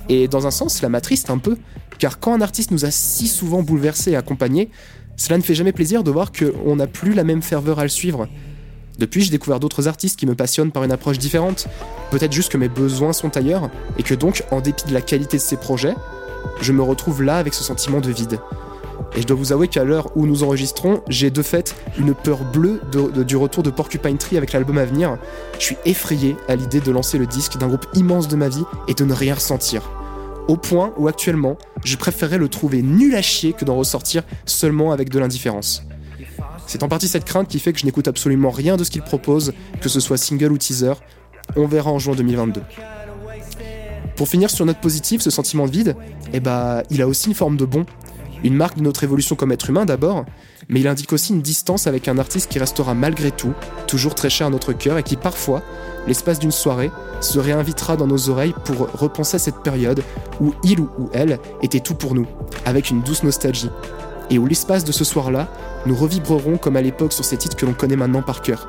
Et 0.10 0.28
dans 0.28 0.48
un 0.48 0.52
sens, 0.52 0.76
cela 0.76 0.90
m'attriste 0.90 1.30
un 1.30 1.38
peu, 1.38 1.58
car 2.00 2.20
quand 2.20 2.34
un 2.34 2.42
artiste 2.42 2.72
nous 2.72 2.86
a 2.86 2.92
si 2.92 3.28
souvent 3.28 3.62
bouleversés 3.62 4.12
et 4.12 4.16
accompagnés, 4.16 4.70
cela 5.18 5.38
ne 5.38 5.44
fait 5.44 5.56
jamais 5.56 5.72
plaisir 5.72 6.04
de 6.04 6.12
voir 6.12 6.32
qu'on 6.32 6.76
n'a 6.76 6.88
plus 6.88 7.14
la 7.14 7.24
même 7.24 7.42
ferveur 7.42 7.80
à 7.80 7.84
le 7.84 7.90
suivre. 7.90 8.28
Depuis, 8.98 9.22
j'ai 9.22 9.32
découvert 9.32 9.60
d'autres 9.60 9.88
artistes 9.88 10.18
qui 10.18 10.26
me 10.26 10.36
passionnent 10.36 10.72
par 10.72 10.84
une 10.84 10.92
approche 10.92 11.18
différente. 11.18 11.68
Peut-être 12.12 12.32
juste 12.32 12.52
que 12.52 12.58
mes 12.58 12.70
besoins 12.70 13.14
sont 13.14 13.36
ailleurs, 13.36 13.70
et 13.98 14.04
que 14.04 14.14
donc, 14.14 14.44
en 14.52 14.62
dépit 14.62 14.86
de 14.88 14.94
la 14.94 15.02
qualité 15.02 15.38
de 15.38 15.42
ces 15.42 15.58
projets, 15.58 15.96
je 16.62 16.72
me 16.72 16.82
retrouve 16.82 17.24
là 17.24 17.38
avec 17.38 17.54
ce 17.54 17.64
sentiment 17.64 18.00
de 18.00 18.12
vide. 18.12 18.40
Et 19.16 19.22
je 19.22 19.28
dois 19.28 19.38
vous 19.38 19.54
avouer 19.54 19.68
qu'à 19.68 19.84
l'heure 19.84 20.12
où 20.16 20.26
nous 20.26 20.44
enregistrons, 20.44 21.02
j'ai 21.08 21.32
de 21.32 21.42
fait 21.42 21.76
une 21.98 22.14
peur 22.14 22.44
bleue 22.44 22.82
du 23.26 23.36
retour 23.38 23.64
de 23.64 23.70
Porcupine 23.70 24.18
Tree 24.18 24.38
avec 24.38 24.52
l'album 24.52 24.78
à 24.78 24.86
venir. 24.86 25.18
Je 25.58 25.66
suis 25.66 25.78
effrayé 25.86 26.36
à 26.48 26.56
l'idée 26.56 26.82
de 26.82 26.92
lancer 26.92 27.18
le 27.18 27.26
disque 27.26 27.58
d'un 27.58 27.68
groupe 27.68 27.86
immense 27.94 28.28
de 28.28 28.36
ma 28.36 28.50
vie 28.50 28.64
et 28.88 28.94
de 28.94 29.06
ne 29.06 29.14
rien 29.14 29.36
ressentir. 29.36 29.90
Au 30.48 30.58
point 30.58 30.94
où 30.98 31.08
actuellement, 31.08 31.58
je 31.84 31.96
préférerais 31.96 32.38
le 32.38 32.50
trouver 32.50 32.82
nul 32.82 33.16
à 33.16 33.22
chier 33.22 33.54
que 33.54 33.66
d'en 33.66 33.76
ressortir 33.76 34.24
seulement 34.46 34.92
avec 34.92 35.10
de 35.10 35.20
l'indifférence. 35.20 35.84
C'est 36.68 36.84
en 36.84 36.88
partie 36.88 37.08
cette 37.08 37.26
crainte 37.26 37.48
qui 37.48 37.60
fait 37.60 37.74
que 37.74 37.80
je 37.80 37.86
n'écoute 37.86 38.08
absolument 38.08 38.50
rien 38.50 38.78
de 38.78 38.84
ce 38.84 38.92
qu'il 38.92 39.02
propose, 39.02 39.54
que 39.82 39.90
ce 39.90 40.00
soit 40.00 40.18
single 40.18 40.52
ou 40.52 40.58
teaser. 40.58 40.94
On 41.56 41.68
verra 41.68 41.92
en 41.92 42.00
juin 42.00 42.16
2022. 42.16 42.62
Pour 44.16 44.28
finir 44.28 44.50
sur 44.50 44.66
note 44.66 44.80
positive, 44.80 45.22
ce 45.22 45.30
sentiment 45.30 45.66
de 45.66 45.72
vide, 45.72 45.96
eh 46.34 46.40
bah, 46.40 46.84
il 46.90 47.02
a 47.02 47.08
aussi 47.08 47.28
une 47.28 47.36
forme 47.36 47.58
de 47.58 47.66
bon. 47.66 47.86
Une 48.44 48.56
marque 48.56 48.78
de 48.78 48.84
notre 48.84 49.04
évolution 49.04 49.36
comme 49.36 49.52
être 49.52 49.70
humain 49.70 49.86
d'abord, 49.86 50.26
mais 50.70 50.80
il 50.80 50.88
indique 50.88 51.14
aussi 51.14 51.34
une 51.34 51.42
distance 51.42 51.88
avec 51.88 52.08
un 52.08 52.18
artiste 52.18 52.50
qui 52.52 52.60
restera 52.60 52.94
malgré 52.94 53.32
tout 53.32 53.54
toujours 53.88 54.14
très 54.14 54.30
cher 54.30 54.48
à 54.48 54.50
notre 54.50 54.74
cœur 54.74 54.98
et 54.98 55.04
qui 55.04 55.16
parfois, 55.16 55.64
l'espace 56.08 56.40
d'une 56.40 56.52
soirée, 56.52 56.92
se 57.22 57.40
réinvitera 57.40 57.98
dans 57.98 58.08
nos 58.08 58.30
oreilles 58.30 58.54
pour 58.66 58.90
repenser 58.94 59.36
à 59.36 59.40
cette 59.40 59.64
période 59.64 60.04
où 60.40 60.54
il 60.64 60.80
ou 60.80 61.10
elle 61.14 61.40
était 61.64 61.80
tout 61.80 61.96
pour 61.96 62.14
nous, 62.14 62.28
avec 62.66 62.90
une 62.90 63.02
douce 63.02 63.24
nostalgie. 63.24 63.72
Et 64.30 64.38
où 64.38 64.46
l'espace 64.46 64.84
de 64.84 64.92
ce 64.92 65.04
soir-là, 65.04 65.50
nous 65.86 65.96
revibrerons 65.96 66.58
comme 66.58 66.76
à 66.76 66.82
l'époque 66.82 67.14
sur 67.14 67.26
ces 67.26 67.38
titres 67.38 67.56
que 67.56 67.66
l'on 67.66 67.74
connaît 67.74 67.96
maintenant 67.96 68.22
par 68.22 68.42
cœur. 68.42 68.68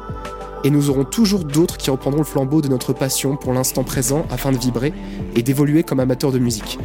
Et 0.65 0.71
nous 0.71 0.91
aurons 0.91 1.05
toujours 1.05 1.45
d'autres 1.45 1.77
qui 1.77 1.91
reprendront 1.91 2.21
le 2.21 2.25
flambeau 2.25 2.61
de 2.61 2.69
notre 2.69 2.93
passion 2.93 3.37
pour 3.37 3.53
l'instant 3.53 3.85
présent 3.85 4.27
afin 4.31 4.53
de 4.53 4.59
vibrer 4.59 4.93
et 5.35 5.43
d'évoluer 5.43 5.83
comme 5.83 6.01
amateurs 6.01 6.33
de 6.33 6.39
musique. 6.39 6.79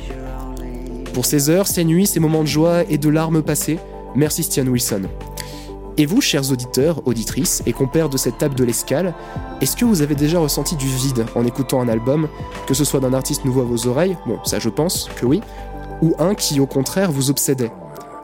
Pour 1.14 1.26
ces 1.26 1.50
heures, 1.50 1.68
ces 1.68 1.84
nuits, 1.84 2.08
ces 2.08 2.20
moments 2.20 2.44
de 2.44 2.48
joie 2.48 2.84
et 2.90 2.98
de 2.98 3.10
larmes 3.10 3.42
passées, 3.42 3.80
merci 4.16 4.44
Stian 4.44 4.68
Wilson. 4.68 5.04
Et 5.98 6.06
vous, 6.06 6.22
chers 6.22 6.52
auditeurs, 6.52 7.06
auditrices 7.06 7.62
et 7.66 7.74
compères 7.74 8.10
de 8.10 8.18
cette 8.18 8.38
table 8.38 8.56
de 8.56 8.64
l'escale, 8.64 9.14
est-ce 9.60 9.76
que 9.76 9.84
vous 9.84 10.02
avez 10.02 10.16
déjà 10.16 10.40
ressenti 10.40 10.76
du 10.76 10.88
vide 10.88 11.26
en 11.36 11.46
écoutant 11.46 11.82
un 11.82 11.90
album, 11.90 12.30
que 12.66 12.74
ce 12.74 12.86
soit 12.86 13.02
d'un 13.02 13.14
artiste 13.14 13.44
nouveau 13.44 13.62
à 13.62 13.66
vos 13.66 13.88
oreilles, 13.88 14.18
bon, 14.26 14.40
ça 14.46 14.58
je 14.60 14.70
pense 14.70 15.10
que 15.16 15.26
oui, 15.26 15.42
ou 16.02 16.14
un 16.18 16.34
qui 16.34 16.60
au 16.60 16.66
contraire 16.66 17.12
vous 17.12 17.30
obsédait? 17.30 17.72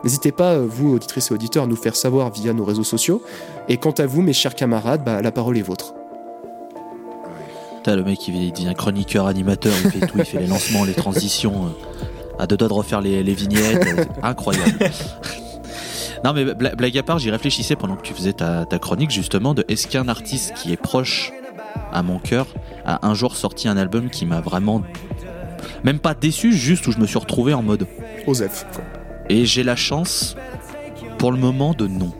N'hésitez 0.03 0.31
pas, 0.31 0.53
euh, 0.53 0.65
vous, 0.67 0.93
auditrices 0.95 1.31
et 1.31 1.33
auditeurs, 1.33 1.63
à 1.63 1.67
nous 1.67 1.75
faire 1.75 1.95
savoir 1.95 2.31
via 2.31 2.53
nos 2.53 2.63
réseaux 2.63 2.83
sociaux. 2.83 3.21
Et 3.67 3.77
quant 3.77 3.91
à 3.91 4.05
vous, 4.05 4.21
mes 4.21 4.33
chers 4.33 4.55
camarades, 4.55 5.03
bah, 5.03 5.21
la 5.21 5.31
parole 5.31 5.57
est 5.57 5.61
vôtre. 5.63 5.93
T'as 7.83 7.95
le 7.95 8.03
mec, 8.03 8.27
il 8.27 8.51
devient 8.51 8.73
chroniqueur, 8.75 9.27
animateur, 9.27 9.73
il 9.83 9.91
fait 9.91 10.05
tout, 10.07 10.17
il 10.17 10.25
fait 10.25 10.39
les 10.39 10.47
lancements, 10.47 10.83
les 10.83 10.93
transitions, 10.93 11.65
euh, 11.67 12.37
à 12.39 12.45
deux 12.45 12.57
doigts 12.57 12.67
de 12.67 12.73
refaire 12.73 13.01
les, 13.01 13.23
les 13.23 13.33
vignettes, 13.33 13.85
euh, 13.87 14.03
incroyable. 14.23 14.77
non 16.25 16.33
mais 16.33 16.43
bla- 16.53 16.75
blague 16.75 16.97
à 16.97 17.03
part, 17.03 17.17
j'y 17.19 17.31
réfléchissais 17.31 17.75
pendant 17.75 17.95
que 17.95 18.01
tu 18.01 18.13
faisais 18.13 18.33
ta, 18.33 18.65
ta 18.65 18.77
chronique 18.79 19.11
justement 19.11 19.53
de 19.53 19.63
est-ce 19.69 19.87
qu'un 19.87 20.07
artiste 20.09 20.53
qui 20.55 20.73
est 20.73 20.77
proche 20.81 21.31
à 21.93 22.03
mon 22.03 22.19
cœur 22.19 22.47
a 22.85 23.07
un 23.07 23.13
jour 23.13 23.35
sorti 23.35 23.67
un 23.69 23.77
album 23.77 24.09
qui 24.09 24.25
m'a 24.25 24.41
vraiment 24.41 24.81
même 25.83 25.99
pas 25.99 26.13
déçu, 26.13 26.53
juste 26.53 26.87
où 26.87 26.91
je 26.91 26.97
me 26.97 27.05
suis 27.07 27.19
retrouvé 27.19 27.53
en 27.53 27.61
mode 27.61 27.87
Osef. 28.25 28.65
Et 29.29 29.45
j'ai 29.45 29.63
la 29.63 29.75
chance, 29.75 30.35
pour 31.17 31.31
le 31.31 31.37
moment, 31.37 31.73
de 31.73 31.87
non. 31.87 32.11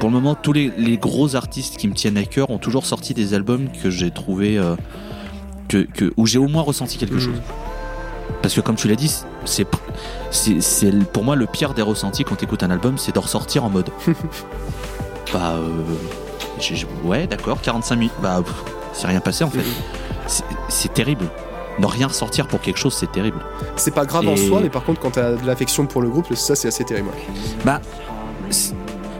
Pour 0.00 0.08
le 0.10 0.14
moment, 0.14 0.34
tous 0.36 0.52
les, 0.52 0.72
les 0.78 0.96
gros 0.96 1.34
artistes 1.36 1.76
qui 1.76 1.88
me 1.88 1.94
tiennent 1.94 2.16
à 2.18 2.24
cœur 2.24 2.50
ont 2.50 2.58
toujours 2.58 2.86
sorti 2.86 3.14
des 3.14 3.34
albums 3.34 3.68
que 3.82 3.90
j'ai 3.90 4.10
trouvé. 4.10 4.56
euh, 4.58 4.76
que, 5.68 5.78
que- 5.82 6.12
où 6.16 6.24
j'ai 6.26 6.38
au 6.38 6.48
moins 6.48 6.62
ressenti 6.62 6.96
quelque 6.96 7.14
Mhm. 7.14 7.20
chose. 7.20 7.42
Parce 8.40 8.54
que, 8.54 8.60
comme 8.62 8.76
tu 8.76 8.88
l'as 8.88 8.94
dit, 8.96 9.12
c'est, 9.44 9.66
c'est, 10.30 10.90
pour 11.12 11.24
moi 11.24 11.36
le 11.36 11.46
pire 11.46 11.74
des 11.74 11.82
ressentis 11.82 12.24
quand 12.24 12.36
tu 12.36 12.44
écoutes 12.44 12.62
un 12.62 12.70
album, 12.70 12.96
c'est 12.96 13.12
de 13.14 13.18
ressortir 13.18 13.64
en 13.64 13.68
mode. 13.70 13.90
bah. 15.32 15.56
euh, 15.56 15.84
ouais, 17.04 17.26
d'accord, 17.26 17.60
45 17.60 17.96
minutes. 17.96 18.12
Bah, 18.22 18.42
c'est 18.94 19.06
rien 19.08 19.20
passé 19.20 19.44
en 19.44 19.50
fait. 19.50 19.60
C'est, 20.26 20.44
c'est 20.68 20.92
terrible. 20.94 21.26
Ne 21.80 21.86
rien 21.86 22.08
ressortir 22.08 22.48
pour 22.48 22.60
quelque 22.60 22.78
chose, 22.78 22.94
c'est 22.94 23.10
terrible. 23.12 23.38
C'est 23.76 23.94
pas 23.94 24.04
grave 24.04 24.26
en 24.28 24.36
soi, 24.36 24.60
mais 24.62 24.68
par 24.70 24.82
contre, 24.84 25.00
quand 25.00 25.12
t'as 25.12 25.32
de 25.32 25.46
l'affection 25.46 25.86
pour 25.86 26.02
le 26.02 26.08
groupe, 26.08 26.34
ça 26.34 26.56
c'est 26.56 26.68
assez 26.68 26.84
terrible. 26.84 27.08
ouais. 27.08 27.36
Bah, 27.64 27.80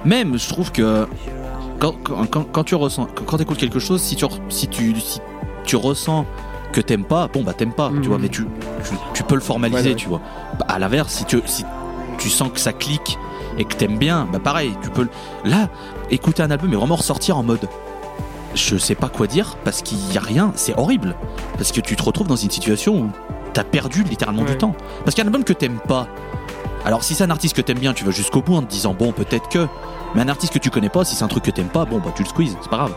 même, 0.04 0.38
je 0.38 0.48
trouve 0.48 0.72
que 0.72 1.06
quand, 1.78 1.94
quand, 2.02 2.26
quand, 2.30 2.44
quand 2.50 2.64
tu 2.64 2.74
ressens, 2.74 3.06
quand 3.26 3.40
écoutes 3.40 3.58
quelque 3.58 3.78
chose, 3.78 4.00
si 4.00 4.16
tu, 4.16 4.24
si 4.48 4.68
tu, 4.68 4.98
si 5.00 5.20
tu 5.64 5.76
ressens 5.76 6.24
que 6.72 6.80
t'aimes 6.80 7.04
pas, 7.04 7.28
bon 7.28 7.42
bah 7.42 7.52
t'aimes 7.54 7.72
pas, 7.72 7.90
Mhm. 7.90 8.00
tu 8.02 8.08
vois, 8.08 8.18
mais 8.18 8.28
tu, 8.28 8.44
tu, 8.84 8.94
tu 9.14 9.22
peux 9.22 9.34
le 9.34 9.40
formaliser, 9.40 9.82
Ouais, 9.82 9.88
ouais. 9.90 9.94
tu 9.94 10.08
vois. 10.08 10.20
Bah, 10.58 10.66
à 10.68 10.78
l'inverse, 10.78 11.12
si 11.12 11.24
tu, 11.24 11.40
si 11.46 11.64
tu 12.18 12.28
sens 12.28 12.50
que 12.52 12.60
ça 12.60 12.72
clique 12.72 13.18
et 13.58 13.64
que 13.64 13.74
t'aimes 13.74 13.98
bien, 13.98 14.26
bah 14.32 14.38
pareil, 14.42 14.72
tu 14.82 14.90
peux. 14.90 15.08
Là, 15.44 15.68
écouter 16.10 16.42
un 16.42 16.50
album 16.50 16.72
et 16.72 16.76
vraiment 16.76 16.96
ressortir 16.96 17.36
en 17.38 17.42
mode. 17.42 17.68
Je 18.54 18.76
sais 18.76 18.94
pas 18.94 19.08
quoi 19.08 19.26
dire 19.26 19.56
parce 19.64 19.82
qu'il 19.82 19.98
y 20.12 20.18
a 20.18 20.20
rien, 20.20 20.52
c'est 20.56 20.76
horrible. 20.78 21.14
Parce 21.56 21.72
que 21.72 21.80
tu 21.80 21.96
te 21.96 22.02
retrouves 22.02 22.26
dans 22.28 22.36
une 22.36 22.50
situation 22.50 22.96
où 23.00 23.10
t'as 23.52 23.64
perdu 23.64 24.02
littéralement 24.04 24.42
Ouais. 24.42 24.50
du 24.50 24.56
temps. 24.56 24.74
Parce 25.04 25.14
qu'un 25.14 25.24
album 25.24 25.44
que 25.44 25.52
t'aimes 25.52 25.80
pas, 25.86 26.06
alors 26.84 27.04
si 27.04 27.14
c'est 27.14 27.24
un 27.24 27.30
artiste 27.30 27.54
que 27.56 27.60
t'aimes 27.62 27.78
bien, 27.78 27.92
tu 27.92 28.04
vas 28.04 28.10
jusqu'au 28.10 28.40
bout 28.42 28.54
en 28.56 28.62
te 28.62 28.70
disant 28.70 28.94
bon 28.94 29.12
peut-être 29.12 29.48
que. 29.48 29.66
Mais 30.14 30.22
un 30.22 30.28
artiste 30.28 30.52
que 30.54 30.58
tu 30.58 30.70
connais 30.70 30.88
pas, 30.88 31.04
si 31.04 31.14
c'est 31.14 31.24
un 31.24 31.28
truc 31.28 31.44
que 31.44 31.50
t'aimes 31.50 31.68
pas, 31.68 31.84
bon 31.84 31.98
bah 31.98 32.12
tu 32.16 32.22
le 32.22 32.28
squeezes, 32.28 32.56
c'est 32.62 32.70
pas 32.70 32.78
grave. 32.78 32.94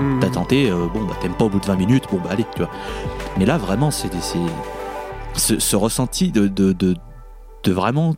Mhm. 0.00 0.18
T'as 0.20 0.30
tenté, 0.30 0.68
euh, 0.70 0.86
bon 0.92 1.04
bah 1.04 1.14
t'aimes 1.20 1.34
pas 1.34 1.44
au 1.44 1.48
bout 1.48 1.60
de 1.60 1.66
20 1.66 1.76
minutes, 1.76 2.04
bon 2.10 2.18
bah 2.18 2.30
allez, 2.32 2.44
tu 2.54 2.62
vois. 2.62 2.70
Mais 3.36 3.46
là 3.46 3.56
vraiment 3.58 3.90
c'est 3.92 4.12
c'est- 4.20 4.38
ce, 5.34 5.58
ce 5.60 5.76
ressenti 5.76 6.32
de, 6.32 6.48
de, 6.48 6.72
de, 6.72 6.96
de 7.62 7.72
vraiment 7.72 8.14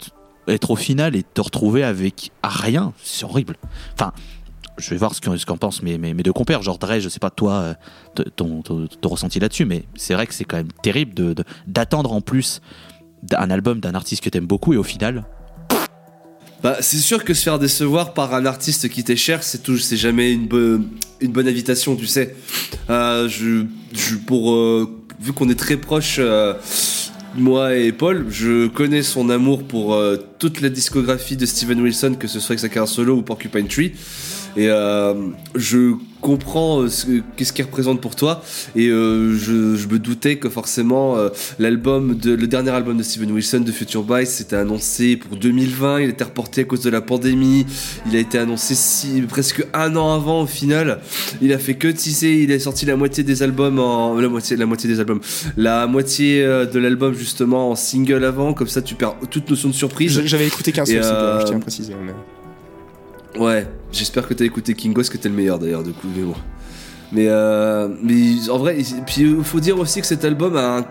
être 0.48 0.70
au 0.70 0.76
final 0.76 1.14
et 1.14 1.22
te 1.22 1.40
retrouver 1.42 1.84
avec 1.84 2.32
à 2.42 2.48
rien, 2.48 2.92
c'est 3.02 3.24
horrible. 3.26 3.56
Enfin, 3.94 4.12
je 4.78 4.90
vais 4.90 4.96
voir 4.96 5.14
ce 5.14 5.20
qu'en 5.46 5.56
pensent 5.56 5.82
mes, 5.82 5.98
deux 5.98 6.32
compères. 6.32 6.62
Genre 6.62 6.78
Dre, 6.78 7.00
je 7.00 7.08
sais 7.08 7.18
pas 7.18 7.30
toi, 7.30 7.76
euh, 8.16 8.24
ton, 8.36 8.62
ton, 8.62 9.08
ressenti 9.08 9.40
là-dessus, 9.40 9.64
mais 9.64 9.84
c'est 9.96 10.14
vrai 10.14 10.26
que 10.26 10.34
c'est 10.34 10.44
quand 10.44 10.56
même 10.56 10.72
terrible 10.82 11.34
d'attendre 11.66 12.12
en 12.12 12.20
plus 12.20 12.60
un 13.36 13.50
album 13.50 13.80
d'un 13.80 13.94
artiste 13.94 14.22
que 14.22 14.30
t'aimes 14.30 14.46
beaucoup 14.46 14.72
et 14.72 14.76
au 14.76 14.82
final, 14.82 15.24
Bah, 16.62 16.76
c'est 16.80 16.98
sûr 16.98 17.24
que 17.24 17.32
se 17.34 17.42
faire 17.42 17.58
décevoir 17.58 18.12
par 18.12 18.34
un 18.34 18.44
artiste 18.46 18.88
qui 18.88 19.02
t'est 19.04 19.16
cher, 19.16 19.42
c'est 19.42 19.62
tout, 19.62 19.78
c'est 19.78 19.96
jamais 19.96 20.32
une 20.32 20.46
bonne, 20.46 21.48
invitation, 21.48 21.96
tu 21.96 22.06
sais. 22.06 22.34
Euh, 22.90 23.28
je, 23.28 23.64
pour, 24.26 24.52
euh, 24.52 24.88
vu 25.20 25.32
qu'on 25.32 25.48
est 25.48 25.58
très 25.58 25.76
proches, 25.76 26.16
euh, 26.18 26.54
moi 27.34 27.76
et 27.76 27.92
Paul, 27.92 28.26
je 28.30 28.66
connais 28.66 29.02
son 29.02 29.30
amour 29.30 29.62
pour 29.64 29.96
toute 30.38 30.60
la 30.60 30.68
discographie 30.68 31.36
de 31.36 31.46
Steven 31.46 31.80
Wilson, 31.80 32.16
que 32.18 32.26
ce 32.26 32.40
soit 32.40 32.52
avec 32.52 32.60
sa 32.60 32.68
carrière 32.68 32.88
solo 32.88 33.16
ou 33.16 33.22
Porcupine 33.22 33.68
Tree. 33.68 33.92
Et 34.56 34.68
euh, 34.68 35.14
je 35.54 35.94
comprends 36.20 36.82
euh, 36.82 36.88
ce, 36.88 37.06
qu'est-ce 37.36 37.52
qu'il 37.52 37.64
représente 37.64 38.00
pour 38.00 38.14
toi. 38.16 38.42
Et 38.76 38.88
euh, 38.88 39.32
je, 39.36 39.76
je 39.76 39.88
me 39.88 39.98
doutais 39.98 40.36
que 40.36 40.48
forcément 40.48 41.16
euh, 41.16 41.28
l'album 41.58 42.14
de 42.16 42.32
le 42.34 42.46
dernier 42.46 42.70
album 42.70 42.98
de 42.98 43.02
Steven 43.02 43.30
Wilson 43.32 43.60
de 43.60 43.72
Future 43.72 44.02
Bites 44.02 44.26
c'était 44.26 44.56
annoncé 44.56 45.16
pour 45.16 45.36
2020. 45.36 46.00
Il 46.00 46.06
a 46.06 46.08
été 46.10 46.24
reporté 46.24 46.62
à 46.62 46.64
cause 46.64 46.80
de 46.82 46.90
la 46.90 47.00
pandémie. 47.00 47.64
Il 48.08 48.16
a 48.16 48.18
été 48.18 48.38
annoncé 48.38 48.74
si, 48.74 49.22
presque 49.22 49.64
un 49.72 49.96
an 49.96 50.12
avant 50.12 50.42
au 50.42 50.46
final. 50.46 51.00
Il 51.40 51.52
a 51.52 51.58
fait 51.58 51.74
que 51.74 51.88
tisser. 51.88 52.40
Il 52.42 52.52
a 52.52 52.58
sorti 52.58 52.84
la 52.86 52.96
moitié 52.96 53.24
des 53.24 53.42
albums 53.42 53.78
en 53.78 54.14
la 54.20 54.28
moitié 54.28 54.56
la 54.56 54.66
moitié 54.66 54.90
des 54.90 55.00
albums, 55.00 55.20
la 55.56 55.86
moitié 55.86 56.42
de 56.42 56.78
l'album 56.78 57.14
justement 57.14 57.70
en 57.70 57.76
single 57.76 58.24
avant. 58.24 58.52
Comme 58.52 58.68
ça 58.68 58.82
tu 58.82 58.94
perds 58.94 59.14
toute 59.30 59.48
notion 59.48 59.68
de 59.68 59.74
surprise. 59.74 60.20
J'avais 60.24 60.46
écouté 60.46 60.72
qu'un 60.72 60.84
seul, 60.84 61.00
euh, 61.02 61.40
je 61.40 61.46
tiens 61.46 61.56
à 61.56 61.60
préciser. 61.60 61.94
mais- 62.04 62.12
Ouais, 63.38 63.66
j'espère 63.92 64.26
que 64.26 64.34
t'as 64.34 64.44
écouté 64.44 64.74
Kingos, 64.74 65.04
que 65.04 65.16
t'es 65.16 65.28
le 65.28 65.34
meilleur 65.34 65.58
d'ailleurs, 65.58 65.82
du 65.82 65.92
coup, 65.92 66.08
mais 66.14 66.22
bon. 66.22 66.34
Mais, 67.12 67.26
euh, 67.28 67.88
mais 68.02 68.48
en 68.50 68.58
vrai, 68.58 68.78
il- 68.78 69.42
faut 69.44 69.60
dire 69.60 69.78
aussi 69.78 70.00
que 70.00 70.06
cet 70.06 70.24
album 70.24 70.56
a 70.56 70.78
un- 70.78 70.84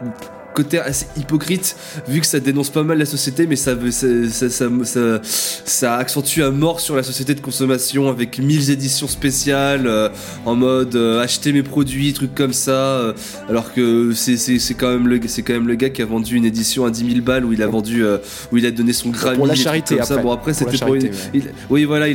côté 0.64 0.80
assez 0.80 1.06
hypocrite, 1.18 1.76
vu 2.08 2.20
que 2.22 2.28
ça 2.28 2.40
dénonce 2.40 2.70
pas 2.70 2.84
mal 2.84 2.98
la 2.98 3.06
société, 3.06 3.48
mais 3.48 3.56
ça, 3.56 3.74
ça, 3.92 4.08
ça, 4.30 4.50
ça, 4.50 4.66
ça- 4.84 5.20
ça 5.24 5.96
accentue 5.96 6.42
à 6.42 6.52
mort 6.52 6.80
sur 6.82 6.96
la 6.96 7.04
société 7.04 7.34
de 7.36 7.40
consommation 7.42 8.10
avec 8.10 8.40
1000 8.40 8.70
éditions 8.72 9.08
spéciales, 9.08 9.88
euh, 9.88 10.10
en 10.46 10.56
mode 10.56 10.96
euh, 10.96 11.22
acheter 11.22 11.54
mes 11.54 11.64
produits, 11.64 12.12
trucs 12.14 12.36
comme 12.36 12.54
ça, 12.54 12.72
euh, 12.72 13.14
alors 13.48 13.74
que 13.74 14.12
c'est 14.14 14.74
quand, 14.78 14.90
même 14.92 15.08
le- 15.08 15.20
c'est 15.28 15.44
quand 15.44 15.54
même 15.54 15.68
le 15.68 15.76
gars 15.76 15.90
qui 15.90 16.02
a 16.02 16.06
vendu 16.06 16.36
une 16.36 16.46
édition 16.46 16.86
à 16.86 16.92
10 16.92 17.06
000 17.14 17.22
balles 17.24 17.46
où 17.46 17.54
il 17.54 17.62
a 17.64 17.68
vendu, 17.68 18.04
où 18.52 18.58
il 18.58 18.66
a 18.66 18.72
donné 18.72 18.94
son 18.94 19.10
Grammy. 19.10 19.38
Pour 19.38 19.48
la 19.48 19.56
charité, 19.56 19.96
comme 19.96 20.06
ça. 20.06 20.14
après. 20.16 20.24
Bon, 20.24 20.32
après, 20.34 20.54
c'était 20.54 20.78
pour 20.78 20.96
une. 20.96 21.02
charité, 21.02 21.18
ouais. 21.38 21.44
il- 21.46 21.52
oui, 21.70 21.84
voilà, 21.86 22.06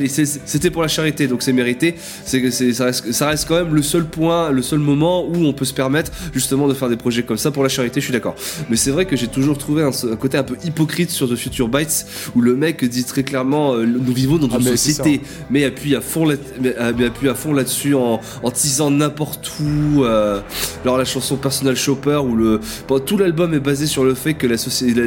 c'était 0.45 0.71
pour 0.71 0.83
la 0.83 0.89
charité, 0.89 1.27
donc 1.27 1.43
c'est 1.43 1.53
mérité. 1.53 1.95
C'est 2.25 2.41
que 2.43 2.51
c'est- 2.51 2.73
ça 2.73 2.85
reste, 2.87 3.13
ça 3.13 3.29
reste 3.29 3.47
quand 3.49 3.57
même 3.57 3.75
le 3.75 3.83
seul 3.83 4.05
point, 4.05 4.51
le 4.51 4.63
seul 4.63 4.79
moment 4.81 5.27
où 5.27 5.37
on 5.47 5.53
peut 5.53 5.65
se 5.65 5.75
permettre 5.75 6.11
justement 6.35 6.69
de 6.69 6.75
faire 6.75 6.89
des 6.89 6.97
projets 6.97 7.23
comme 7.23 7.39
ça 7.39 7.51
pour 7.51 7.63
la 7.63 7.69
charité. 7.69 8.01
Je 8.01 8.07
suis 8.07 8.13
d'accord. 8.13 8.34
Mais 8.71 8.77
c'est 8.77 8.91
vrai 8.91 9.05
que 9.07 9.17
j'ai 9.17 9.29
toujours 9.29 9.59
trouvé 9.59 9.83
un, 9.83 9.91
un 9.91 10.17
côté 10.17 10.37
un 10.39 10.43
peu 10.43 10.57
hypocrite 10.65 11.11
sur 11.11 11.29
The 11.29 11.37
Future 11.37 11.69
Bites 11.69 12.07
où 12.35 12.41
le 12.41 12.55
mec 12.57 12.85
dit 12.85 13.05
très 13.05 13.23
clairement 13.23 13.75
euh, 13.75 13.85
nous 13.87 14.13
vivons 14.13 14.37
dans 14.39 14.49
Ah, 14.53 14.59
une 14.59 14.65
mais 14.65 14.77
c'est 14.77 14.93
société, 14.93 15.21
mais 15.51 15.65
appuie 15.65 15.95
à 15.97 16.01
fond 16.01 16.25
là, 16.27 16.35
mais, 16.61 16.75
euh, 16.79 16.93
mais 16.97 17.07
appuie 17.07 17.29
à 17.29 17.35
fond 17.35 17.53
là-dessus 17.53 17.95
en, 17.95 18.21
en 18.43 18.51
teasant 18.51 18.91
n'importe 18.91 19.51
où. 19.61 20.05
euh, 20.05 20.41
alors 20.85 20.99
la 20.99 21.05
chanson 21.05 21.37
Personal 21.37 21.77
Shopper 21.77 22.17
où 22.27 22.37
le 22.37 22.61
bon, 22.89 22.99
tout 23.01 23.17
l'album 23.19 23.55
est 23.55 23.61
basé 23.61 23.87
sur 23.87 24.05
le 24.05 24.15
fait 24.15 24.35
que 24.35 24.47
la 24.47 24.59
société, 24.59 25.01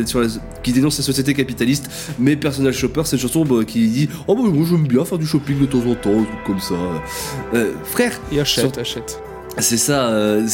qui 0.63 0.71
dénonce 0.73 0.97
la 0.97 1.03
société 1.03 1.33
capitaliste, 1.33 1.89
mais 2.19 2.35
Personal 2.35 2.73
Shopper 2.73 3.01
c'est 3.05 3.15
une 3.17 3.21
chanson 3.21 3.45
bah, 3.45 3.63
qui 3.65 3.87
dit 3.87 4.09
oh 4.27 4.35
bah, 4.35 4.41
moi 4.51 4.65
j'aime 4.69 4.87
bien 4.87 5.05
faire 5.05 5.17
du 5.17 5.25
shopping 5.27 5.59
de 5.59 5.65
temps 5.65 5.85
en 5.85 5.95
temps, 5.95 6.25
comme 6.45 6.59
ça. 6.59 6.75
Euh, 7.53 7.71
frère, 7.83 8.19
Et 8.31 8.39
achète, 8.39 8.73
Sur- 8.73 8.81
achète. 8.81 9.19
c'est 9.59 9.77
ça. 9.77 10.07
euh, 10.09 10.45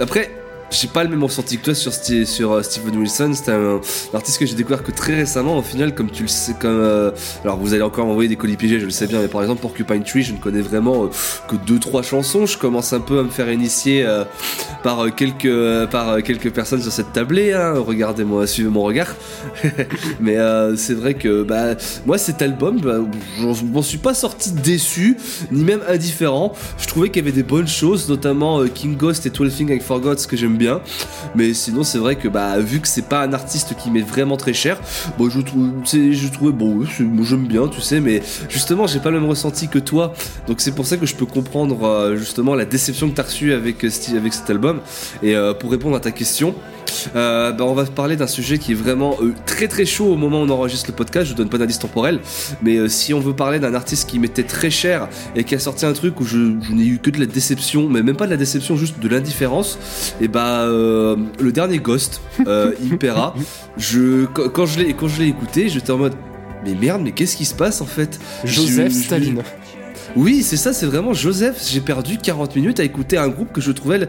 Après, 0.00 0.30
j'ai 0.70 0.88
pas 0.88 1.04
le 1.04 1.10
même 1.10 1.22
ressenti 1.22 1.58
que 1.58 1.64
toi 1.64 1.74
sur, 1.74 1.92
euh, 2.52 2.62
Steven 2.62 2.96
Wilson. 2.96 3.32
C'est 3.34 3.52
un, 3.52 3.80
artiste 4.12 4.38
que 4.38 4.46
j'ai 4.46 4.54
découvert 4.54 4.82
que 4.82 4.90
très 4.90 5.14
récemment. 5.14 5.58
Au 5.58 5.62
final, 5.62 5.94
comme 5.94 6.10
tu 6.10 6.22
le 6.22 6.28
sais, 6.28 6.54
comme 6.58 6.80
euh, 6.80 7.10
alors 7.44 7.56
vous 7.56 7.72
allez 7.72 7.82
encore 7.82 8.06
m'envoyer 8.06 8.28
des 8.28 8.36
colis 8.36 8.56
piégés, 8.56 8.80
je 8.80 8.84
le 8.84 8.90
sais 8.90 9.06
bien. 9.06 9.20
Mais 9.20 9.28
par 9.28 9.42
exemple, 9.42 9.60
Porcupine 9.62 10.02
Tree, 10.02 10.22
je 10.22 10.32
ne 10.32 10.38
connais 10.38 10.60
vraiment 10.60 11.04
euh, 11.04 11.08
que 11.48 11.56
deux 11.56 11.78
trois 11.78 12.02
chansons. 12.02 12.46
Je 12.46 12.58
commence 12.58 12.92
un 12.92 13.00
peu 13.00 13.20
à 13.20 13.22
me 13.22 13.28
faire 13.28 13.50
initier 13.50 14.06
par 14.82 15.14
quelques 15.14 15.86
par 15.90 16.22
quelques 16.22 16.50
personnes 16.50 16.82
sur 16.82 16.92
cette 16.92 17.12
tablée. 17.12 17.52
Hein. 17.52 17.74
Regardez-moi, 17.76 18.46
suivez 18.46 18.68
mon 18.68 18.82
regard. 18.82 19.14
mais 20.20 20.36
c'est 20.76 20.94
vrai 20.94 21.14
que 21.14 21.42
bah 21.42 21.76
moi 22.06 22.18
cet 22.18 22.42
album, 22.42 22.80
bah, 22.80 22.98
je 23.38 23.64
m'en 23.64 23.82
suis 23.82 23.98
pas 23.98 24.14
sorti 24.14 24.52
déçu 24.52 25.16
ni 25.52 25.64
même 25.64 25.80
indifférent. 25.88 26.54
Je 26.78 26.86
trouvais 26.86 27.08
qu'il 27.08 27.24
y 27.24 27.28
avait 27.28 27.36
des 27.36 27.42
bonnes 27.42 27.68
choses, 27.68 28.08
notamment 28.08 28.64
King 28.66 28.96
Ghost 28.96 29.26
et 29.26 29.30
12 29.30 29.54
Things 29.54 29.72
I 29.72 29.80
Forgot, 29.80 30.16
ce 30.16 30.26
que 30.26 30.36
j'aime 30.36 30.55
bien. 30.56 30.80
Mais 31.34 31.54
sinon, 31.54 31.84
c'est 31.84 31.98
vrai 31.98 32.16
que 32.16 32.28
bah, 32.28 32.58
vu 32.58 32.80
que 32.80 32.88
c'est 32.88 33.08
pas 33.08 33.22
un 33.22 33.32
artiste 33.32 33.74
qui 33.76 33.90
m'est 33.90 34.00
vraiment 34.00 34.36
très 34.36 34.52
cher, 34.52 34.80
bon, 35.18 35.30
je, 35.30 35.40
trouve, 35.40 35.70
je 35.84 36.28
trouvais 36.28 36.52
bon, 36.52 36.84
j'aime 36.84 37.46
bien, 37.46 37.68
tu 37.68 37.80
sais, 37.80 38.00
mais 38.00 38.22
justement, 38.48 38.86
j'ai 38.86 39.00
pas 39.00 39.10
le 39.10 39.20
même 39.20 39.28
ressenti 39.28 39.68
que 39.68 39.78
toi. 39.78 40.14
Donc 40.46 40.60
c'est 40.60 40.74
pour 40.74 40.86
ça 40.86 40.96
que 40.96 41.06
je 41.06 41.14
peux 41.14 41.26
comprendre 41.26 41.84
euh, 41.84 42.16
justement 42.16 42.54
la 42.54 42.64
déception 42.64 43.08
que 43.08 43.14
t'as 43.14 43.24
reçue 43.24 43.52
avec, 43.52 43.84
euh, 43.84 43.90
cet 43.90 44.50
album. 44.50 44.80
Et 45.22 45.34
euh, 45.34 45.54
pour 45.54 45.70
répondre 45.70 45.96
à 45.96 46.00
ta 46.00 46.10
question, 46.10 46.54
euh, 47.14 47.52
bah, 47.52 47.64
on 47.64 47.74
va 47.74 47.84
parler 47.84 48.16
d'un 48.16 48.26
sujet 48.26 48.58
qui 48.58 48.72
est 48.72 48.74
vraiment 48.74 49.16
euh, 49.22 49.32
très 49.46 49.68
très 49.68 49.84
chaud 49.86 50.06
au 50.12 50.16
moment 50.16 50.40
où 50.42 50.44
on 50.44 50.50
enregistre 50.50 50.88
le 50.90 50.94
podcast. 50.94 51.26
Je 51.28 51.34
donne 51.34 51.48
pas 51.48 51.58
d'indice 51.58 51.78
temporel, 51.78 52.20
mais 52.62 52.76
euh, 52.76 52.88
si 52.88 53.14
on 53.14 53.20
veut 53.20 53.34
parler 53.34 53.58
d'un 53.58 53.74
artiste 53.74 54.08
qui 54.08 54.18
m'était 54.18 54.42
très 54.42 54.70
cher 54.70 55.08
et 55.34 55.44
qui 55.44 55.54
a 55.54 55.58
sorti 55.58 55.86
un 55.86 55.92
truc 55.92 56.20
où 56.20 56.24
je, 56.24 56.36
je 56.60 56.72
n'ai 56.72 56.86
eu 56.86 56.98
que 56.98 57.10
de 57.10 57.18
la 57.20 57.26
déception, 57.26 57.88
mais 57.88 58.02
même 58.02 58.16
pas 58.16 58.26
de 58.26 58.30
la 58.32 58.36
déception, 58.36 58.76
juste 58.76 58.98
de 59.00 59.08
l'indifférence, 59.08 59.78
et 60.20 60.28
bah 60.28 60.62
euh, 60.62 61.16
le 61.40 61.52
dernier 61.52 61.78
Ghost, 61.78 62.20
Impera, 62.92 63.34
je, 63.76 64.26
quand, 64.26 64.48
quand 64.48 64.66
je 64.66 64.78
l'ai 64.80 64.94
quand 64.94 65.08
je 65.08 65.20
l'ai 65.20 65.28
écouté, 65.28 65.68
j'étais 65.68 65.90
en 65.92 65.98
mode 65.98 66.14
mais 66.64 66.74
merde, 66.74 67.02
mais 67.04 67.12
qu'est-ce 67.12 67.36
qui 67.36 67.44
se 67.44 67.54
passe 67.54 67.80
en 67.80 67.86
fait? 67.86 68.18
Joseph 68.44 68.92
Je- 68.92 68.98
je- 68.98 69.04
Staline. 69.04 69.42
Oui, 70.16 70.42
c'est 70.42 70.56
ça, 70.56 70.72
c'est 70.72 70.86
vraiment 70.86 71.12
Joseph. 71.12 71.62
J'ai 71.70 71.80
perdu 71.80 72.16
40 72.16 72.56
minutes 72.56 72.80
à 72.80 72.84
écouter 72.84 73.18
un 73.18 73.28
groupe 73.28 73.52
que 73.52 73.60
je 73.60 73.70
trouvais, 73.70 74.08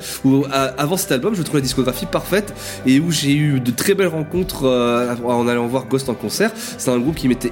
avant 0.77 0.95
cet 0.97 1.11
album, 1.11 1.35
je 1.35 1.41
trouvais 1.41 1.59
la 1.59 1.63
discographie 1.63 2.05
parfaite 2.05 2.53
et 2.85 2.99
où 2.99 3.11
j'ai 3.11 3.35
eu 3.35 3.59
de 3.59 3.71
très 3.71 3.93
belles 3.93 4.07
rencontres 4.07 4.63
euh, 4.65 5.13
en 5.25 5.47
allant 5.47 5.67
voir 5.67 5.85
Ghost 5.87 6.07
en 6.09 6.13
concert. 6.13 6.51
C'est 6.55 6.89
un 6.89 6.99
groupe 6.99 7.15
qui 7.15 7.27
m'était 7.27 7.51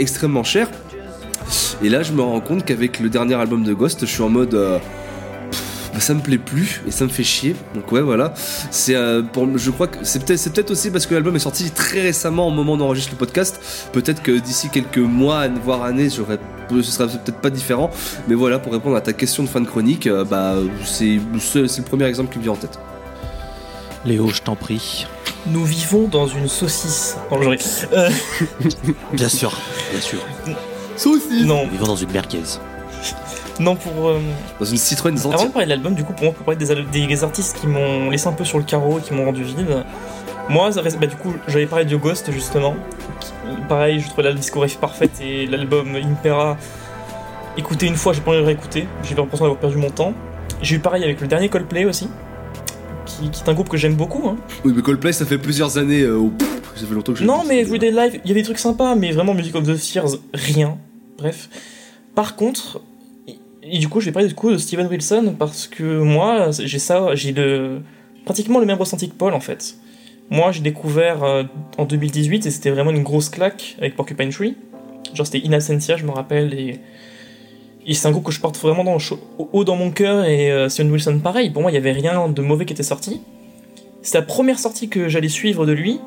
extrêmement 0.00 0.44
cher. 0.44 0.70
Et 1.82 1.88
là, 1.88 2.02
je 2.02 2.12
me 2.12 2.22
rends 2.22 2.40
compte 2.40 2.64
qu'avec 2.64 3.00
le 3.00 3.10
dernier 3.10 3.34
album 3.34 3.62
de 3.64 3.72
Ghost, 3.74 4.00
je 4.00 4.06
suis 4.06 4.22
en 4.22 4.30
mode. 4.30 4.54
euh, 4.54 4.78
ça 6.00 6.14
me 6.14 6.20
plaît 6.20 6.38
plus 6.38 6.82
et 6.86 6.90
ça 6.90 7.04
me 7.04 7.10
fait 7.10 7.24
chier. 7.24 7.54
Donc 7.74 7.90
ouais 7.92 8.00
voilà. 8.00 8.34
C'est 8.70 8.94
euh, 8.94 9.22
pour 9.22 9.46
je 9.56 9.70
crois 9.70 9.86
que 9.88 9.98
c'est 10.02 10.24
peut-être 10.24 10.38
c'est 10.38 10.52
peut-être 10.52 10.70
aussi 10.70 10.90
parce 10.90 11.06
que 11.06 11.14
l'album 11.14 11.34
est 11.36 11.40
sorti 11.40 11.70
très 11.70 12.00
récemment 12.00 12.48
au 12.48 12.50
moment 12.50 12.72
où 12.74 12.76
on 12.76 12.80
enregistre 12.80 13.12
le 13.12 13.18
podcast. 13.18 13.60
Peut-être 13.92 14.22
que 14.22 14.32
d'ici 14.32 14.68
quelques 14.70 14.98
mois 14.98 15.46
voire 15.48 15.82
années, 15.82 16.08
j'aurais 16.10 16.38
ce 16.70 16.82
sera 16.82 17.06
peut-être 17.06 17.40
pas 17.40 17.50
différent. 17.50 17.90
Mais 18.28 18.34
voilà 18.34 18.58
pour 18.58 18.72
répondre 18.72 18.96
à 18.96 19.00
ta 19.00 19.12
question 19.12 19.42
de 19.42 19.48
fan 19.48 19.66
chronique, 19.66 20.06
euh, 20.06 20.24
bah 20.24 20.54
c'est 20.84 21.18
c'est 21.38 21.66
c'est 21.68 21.80
le 21.82 21.86
premier 21.86 22.04
exemple 22.04 22.32
qui 22.32 22.38
me 22.38 22.44
vient 22.44 22.52
en 22.52 22.56
tête. 22.56 22.78
Léo, 24.04 24.28
je 24.28 24.42
t'en 24.42 24.54
prie. 24.56 25.06
Nous 25.46 25.64
vivons 25.64 26.08
dans 26.08 26.26
une 26.26 26.48
saucisse. 26.48 27.16
Non, 27.30 27.40
je. 27.40 27.86
Euh, 27.92 28.10
Bien 29.12 29.28
sûr, 29.28 29.56
bien 29.92 30.00
sûr. 30.00 30.18
non, 31.44 31.64
Nous 31.64 31.70
vivons 31.70 31.86
dans 31.86 31.96
une 31.96 32.10
merguez. 32.10 32.42
Non, 33.60 33.76
pour. 33.76 34.08
euh, 34.08 34.20
Dans 34.58 34.66
une 34.66 34.76
Citroën 34.76 35.12
Avant 35.18 35.30
Zantia. 35.32 35.46
de 35.48 35.52
parler 35.52 35.66
de 35.66 35.70
l'album, 35.70 35.94
du 35.94 36.04
coup, 36.04 36.12
pour 36.12 36.24
moi, 36.24 36.32
pour 36.32 36.44
parler 36.44 36.64
des, 36.64 37.06
des 37.06 37.24
artistes 37.24 37.58
qui 37.60 37.66
m'ont 37.66 38.10
laissé 38.10 38.26
un 38.28 38.32
peu 38.32 38.44
sur 38.44 38.58
le 38.58 38.64
carreau 38.64 38.98
et 38.98 39.02
qui 39.02 39.12
m'ont 39.14 39.24
rendu 39.24 39.42
vide, 39.42 39.84
moi, 40.48 40.72
ça 40.72 40.80
reste- 40.80 40.98
bah, 40.98 41.06
du 41.06 41.16
coup, 41.16 41.34
j'avais 41.48 41.66
parlé 41.66 41.84
de 41.84 41.96
Ghost 41.96 42.30
justement. 42.32 42.74
Pareil, 43.68 44.00
je 44.00 44.06
trouvais 44.08 44.22
la 44.24 44.32
discographie 44.34 44.76
parfaite 44.78 45.20
et 45.20 45.46
l'album 45.46 45.94
Impera. 45.96 46.56
Écouter 47.56 47.86
une 47.86 47.96
fois, 47.96 48.12
j'ai 48.12 48.20
pas 48.20 48.30
envie 48.30 48.38
de 48.38 48.42
le 48.42 48.46
réécouter. 48.48 48.86
J'ai 49.02 49.14
l'impression 49.14 49.44
d'avoir 49.44 49.60
perdu 49.60 49.76
mon 49.76 49.90
temps. 49.90 50.12
J'ai 50.62 50.76
eu 50.76 50.78
pareil 50.78 51.02
avec 51.04 51.20
le 51.20 51.26
dernier 51.26 51.48
Coldplay 51.48 51.84
aussi, 51.84 52.08
qui, 53.06 53.30
qui 53.30 53.42
est 53.44 53.48
un 53.48 53.54
groupe 53.54 53.68
que 53.68 53.76
j'aime 53.76 53.94
beaucoup. 53.94 54.28
hein. 54.28 54.36
Oui 54.64 54.72
mais 54.74 54.82
Coldplay 54.82 55.12
ça 55.12 55.24
fait 55.26 55.38
plusieurs 55.38 55.76
années. 55.78 56.02
euh, 56.02 56.28
ça 56.76 56.86
fait 56.86 56.94
longtemps 56.94 57.12
que 57.12 57.18
j'ai 57.18 57.24
Non, 57.24 57.42
mais 57.46 57.60
Everyday 57.60 57.90
Live, 57.90 58.20
il 58.24 58.28
y 58.28 58.30
avait 58.32 58.40
des 58.40 58.44
trucs 58.44 58.58
sympas, 58.58 58.94
mais 58.94 59.10
vraiment 59.12 59.34
Music 59.34 59.54
of 59.56 59.64
the 59.64 59.76
Spheres, 59.76 60.16
rien. 60.34 60.76
Bref. 61.18 61.48
Par 62.14 62.36
contre, 62.36 62.80
et, 63.70 63.78
du 63.78 63.88
coup, 63.88 64.00
je 64.00 64.06
vais 64.06 64.12
parler 64.12 64.28
du 64.28 64.34
coup 64.34 64.50
de 64.50 64.56
Steven 64.56 64.86
Wilson 64.86 65.34
parce 65.38 65.66
que 65.66 66.00
moi, 66.00 66.50
j'ai 66.50 66.78
ça, 66.78 67.14
j'ai 67.14 67.34
pratiquement 68.24 68.58
le 68.60 68.66
même 68.66 68.78
ressenti 68.78 69.08
que 69.08 69.14
Paul 69.14 69.34
en 69.34 69.40
fait. 69.40 69.76
Moi, 70.30 70.52
j'ai 70.52 70.60
découvert 70.60 71.24
euh, 71.24 71.44
en 71.78 71.84
2018 71.84 72.46
et 72.46 72.50
c'était 72.50 72.70
vraiment 72.70 72.90
une 72.90 73.02
grosse 73.02 73.30
claque 73.30 73.76
avec 73.78 73.96
Porcupine 73.96 74.28
Tree. 74.28 74.56
Genre, 75.14 75.26
c'était 75.26 75.46
In 75.46 75.58
je 75.58 76.04
me 76.04 76.10
rappelle, 76.10 76.52
et, 76.52 76.80
c'est 77.94 78.06
un 78.06 78.10
groupe 78.10 78.24
que 78.24 78.32
je 78.32 78.40
porte 78.40 78.58
vraiment 78.58 78.84
dans 78.84 78.98
haut 79.38 79.64
dans 79.64 79.76
mon 79.76 79.90
cœur. 79.90 80.26
Et 80.26 80.52
euh, 80.52 80.68
Steven 80.68 80.92
Wilson, 80.92 81.20
pareil, 81.20 81.48
pour 81.48 81.62
moi, 81.62 81.70
il 81.70 81.74
y 81.74 81.78
avait 81.78 81.92
rien 81.92 82.28
de 82.28 82.42
mauvais 82.42 82.66
qui 82.66 82.74
était 82.74 82.82
sorti. 82.82 83.22
C'était 84.02 84.18
la 84.18 84.24
première 84.24 84.58
sortie 84.58 84.90
que 84.90 85.08
j'allais 85.08 85.28
suivre 85.28 85.64
de 85.64 85.72
lui. 85.72 85.98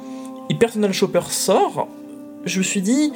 Et 0.50 0.56
Personal 0.56 0.94
Shopper 0.94 1.22
sort, 1.30 1.88
je 2.46 2.60
me 2.60 2.64
suis 2.64 2.82
dit, 2.82 3.12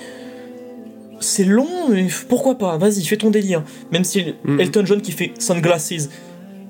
c'est 1.19 1.45
long, 1.45 1.89
mais 1.89 2.07
pourquoi 2.29 2.57
pas? 2.57 2.77
Vas-y, 2.77 3.03
fais 3.05 3.17
ton 3.17 3.29
délire. 3.29 3.63
Même 3.91 4.03
si 4.03 4.33
Mhm. 4.43 4.59
Elton 4.59 4.85
John 4.85 5.01
qui 5.01 5.11
fait 5.11 5.33
Sunglasses, 5.39 6.09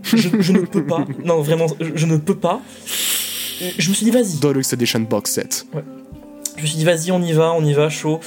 je, 0.04 0.30
je 0.40 0.52
ne 0.52 0.60
peux 0.60 0.86
pas. 0.86 1.06
Non, 1.26 1.42
vraiment, 1.42 1.66
je, 1.80 1.88
je 1.96 2.06
ne 2.06 2.18
peux 2.18 2.36
pas. 2.38 2.62
Je 3.78 3.90
me 3.90 3.94
suis 3.96 4.06
dit, 4.06 4.12
vas-y. 4.12 4.40
Deluxe 4.40 4.74
Edition 4.74 5.00
Box 5.02 5.32
Set. 5.32 5.66
Je 6.58 6.62
me 6.62 6.68
suis 6.68 6.78
dit, 6.78 6.86
vas-y, 6.86 7.12
on 7.12 7.22
y 7.22 7.34
va, 7.34 7.54
on 7.54 7.64
y 7.66 7.74
va, 7.74 7.90
chaud. 7.90 8.20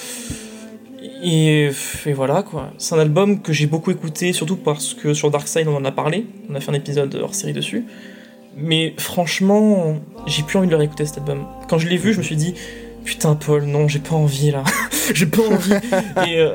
Et, 1.22 1.70
et 2.06 2.12
voilà, 2.12 2.42
quoi. 2.42 2.72
C'est 2.78 2.94
un 2.94 2.98
album 2.98 3.40
que 3.42 3.52
j'ai 3.52 3.66
beaucoup 3.66 3.90
écouté, 3.90 4.32
surtout 4.32 4.56
parce 4.56 4.94
que 4.94 5.14
sur 5.14 5.30
Dark 5.30 5.46
Side, 5.48 5.66
on 5.68 5.76
en 5.76 5.84
a 5.84 5.92
parlé. 5.92 6.26
On 6.50 6.54
a 6.54 6.60
fait 6.60 6.70
un 6.70 6.74
épisode 6.74 7.14
hors 7.16 7.34
série 7.34 7.52
dessus. 7.52 7.84
Mais 8.56 8.94
franchement, 8.98 9.96
j'ai 10.26 10.42
plus 10.42 10.58
envie 10.58 10.66
de 10.66 10.72
le 10.72 10.78
réécouter 10.78 11.06
cet 11.06 11.18
album. 11.18 11.46
Quand 11.68 11.78
je 11.78 11.88
l'ai 11.88 11.96
vu, 11.96 12.12
je 12.12 12.18
me 12.18 12.22
suis 12.22 12.36
dit, 12.36 12.54
putain, 13.05 13.34
Paul, 13.34 13.64
non, 13.64 13.88
j'ai 13.88 13.99
pas 13.99 14.14
envie 14.14 14.51
là. 14.51 14.64
j'ai 15.14 15.26
pas 15.26 15.42
envie. 15.42 15.72
et, 16.26 16.38
euh, 16.38 16.53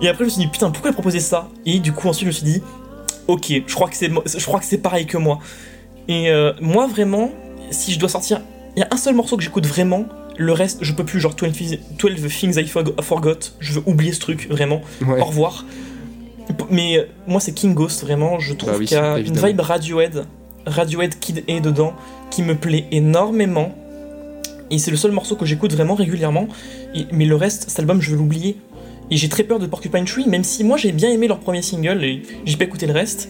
et 0.00 0.08
après, 0.08 0.24
je 0.24 0.24
me 0.24 0.28
suis 0.30 0.40
dit, 0.42 0.48
putain, 0.48 0.70
pourquoi 0.70 0.90
il 0.90 0.92
a 0.92 0.94
proposé 0.94 1.20
ça? 1.20 1.48
Et 1.66 1.78
du 1.78 1.92
coup, 1.92 2.08
ensuite, 2.08 2.24
je 2.24 2.26
me 2.28 2.32
suis 2.32 2.44
dit, 2.44 2.62
ok, 3.28 3.46
je 3.66 3.74
crois 3.74 3.88
que 3.88 3.96
c'est, 3.96 4.10
je 4.10 4.44
crois 4.44 4.58
que 4.60 4.66
c'est 4.66 4.78
pareil 4.78 5.06
que 5.06 5.16
moi. 5.16 5.38
Et 6.08 6.30
euh, 6.30 6.52
moi, 6.60 6.86
vraiment, 6.86 7.30
si 7.70 7.92
je 7.92 7.98
dois 7.98 8.08
sortir, 8.08 8.40
il 8.76 8.80
y 8.80 8.82
a 8.82 8.88
un 8.90 8.96
seul 8.96 9.14
morceau 9.14 9.36
que 9.36 9.42
j'écoute 9.42 9.66
vraiment. 9.66 10.04
Le 10.38 10.52
reste, 10.52 10.78
je 10.82 10.92
peux 10.94 11.04
plus, 11.04 11.20
genre 11.20 11.34
12, 11.34 11.52
Thi- 11.52 11.78
12 11.98 12.26
Things 12.28 12.56
I 12.58 12.64
Forg- 12.64 13.00
Forgot. 13.02 13.38
Je 13.60 13.74
veux 13.74 13.82
oublier 13.86 14.12
ce 14.12 14.20
truc, 14.20 14.48
vraiment. 14.50 14.80
Ouais. 15.06 15.20
Au 15.20 15.24
revoir. 15.26 15.64
Mais 16.70 16.98
euh, 16.98 17.04
moi, 17.26 17.38
c'est 17.40 17.52
King 17.52 17.74
Ghost, 17.74 18.02
vraiment. 18.02 18.38
Je 18.40 18.54
trouve 18.54 18.70
Bah 18.72 18.76
oui, 18.78 18.86
qu'il 18.86 18.96
y 18.96 19.00
a 19.00 19.18
une 19.18 19.36
vibe 19.38 19.60
Radiohead, 19.60 20.24
Radiohead 20.66 21.18
Kid 21.20 21.44
A 21.48 21.60
dedans, 21.60 21.92
qui 22.30 22.42
me 22.42 22.54
plaît 22.56 22.86
énormément. 22.90 23.74
Et 24.72 24.78
c'est 24.78 24.90
le 24.90 24.96
seul 24.96 25.12
morceau 25.12 25.36
que 25.36 25.44
j'écoute 25.44 25.74
vraiment 25.74 25.94
régulièrement. 25.94 26.48
Mais 27.12 27.26
le 27.26 27.36
reste, 27.36 27.68
cet 27.68 27.78
album, 27.78 28.00
je 28.00 28.10
veux 28.10 28.16
l'oublier. 28.16 28.56
Et 29.10 29.18
j'ai 29.18 29.28
très 29.28 29.44
peur 29.44 29.58
de 29.58 29.66
Porcupine 29.66 30.06
Tree, 30.06 30.26
même 30.26 30.42
si 30.42 30.64
moi 30.64 30.78
j'ai 30.78 30.90
bien 30.90 31.10
aimé 31.10 31.28
leur 31.28 31.38
premier 31.40 31.60
single 31.60 32.02
et 32.02 32.22
j'ai 32.46 32.56
pas 32.56 32.64
écouté 32.64 32.86
le 32.86 32.94
reste. 32.94 33.28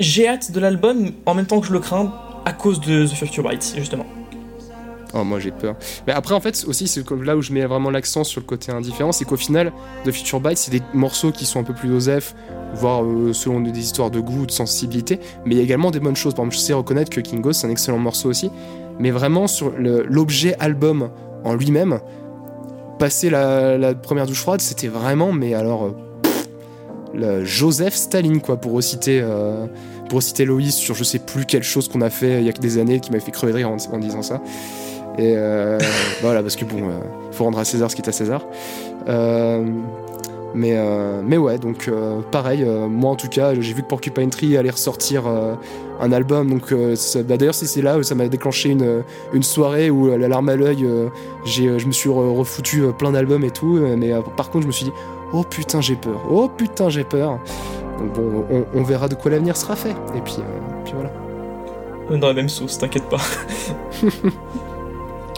J'ai 0.00 0.26
hâte 0.26 0.50
de 0.50 0.58
l'album 0.58 1.12
en 1.24 1.34
même 1.34 1.46
temps 1.46 1.60
que 1.60 1.68
je 1.68 1.72
le 1.72 1.78
crains 1.78 2.12
à 2.44 2.52
cause 2.52 2.80
de 2.80 3.06
The 3.06 3.14
Future 3.14 3.48
Bites, 3.48 3.74
justement. 3.76 4.06
Oh, 5.12 5.24
moi 5.24 5.38
j'ai 5.40 5.50
peur. 5.50 5.76
Mais 6.06 6.12
après, 6.12 6.34
en 6.34 6.40
fait, 6.40 6.64
aussi, 6.66 6.88
c'est 6.88 7.08
là 7.10 7.36
où 7.36 7.42
je 7.42 7.52
mets 7.52 7.64
vraiment 7.64 7.90
l'accent 7.90 8.24
sur 8.24 8.40
le 8.40 8.46
côté 8.46 8.72
indifférent, 8.72 9.12
c'est 9.12 9.24
qu'au 9.24 9.36
final, 9.36 9.72
The 10.04 10.10
Future 10.10 10.40
Bites, 10.40 10.58
c'est 10.58 10.70
des 10.70 10.82
morceaux 10.94 11.32
qui 11.32 11.46
sont 11.46 11.60
un 11.60 11.64
peu 11.64 11.74
plus 11.74 11.92
osef, 11.92 12.34
voire 12.74 13.04
euh, 13.04 13.32
selon 13.32 13.60
des 13.60 13.78
histoires 13.78 14.10
de 14.10 14.20
goût, 14.20 14.46
de 14.46 14.52
sensibilité. 14.52 15.18
Mais 15.44 15.54
il 15.54 15.58
y 15.58 15.60
a 15.60 15.64
également 15.64 15.90
des 15.90 16.00
bonnes 16.00 16.16
choses. 16.16 16.34
Par 16.34 16.44
exemple, 16.44 16.56
je 16.56 16.60
sais 16.60 16.72
reconnaître 16.72 17.10
que 17.10 17.20
King 17.20 17.40
Ghost, 17.40 17.60
c'est 17.60 17.66
un 17.66 17.70
excellent 17.70 17.98
morceau 17.98 18.28
aussi. 18.28 18.50
Mais 19.00 19.10
vraiment, 19.10 19.46
sur 19.46 19.72
l'objet 19.78 20.54
album 20.60 21.10
en 21.44 21.54
lui-même, 21.54 22.00
passer 22.98 23.30
la, 23.30 23.94
première 23.94 24.26
douche 24.26 24.40
froide, 24.40 24.60
c'était 24.60 24.88
vraiment, 24.88 25.32
mais 25.32 25.54
alors. 25.54 25.90
euh, 27.14 27.44
Joseph 27.44 27.94
Staline, 27.94 28.40
quoi, 28.40 28.58
pour 28.58 28.72
reciter. 28.72 29.20
euh, 29.22 29.66
pour 30.10 30.16
reciter 30.16 30.44
Loïs 30.44 30.74
sur 30.74 30.96
je 30.96 31.04
sais 31.04 31.20
plus 31.20 31.46
quelle 31.46 31.62
chose 31.62 31.88
qu'on 31.88 32.00
a 32.00 32.10
fait 32.10 32.40
il 32.40 32.44
y 32.44 32.48
a 32.48 32.52
que 32.52 32.60
des 32.60 32.78
années 32.78 32.98
qui 32.98 33.12
m'a 33.12 33.20
fait 33.20 33.30
crever 33.30 33.52
de 33.52 33.58
rire 33.58 33.70
en, 33.70 33.98
disant 33.98 34.22
ça. 34.22 34.42
Et 35.16 35.34
euh, 35.36 35.78
voilà, 36.20 36.42
parce 36.42 36.56
que 36.56 36.64
bon, 36.64 36.88
euh, 36.88 36.98
faut 37.30 37.44
rendre 37.44 37.60
à 37.60 37.64
César 37.64 37.90
ce 37.90 37.96
qui 37.96 38.02
est 38.02 38.08
à 38.08 38.12
César. 38.12 38.44
Mais, 40.54 40.72
euh, 40.76 41.22
mais 41.24 41.36
ouais, 41.36 41.58
donc 41.58 41.86
euh, 41.88 42.20
pareil, 42.30 42.62
euh, 42.64 42.86
moi 42.88 43.12
en 43.12 43.16
tout 43.16 43.28
cas, 43.28 43.54
j'ai 43.54 43.72
vu 43.72 43.82
que 43.82 43.88
Porcupine 43.88 44.30
Tree 44.30 44.56
allait 44.56 44.70
ressortir 44.70 45.24
un 46.00 46.12
album. 46.12 46.50
Donc 46.50 46.72
bah, 46.72 47.36
d'ailleurs, 47.36 47.54
c'est 47.54 47.66
c'est 47.66 47.82
là 47.82 47.98
où 47.98 48.02
ça 48.02 48.14
m'a 48.14 48.28
déclenché 48.28 48.70
une, 48.70 49.02
une 49.32 49.42
soirée 49.42 49.90
où 49.90 50.08
la 50.16 50.28
larme 50.28 50.48
à 50.48 50.56
l'œil, 50.56 50.86
je 51.44 51.86
me 51.86 51.92
suis 51.92 52.08
re- 52.10 52.36
refoutu 52.36 52.82
plein 52.98 53.12
d'albums 53.12 53.44
et 53.44 53.50
tout. 53.50 53.78
Mais 53.96 54.12
par 54.36 54.50
contre, 54.50 54.62
je 54.62 54.66
me 54.68 54.72
suis 54.72 54.86
dit, 54.86 54.92
oh 55.32 55.44
putain, 55.48 55.80
j'ai 55.80 55.96
peur, 55.96 56.20
oh 56.30 56.48
putain, 56.48 56.88
j'ai 56.88 57.04
peur. 57.04 57.38
Donc 57.98 58.12
bon, 58.14 58.44
on, 58.50 58.64
on 58.78 58.82
verra 58.82 59.08
de 59.08 59.14
quoi 59.14 59.30
l'avenir 59.30 59.56
sera 59.56 59.76
fait. 59.76 59.94
Et 60.16 60.20
puis, 60.24 60.36
euh, 60.38 60.82
puis 60.84 60.94
voilà. 60.94 61.10
Dans 62.18 62.28
la 62.28 62.34
même 62.34 62.48
sauce, 62.48 62.78
t'inquiète 62.78 63.08
pas. 63.08 63.20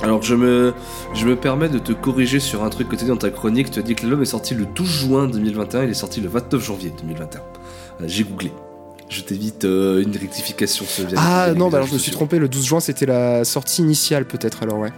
Alors 0.03 0.21
je 0.23 0.35
me, 0.35 0.75
je 1.15 1.27
me 1.27 1.37
permets 1.37 1.69
de 1.69 1.79
te 1.79 1.93
corriger 1.93 2.41
sur 2.41 2.65
un 2.65 2.71
truc 2.71 2.89
que 2.89 2.97
tu 2.97 3.03
as 3.03 3.05
dit 3.05 3.11
dans 3.11 3.17
ta 3.17 3.31
chronique. 3.31 3.71
Tu 3.71 3.79
as 3.79 3.83
dit 3.83 3.95
que 3.95 4.03
l'album 4.03 4.23
est 4.23 4.27
sorti 4.27 4.55
le 4.55 4.67
12 4.67 4.89
juin 4.89 5.27
2021, 5.29 5.85
il 5.85 5.91
est 5.91 5.95
sorti 5.95 6.21
le 6.21 6.29
29 6.29 6.61
janvier 6.65 6.93
2021. 7.01 7.41
Euh, 7.41 8.05
J'ai 8.07 8.25
googlé. 8.25 8.53
Je 9.09 9.21
t'évite 9.23 9.65
euh, 9.65 10.03
une 10.03 10.17
rectification. 10.17 10.85
Ah 11.17 11.53
non, 11.55 11.69
bah 11.69 11.77
alors 11.79 11.89
je 11.89 11.93
me 11.95 11.99
suis 11.99 12.11
trompé, 12.11 12.39
le 12.39 12.49
12 12.49 12.65
juin 12.65 12.81
c'était 12.81 13.05
la 13.07 13.45
sortie 13.45 13.83
initiale 13.83 14.25
peut-être 14.25 14.63
alors 14.63 14.79
ouais. 14.79 14.93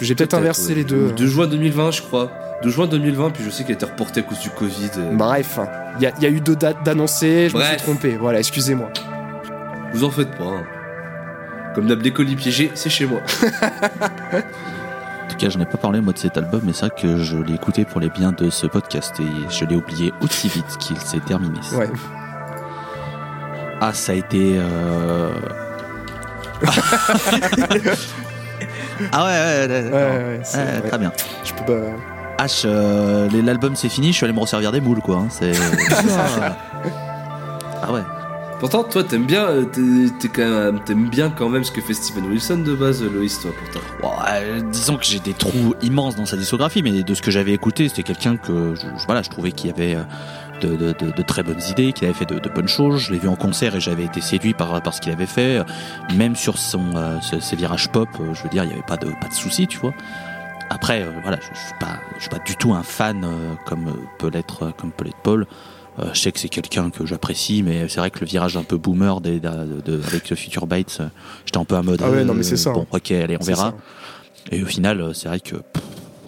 J'ai 0.00 0.14
peut-être 0.14 0.34
inversé 0.34 0.68
ouais. 0.70 0.74
les 0.76 0.84
deux. 0.84 1.12
2 1.12 1.26
juin 1.26 1.46
2020, 1.46 1.90
je 1.90 2.02
crois. 2.02 2.30
2 2.62 2.70
juin 2.70 2.86
2020, 2.86 3.30
puis 3.30 3.44
je 3.44 3.50
sais 3.50 3.64
qu'il 3.64 3.72
a 3.72 3.74
été 3.76 3.84
reporté 3.84 4.20
à 4.20 4.22
cause 4.22 4.38
du 4.40 4.50
Covid. 4.50 4.90
euh. 4.98 5.14
Bref, 5.14 5.58
il 5.98 6.02
y, 6.02 6.06
a- 6.06 6.12
y 6.20 6.26
a 6.26 6.28
eu 6.28 6.40
deux 6.40 6.56
dates 6.56 6.82
d'annoncer, 6.84 7.48
je 7.50 7.56
me 7.56 7.62
suis 7.62 7.76
trompé, 7.76 8.16
voilà, 8.16 8.38
excusez-moi. 8.38 8.88
Vous 9.92 10.04
en 10.04 10.10
faites 10.10 10.30
pas. 10.36 10.44
hein. 10.44 10.62
Comme 11.74 11.86
d'hab, 11.88 12.00
les 12.02 12.12
colis 12.12 12.36
piégés, 12.36 12.70
c'est 12.74 12.90
chez 12.90 13.06
moi. 13.06 13.20
En 15.24 15.28
tout 15.36 15.46
cas, 15.46 15.48
je 15.48 15.58
n'ai 15.58 15.64
pas 15.64 15.78
parlé 15.78 16.00
moi 16.00 16.12
de 16.12 16.18
cet 16.18 16.36
album, 16.36 16.60
mais 16.64 16.72
c'est 16.72 16.86
vrai 16.86 16.94
que 17.00 17.16
je 17.16 17.36
l'ai 17.38 17.54
écouté 17.54 17.84
pour 17.84 18.00
les 18.00 18.08
biens 18.10 18.30
de 18.30 18.50
ce 18.50 18.68
podcast 18.68 19.18
et 19.18 19.24
je 19.50 19.64
l'ai 19.64 19.74
oublié 19.74 20.12
aussi 20.20 20.46
vite 20.48 20.76
qu'il 20.78 20.96
s'est 20.98 21.18
terminé. 21.18 21.58
Ouais. 21.74 21.90
Ah, 23.80 23.92
ça 23.92 24.12
a 24.12 24.14
été. 24.14 24.54
euh, 24.58 25.30
ah 29.12 29.24
ouais, 29.24 29.32
ouais, 29.32 29.32
ouais, 29.32 29.66
Ouais, 29.66 29.68
d'accord. 29.68 30.00
ouais, 30.00 30.40
c'est- 30.44 30.58
Ouais, 30.58 30.64
ouais. 30.82 30.88
Très 30.88 30.98
bien. 30.98 31.12
Je 31.44 31.52
peux 31.54 31.64
pas. 31.64 31.80
H, 32.44 32.62
euh, 32.66 33.28
l'album 33.42 33.74
c'est 33.76 33.88
fini, 33.88 34.08
je 34.12 34.16
suis 34.18 34.24
allé 34.24 34.32
me 34.34 34.40
resservir 34.40 34.70
des 34.72 34.80
moules 34.80 35.00
quoi. 35.00 35.16
hein, 35.16 35.26
C'est. 35.30 35.52
ah 37.82 37.92
ouais. 37.92 38.02
Pourtant, 38.60 38.84
toi, 38.84 39.04
t'aimes 39.04 39.26
bien, 39.26 39.44
euh, 39.46 39.64
quand 40.34 40.48
même, 40.48 40.80
t'aimes 40.84 41.08
bien 41.08 41.30
quand 41.30 41.48
même 41.48 41.64
ce 41.64 41.70
que 41.70 41.80
fait 41.80 41.94
Steven 41.94 42.24
Wilson 42.26 42.58
de 42.58 42.74
base, 42.74 43.02
euh, 43.02 43.10
Loïs, 43.10 43.40
toi, 43.40 43.50
pourtant. 43.58 43.86
Euh, 44.32 44.60
disons 44.72 44.96
que 44.96 45.04
j'ai 45.04 45.20
des 45.20 45.34
trous 45.34 45.74
immenses 45.82 46.16
dans 46.16 46.26
sa 46.26 46.36
discographie, 46.36 46.82
mais 46.82 47.02
de 47.02 47.14
ce 47.14 47.22
que 47.22 47.30
j'avais 47.30 47.52
écouté, 47.52 47.88
c'était 47.88 48.02
quelqu'un 48.02 48.36
que 48.36 48.74
je, 48.74 48.86
voilà, 49.06 49.22
je 49.22 49.30
trouvais 49.30 49.52
qu'il 49.52 49.70
avait 49.70 49.96
euh, 49.96 50.02
de, 50.62 51.22
très 51.22 51.42
bonnes 51.42 51.62
idées, 51.70 51.92
qu'il 51.92 52.06
avait 52.06 52.14
fait 52.14 52.26
de, 52.26 52.48
bonnes 52.48 52.68
choses. 52.68 53.00
Je 53.00 53.12
l'ai 53.12 53.18
vu 53.18 53.28
en 53.28 53.36
concert 53.36 53.74
et 53.74 53.80
j'avais 53.80 54.04
été 54.04 54.20
séduit 54.20 54.54
par, 54.54 54.80
ce 54.94 55.00
qu'il 55.00 55.12
avait 55.12 55.26
fait. 55.26 55.62
Même 56.14 56.36
sur 56.36 56.58
son, 56.58 56.96
euh, 56.96 57.18
ses, 57.20 57.56
virages 57.56 57.88
pop, 57.90 58.08
euh, 58.20 58.34
je 58.34 58.42
veux 58.42 58.48
dire, 58.48 58.64
il 58.64 58.68
n'y 58.68 58.74
avait 58.74 58.82
pas 58.82 58.96
de, 58.96 59.10
soucis, 59.32 59.66
tu 59.66 59.78
vois. 59.78 59.94
Après, 60.70 61.02
euh, 61.02 61.10
voilà, 61.22 61.38
je, 61.40 61.48
je 61.54 61.66
suis 61.66 61.78
pas, 61.78 61.98
suis 62.18 62.30
pas 62.30 62.38
du 62.38 62.56
tout 62.56 62.72
un 62.72 62.82
fan 62.82 63.24
euh, 63.24 63.54
comme 63.66 63.88
euh, 63.88 63.90
euh, 63.92 64.70
comme 64.76 64.90
peut 64.90 65.04
l'être 65.04 65.22
Paul. 65.22 65.46
Euh, 66.00 66.06
je 66.12 66.18
sais 66.20 66.32
que 66.32 66.40
c'est 66.40 66.48
quelqu'un 66.48 66.90
que 66.90 67.06
j'apprécie, 67.06 67.62
mais 67.62 67.88
c'est 67.88 68.00
vrai 68.00 68.10
que 68.10 68.18
le 68.20 68.26
virage 68.26 68.56
un 68.56 68.64
peu 68.64 68.76
boomer 68.76 69.20
des, 69.20 69.38
de, 69.38 69.48
de- 69.84 70.00
avec 70.08 70.28
le 70.28 70.34
Future 70.36 70.66
Bites, 70.66 70.98
euh, 71.00 71.06
j'étais 71.46 71.58
un 71.58 71.64
peu 71.64 71.76
en 71.76 71.84
mode. 71.84 72.00
Ah 72.04 72.10
ouais, 72.10 72.24
non, 72.24 72.34
mais 72.34 72.42
c'est 72.42 72.56
ça, 72.56 72.72
Bon, 72.72 72.82
hein. 72.82 72.96
ok, 72.96 73.10
allez, 73.12 73.36
on 73.40 73.44
verra. 73.44 73.70
ça. 73.70 73.74
Et 74.50 74.62
au 74.62 74.66
final, 74.66 75.00
euh, 75.00 75.12
c'est 75.12 75.28
vrai 75.28 75.40
que. 75.40 75.56
pff, 75.56 75.82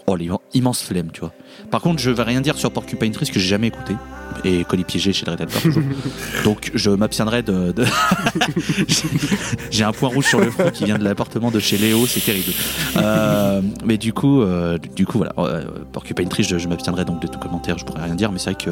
Oh, 0.08 0.14
l'immen- 0.14 0.38
immense 0.54 0.82
flemme, 0.84 1.10
tu 1.12 1.18
vois. 1.18 1.32
Par 1.68 1.80
contre, 1.80 1.98
je 2.00 2.10
vais 2.12 2.22
rien 2.22 2.40
dire 2.40 2.56
sur 2.58 2.70
Porcupine 2.70 3.10
Tree, 3.10 3.26
que 3.26 3.40
j'ai 3.40 3.48
jamais 3.48 3.66
écouté. 3.66 3.96
Et 4.44 4.62
Colis 4.62 4.84
piégé 4.84 5.12
chez 5.12 5.26
le 5.26 5.34
toujours. 5.46 5.82
Donc, 6.44 6.70
je 6.76 6.90
m'abstiendrai 6.90 7.42
de. 7.42 7.72
de- 7.72 7.84
j'ai 9.72 9.82
un 9.82 9.90
point 9.92 10.08
rouge 10.08 10.26
sur 10.26 10.40
le 10.40 10.50
front 10.52 10.70
qui 10.70 10.84
vient 10.84 10.96
de 10.98 11.02
l'appartement 11.02 11.50
de 11.50 11.58
chez 11.58 11.76
Léo, 11.78 12.06
c'est 12.06 12.20
terrible. 12.20 12.52
Euh, 12.96 13.60
mais 13.84 13.98
du 13.98 14.12
coup, 14.12 14.42
euh, 14.42 14.78
du 14.78 15.06
coup, 15.06 15.18
voilà. 15.18 15.32
euh, 15.38 15.64
Porcupine 15.92 16.28
Tree, 16.28 16.44
je, 16.44 16.58
je 16.58 16.68
m'abstiendrai 16.68 17.04
donc 17.04 17.20
de 17.20 17.26
tout 17.26 17.38
commentaire, 17.40 17.76
je 17.78 17.84
pourrais 17.84 18.04
rien 18.04 18.14
dire, 18.14 18.30
mais 18.32 18.38
c'est 18.38 18.52
vrai 18.52 18.64
que. 18.64 18.70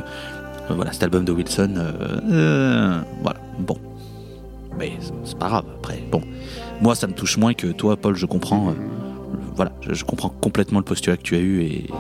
Euh, 0.71 0.75
voilà, 0.75 0.93
cet 0.93 1.03
album 1.03 1.25
de 1.25 1.33
Wilson, 1.33 1.75
euh, 1.77 1.93
euh, 2.31 3.01
voilà, 3.23 3.41
bon. 3.59 3.77
Mais 4.79 4.93
c'est- 5.01 5.39
pas 5.39 5.49
grave, 5.49 5.65
après, 5.79 6.03
bon. 6.11 6.21
Moi, 6.81 6.95
ça 6.95 7.07
me 7.07 7.13
touche 7.13 7.37
moins 7.39 7.55
que 7.55 7.69
toi, 7.69 7.97
Paul, 7.97 8.17
je 8.17 8.27
comprends. 8.27 8.75
voilà, 9.57 9.73
je, 9.83 9.95
je 9.95 10.05
comprends 10.05 10.29
complètement 10.31 10.79
le 10.81 10.85
postulat 10.85 11.17
que 11.17 11.23
tu 11.23 11.37
as 11.37 11.41
eu 11.41 11.61
et, 11.63 11.85
et 11.85 11.91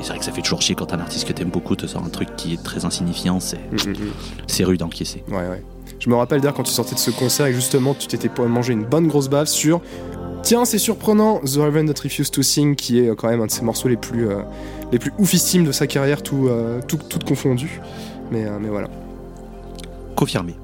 c'est 0.00 0.08
vrai 0.08 0.18
que 0.18 0.24
ça 0.24 0.32
fait 0.32 0.42
toujours 0.42 0.60
chier 0.60 0.74
quand 0.74 0.92
un 0.92 0.98
artiste 0.98 1.26
que 1.26 1.32
t'aimes 1.32 1.50
beaucoup 1.50 1.76
te 1.76 1.86
sort 1.86 2.02
un 2.04 2.08
truc 2.08 2.34
qui 2.36 2.54
est 2.54 2.62
très 2.62 2.84
insignifiant, 2.84 3.38
c'est 3.40 3.58
Mm, 3.70 3.76
mm, 3.90 3.90
mm. 3.92 3.96
c'est 4.48 4.64
rude 4.64 4.80
d'encaisser. 4.80 5.22
Ouais, 5.28 5.36
ouais. 5.48 5.62
Je 6.00 6.10
me 6.10 6.16
rappelle 6.16 6.40
d'ailleurs 6.40 6.54
quand 6.54 6.64
tu 6.64 6.72
sortais 6.72 6.94
de 6.96 7.00
ce 7.00 7.10
concert 7.12 7.46
et 7.46 7.52
justement 7.54 7.94
tu 7.94 8.08
t'étais 8.08 8.28
pour 8.28 8.46
manger 8.48 8.72
une 8.72 8.84
bonne 8.84 9.06
grosse 9.06 9.28
baffe 9.28 9.48
sur. 9.48 9.80
Tiens, 10.44 10.66
c'est 10.66 10.78
surprenant, 10.78 11.40
The 11.40 11.56
Raven 11.56 11.90
That 11.90 12.02
Refused 12.02 12.34
to 12.34 12.42
Sing, 12.42 12.76
qui 12.76 12.98
est 12.98 13.08
euh, 13.08 13.14
quand 13.14 13.28
même 13.28 13.40
un 13.40 13.46
de 13.46 13.50
ses 13.50 13.62
morceaux 13.62 13.88
les 13.88 13.96
plus, 13.96 14.28
euh, 14.28 14.42
les 14.92 14.98
plus 14.98 15.10
oufissimes 15.18 15.64
de 15.64 15.72
sa 15.72 15.86
carrière, 15.86 16.22
tout, 16.22 16.48
euh, 16.48 16.82
tout, 16.86 16.98
tout 16.98 17.18
confondu. 17.26 17.80
Mais, 18.30 18.44
euh, 18.44 18.58
mais 18.60 18.68
voilà. 18.68 18.88
Confirmé. 20.14 20.54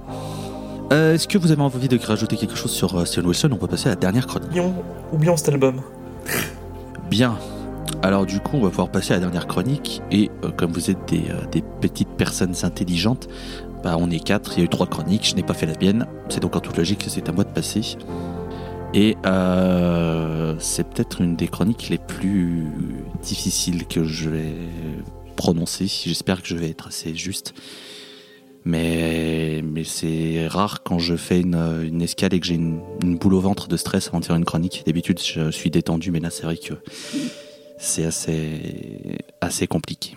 Euh, 0.93 1.15
Est-ce 1.15 1.27
que 1.27 1.39
vous 1.39 1.51
avez 1.51 1.63
envie 1.63 1.89
de 1.89 1.99
rajouter 1.99 2.37
quelque 2.37 2.57
chose 2.57 2.73
sur 2.73 2.95
euh, 2.95 3.07
Steven 3.07 3.27
Wilson? 3.27 3.49
On 3.53 3.57
peut 3.57 3.69
passer 3.69 3.87
à 3.87 3.91
la 3.91 3.97
dernière 3.97 4.27
chronique. 4.27 4.51
Oublions, 4.51 4.75
oublions 5.15 5.37
cet 5.39 5.49
album. 5.49 5.81
Bien. 7.09 7.39
Alors 8.03 8.27
du 8.27 8.39
coup, 8.41 8.59
on 8.59 8.63
va 8.63 8.69
pouvoir 8.69 8.91
passer 8.91 9.13
à 9.13 9.17
la 9.17 9.21
dernière 9.21 9.47
chronique. 9.47 10.03
Et 10.11 10.31
euh, 10.45 10.51
comme 10.51 10.73
vous 10.73 10.91
êtes 10.91 11.09
des, 11.09 11.23
euh, 11.31 11.47
des 11.51 11.63
petites 11.81 12.09
personnes 12.09 12.55
intelligentes, 12.65 13.29
bah, 13.83 13.97
on 13.99 14.11
est 14.11 14.23
quatre, 14.23 14.53
il 14.57 14.59
y 14.59 14.61
a 14.61 14.65
eu 14.67 14.69
trois 14.69 14.87
chroniques, 14.87 15.27
je 15.27 15.37
n'ai 15.37 15.43
pas 15.43 15.55
fait 15.55 15.65
la 15.65 15.73
mienne. 15.81 16.07
C'est 16.29 16.41
donc 16.41 16.55
en 16.55 16.61
toute 16.61 16.77
logique 16.77 17.05
que 17.05 17.11
c'est 17.11 17.27
à 17.31 17.33
moi 17.33 17.45
de 17.45 17.49
passer. 17.49 17.97
Et 18.93 19.17
euh, 19.25 20.57
c'est 20.59 20.85
peut-être 20.89 21.21
une 21.21 21.37
des 21.37 21.47
chroniques 21.47 21.89
les 21.91 21.99
plus 21.99 22.67
difficiles 23.23 23.87
que 23.87 24.05
je 24.05 24.31
vais 24.31 24.55
prononcer. 25.37 25.87
J'espère 25.87 26.43
que 26.43 26.49
je 26.49 26.57
vais 26.57 26.71
être 26.71 26.89
assez 26.89 27.15
juste. 27.15 27.55
Mais, 28.65 29.63
mais 29.65 29.85
c'est 29.85 30.49
rare 30.49 30.83
quand 30.83 30.99
je 30.99 31.15
fais 31.17 31.41
une, 31.41 32.03
escale 32.03 32.35
et 32.35 32.41
que 32.41 32.47
j'ai 32.47 32.57
une, 32.57 32.81
une 33.03 33.17
boule 33.17 33.35
au 33.35 33.41
ventre 33.41 33.69
de 33.69 33.77
stress 33.77 34.09
avant 34.09 34.21
de 34.21 34.25
faire 34.25 34.37
une 34.37 34.45
chronique. 34.45 34.83
D'habitude, 34.85 35.21
je 35.21 35.51
suis 35.51 35.71
détendu, 35.71 36.11
mais 36.11 36.21
là, 36.21 36.31
c'est 36.31 36.43
vrai 36.43 36.57
que 36.57 36.75
c'est 37.79 38.05
assez, 38.05 39.19
assez 39.41 39.69
compliqué. 39.69 40.17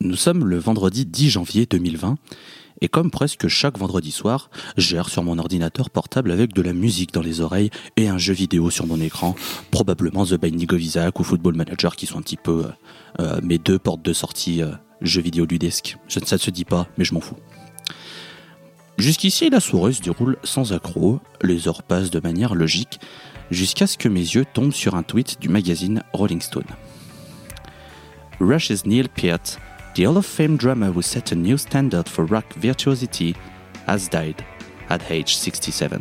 Nous 0.00 0.16
sommes 0.16 0.46
le 0.46 0.58
vendredi 0.58 1.04
10 1.04 1.30
janvier 1.30 1.66
2020 1.66 2.16
et 2.80 2.88
comme 2.88 3.10
presque 3.10 3.48
chaque 3.48 3.78
vendredi 3.78 4.10
soir, 4.12 4.50
j'erre 4.76 5.08
sur 5.08 5.22
mon 5.22 5.38
ordinateur 5.38 5.90
portable 5.90 6.30
avec 6.30 6.52
de 6.52 6.62
la 6.62 6.72
musique 6.72 7.12
dans 7.12 7.22
les 7.22 7.40
oreilles 7.40 7.70
et 7.96 8.08
un 8.08 8.18
jeu 8.18 8.32
vidéo 8.34 8.70
sur 8.70 8.86
mon 8.86 9.00
écran, 9.00 9.34
probablement 9.70 10.24
The 10.24 10.34
Binding 10.34 10.72
of 10.72 10.80
Isaac 10.80 11.18
ou 11.20 11.24
Football 11.24 11.54
Manager 11.56 11.96
qui 11.96 12.06
sont 12.06 12.18
un 12.18 12.22
petit 12.22 12.36
peu 12.36 12.64
euh, 12.66 12.70
euh, 13.20 13.40
mes 13.42 13.58
deux 13.58 13.78
portes 13.78 14.02
de 14.02 14.12
sortie 14.12 14.62
euh, 14.62 14.70
jeux 15.00 15.22
vidéo 15.22 15.44
ludesques. 15.44 15.96
Je- 16.08 16.20
Ça 16.24 16.36
ne 16.36 16.40
se 16.40 16.50
dit 16.50 16.64
pas, 16.64 16.86
mais 16.98 17.04
je 17.04 17.14
m'en 17.14 17.20
fous. 17.20 17.36
Jusqu'ici, 18.96 19.48
la 19.50 19.60
soirée 19.60 19.92
se 19.92 20.02
déroule 20.02 20.36
sans 20.42 20.72
accroc, 20.72 21.20
les 21.42 21.68
heures 21.68 21.82
passent 21.84 22.10
de 22.10 22.18
manière 22.20 22.54
logique, 22.56 22.98
jusqu'à 23.50 23.86
ce 23.86 23.96
que 23.96 24.08
mes 24.08 24.20
yeux 24.20 24.44
tombent 24.52 24.72
sur 24.72 24.94
un 24.96 25.02
tweet 25.04 25.40
du 25.40 25.48
magazine 25.48 26.02
Rolling 26.12 26.40
Stone. 26.40 26.64
Rush's 28.40 28.84
Neil 28.86 29.08
Peart, 29.08 29.58
the 29.98 30.06
Hall 30.06 30.16
of 30.16 30.26
Fame 30.26 30.56
drummer 30.56 30.92
who 30.92 31.02
set 31.02 31.32
a 31.32 31.34
new 31.34 31.58
standard 31.58 32.08
for 32.08 32.24
rock 32.24 32.54
virtuosity, 32.54 33.34
has 33.88 34.08
died 34.08 34.36
at 34.90 35.00
age 35.10 35.36
67. 35.36 36.00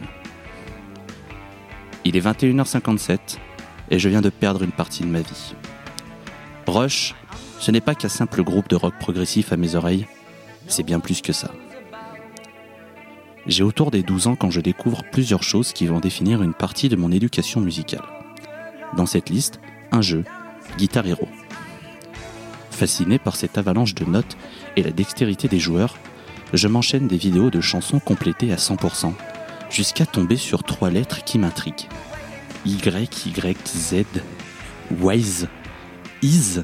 Il 2.05 2.15
est 2.15 2.21
21h57 2.21 3.17
et 3.89 3.97
je 3.97 4.07
viens 4.07 4.21
de 4.21 4.29
perdre 4.29 4.61
une 4.61 4.71
partie 4.71 5.01
de 5.01 5.07
ma 5.07 5.21
vie. 5.21 5.55
Rush, 6.67 7.15
ce 7.59 7.71
n'est 7.71 7.81
pas 7.81 7.95
qu'un 7.95 8.07
simple 8.07 8.43
groupe 8.43 8.69
de 8.69 8.75
rock 8.75 8.93
progressif 8.99 9.51
à 9.51 9.57
mes 9.57 9.73
oreilles, 9.73 10.05
c'est 10.67 10.83
bien 10.83 10.99
plus 10.99 11.21
que 11.21 11.33
ça. 11.33 11.51
J'ai 13.47 13.63
autour 13.63 13.89
des 13.89 14.03
12 14.03 14.27
ans 14.27 14.35
quand 14.35 14.51
je 14.51 14.61
découvre 14.61 15.01
plusieurs 15.11 15.41
choses 15.41 15.73
qui 15.73 15.87
vont 15.87 15.99
définir 15.99 16.43
une 16.43 16.53
partie 16.53 16.89
de 16.89 16.95
mon 16.95 17.11
éducation 17.11 17.61
musicale. 17.61 18.05
Dans 18.95 19.07
cette 19.07 19.31
liste, 19.31 19.59
un 19.91 20.03
jeu, 20.03 20.23
Guitar 20.77 21.07
Hero. 21.07 21.27
Fasciné 22.77 23.17
par 23.17 23.35
cette 23.35 23.57
avalanche 23.57 23.95
de 23.95 24.05
notes 24.05 24.37
et 24.75 24.83
la 24.83 24.91
dextérité 24.91 25.47
des 25.47 25.57
joueurs, 25.57 25.97
je 26.53 26.67
m'enchaîne 26.67 27.07
des 27.07 27.17
vidéos 27.17 27.49
de 27.49 27.59
chansons 27.59 27.99
complétées 27.99 28.53
à 28.53 28.57
100%, 28.57 29.13
jusqu'à 29.71 30.05
tomber 30.05 30.37
sur 30.37 30.61
trois 30.61 30.91
lettres 30.91 31.23
qui 31.23 31.39
m'intriguent. 31.39 31.87
Y, 32.67 33.25
Y, 33.25 33.67
Z, 33.67 34.05
Wise, 34.91 35.47
Is. 36.21 36.59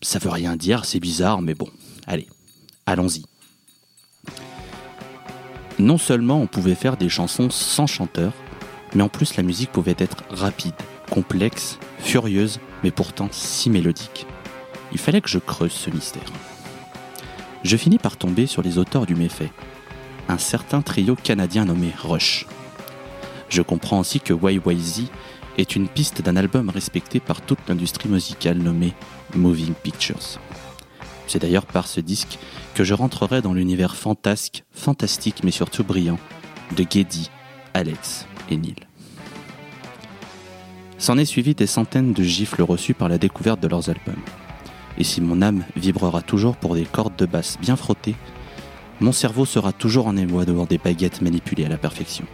Ça 0.00 0.18
veut 0.18 0.30
rien 0.30 0.56
dire, 0.56 0.86
c'est 0.86 0.98
bizarre, 0.98 1.40
mais 1.40 1.54
bon, 1.54 1.68
allez, 2.08 2.26
allons-y. 2.84 3.24
Non 5.78 5.98
seulement 5.98 6.40
on 6.40 6.48
pouvait 6.48 6.74
faire 6.74 6.96
des 6.96 7.08
chansons 7.08 7.48
sans 7.48 7.86
chanteur, 7.86 8.32
mais 8.92 9.04
en 9.04 9.08
plus 9.08 9.36
la 9.36 9.44
musique 9.44 9.70
pouvait 9.70 9.94
être 9.98 10.24
rapide, 10.30 10.74
complexe, 11.10 11.78
furieuse, 12.00 12.58
mais 12.82 12.90
pourtant 12.90 13.28
si 13.30 13.70
mélodique. 13.70 14.26
Il 14.92 14.98
fallait 14.98 15.20
que 15.20 15.28
je 15.28 15.38
creuse 15.38 15.72
ce 15.72 15.90
mystère. 15.90 16.22
Je 17.64 17.76
finis 17.76 17.98
par 17.98 18.16
tomber 18.16 18.46
sur 18.46 18.62
les 18.62 18.78
auteurs 18.78 19.06
du 19.06 19.14
méfait, 19.14 19.52
un 20.28 20.38
certain 20.38 20.82
trio 20.82 21.14
canadien 21.14 21.64
nommé 21.64 21.92
Rush. 22.02 22.46
Je 23.48 23.62
comprends 23.62 24.00
aussi 24.00 24.20
que 24.20 24.34
YYZ 24.34 25.10
est 25.58 25.76
une 25.76 25.88
piste 25.88 26.22
d'un 26.22 26.36
album 26.36 26.70
respecté 26.70 27.20
par 27.20 27.40
toute 27.40 27.58
l'industrie 27.68 28.08
musicale 28.08 28.58
nommé 28.58 28.94
Moving 29.34 29.74
Pictures. 29.74 30.40
C'est 31.26 31.40
d'ailleurs 31.40 31.66
par 31.66 31.86
ce 31.86 32.00
disque 32.00 32.38
que 32.74 32.84
je 32.84 32.94
rentrerai 32.94 33.42
dans 33.42 33.54
l'univers 33.54 33.96
fantasque, 33.96 34.64
fantastique 34.72 35.42
mais 35.44 35.50
surtout 35.50 35.84
brillant 35.84 36.18
de 36.76 36.84
Geddy, 36.88 37.30
Alex 37.74 38.26
et 38.50 38.56
Neil. 38.56 38.91
S'en 41.02 41.18
est 41.18 41.24
suivi 41.24 41.56
des 41.56 41.66
centaines 41.66 42.12
de 42.12 42.22
gifles 42.22 42.62
reçues 42.62 42.94
par 42.94 43.08
la 43.08 43.18
découverte 43.18 43.58
de 43.58 43.66
leurs 43.66 43.88
albums. 43.88 44.22
Et 44.98 45.02
si 45.02 45.20
mon 45.20 45.42
âme 45.42 45.64
vibrera 45.74 46.22
toujours 46.22 46.54
pour 46.54 46.76
des 46.76 46.84
cordes 46.84 47.16
de 47.16 47.26
basse 47.26 47.58
bien 47.60 47.74
frottées, 47.74 48.14
mon 49.00 49.10
cerveau 49.10 49.44
sera 49.44 49.72
toujours 49.72 50.06
en 50.06 50.16
émoi 50.16 50.44
devant 50.44 50.64
des 50.64 50.78
baguettes 50.78 51.20
manipulées 51.20 51.64
à 51.64 51.68
la 51.68 51.76
perfection. 51.76 52.24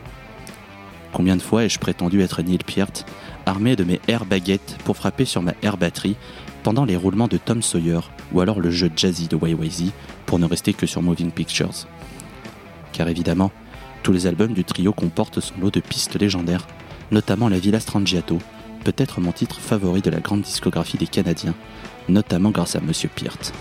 Combien 1.14 1.36
de 1.36 1.40
fois 1.40 1.64
ai-je 1.64 1.78
prétendu 1.78 2.20
être 2.20 2.42
Neil 2.42 2.58
Peart, 2.58 3.06
armé 3.46 3.74
de 3.74 3.84
mes 3.84 4.02
air 4.06 4.26
baguettes 4.26 4.76
pour 4.84 4.98
frapper 4.98 5.24
sur 5.24 5.40
ma 5.40 5.54
air 5.62 5.78
batterie 5.78 6.16
pendant 6.62 6.84
les 6.84 6.96
roulements 6.98 7.26
de 7.26 7.38
Tom 7.38 7.62
Sawyer 7.62 8.00
ou 8.34 8.42
alors 8.42 8.60
le 8.60 8.70
jeu 8.70 8.90
jazzy 8.94 9.28
de 9.28 9.38
YYZ 9.42 9.92
pour 10.26 10.38
ne 10.38 10.44
rester 10.44 10.74
que 10.74 10.84
sur 10.84 11.00
Moving 11.00 11.30
Pictures. 11.30 11.86
Car 12.92 13.08
évidemment, 13.08 13.50
tous 14.02 14.12
les 14.12 14.26
albums 14.26 14.52
du 14.52 14.64
trio 14.64 14.92
comportent 14.92 15.40
son 15.40 15.54
lot 15.58 15.70
de 15.70 15.80
pistes 15.80 16.20
légendaires, 16.20 16.66
notamment 17.10 17.48
La 17.48 17.58
Villa 17.58 17.80
Strangiato, 17.80 18.38
peut-être 18.92 19.20
mon 19.20 19.32
titre 19.32 19.60
favori 19.60 20.00
de 20.00 20.08
la 20.08 20.20
grande 20.20 20.40
discographie 20.40 20.96
des 20.96 21.06
Canadiens, 21.06 21.54
notamment 22.08 22.50
grâce 22.50 22.74
à 22.74 22.80
Monsieur 22.80 23.10
Peart. 23.14 23.52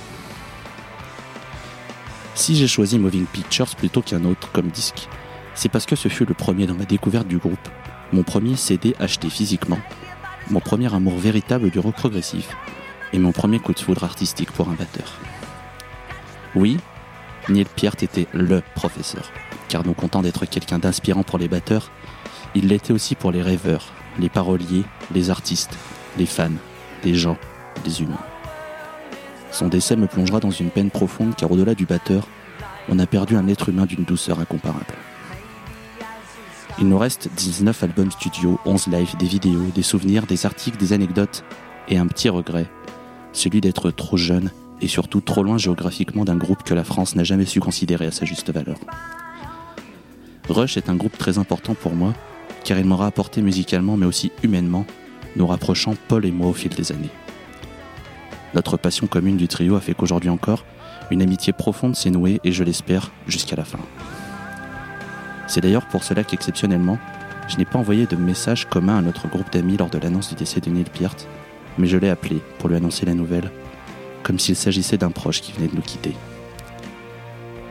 Si 2.34 2.56
j'ai 2.56 2.70
choisi 2.70 2.98
Moving 2.98 3.26
Pictures 3.26 3.76
plutôt 3.76 4.02
qu'un 4.02 4.24
autre 4.24 4.50
comme 4.54 4.70
disque, 4.70 5.10
c'est 5.54 5.68
parce 5.68 5.86
que 5.86 5.98
ce 5.98 6.08
fut 6.08 6.24
le 6.24 6.34
premier 6.34 6.66
dans 6.66 6.76
ma 6.76 6.86
découverte 6.86 7.28
du 7.28 7.40
groupe, 7.40 7.68
mon 8.14 8.24
premier 8.24 8.56
CD 8.56 8.96
acheté 9.02 9.30
physiquement, 9.30 9.80
mon 10.50 10.62
premier 10.62 10.94
amour 10.96 11.18
véritable 11.18 11.72
du 11.72 11.80
rock 11.80 11.96
progressif 11.96 12.56
et 13.12 13.20
mon 13.20 13.34
premier 13.34 13.60
coup 13.60 13.74
de 13.74 13.80
foudre 13.80 14.06
artistique 14.06 14.54
pour 14.54 14.70
un 14.70 14.76
batteur. 14.76 15.12
Oui, 16.56 16.78
Neil 17.50 17.66
Peart 17.66 18.02
était 18.02 18.28
LE 18.34 18.62
professeur, 18.76 19.30
car 19.68 19.86
non 19.86 19.94
content 19.94 20.22
d'être 20.22 20.46
quelqu'un 20.46 20.80
d'inspirant 20.80 21.24
pour 21.24 21.38
les 21.38 21.50
batteurs, 21.50 21.92
il 22.56 22.70
l'était 22.70 22.94
aussi 22.94 23.16
pour 23.16 23.34
les 23.34 23.42
rêveurs, 23.42 23.92
les 24.20 24.30
paroliers, 24.30 24.84
les 25.14 25.30
artistes, 25.30 25.78
les 26.18 26.26
fans, 26.26 26.50
les 27.04 27.16
gens, 27.16 27.38
les 27.86 28.02
humains. 28.02 28.18
Son 29.52 29.68
décès 29.68 29.96
me 29.96 30.08
plongera 30.08 30.40
dans 30.40 30.52
une 30.52 30.70
peine 30.70 30.90
profonde 30.90 31.36
car 31.36 31.52
au-delà 31.52 31.76
du 31.76 31.86
batteur, 31.86 32.28
on 32.90 33.00
a 33.00 33.06
perdu 33.06 33.36
un 33.36 33.48
être 33.48 33.70
humain 33.70 33.86
d'une 33.86 34.04
douceur 34.04 34.40
incomparable. 34.40 34.86
Il 36.80 36.88
nous 36.88 36.98
reste 36.98 37.30
19 37.36 37.84
albums 37.84 38.12
studio, 38.12 38.60
11 38.66 38.88
lives, 38.88 39.18
des 39.18 39.26
vidéos, 39.26 39.66
des 39.74 39.82
souvenirs, 39.82 40.28
des 40.28 40.46
articles, 40.46 40.78
des 40.78 40.94
anecdotes 40.94 41.44
et 41.88 41.98
un 41.98 42.06
petit 42.06 42.30
regret, 42.30 42.68
celui 43.34 43.62
d'être 43.62 43.90
trop 43.90 44.18
jeune 44.18 44.52
et 44.80 44.88
surtout 44.88 45.22
trop 45.22 45.42
loin 45.42 45.58
géographiquement 45.58 46.24
d'un 46.24 46.36
groupe 46.36 46.64
que 46.64 46.76
la 46.76 46.84
France 46.84 47.16
n'a 47.16 47.24
jamais 47.24 47.46
su 47.46 47.60
considérer 47.60 48.06
à 48.06 48.12
sa 48.12 48.26
juste 48.26 48.52
valeur. 48.52 48.78
Rush 50.50 50.78
est 50.78 50.90
un 50.90 50.96
groupe 50.96 51.18
très 51.18 51.40
important 51.40 51.74
pour 51.74 51.96
moi 51.96 52.14
car 52.68 52.78
il 52.78 52.86
m'aura 52.86 53.06
apporté 53.06 53.42
musicalement 53.42 53.96
mais 53.96 54.06
aussi 54.06 54.34
humainement, 54.44 54.86
nous 55.38 55.48
rapprochant 55.48 55.96
Paul 56.10 56.26
et 56.26 56.32
moi 56.32 56.48
au 56.50 56.54
fil 56.54 56.76
des 56.76 56.92
années. 56.92 57.10
Notre 58.54 58.76
passion 58.76 59.08
commune 59.08 59.38
du 59.38 59.48
trio 59.48 59.78
a 59.78 59.80
fait 59.80 59.94
qu'aujourd'hui 59.94 60.30
encore, 60.30 60.66
une 61.10 61.22
amitié 61.22 61.54
profonde 61.54 61.96
s'est 61.96 62.10
nouée 62.10 62.42
et 62.44 62.52
je 62.52 62.66
l'espère 62.66 63.14
jusqu'à 63.26 63.56
la 63.56 63.64
fin. 63.64 63.80
C'est 65.48 65.62
d'ailleurs 65.62 65.88
pour 65.88 66.04
cela 66.04 66.26
qu'exceptionnellement, 66.26 67.00
je 67.48 67.56
n'ai 67.56 67.64
pas 67.64 67.80
envoyé 67.80 68.06
de 68.06 68.18
message 68.18 68.68
commun 68.68 68.98
à 68.98 69.02
notre 69.02 69.30
groupe 69.30 69.50
d'amis 69.50 69.78
lors 69.78 69.90
de 69.90 69.98
l'annonce 69.98 70.28
du 70.28 70.36
décès 70.36 70.60
de 70.60 70.70
Neil 70.70 70.84
Peart, 70.92 71.26
mais 71.78 71.88
je 71.88 71.96
l'ai 71.96 72.10
appelé 72.10 72.42
pour 72.60 72.68
lui 72.68 72.76
annoncer 72.76 73.06
la 73.06 73.14
nouvelle, 73.14 73.50
comme 74.24 74.40
s'il 74.40 74.58
s'agissait 74.58 74.98
d'un 74.98 75.12
proche 75.12 75.40
qui 75.40 75.54
venait 75.54 75.70
de 75.70 75.76
nous 75.76 75.82
quitter. 75.82 76.14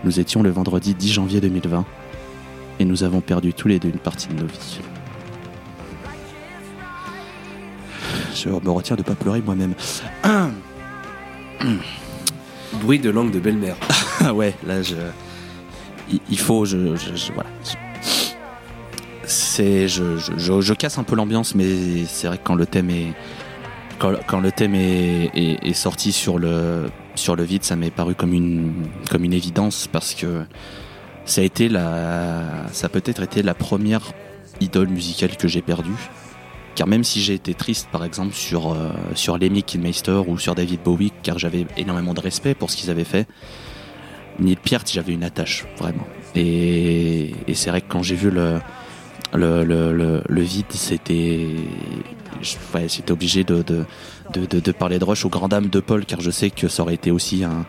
Nous 0.04 0.20
étions 0.20 0.42
le 0.42 0.48
vendredi 0.48 0.94
10 0.94 1.12
janvier 1.12 1.42
2020 1.42 1.84
et 2.78 2.84
nous 2.84 3.02
avons 3.04 3.20
perdu 3.20 3.52
tous 3.54 3.68
les 3.68 3.78
deux 3.78 3.88
une 3.88 3.98
partie 3.98 4.28
de 4.28 4.34
nos 4.34 4.46
vies. 4.46 4.80
Je 8.34 8.48
me 8.50 8.70
retiens 8.70 8.96
de 8.96 9.02
pas 9.02 9.14
pleurer 9.14 9.40
moi-même. 9.40 9.74
Bruit 12.82 12.98
de 12.98 13.10
langue 13.10 13.30
de 13.32 13.38
belle-mère. 13.40 13.76
Ah 14.20 14.34
ouais, 14.34 14.54
là 14.66 14.82
je. 14.82 14.94
Il, 16.30 16.38
faut. 16.38 16.64
Je, 16.64 16.94
je- 16.96 17.16
je- 17.16 17.32
voilà. 17.32 17.48
Je- 17.64 17.76
C'est. 19.26 19.88
Je, 19.88 20.18
je, 20.18 20.32
je- 20.36 20.60
je 20.60 20.74
casse 20.74 20.98
un 20.98 21.02
peu 21.04 21.16
l'ambiance, 21.16 21.54
mais 21.54 22.04
c'est 22.06 22.26
vrai 22.28 22.36
que 22.38 22.42
quand 22.44 22.54
le 22.54 22.66
thème 22.66 22.90
est. 22.90 23.14
Quand, 23.98 24.12
quand 24.26 24.40
le 24.40 24.52
thème 24.52 24.74
est, 24.74 25.30
est- 25.34 25.66
est 25.66 25.72
sorti 25.72 26.12
sur 26.12 26.38
le, 26.38 26.90
sur 27.14 27.34
le 27.34 27.42
vide, 27.44 27.64
ça 27.64 27.76
m'est 27.76 27.90
paru 27.90 28.14
comme 28.14 28.34
une, 28.34 28.86
comme 29.10 29.24
une 29.24 29.32
évidence 29.32 29.88
parce 29.90 30.14
que 30.14 30.44
ça 31.26 31.40
a 31.40 31.44
été 31.44 31.68
la. 31.68 32.66
Ça 32.72 32.88
peut-être 32.88 33.22
été 33.22 33.42
la 33.42 33.54
première 33.54 34.12
idole 34.60 34.88
musicale 34.88 35.36
que 35.36 35.48
j'ai 35.48 35.60
perdue. 35.60 36.10
Car 36.76 36.86
même 36.86 37.04
si 37.04 37.22
j'ai 37.22 37.34
été 37.34 37.54
triste, 37.54 37.88
par 37.90 38.04
exemple, 38.04 38.34
sur, 38.34 38.72
euh, 38.72 38.90
sur 39.14 39.38
Lemmy 39.38 39.62
Kilmeister 39.62 40.22
ou 40.26 40.38
sur 40.38 40.54
David 40.54 40.80
Bowie, 40.82 41.12
car 41.22 41.38
j'avais 41.38 41.66
énormément 41.78 42.12
de 42.12 42.20
respect 42.20 42.54
pour 42.54 42.70
ce 42.70 42.76
qu'ils 42.76 42.90
avaient 42.90 43.04
fait, 43.04 43.26
Neil 44.38 44.56
Peart, 44.56 44.86
j'avais 44.92 45.14
une 45.14 45.24
attache, 45.24 45.64
vraiment. 45.78 46.06
Et, 46.34 47.34
et 47.48 47.54
c'est 47.54 47.70
vrai 47.70 47.80
que 47.80 47.86
quand 47.88 48.02
j'ai 48.02 48.14
vu 48.14 48.30
le, 48.30 48.60
le, 49.32 49.64
le, 49.64 49.92
le, 49.92 50.22
le 50.28 50.40
vide, 50.42 50.66
c'était. 50.70 51.48
Ouais, 52.74 52.86
j'étais 52.88 53.10
obligé 53.10 53.42
de, 53.42 53.62
de, 53.62 53.86
de, 54.34 54.44
de, 54.44 54.60
de 54.60 54.72
parler 54.72 54.98
de 54.98 55.04
Rush 55.04 55.24
aux 55.24 55.30
grandes 55.30 55.52
dames 55.52 55.68
de 55.68 55.80
Paul, 55.80 56.04
car 56.04 56.20
je 56.20 56.30
sais 56.30 56.50
que 56.50 56.68
ça 56.68 56.82
aurait 56.82 56.94
été 56.94 57.10
aussi 57.10 57.42
un, 57.42 57.64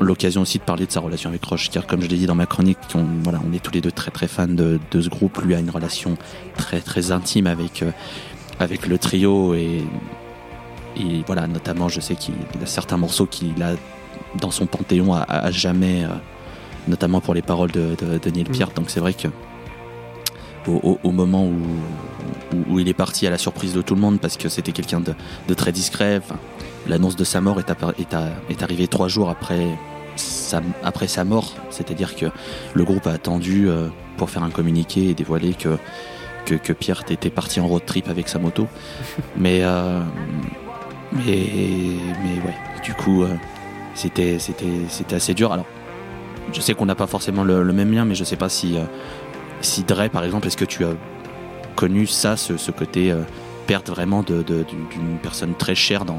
l'occasion 0.00 0.42
aussi 0.42 0.58
de 0.58 0.64
parler 0.64 0.86
de 0.86 0.92
sa 0.92 1.00
relation 1.00 1.30
avec 1.30 1.44
Rush. 1.44 1.70
Car 1.70 1.86
comme 1.86 2.00
je 2.02 2.08
l'ai 2.08 2.16
dit 2.16 2.26
dans 2.26 2.34
ma 2.34 2.46
chronique, 2.46 2.78
on, 2.94 3.04
voilà, 3.22 3.40
on 3.48 3.52
est 3.52 3.62
tous 3.62 3.72
les 3.72 3.80
deux 3.80 3.92
très 3.92 4.10
très 4.10 4.28
fans 4.28 4.46
de, 4.48 4.80
de 4.90 5.00
ce 5.00 5.08
groupe. 5.08 5.40
Lui 5.42 5.54
a 5.54 5.58
une 5.60 5.70
relation 5.70 6.16
très 6.56 6.80
très 6.80 7.12
intime 7.12 7.46
avec, 7.46 7.82
euh, 7.82 7.90
avec 8.58 8.86
le 8.86 8.98
trio 8.98 9.54
et, 9.54 9.82
et 10.96 11.22
voilà, 11.26 11.46
notamment 11.46 11.88
je 11.88 12.00
sais 12.00 12.14
qu'il 12.16 12.34
a 12.62 12.66
certains 12.66 12.96
morceaux 12.96 13.26
qu'il 13.26 13.62
a 13.62 13.72
dans 14.40 14.50
son 14.50 14.66
panthéon 14.66 15.14
à, 15.14 15.20
à 15.22 15.50
jamais, 15.50 16.04
euh, 16.04 16.08
notamment 16.88 17.20
pour 17.20 17.34
les 17.34 17.42
paroles 17.42 17.70
de, 17.70 17.94
de, 18.00 18.18
de 18.18 18.30
Neil 18.30 18.44
Peart. 18.44 18.74
Donc 18.74 18.90
c'est 18.90 19.00
vrai 19.00 19.14
que 19.14 19.28
au, 20.68 20.72
au- 20.82 20.98
au 21.02 21.10
moment 21.10 21.44
où, 21.44 21.56
où, 22.54 22.74
où 22.74 22.78
il 22.78 22.88
est 22.88 22.94
parti 22.94 23.26
à 23.26 23.30
la 23.30 23.38
surprise 23.38 23.72
de 23.74 23.82
tout 23.82 23.94
le 23.94 24.00
monde, 24.00 24.20
parce 24.20 24.36
que 24.36 24.48
c'était 24.48 24.72
quelqu'un 24.72 25.00
de, 25.00 25.12
de 25.48 25.54
très 25.54 25.72
discret, 25.72 26.18
enfin, 26.22 26.36
l'annonce 26.88 27.16
de 27.16 27.24
sa 27.24 27.40
mort 27.40 27.58
est, 27.60 28.62
arrivée 28.62 28.88
trois 28.88 29.08
jours 29.08 29.30
après 29.30 29.66
sa, 30.16 30.60
après 30.82 31.06
sa 31.06 31.24
mort. 31.24 31.54
C'est-à-dire 31.70 32.14
que 32.16 32.26
le 32.74 32.84
groupe 32.84 33.06
a 33.06 33.12
attendu 33.12 33.68
euh, 33.68 33.88
pour 34.16 34.30
faire 34.30 34.42
un 34.42 34.50
communiqué 34.50 35.10
et 35.10 35.14
dévoiler 35.14 35.54
que, 35.54 35.78
que, 36.46 36.54
que 36.54 36.72
Pierre 36.72 37.02
était 37.08 37.30
parti 37.30 37.60
en 37.60 37.66
road 37.66 37.82
trip 37.86 38.08
avec 38.08 38.28
sa 38.28 38.38
moto. 38.38 38.66
mais, 39.36 39.60
euh, 39.62 40.00
mais, 41.12 41.48
mais 42.22 42.34
ouais, 42.46 42.56
du 42.84 42.94
coup, 42.94 43.22
euh, 43.22 43.34
c'était, 43.94 44.38
assez 45.12 45.34
dur. 45.34 45.52
Alors, 45.52 45.66
je 46.52 46.60
sais 46.60 46.74
qu'on 46.74 46.86
n'a 46.86 46.94
pas 46.96 47.06
forcément 47.06 47.44
le, 47.44 47.62
le 47.62 47.72
même 47.72 47.92
lien, 47.92 48.04
mais 48.04 48.14
je 48.14 48.24
sais 48.24 48.36
pas 48.36 48.48
si, 48.48 48.76
si 49.60 49.84
Dre, 49.84 50.08
par 50.10 50.24
exemple, 50.24 50.46
est-ce 50.48 50.56
que 50.56 50.64
tu 50.64 50.84
as 50.84 50.92
connu 51.76 52.06
ça, 52.06 52.36
ce, 52.36 52.56
ce 52.56 52.70
côté 52.70 53.14
perte 53.66 53.88
vraiment 53.88 54.22
de, 54.22 54.42
de- 54.42 54.64
d'une 54.64 54.86
d'une 54.88 55.18
personne 55.22 55.54
très 55.54 55.74
chère 55.74 56.04
dans, 56.04 56.18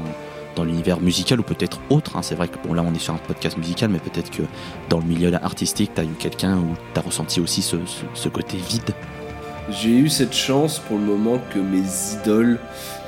dans 0.54 0.64
l'univers 0.64 1.00
musical 1.00 1.40
ou 1.40 1.42
peut-être 1.42 1.80
autre. 1.90 2.16
hein. 2.16 2.22
C'est 2.22 2.34
vrai 2.34 2.48
que 2.48 2.56
bon 2.66 2.74
là 2.74 2.82
on 2.86 2.94
est 2.94 2.98
sur 2.98 3.14
un 3.14 3.18
podcast 3.18 3.56
musical, 3.56 3.90
mais 3.90 3.98
peut-être 3.98 4.30
que 4.30 4.42
dans 4.88 4.98
le 4.98 5.04
milieu 5.04 5.32
artistique, 5.34 5.92
t'as 5.94 6.04
eu 6.04 6.14
quelqu'un 6.18 6.58
où 6.58 6.74
t'as 6.94 7.00
ressenti 7.02 7.40
aussi 7.40 7.62
ce 7.62 8.28
côté 8.28 8.56
vide. 8.56 8.94
J'ai 9.70 9.90
eu 9.96 10.08
cette 10.08 10.34
chance 10.34 10.78
pour 10.78 10.98
le 10.98 11.04
moment 11.04 11.38
que 11.52 11.58
mes 11.58 11.82
idoles 12.20 12.58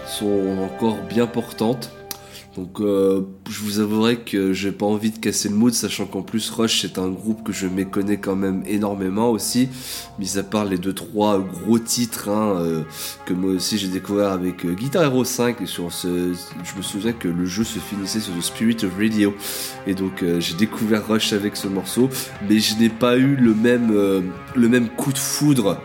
sont 0.07 0.59
encore 0.65 0.97
bien 1.09 1.27
portantes. 1.27 1.91
Donc 2.57 2.81
euh, 2.81 3.21
je 3.51 3.61
vous 3.61 3.81
avouerai 3.81 4.17
que 4.21 4.55
j'ai 4.55 4.73
pas 4.73 4.87
envie 4.87 5.11
de 5.11 5.19
casser 5.19 5.51
le 5.51 5.55
mood, 5.55 5.75
sachant 5.75 6.07
qu'en 6.07 6.23
plus 6.23 6.49
Rush 6.51 6.83
c'est 6.83 6.99
un 6.99 7.09
groupe 7.09 7.45
que 7.45 7.53
je 7.53 7.67
méconnais 7.67 8.17
quand 8.17 8.35
même 8.35 8.63
énormément 8.67 9.31
aussi, 9.31 9.69
mis 10.19 10.39
à 10.39 10.43
part 10.43 10.65
les 10.65 10.79
deux 10.79 10.95
trois 10.95 11.39
gros 11.39 11.79
titres 11.79 12.31
hein, 12.31 12.57
euh, 12.57 12.83
que 13.27 13.35
moi 13.35 13.53
aussi 13.53 13.77
j'ai 13.77 13.89
découvert 13.89 14.33
avec 14.33 14.65
euh, 14.65 14.73
Guitar 14.73 15.05
Hero 15.05 15.23
5 15.23 15.61
et 15.61 15.67
sur 15.67 15.91
je 15.91 16.77
me 16.77 16.83
souviens 16.83 17.13
que 17.13 17.29
le 17.29 17.45
jeu 17.45 17.63
se 17.63 17.79
finissait 17.79 18.21
sur 18.21 18.35
The 18.35 18.43
Spirit 18.43 18.79
of 18.85 18.97
Radio. 18.97 19.35
Et 19.87 19.95
donc 19.95 20.25
j'ai 20.39 20.55
découvert 20.55 21.07
Rush 21.07 21.33
avec 21.33 21.57
ce 21.57 21.69
morceau, 21.69 22.09
mais 22.49 22.59
je 22.59 22.77
n'ai 22.77 22.89
pas 22.89 23.19
eu 23.19 23.37
le 23.37 23.55
même 23.55 23.93
le 24.55 24.69
même 24.69 24.89
coup 24.89 25.13
de 25.13 25.19
foudre 25.19 25.79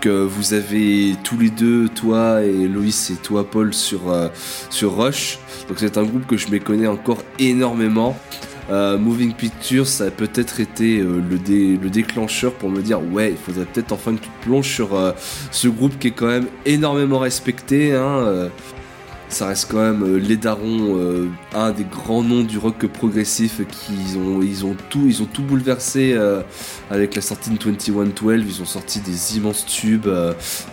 que 0.00 0.24
vous 0.24 0.54
avez 0.54 1.16
tous 1.22 1.38
les 1.38 1.50
deux, 1.50 1.88
toi 1.88 2.42
et 2.42 2.68
Loïs 2.68 3.10
et 3.10 3.16
toi 3.16 3.48
Paul 3.48 3.72
sur, 3.74 4.10
euh, 4.10 4.28
sur 4.70 4.96
Rush. 4.96 5.38
Donc 5.68 5.78
c'est 5.78 5.98
un 5.98 6.04
groupe 6.04 6.26
que 6.26 6.36
je 6.36 6.48
méconnais 6.48 6.86
encore 6.86 7.22
énormément. 7.38 8.16
Euh, 8.68 8.98
Moving 8.98 9.32
Pictures, 9.32 9.86
ça 9.86 10.06
a 10.06 10.10
peut-être 10.10 10.58
été 10.58 10.98
euh, 10.98 11.22
le, 11.30 11.38
dé- 11.38 11.78
le 11.80 11.88
déclencheur 11.88 12.52
pour 12.52 12.68
me 12.68 12.82
dire 12.82 13.00
ouais, 13.12 13.30
il 13.30 13.36
faudrait 13.36 13.64
peut-être 13.64 13.92
enfin 13.92 14.16
que 14.16 14.24
tu 14.42 14.62
sur 14.64 14.94
euh, 14.94 15.12
ce 15.52 15.68
groupe 15.68 15.98
qui 16.00 16.08
est 16.08 16.12
quand 16.12 16.26
même 16.26 16.46
énormément 16.64 17.20
respecté. 17.20 17.92
Hein, 17.92 18.02
euh, 18.02 18.48
ça 19.28 19.48
reste 19.48 19.70
quand 19.70 19.78
même 19.78 20.02
euh, 20.02 20.18
les 20.18 20.36
darons, 20.36 20.96
euh, 20.96 21.28
un 21.54 21.72
des 21.72 21.84
grands 21.84 22.22
noms 22.22 22.42
du 22.42 22.58
rock 22.58 22.86
progressif 22.86 23.60
qui 23.68 24.16
ont, 24.16 24.40
ils 24.40 24.64
ont 24.64 24.76
tout, 24.88 25.04
ils 25.06 25.22
ont 25.22 25.26
tout 25.26 25.42
bouleversé 25.42 26.12
euh, 26.12 26.42
avec 26.90 27.14
la 27.14 27.22
sortie 27.22 27.50
de 27.50 27.56
2112. 27.56 28.44
Ils 28.46 28.62
ont 28.62 28.66
sorti 28.66 29.00
des 29.00 29.36
immenses 29.36 29.66
tubes. 29.66 30.08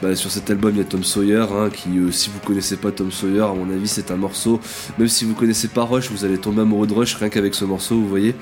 bah, 0.01 0.15
sur 0.15 0.31
cet 0.31 0.49
album, 0.51 0.71
il 0.75 0.77
y 0.77 0.81
a 0.81 0.85
Tom 0.85 1.03
Sawyer, 1.03 1.45
hein, 1.51 1.69
qui, 1.71 1.89
si 2.11 2.29
vous 2.29 2.39
connaissez 2.39 2.77
pas 2.77 2.91
Tom 2.91 3.11
Sawyer, 3.11 3.41
à 3.41 3.53
mon 3.53 3.69
avis, 3.73 3.87
c'est 3.87 4.11
un 4.11 4.17
morceau. 4.17 4.59
Même 4.97 5.07
si 5.07 5.25
vous 5.25 5.33
connaissez 5.33 5.67
pas 5.67 5.83
Rush, 5.83 6.09
vous 6.11 6.25
allez 6.25 6.37
tomber 6.37 6.61
amoureux 6.61 6.87
de 6.87 6.93
Rush 6.93 7.15
rien 7.15 7.29
qu'avec 7.29 7.55
ce 7.55 7.65
morceau, 7.65 7.95
vous 7.95 8.07
voyez. 8.07 8.35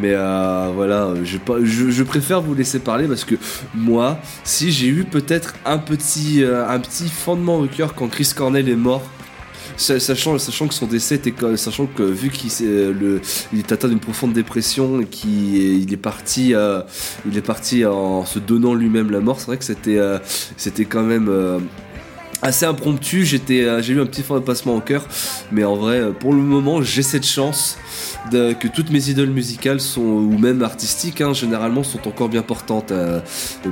Mais 0.00 0.12
euh, 0.14 0.70
voilà, 0.74 1.10
je, 1.22 2.02
préfère 2.02 2.40
vous 2.40 2.54
laisser 2.54 2.78
parler 2.78 3.06
parce 3.06 3.24
que 3.24 3.36
moi, 3.74 4.18
si 4.42 4.72
j'ai 4.72 4.88
eu 4.88 5.04
peut-être 5.04 5.54
un 5.64 5.78
petit, 5.78 6.42
euh, 6.42 6.66
fondement 7.12 7.58
au 7.58 7.66
cœur 7.66 7.94
quand 7.94 8.08
Chris 8.08 8.32
Cornell 8.34 8.68
est 8.68 8.76
mort, 8.76 9.02
sa- 9.76 9.98
sachant, 9.98 10.36
que 10.36 10.74
son 10.74 10.86
décès 10.86 11.16
était, 11.16 11.34
sachant 11.56 11.86
que 11.86 12.02
vu 12.02 12.30
qu'il 12.30 12.50
euh, 12.62 13.18
est 13.56 13.72
atteint 13.72 13.88
d'une 13.88 14.00
profonde 14.00 14.32
dépression 14.32 15.00
et 15.00 15.06
qu'il 15.06 15.82
il 15.82 15.92
est 15.92 15.96
parti, 15.96 16.54
en 17.86 18.24
se 18.24 18.38
donnant 18.38 18.74
lui-même 18.74 19.10
la 19.10 19.20
mort. 19.20 19.40
C'est 19.40 19.46
vrai 19.46 19.58
que 19.58 19.64
c'était, 19.64 20.00
c'était 20.56 20.84
quand 20.84 21.02
même. 21.02 21.30
Euh, 22.42 22.46
Assez 22.46 22.66
impromptu, 22.66 23.26
euh, 23.50 23.82
j'ai 23.82 23.92
eu 23.94 24.00
un 24.00 24.06
petit 24.06 24.22
fort 24.22 24.38
de 24.40 24.44
passement 24.44 24.76
au 24.76 24.80
cœur, 24.80 25.06
mais 25.50 25.64
en 25.64 25.76
vrai, 25.76 25.96
euh, 25.96 26.12
pour 26.12 26.32
le 26.32 26.40
moment, 26.40 26.82
j'ai 26.82 27.02
cette 27.02 27.26
chance 27.26 27.78
que 28.30 28.68
toutes 28.68 28.90
mes 28.90 29.10
idoles 29.10 29.30
musicales 29.30 29.80
sont, 29.80 30.00
ou 30.00 30.38
même 30.38 30.62
artistiques, 30.62 31.20
hein, 31.20 31.32
généralement, 31.32 31.82
sont 31.82 32.06
encore 32.08 32.28
bien 32.28 32.42
portantes. 32.42 32.90
euh, 32.90 33.20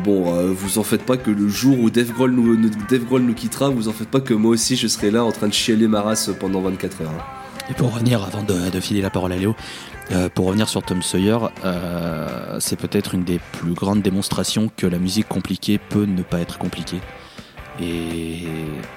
bon, 0.04 0.34
euh, 0.34 0.52
vous 0.54 0.78
en 0.78 0.82
faites 0.82 1.04
pas 1.04 1.16
que 1.16 1.30
le 1.30 1.48
jour 1.48 1.78
où 1.80 1.90
Dave 1.90 2.12
Grohl 2.12 2.32
nous, 2.32 2.56
Dave 2.90 3.34
quittera, 3.34 3.68
vous 3.70 3.88
en 3.88 3.92
faites 3.92 4.08
pas 4.10 4.20
que 4.20 4.34
moi 4.34 4.50
aussi 4.52 4.76
je 4.76 4.86
serai 4.86 5.10
là 5.10 5.24
en 5.24 5.32
train 5.32 5.48
de 5.48 5.52
chialer 5.54 5.88
ma 5.88 6.02
race 6.02 6.30
pendant 6.38 6.60
24 6.60 7.02
heures. 7.02 7.10
hein. 7.10 7.42
Et 7.70 7.74
pour 7.74 7.92
revenir, 7.94 8.22
avant 8.22 8.42
de, 8.42 8.80
filer 8.80 9.00
la 9.00 9.10
parole 9.10 9.32
à 9.32 9.36
Léo, 9.36 9.54
euh, 10.10 10.28
pour 10.28 10.46
revenir 10.46 10.68
sur 10.68 10.82
Tom 10.82 11.00
Sawyer, 11.02 11.38
euh, 11.64 12.58
c'est 12.60 12.76
peut-être 12.76 13.14
une 13.14 13.24
des 13.24 13.40
plus 13.52 13.72
grandes 13.72 14.02
démonstrations 14.02 14.70
que 14.76 14.86
la 14.86 14.98
musique 14.98 15.28
compliquée 15.28 15.78
peut 15.78 16.04
ne 16.04 16.22
pas 16.22 16.40
être 16.40 16.58
compliquée. 16.58 17.00
Et, 17.81 18.43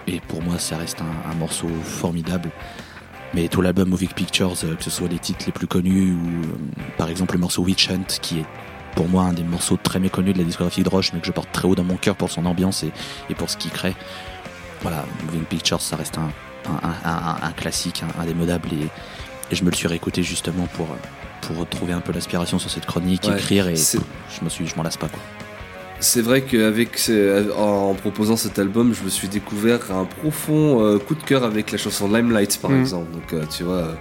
et 0.08 0.20
pour 0.28 0.42
moi, 0.42 0.60
ça 0.60 0.78
reste 0.78 1.02
un, 1.02 1.32
un 1.32 1.36
morceau 1.36 1.70
formidable. 1.84 2.50
Mais 3.34 3.48
tout 3.48 3.62
l'album 3.62 3.90
Moving 3.90 4.10
Pictures, 4.10 4.54
euh, 4.64 4.76
que 4.76 4.84
ce 4.84 4.90
soit 4.90 5.08
les 5.08 5.20
titres 5.20 5.46
les 5.46 5.52
plus 5.52 5.68
connus 5.68 6.12
ou 6.14 6.28
euh, 6.44 6.82
par 6.98 7.10
exemple 7.10 7.34
le 7.34 7.40
morceau 7.40 7.64
Witch 7.64 7.90
Hunt, 7.90 8.06
qui 8.22 8.40
est 8.40 8.46
pour 8.96 9.10
moi 9.10 9.24
un 9.24 9.34
des 9.34 9.44
morceaux 9.44 9.78
très 9.82 10.00
méconnus 10.00 10.34
de 10.34 10.40
la 10.40 10.46
discographie 10.46 10.84
de 10.84 10.90
Roche, 10.90 11.12
mais 11.14 11.20
que 11.20 11.28
je 11.28 11.32
porte 11.34 11.52
très 11.52 11.68
haut 11.68 11.76
dans 11.76 11.84
mon 11.84 11.98
cœur 11.98 12.16
pour 12.16 12.30
son 12.32 12.46
ambiance 12.46 12.84
et, 12.84 12.92
et 13.30 13.36
pour 13.36 13.50
ce 13.50 13.58
qu'il 13.58 13.72
crée. 13.72 13.94
Voilà, 14.82 15.04
Moving 15.26 15.44
Pictures, 15.44 15.82
ça 15.82 15.96
reste 15.98 16.18
un, 16.18 16.30
un, 16.70 17.10
un- 17.10 17.36
un- 17.48 17.52
classique, 17.52 18.04
indémodable 18.20 18.70
et, 18.74 18.86
et 19.52 19.56
je 19.56 19.64
me 19.66 19.70
le 19.70 19.76
suis 19.76 19.88
réécouté 19.88 20.24
justement 20.24 20.68
pour, 20.74 20.88
pour 21.42 21.58
retrouver 21.58 21.92
un 21.94 22.02
peu 22.02 22.14
l'inspiration 22.14 22.58
sur 22.60 22.70
cette 22.70 22.86
chronique, 22.86 23.24
Ouais, 23.26 23.34
écrire 23.38 23.68
et 23.68 23.76
je 24.40 24.44
me 24.46 24.50
suis, 24.50 24.66
je 24.68 24.76
m'en 24.76 24.84
lasse 24.84 24.98
pas 24.98 25.08
quoi. 25.10 25.20
C'est 26.00 26.22
vrai 26.22 26.42
qu'avec 26.42 26.98
ce- 26.98 27.52
en 27.58 27.94
proposant 27.96 28.36
cet 28.38 28.60
album, 28.60 28.94
je 28.94 29.04
me 29.04 29.10
suis 29.10 29.28
découvert 29.28 29.92
un 29.92 30.06
profond 30.06 30.82
euh, 30.84 31.00
coup 31.00 31.16
de 31.16 31.24
cœur 31.24 31.44
avec 31.44 31.72
la 31.72 31.78
chanson 31.78 32.08
Limelight 32.12 32.60
par 32.62 32.72
Mm. 32.72 32.80
exemple. 32.82 33.12
Donc 33.12 33.34
euh, 33.34 33.44
tu 33.50 33.64
vois, 33.64 33.76
euh, 33.78 33.94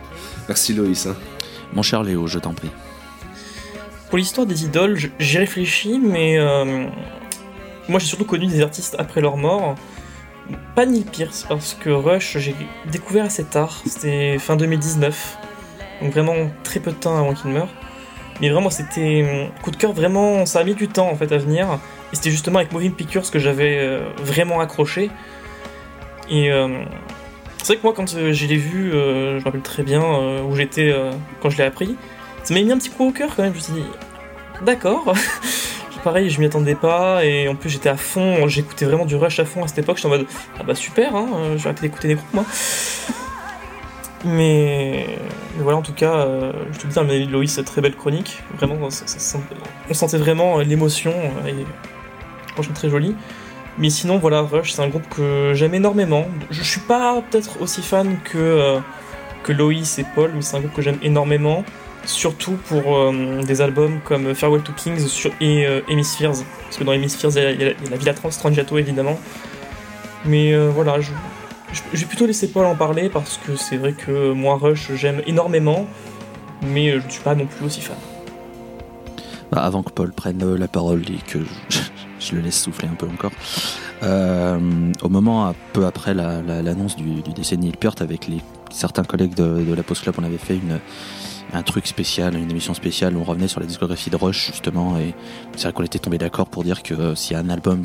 merci 0.49 0.75
Loïs. 0.75 1.07
hein. 1.07 1.17
Mon 1.73 1.83
cher 1.83 2.03
Léo, 2.03 2.27
je 2.27 2.39
t'en 2.39 2.53
prie. 2.53 2.71
Pour 4.11 4.19
l'histoire 4.19 4.47
des 4.47 4.65
idoles, 4.65 4.97
j- 4.97 5.11
j'y 5.19 5.39
réfléchis, 5.39 5.99
mais 5.99 6.37
euh, 6.39 6.87
moi 7.89 7.99
j'ai 7.99 8.07
surtout 8.07 8.25
connu 8.27 8.47
des 8.47 8.61
artistes 8.61 8.97
après 8.99 9.21
leur 9.21 9.37
mort. 9.37 9.75
Pas 10.75 10.85
Neil 10.87 11.05
Pearce, 11.05 11.47
parce 11.49 11.75
que 11.81 11.89
Rush, 11.91 12.37
j'ai 12.39 12.55
découvert 12.93 13.25
assez 13.25 13.45
tard, 13.45 13.81
c'était 13.87 14.37
fin 14.39 14.57
2019, 14.57 15.39
donc 16.03 16.13
vraiment 16.13 16.51
très 16.65 16.81
peu 16.81 16.91
de 16.91 16.97
temps 16.97 17.17
avant 17.17 17.33
qu'il 17.33 17.51
meure. 17.51 17.69
Mais 18.41 18.49
vraiment, 18.49 18.71
c'était 18.71 19.23
euh, 19.25 19.47
coup 19.63 19.71
de 19.71 19.77
cœur, 19.77 19.93
vraiment, 19.93 20.47
ça 20.47 20.61
a 20.61 20.65
mis 20.65 20.75
du 20.75 20.89
temps 20.89 21.09
en 21.09 21.17
fait 21.17 21.31
à 21.33 21.39
venir. 21.39 21.79
Et 22.13 22.17
c'était 22.17 22.31
justement 22.31 22.59
avec 22.59 22.73
Moving 22.73 22.93
Pictures 22.93 23.31
que 23.31 23.39
j'avais 23.39 23.79
euh, 23.79 24.01
vraiment 24.19 24.61
accroché. 24.61 25.11
Et 26.29 26.51
euh, 26.51 26.85
c'est 27.59 27.67
vrai 27.67 27.77
que 27.77 27.83
moi, 27.83 27.93
quand 27.95 28.11
je 28.11 28.47
l'ai 28.47 28.57
vu, 28.57 28.91
je 28.93 29.39
me 29.39 29.45
rappelle 29.45 29.63
très 29.63 29.83
bien 29.83 30.03
où 30.43 30.55
j'étais 30.55 30.95
quand 31.41 31.51
je 31.51 31.59
l'ai 31.59 31.65
appris. 31.65 31.97
Ça 32.43 32.53
m'a 32.53 32.61
mis 32.61 32.73
un 32.73 32.79
petit 32.79 32.91
coup 32.91 33.09
au 33.09 33.11
cœur 33.11 33.35
quand 33.35 33.43
même. 33.43 33.53
Je 33.53 33.59
me 33.59 33.63
suis 33.63 33.73
dit, 33.73 33.85
d'accord. 34.63 35.15
Pareil, 36.05 36.29
je 36.29 36.39
m'y 36.41 36.47
attendais 36.47 36.75
pas. 36.75 37.25
Et 37.25 37.49
en 37.49 37.55
plus, 37.55 37.71
j'étais 37.71 37.89
à 37.89 37.97
fond. 37.97 38.47
J'écoutais 38.49 38.85
vraiment 38.85 39.07
du 39.07 39.17
rush 39.17 39.41
à 39.41 39.47
fond 39.47 39.65
à 39.65 39.69
cette 39.69 39.79
époque. 39.79 39.97
J'étais 39.97 40.07
en 40.07 40.11
mode, 40.11 40.27
ah 40.61 40.63
bah 40.63 40.75
super, 40.75 41.17
hein, 41.17 41.29
je 41.57 41.63
vais 41.63 41.67
arrêter 41.71 41.83
d'écouter 41.83 42.09
des 42.09 42.15
groupes 42.15 42.35
moi. 42.35 42.45
Mais, 44.25 45.07
voilà, 45.59 45.79
en 45.79 45.83
tout 45.83 45.93
cas, 45.93 46.15
euh, 46.15 46.53
je 46.73 46.79
te 46.79 46.87
dis, 46.87 46.99
hein, 46.99 47.05
mais 47.07 47.21
Loïs, 47.25 47.61
très 47.67 47.81
belle 47.83 47.95
chronique. 47.95 48.43
Vraiment, 48.57 48.77
on 48.81 49.95
sentait 49.95 50.17
vraiment 50.19 50.59
euh, 50.59 50.63
l'émotion. 50.65 51.13
euh, 51.13 51.49
Et 51.49 51.67
franchement, 52.55 52.75
très 52.75 52.89
joli. 52.89 53.15
Mais 53.77 53.91
sinon, 53.91 54.19
voilà, 54.19 54.41
Rush, 54.43 54.73
c'est 54.73 54.83
un 54.83 54.89
groupe 54.89 55.07
que 55.15 55.53
j'aime 55.55 55.75
énormément. 55.75 56.27
Je 56.51 56.63
suis 56.63 56.81
pas 56.81 57.23
peut-être 57.31 57.61
aussi 57.61 57.83
fan 57.83 58.17
que, 58.25 58.39
euh, 58.39 58.79
que 59.43 59.53
Loïs 59.53 59.99
et 59.99 60.07
Paul, 60.15 60.31
mais 60.35 60.43
c'est 60.43 60.57
un 60.57 60.61
groupe 60.61 60.73
que 60.75 60.83
j'aime 60.83 60.99
énormément. 61.03 61.65
Surtout 62.07 62.59
pour 62.69 63.13
des 63.47 63.63
albums 63.63 63.99
comme 64.05 64.35
Farewell 64.35 64.61
to 64.61 64.73
Kings 64.77 65.09
et 65.41 65.67
Hemispheres. 65.89 66.33
Parce 66.65 66.77
que 66.77 66.85
dans 66.85 66.93
Hemispheres, 66.93 67.31
il 67.35 67.63
y 67.63 67.65
a, 67.65 67.73
la- 67.91 67.97
Villa 67.97 68.13
Trans 68.13 68.29
évidemment. 68.77 69.19
Mais 70.27 70.55
voilà, 70.69 71.01
je, 71.01 71.13
je, 71.93 72.01
vais 72.01 72.07
plutôt 72.07 72.27
laisser 72.27 72.49
Paul 72.49 72.67
en 72.67 72.75
parler 72.75 73.09
parce 73.09 73.39
que 73.39 73.57
c'est 73.57 73.77
vrai 73.77 73.93
que 73.93 74.33
moi, 74.33 74.57
Rush, 74.57 74.93
j'aime 74.95 75.23
énormément. 75.27 75.87
Mais 76.63 76.93
je 76.93 77.05
ne 77.05 77.11
suis 77.11 77.23
pas 77.23 77.35
non 77.35 77.47
plus 77.47 77.67
aussi 77.67 77.81
fan. 77.81 77.97
Bah, 79.53 79.63
avant 79.63 79.83
que 79.83 79.91
Paul 79.91 80.13
prenne 80.13 80.43
euh, 80.43 80.57
la 80.57 80.69
parole 80.69 81.03
et 81.11 81.19
que 81.31 81.41
je, 82.19 82.35
le 82.35 82.41
laisse 82.41 82.63
souffler 82.63 82.89
un 82.89 82.95
peu 82.95 83.07
encore, 83.07 83.33
euh, 84.03 84.59
au 85.03 85.09
moment, 85.09 85.47
un 85.47 85.55
peu 85.73 85.85
après 85.85 86.15
la- 86.15 86.43
la- 86.43 86.63
l'annonce 86.63 86.97
du, 86.97 87.23
décès 87.35 87.57
de 87.57 87.63
Neil 87.63 87.77
Peart, 87.79 88.01
avec 88.01 88.27
les, 88.29 88.41
certains 88.71 89.05
collègues 89.05 89.35
de, 89.35 89.75
la 89.75 89.83
Post 89.83 90.03
Club, 90.03 90.15
on 90.19 90.25
avait 90.25 90.39
fait 90.39 90.59
un 91.53 91.63
truc 91.63 91.87
spécial, 91.87 92.35
une 92.37 92.51
émission 92.51 92.75
spéciale 92.75 93.17
où 93.17 93.21
on 93.21 93.25
revenait 93.25 93.49
sur 93.49 93.61
la 93.61 93.67
discographie 93.67 94.11
de 94.11 94.17
Rush, 94.17 94.47
justement, 94.53 94.99
et 94.99 95.15
c'est 95.57 95.65
vrai 95.65 95.73
qu'on 95.73 95.85
était 95.85 95.99
tombé 95.99 96.19
d'accord 96.19 96.47
pour 96.47 96.65
dire 96.65 96.83
que 96.83 96.95
euh, 96.95 97.15
s'il 97.15 97.35
y 97.35 97.37
a 97.37 97.41
un 97.41 97.51
album 97.51 97.83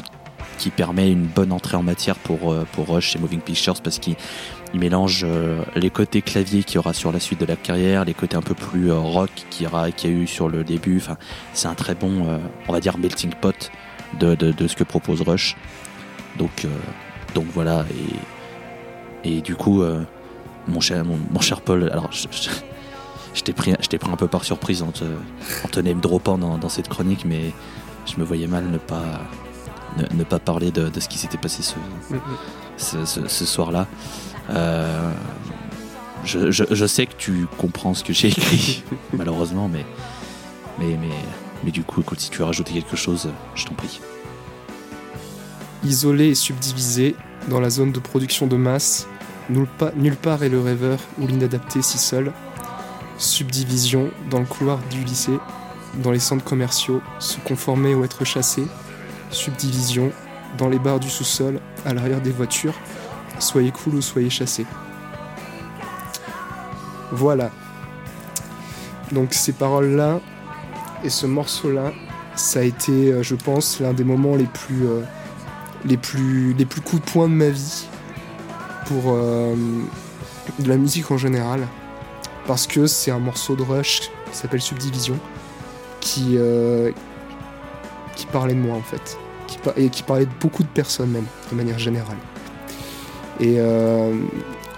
qui 0.59 0.69
permet 0.69 1.09
une 1.09 1.25
bonne 1.25 1.51
entrée 1.51 1.77
en 1.77 1.83
matière 1.83 2.15
pour, 2.15 2.51
euh, 2.51 2.67
pour 2.73 2.87
Rush, 2.87 3.13
c'est 3.13 3.19
Moving 3.19 3.39
Pictures, 3.39 3.81
parce 3.81 3.97
qu'il 3.97 4.15
il 4.73 4.79
mélange 4.79 5.21
euh, 5.23 5.63
les 5.75 5.89
côtés 5.89 6.21
clavier 6.21 6.63
qu'il 6.63 6.75
y 6.75 6.77
aura 6.77 6.93
sur 6.93 7.11
la 7.11 7.19
suite 7.19 7.39
de 7.39 7.45
la 7.45 7.55
carrière, 7.55 8.05
les 8.05 8.13
côtés 8.13 8.35
un 8.35 8.41
peu 8.41 8.53
plus 8.53 8.91
euh, 8.91 8.99
rock 8.99 9.31
qu'il 9.49 9.67
y, 9.67 9.91
qu'il 9.93 10.11
y 10.11 10.13
a 10.13 10.15
eu 10.15 10.27
sur 10.27 10.49
le 10.49 10.63
début. 10.63 10.97
Enfin, 10.97 11.17
c'est 11.53 11.67
un 11.67 11.73
très 11.73 11.95
bon, 11.95 12.39
on 12.67 12.73
va 12.73 12.79
dire, 12.79 12.97
melting 12.97 13.31
pot 13.33 13.71
de, 14.19 14.35
de, 14.35 14.67
ce 14.67 14.75
que 14.75 14.83
propose 14.83 15.21
Rush. 15.21 15.55
Donc, 16.37 16.67
donc 17.33 17.45
voilà. 17.53 17.85
Et, 19.23 19.37
et 19.37 19.41
du 19.41 19.55
coup, 19.55 19.81
mon, 20.67 20.79
cher, 20.81 21.03
mon, 21.05 21.39
cher 21.39 21.61
Paul, 21.61 21.89
alors 21.91 22.11
je, 22.11 23.41
t'ai 23.41 23.53
pris, 23.53 23.73
un 23.73 24.15
peu 24.17 24.27
par 24.27 24.43
surprise 24.43 24.83
en 24.83 24.91
te, 24.91 25.05
en 25.63 25.67
te 25.69 25.79
name 25.79 25.99
droppant 25.99 26.37
dans, 26.37 26.57
dans 26.57 26.69
cette 26.69 26.89
chronique, 26.89 27.25
mais 27.25 27.53
je 28.05 28.19
me 28.19 28.25
voyais 28.25 28.47
mal 28.47 28.65
ne 28.69 28.77
pas, 28.77 29.21
ne, 29.97 30.17
ne 30.17 30.23
pas 30.23 30.39
parler 30.39 30.71
de, 30.71 30.89
de 30.89 30.99
ce 30.99 31.07
qui 31.09 31.17
s'était 31.17 31.37
passé 31.37 31.63
ce, 31.63 31.75
ce, 32.77 33.05
ce- 33.05 33.27
ce 33.27 33.45
soir-là. 33.45 33.87
Euh, 34.49 35.11
je, 36.25 36.51
je- 36.51 36.63
je 36.71 36.85
sais 36.85 37.05
que 37.05 37.13
tu 37.17 37.47
comprends 37.57 37.93
ce 37.93 38.03
que 38.03 38.13
j'ai 38.13 38.27
écrit, 38.29 38.83
malheureusement, 39.13 39.67
mais, 39.67 39.85
mais, 40.79 40.97
mais, 40.99 41.13
mais 41.63 41.71
du 41.71 41.83
coup, 41.83 42.01
écoute, 42.01 42.19
si 42.19 42.29
tu 42.29 42.39
veux 42.39 42.45
rajouter 42.45 42.73
quelque 42.73 42.95
chose, 42.97 43.29
je 43.55 43.65
t'en 43.65 43.73
prie. 43.75 43.99
Isolé 45.83 46.27
et 46.29 46.35
subdivisé 46.35 47.15
dans 47.47 47.59
la 47.61 47.69
zone 47.69 47.91
de 47.93 47.99
production 47.99 48.47
de 48.47 48.57
masse, 48.57 49.07
nulle, 49.49 49.67
pa- 49.77 49.91
nulle 49.95 50.15
part 50.17 50.43
est 50.43 50.49
le 50.49 50.59
rêveur 50.61 50.99
ou 51.19 51.27
l'inadapté 51.27 51.81
si 51.81 51.97
seul. 51.97 52.33
Subdivision 53.17 54.09
dans 54.29 54.39
le 54.39 54.45
couloir 54.45 54.79
du 54.91 55.03
lycée, 55.03 55.37
dans 56.03 56.11
les 56.11 56.19
centres 56.19 56.43
commerciaux, 56.43 57.01
se 57.19 57.37
conformer 57.39 57.95
ou 57.95 58.03
être 58.03 58.25
chassé. 58.25 58.63
Subdivision 59.31 60.11
dans 60.57 60.69
les 60.69 60.79
bars 60.79 60.99
du 60.99 61.09
sous-sol, 61.09 61.59
à 61.85 61.93
l'arrière 61.93 62.21
des 62.21 62.31
voitures, 62.31 62.73
soyez 63.39 63.71
cool 63.71 63.95
ou 63.95 64.01
soyez 64.01 64.29
chassé. 64.29 64.65
Voilà. 67.11 67.51
Donc 69.11 69.33
ces 69.33 69.53
paroles-là 69.53 70.19
et 71.03 71.09
ce 71.09 71.25
morceau-là, 71.25 71.91
ça 72.35 72.59
a 72.59 72.63
été, 72.63 73.11
euh, 73.11 73.23
je 73.23 73.35
pense, 73.35 73.79
l'un 73.79 73.93
des 73.93 74.03
moments 74.03 74.35
les 74.35 74.45
plus, 74.45 74.87
euh, 74.87 75.01
les 75.85 75.97
plus, 75.97 76.53
les 76.53 76.65
plus 76.65 76.81
coups 76.81 77.03
de 77.03 77.11
poing 77.11 77.27
de 77.27 77.33
ma 77.33 77.49
vie 77.49 77.87
pour 78.85 79.03
euh, 79.07 79.55
de 80.59 80.69
la 80.69 80.77
musique 80.77 81.09
en 81.11 81.17
général, 81.17 81.67
parce 82.47 82.67
que 82.67 82.87
c'est 82.87 83.11
un 83.11 83.19
morceau 83.19 83.55
de 83.55 83.63
Rush 83.63 84.01
qui 84.31 84.37
s'appelle 84.37 84.61
Subdivision, 84.61 85.17
qui, 85.99 86.37
qui 88.19 88.25
parlait 88.25 88.53
de 88.53 88.59
moi 88.59 88.75
en 88.75 88.81
fait, 88.81 89.17
et 89.77 89.89
qui 89.89 90.03
parlait 90.03 90.25
de 90.25 90.31
beaucoup 90.41 90.63
de 90.63 90.67
personnes 90.67 91.09
même, 91.09 91.25
de 91.51 91.55
manière 91.55 91.79
générale. 91.79 92.17
Et 93.39 93.55
euh, 93.57 94.13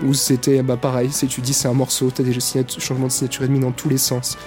où 0.03 0.13
c'était 0.13 0.61
bah, 0.61 0.77
pareil, 0.77 1.09
tu 1.09 1.41
dis 1.41 1.53
c'est 1.53 1.67
un 1.67 1.73
morceau, 1.73 2.11
t'as 2.11 2.21
des 2.21 2.37
changements 2.77 3.07
de 3.07 3.11
signature 3.11 3.43
ennemie 3.43 3.59
dans 3.59 3.71
tous 3.71 3.89
les 3.89 3.97
sens, 3.97 4.37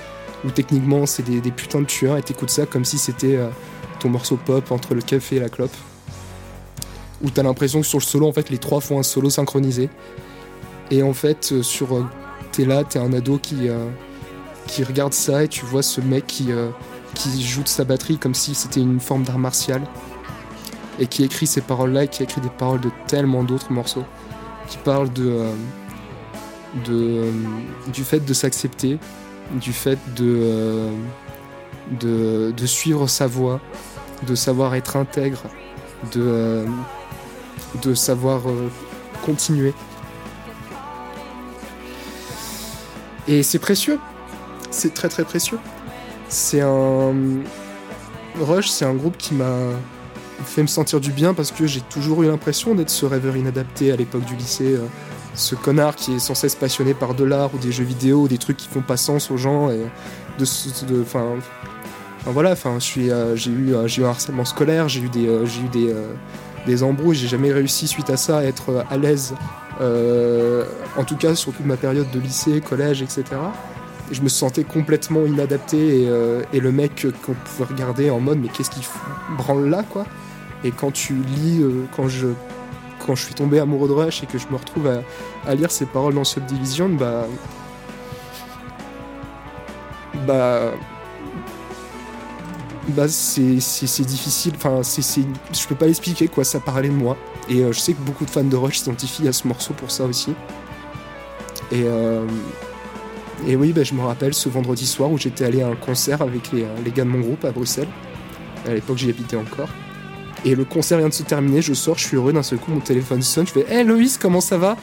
où 0.44 0.50
techniquement 0.50 1.06
c'est 1.06 1.24
des, 1.24 1.50
putains 1.50 1.80
de 1.80 1.86
tueurs 1.86 2.16
et 2.16 2.22
t'écoutes 2.22 2.50
ça 2.50 2.66
comme 2.66 2.84
si 2.84 2.98
c'était 2.98 3.34
euh, 3.34 3.48
ton 3.98 4.10
morceau 4.10 4.36
pop 4.36 4.70
entre 4.70 4.94
le 4.94 5.02
café 5.02 5.36
et 5.36 5.40
la 5.40 5.48
clope. 5.48 5.74
Où 7.22 7.30
t'as 7.30 7.42
l'impression 7.42 7.80
que 7.80 7.86
sur 7.86 7.98
le 7.98 8.04
solo, 8.04 8.28
en 8.28 8.32
fait, 8.32 8.50
les 8.50 8.58
trois 8.58 8.80
font 8.80 8.98
un 8.98 9.02
solo 9.02 9.30
synchronisé. 9.30 9.88
Et 10.90 11.02
en 11.02 11.14
fait, 11.14 11.50
euh, 11.52 11.62
sur. 11.62 12.08
t'es 12.52 12.64
là, 12.64 12.84
t'es 12.84 12.98
un 12.98 13.12
ado 13.12 13.38
qui, 13.38 13.68
qui 14.66 14.84
regarde 14.84 15.14
ça 15.14 15.42
et 15.42 15.48
tu 15.48 15.64
vois 15.64 15.82
ce 15.82 16.00
mec 16.00 16.26
qui, 16.26 16.50
qui 17.14 17.42
joue 17.42 17.62
de 17.62 17.68
sa 17.68 17.84
batterie 17.84 18.18
comme 18.18 18.34
si 18.34 18.54
c'était 18.54 18.80
une 18.80 19.00
forme 19.00 19.22
d'art 19.22 19.38
martial. 19.38 19.82
Et 20.98 21.06
qui 21.06 21.24
écrit 21.24 21.46
ces 21.46 21.60
paroles-là 21.60 22.04
et 22.04 22.08
qui 22.08 22.22
écrit 22.22 22.40
des 22.40 22.50
paroles 22.50 22.80
de 22.80 22.90
tellement 23.06 23.42
d'autres 23.42 23.72
morceaux. 23.72 24.04
Qui 24.68 24.78
parlent 24.78 25.12
de. 25.12 25.28
euh, 25.28 25.54
de 26.86 26.92
euh, 26.92 27.32
du 27.92 28.02
fait 28.02 28.20
de 28.20 28.34
s'accepter, 28.34 28.98
du 29.60 29.72
fait 29.72 29.98
de, 30.16 30.24
euh, 30.42 30.90
de, 32.00 32.52
de 32.56 32.66
suivre 32.66 33.06
sa 33.06 33.26
voie, 33.28 33.60
de 34.26 34.34
savoir 34.34 34.74
être 34.74 34.96
intègre, 34.96 35.42
de, 36.12 36.64
de 37.82 37.94
savoir 37.94 38.42
continuer. 39.24 39.72
Et 43.28 43.42
c'est 43.42 43.60
précieux, 43.60 44.00
c'est 44.70 44.94
très 44.94 45.08
très 45.08 45.24
précieux. 45.24 45.58
C'est 46.34 46.62
un. 46.62 47.14
Rush, 48.40 48.68
c'est 48.68 48.84
un 48.84 48.94
groupe 48.94 49.16
qui 49.16 49.34
m'a 49.34 49.54
fait 50.44 50.62
me 50.62 50.66
sentir 50.66 50.98
du 50.98 51.12
bien 51.12 51.32
parce 51.32 51.52
que 51.52 51.64
j'ai 51.64 51.80
toujours 51.80 52.24
eu 52.24 52.26
l'impression 52.26 52.74
d'être 52.74 52.90
ce 52.90 53.06
rêveur 53.06 53.36
inadapté 53.36 53.92
à 53.92 53.96
l'époque 53.96 54.24
du 54.24 54.34
lycée. 54.34 54.74
euh, 54.74 54.86
ce 55.36 55.54
connard 55.54 55.94
qui 55.94 56.14
est 56.14 56.18
sans 56.18 56.34
cesse 56.34 56.56
passionné 56.56 56.92
par 56.92 57.14
de 57.14 57.22
l'art 57.22 57.54
ou 57.54 57.58
des 57.58 57.70
jeux 57.70 57.84
vidéo 57.84 58.22
ou 58.22 58.28
des 58.28 58.38
trucs 58.38 58.56
qui 58.56 58.68
font 58.68 58.82
pas 58.82 58.96
sens 58.96 59.30
aux 59.30 59.36
gens 59.36 59.70
et 59.70 59.80
de 60.38 60.44
voilà 62.26 62.52
enfin 62.52 62.78
euh, 62.96 63.36
j'ai 63.36 63.50
eu 63.50 63.74
euh, 63.74 63.86
j'ai 63.88 64.02
eu 64.02 64.04
un 64.04 64.10
harcèlement 64.10 64.44
scolaire 64.44 64.88
j'ai 64.88 65.00
eu 65.00 65.08
des 65.08 65.28
j'ai 65.44 65.60
eu 65.60 65.94
des 66.66 66.82
embrouilles 66.84 67.16
j'ai 67.16 67.26
jamais 67.26 67.52
réussi 67.52 67.88
suite 67.88 68.10
à 68.10 68.16
ça 68.16 68.38
à 68.38 68.44
être 68.44 68.84
à 68.88 68.96
l'aise 68.96 69.34
en 69.80 71.04
tout 71.04 71.16
cas 71.16 71.34
sur 71.34 71.52
toute 71.52 71.66
ma 71.66 71.76
période 71.76 72.10
de 72.12 72.20
lycée 72.20 72.60
collège 72.60 73.02
etc 73.02 73.24
et 73.30 73.73
je 74.10 74.20
me 74.20 74.28
sentais 74.28 74.64
complètement 74.64 75.24
inadapté 75.24 76.02
et, 76.02 76.08
euh, 76.08 76.42
et 76.52 76.60
le 76.60 76.72
mec 76.72 77.06
qu'on 77.24 77.34
pouvait 77.34 77.64
regarder 77.64 78.10
en 78.10 78.20
mode 78.20 78.38
mais 78.40 78.48
qu'est-ce 78.48 78.70
qu'il 78.70 78.84
branle 79.36 79.68
là 79.68 79.82
quoi 79.82 80.04
et 80.62 80.70
quand 80.70 80.92
tu 80.92 81.14
lis 81.14 81.62
euh, 81.62 81.84
quand 81.96 82.08
je 82.08 82.28
quand 83.04 83.14
je 83.14 83.24
suis 83.24 83.34
tombé 83.34 83.58
amoureux 83.58 83.88
de 83.88 83.92
Rush 83.92 84.22
et 84.22 84.26
que 84.26 84.38
je 84.38 84.46
me 84.48 84.56
retrouve 84.56 84.90
à, 85.46 85.54
lire 85.54 85.70
ces 85.70 85.86
paroles 85.86 86.14
dans 86.14 86.24
Subdivision, 86.24 86.88
bah. 86.88 87.26
Bah. 90.26 90.72
Bah, 92.88 93.08
c'est 93.08 94.04
difficile. 94.04 94.54
Enfin, 94.56 94.82
c'est- 94.82 95.22
je 95.52 95.66
peux 95.66 95.74
pas 95.74 95.86
l'expliquer, 95.86 96.28
quoi. 96.28 96.44
Ça 96.44 96.60
parlait 96.60 96.88
de 96.88 96.94
moi. 96.94 97.16
Et 97.48 97.62
euh, 97.62 97.72
je 97.72 97.80
sais 97.80 97.92
que 97.92 98.00
beaucoup 98.00 98.24
de 98.24 98.30
fans 98.30 98.44
de 98.44 98.56
Rush 98.56 98.78
s'identifient 98.78 99.28
à 99.28 99.32
ce 99.32 99.46
morceau 99.46 99.74
pour 99.74 99.90
ça 99.90 100.04
aussi. 100.04 100.34
Et. 101.72 101.84
Euh, 103.44 103.50
et 103.50 103.56
oui, 103.56 103.72
bah, 103.72 103.82
je 103.84 103.94
me 103.94 104.02
rappelle 104.02 104.34
ce 104.34 104.48
vendredi 104.48 104.86
soir 104.86 105.10
où 105.10 105.18
j'étais 105.18 105.44
allé 105.44 105.62
à 105.62 105.68
un 105.68 105.76
concert 105.76 106.22
avec 106.22 106.52
les, 106.52 106.66
les 106.84 106.90
gars 106.90 107.04
de 107.04 107.10
mon 107.10 107.20
groupe 107.20 107.44
à 107.44 107.50
Bruxelles. 107.50 107.88
À 108.66 108.72
l'époque, 108.72 108.98
j'y 108.98 109.10
habitais 109.10 109.36
encore. 109.36 109.68
Et 110.44 110.54
le 110.54 110.64
concert 110.64 110.98
vient 110.98 111.08
de 111.08 111.14
se 111.14 111.22
terminer, 111.22 111.62
je 111.62 111.72
sors, 111.72 111.96
je 111.96 112.06
suis 112.06 112.16
heureux, 112.16 112.32
d'un 112.32 112.42
seul 112.42 112.58
coup 112.58 112.70
mon 112.70 112.80
téléphone 112.80 113.22
sonne, 113.22 113.46
je 113.46 113.52
fais 113.52 113.66
Hé 113.70 113.82
Loïs, 113.82 114.18
comment 114.18 114.42
ça 114.42 114.58
va? 114.58 114.76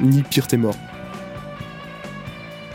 Ni 0.00 0.22
pire, 0.22 0.46
t'es 0.46 0.56
mort. 0.56 0.74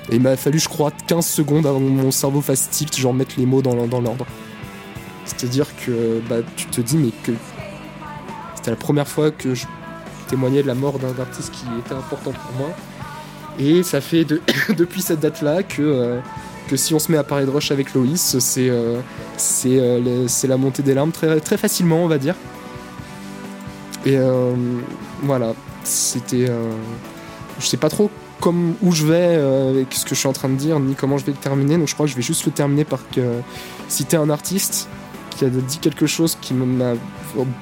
Et 0.09 0.15
il 0.15 0.21
m'a 0.21 0.37
fallu, 0.37 0.59
je 0.59 0.69
crois, 0.69 0.91
15 1.07 1.25
secondes 1.25 1.65
avant 1.65 1.79
que 1.79 1.83
mon 1.83 2.11
cerveau 2.11 2.41
fasse 2.41 2.69
tilt, 2.69 2.95
genre 2.97 3.13
mettre 3.13 3.35
les 3.37 3.45
mots 3.45 3.61
dans 3.61 3.75
l'ordre. 3.75 4.25
C'est-à-dire 5.25 5.67
que 5.85 6.21
bah, 6.29 6.37
tu 6.55 6.65
te 6.67 6.81
dis, 6.81 6.97
mais 6.97 7.11
que 7.23 7.31
c'était 8.55 8.71
la 8.71 8.77
première 8.77 9.07
fois 9.07 9.31
que 9.31 9.53
je 9.55 9.65
témoignais 10.27 10.61
de 10.61 10.67
la 10.67 10.75
mort 10.75 10.99
d'un 10.99 11.17
artiste 11.19 11.51
qui 11.51 11.65
était 11.79 11.93
important 11.93 12.31
pour 12.31 12.57
moi. 12.57 12.69
Et 13.59 13.83
ça 13.83 14.01
fait 14.01 14.25
de- 14.25 14.41
depuis 14.77 15.01
cette 15.01 15.19
date-là 15.19 15.63
que, 15.63 15.81
euh, 15.81 16.19
que 16.67 16.75
si 16.75 16.93
on 16.93 16.99
se 16.99 17.11
met 17.11 17.17
à 17.17 17.23
parler 17.23 17.45
de 17.45 17.51
Rush 17.51 17.71
avec 17.71 17.93
Loïs, 17.93 18.37
c'est 18.39 18.69
euh, 18.69 18.99
euh, 19.65 20.27
la 20.47 20.57
montée 20.57 20.83
des 20.83 20.93
larmes 20.93 21.11
très, 21.11 21.39
très 21.39 21.57
facilement, 21.57 22.03
on 22.03 22.07
va 22.07 22.17
dire. 22.17 22.35
Et 24.05 24.17
euh, 24.17 24.53
voilà, 25.21 25.53
c'était. 25.83 26.47
je 27.59 27.65
sais 27.65 27.77
pas 27.77 27.89
trop 27.89 28.09
comme, 28.41 28.73
où 28.81 28.91
je 28.91 29.05
vais 29.05 29.35
avec 29.69 29.93
ce 29.93 30.03
que 30.03 30.15
je 30.15 30.19
suis 30.19 30.27
en 30.27 30.33
train 30.33 30.49
de 30.49 30.55
dire, 30.55 30.77
ni 30.79 30.95
comment 30.95 31.17
je 31.17 31.25
vais 31.25 31.31
le 31.31 31.37
terminer, 31.37 31.77
donc 31.77 31.87
je 31.87 31.93
crois 31.93 32.05
que 32.05 32.11
je 32.11 32.17
vais 32.17 32.21
juste 32.21 32.45
le 32.45 32.51
terminer 32.51 32.83
par 32.83 32.99
citer 33.87 34.17
un 34.17 34.29
artiste 34.29 34.89
qui 35.37 35.45
a 35.45 35.49
dit 35.49 35.77
quelque 35.79 36.05
chose 36.05 36.37
qui 36.41 36.53
m'a 36.53 36.93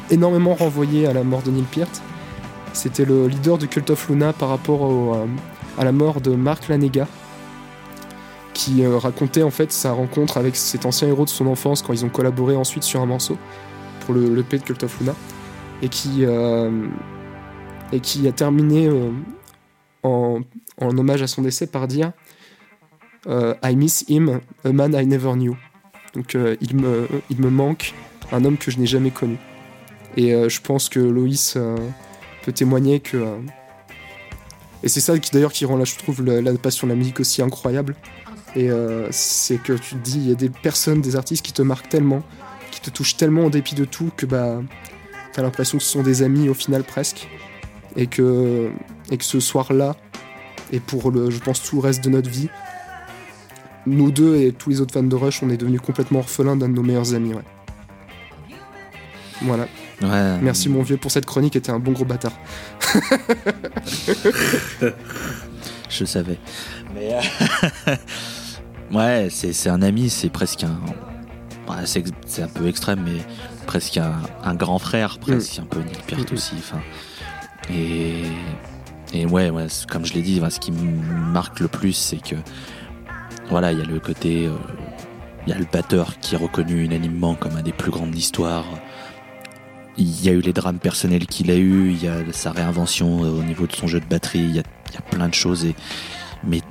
énormément 0.09 0.55
renvoyé 0.55 1.05
à 1.05 1.13
la 1.13 1.23
mort 1.23 1.43
de 1.43 1.51
Neil 1.51 1.65
Peart. 1.71 2.01
C'était 2.73 3.05
le 3.05 3.27
leader 3.27 3.59
de 3.59 3.67
Cult 3.67 3.91
of 3.91 4.09
Luna 4.09 4.33
par 4.33 4.49
rapport 4.49 4.81
au, 4.81 5.15
à 5.77 5.83
la 5.83 5.91
mort 5.91 6.21
de 6.21 6.35
Mark 6.35 6.67
Lanega 6.67 7.07
qui 8.53 8.83
euh, 8.83 8.97
racontait 8.97 9.43
en 9.43 9.51
fait 9.51 9.71
sa 9.71 9.91
rencontre 9.91 10.37
avec 10.37 10.55
cet 10.55 10.85
ancien 10.85 11.07
héros 11.07 11.25
de 11.25 11.29
son 11.29 11.47
enfance 11.47 11.81
quand 11.81 11.93
ils 11.93 12.05
ont 12.05 12.09
collaboré 12.09 12.55
ensuite 12.55 12.83
sur 12.83 13.01
un 13.01 13.05
morceau 13.05 13.37
pour 14.01 14.13
le, 14.13 14.33
le 14.33 14.43
P 14.43 14.57
de 14.57 14.63
Cult 14.63 14.83
of 14.83 14.99
Luna 14.99 15.15
et 15.81 15.89
qui 15.89 16.25
euh, 16.25 16.87
et 17.91 17.99
qui 17.99 18.27
a 18.27 18.31
terminé 18.31 18.87
euh, 18.87 19.09
en, 20.03 20.41
hommage 20.79 21.21
à 21.21 21.27
son 21.27 21.41
décès 21.41 21.67
par 21.67 21.87
dire 21.87 22.11
I 23.27 23.75
miss 23.75 24.03
him, 24.07 24.41
a 24.63 24.71
man 24.71 24.95
I 24.95 25.05
never 25.05 25.33
knew. 25.33 25.55
Donc 26.15 26.35
il, 26.59 26.75
me, 26.75 27.07
il 27.29 27.39
me 27.39 27.49
manque 27.51 27.93
un 28.31 28.43
homme 28.43 28.57
que 28.57 28.71
je 28.71 28.79
n'ai 28.79 28.87
jamais 28.87 29.11
connu. 29.11 29.37
Et 30.17 30.31
je 30.49 30.61
pense 30.61 30.89
que 30.89 30.99
Loïs 30.99 31.55
peut 32.43 32.51
témoigner 32.51 32.99
que. 32.99 33.23
Et 34.83 34.89
c'est 34.89 35.01
ça 35.01 35.17
qui 35.19 35.31
d'ailleurs 35.31 35.53
qui 35.53 35.65
rend 35.65 35.77
là, 35.77 35.85
je 35.85 35.95
trouve, 35.95 36.23
la, 36.23 36.41
la 36.41 36.53
passion 36.53 36.87
de 36.87 36.93
la 36.93 36.97
musique 36.97 37.19
aussi 37.19 37.41
incroyable. 37.41 37.95
Et 38.55 38.69
euh, 38.69 39.07
c'est 39.11 39.57
que 39.61 39.73
tu 39.73 39.95
te 39.95 39.99
dis, 39.99 40.17
il 40.17 40.29
y 40.29 40.31
a 40.31 40.35
des 40.35 40.49
personnes, 40.49 41.01
des 41.01 41.15
artistes 41.15 41.45
qui 41.45 41.53
te 41.53 41.61
marquent 41.61 41.89
tellement, 41.89 42.21
qui 42.71 42.81
te 42.81 42.89
touchent 42.89 43.15
tellement 43.15 43.45
en 43.45 43.49
dépit 43.49 43.75
de 43.75 43.85
tout 43.85 44.11
que 44.17 44.25
bah 44.25 44.61
t'as 45.33 45.41
l'impression 45.41 45.77
que 45.77 45.83
ce 45.83 45.89
sont 45.89 46.03
des 46.03 46.23
amis 46.23 46.49
au 46.49 46.53
final 46.53 46.83
presque. 46.83 47.29
Et 47.97 48.07
que, 48.07 48.71
et 49.09 49.17
que 49.17 49.25
ce 49.25 49.41
soir-là, 49.41 49.97
et 50.71 50.79
pour 50.79 51.11
le, 51.11 51.29
je 51.29 51.39
pense 51.39 51.61
tout 51.61 51.75
le 51.75 51.81
reste 51.81 52.01
de 52.03 52.09
notre 52.09 52.29
vie, 52.29 52.47
nous 53.85 54.11
deux 54.11 54.37
et 54.37 54.53
tous 54.53 54.69
les 54.69 54.79
autres 54.79 54.93
fans 54.93 55.03
de 55.03 55.15
Rush, 55.15 55.43
on 55.43 55.49
est 55.49 55.57
devenus 55.57 55.81
complètement 55.81 56.19
orphelins 56.19 56.55
d'un 56.55 56.69
de 56.69 56.73
nos 56.73 56.83
meilleurs 56.83 57.13
amis. 57.13 57.33
Ouais. 57.33 57.43
Voilà. 59.41 59.67
Ouais. 60.01 60.37
Merci 60.41 60.69
mon 60.69 60.81
vieux 60.81 60.97
pour 60.97 61.11
cette 61.11 61.25
chronique, 61.25 61.55
était 61.55 61.71
un 61.71 61.79
bon 61.79 61.91
gros 61.91 62.05
bâtard. 62.05 62.33
Je 65.89 66.05
savais. 66.05 66.37
Mais 66.95 67.13
euh, 67.13 67.95
ouais, 68.91 69.27
c'est 69.29 69.53
c'est 69.53 69.69
un 69.69 69.81
ami, 69.81 70.09
c'est 70.09 70.29
presque 70.29 70.63
un. 70.63 70.79
ouais, 71.71 71.85
c'est 71.85 72.41
un 72.41 72.47
peu 72.47 72.67
extrême, 72.67 73.01
mais 73.05 73.19
presque 73.67 73.97
un, 73.97 74.13
un 74.43 74.55
grand 74.55 74.79
frère, 74.79 75.19
presque 75.19 75.59
un 75.59 75.65
peu 75.65 75.79
Nick 75.81 76.05
Peart 76.07 76.31
Mm. 76.31 76.33
aussi. 76.33 76.55
Enfin, 76.57 76.79
et 77.69 78.23
et 79.13 79.25
ouais, 79.25 79.49
ouais, 79.49 79.67
comme 79.89 80.05
je 80.05 80.13
l'ai 80.13 80.21
dit, 80.21 80.41
ce 80.49 80.59
qui 80.59 80.71
me 80.71 81.31
marque 81.33 81.59
le 81.59 81.67
plus, 81.67 81.93
c'est 81.93 82.21
que 82.23 82.35
voilà, 83.49 83.73
il 83.73 83.79
y 83.79 83.81
a 83.81 83.85
le 83.85 83.99
côté, 83.99 84.47
euh, 84.47 84.51
il 85.45 85.51
y 85.51 85.53
a 85.53 85.57
le 85.59 85.65
batteur 85.71 86.17
qui 86.19 86.35
est 86.35 86.37
reconnu 86.37 86.83
unanimement 86.85 87.35
comme 87.35 87.57
un 87.57 87.61
des 87.61 87.73
plus 87.73 87.91
grands 87.91 88.07
de 88.07 88.13
l'histoire. 88.13 88.63
Il 89.97 90.23
y 90.23 90.29
a 90.29 90.31
eu 90.31 90.41
les 90.41 90.53
drames 90.53 90.79
personnels 90.79 91.25
qu'il 91.25 91.51
a 91.51 91.55
eu, 91.55 91.91
il 91.91 92.03
y 92.03 92.07
a 92.07 92.17
sa 92.31 92.51
réinvention 92.51 93.23
euh, 93.23 93.29
au 93.29 93.43
niveau 93.43 93.67
de 93.67 93.73
son 93.73 93.87
jeu 93.87 93.99
de 93.99 94.05
batterie, 94.05 94.39
il 94.39 94.55
y 94.55 94.59
a, 94.59 94.63
il 94.89 94.93
y 94.95 94.97
a 94.97 95.01
plein 95.01 95.27
de 95.27 95.33
choses. 95.33 95.65
Et, 95.65 95.75
mais 96.43 96.61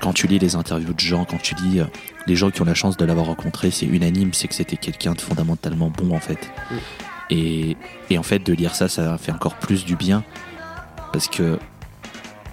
quand 0.00 0.12
tu 0.12 0.26
lis 0.26 0.38
les 0.38 0.54
interviews 0.56 0.94
de 0.94 1.00
gens, 1.00 1.24
quand 1.24 1.40
tu 1.40 1.54
lis 1.54 1.80
euh, 1.80 1.84
les 2.26 2.36
gens 2.36 2.50
qui 2.50 2.62
ont 2.62 2.64
la 2.64 2.74
chance 2.74 2.96
de 2.96 3.04
l'avoir 3.04 3.26
rencontré, 3.26 3.70
c'est 3.70 3.86
unanime, 3.86 4.32
c'est 4.32 4.48
que 4.48 4.54
c'était 4.54 4.76
quelqu'un 4.76 5.12
de 5.12 5.20
fondamentalement 5.20 5.90
bon 5.90 6.14
en 6.14 6.20
fait. 6.20 6.50
Mm. 6.70 6.74
Et, 7.30 7.76
et 8.10 8.18
en 8.18 8.22
fait, 8.22 8.38
de 8.38 8.52
lire 8.52 8.74
ça, 8.74 8.88
ça 8.88 9.18
fait 9.18 9.32
encore 9.32 9.56
plus 9.56 9.84
du 9.84 9.96
bien 9.96 10.24
parce 11.12 11.28
que 11.28 11.58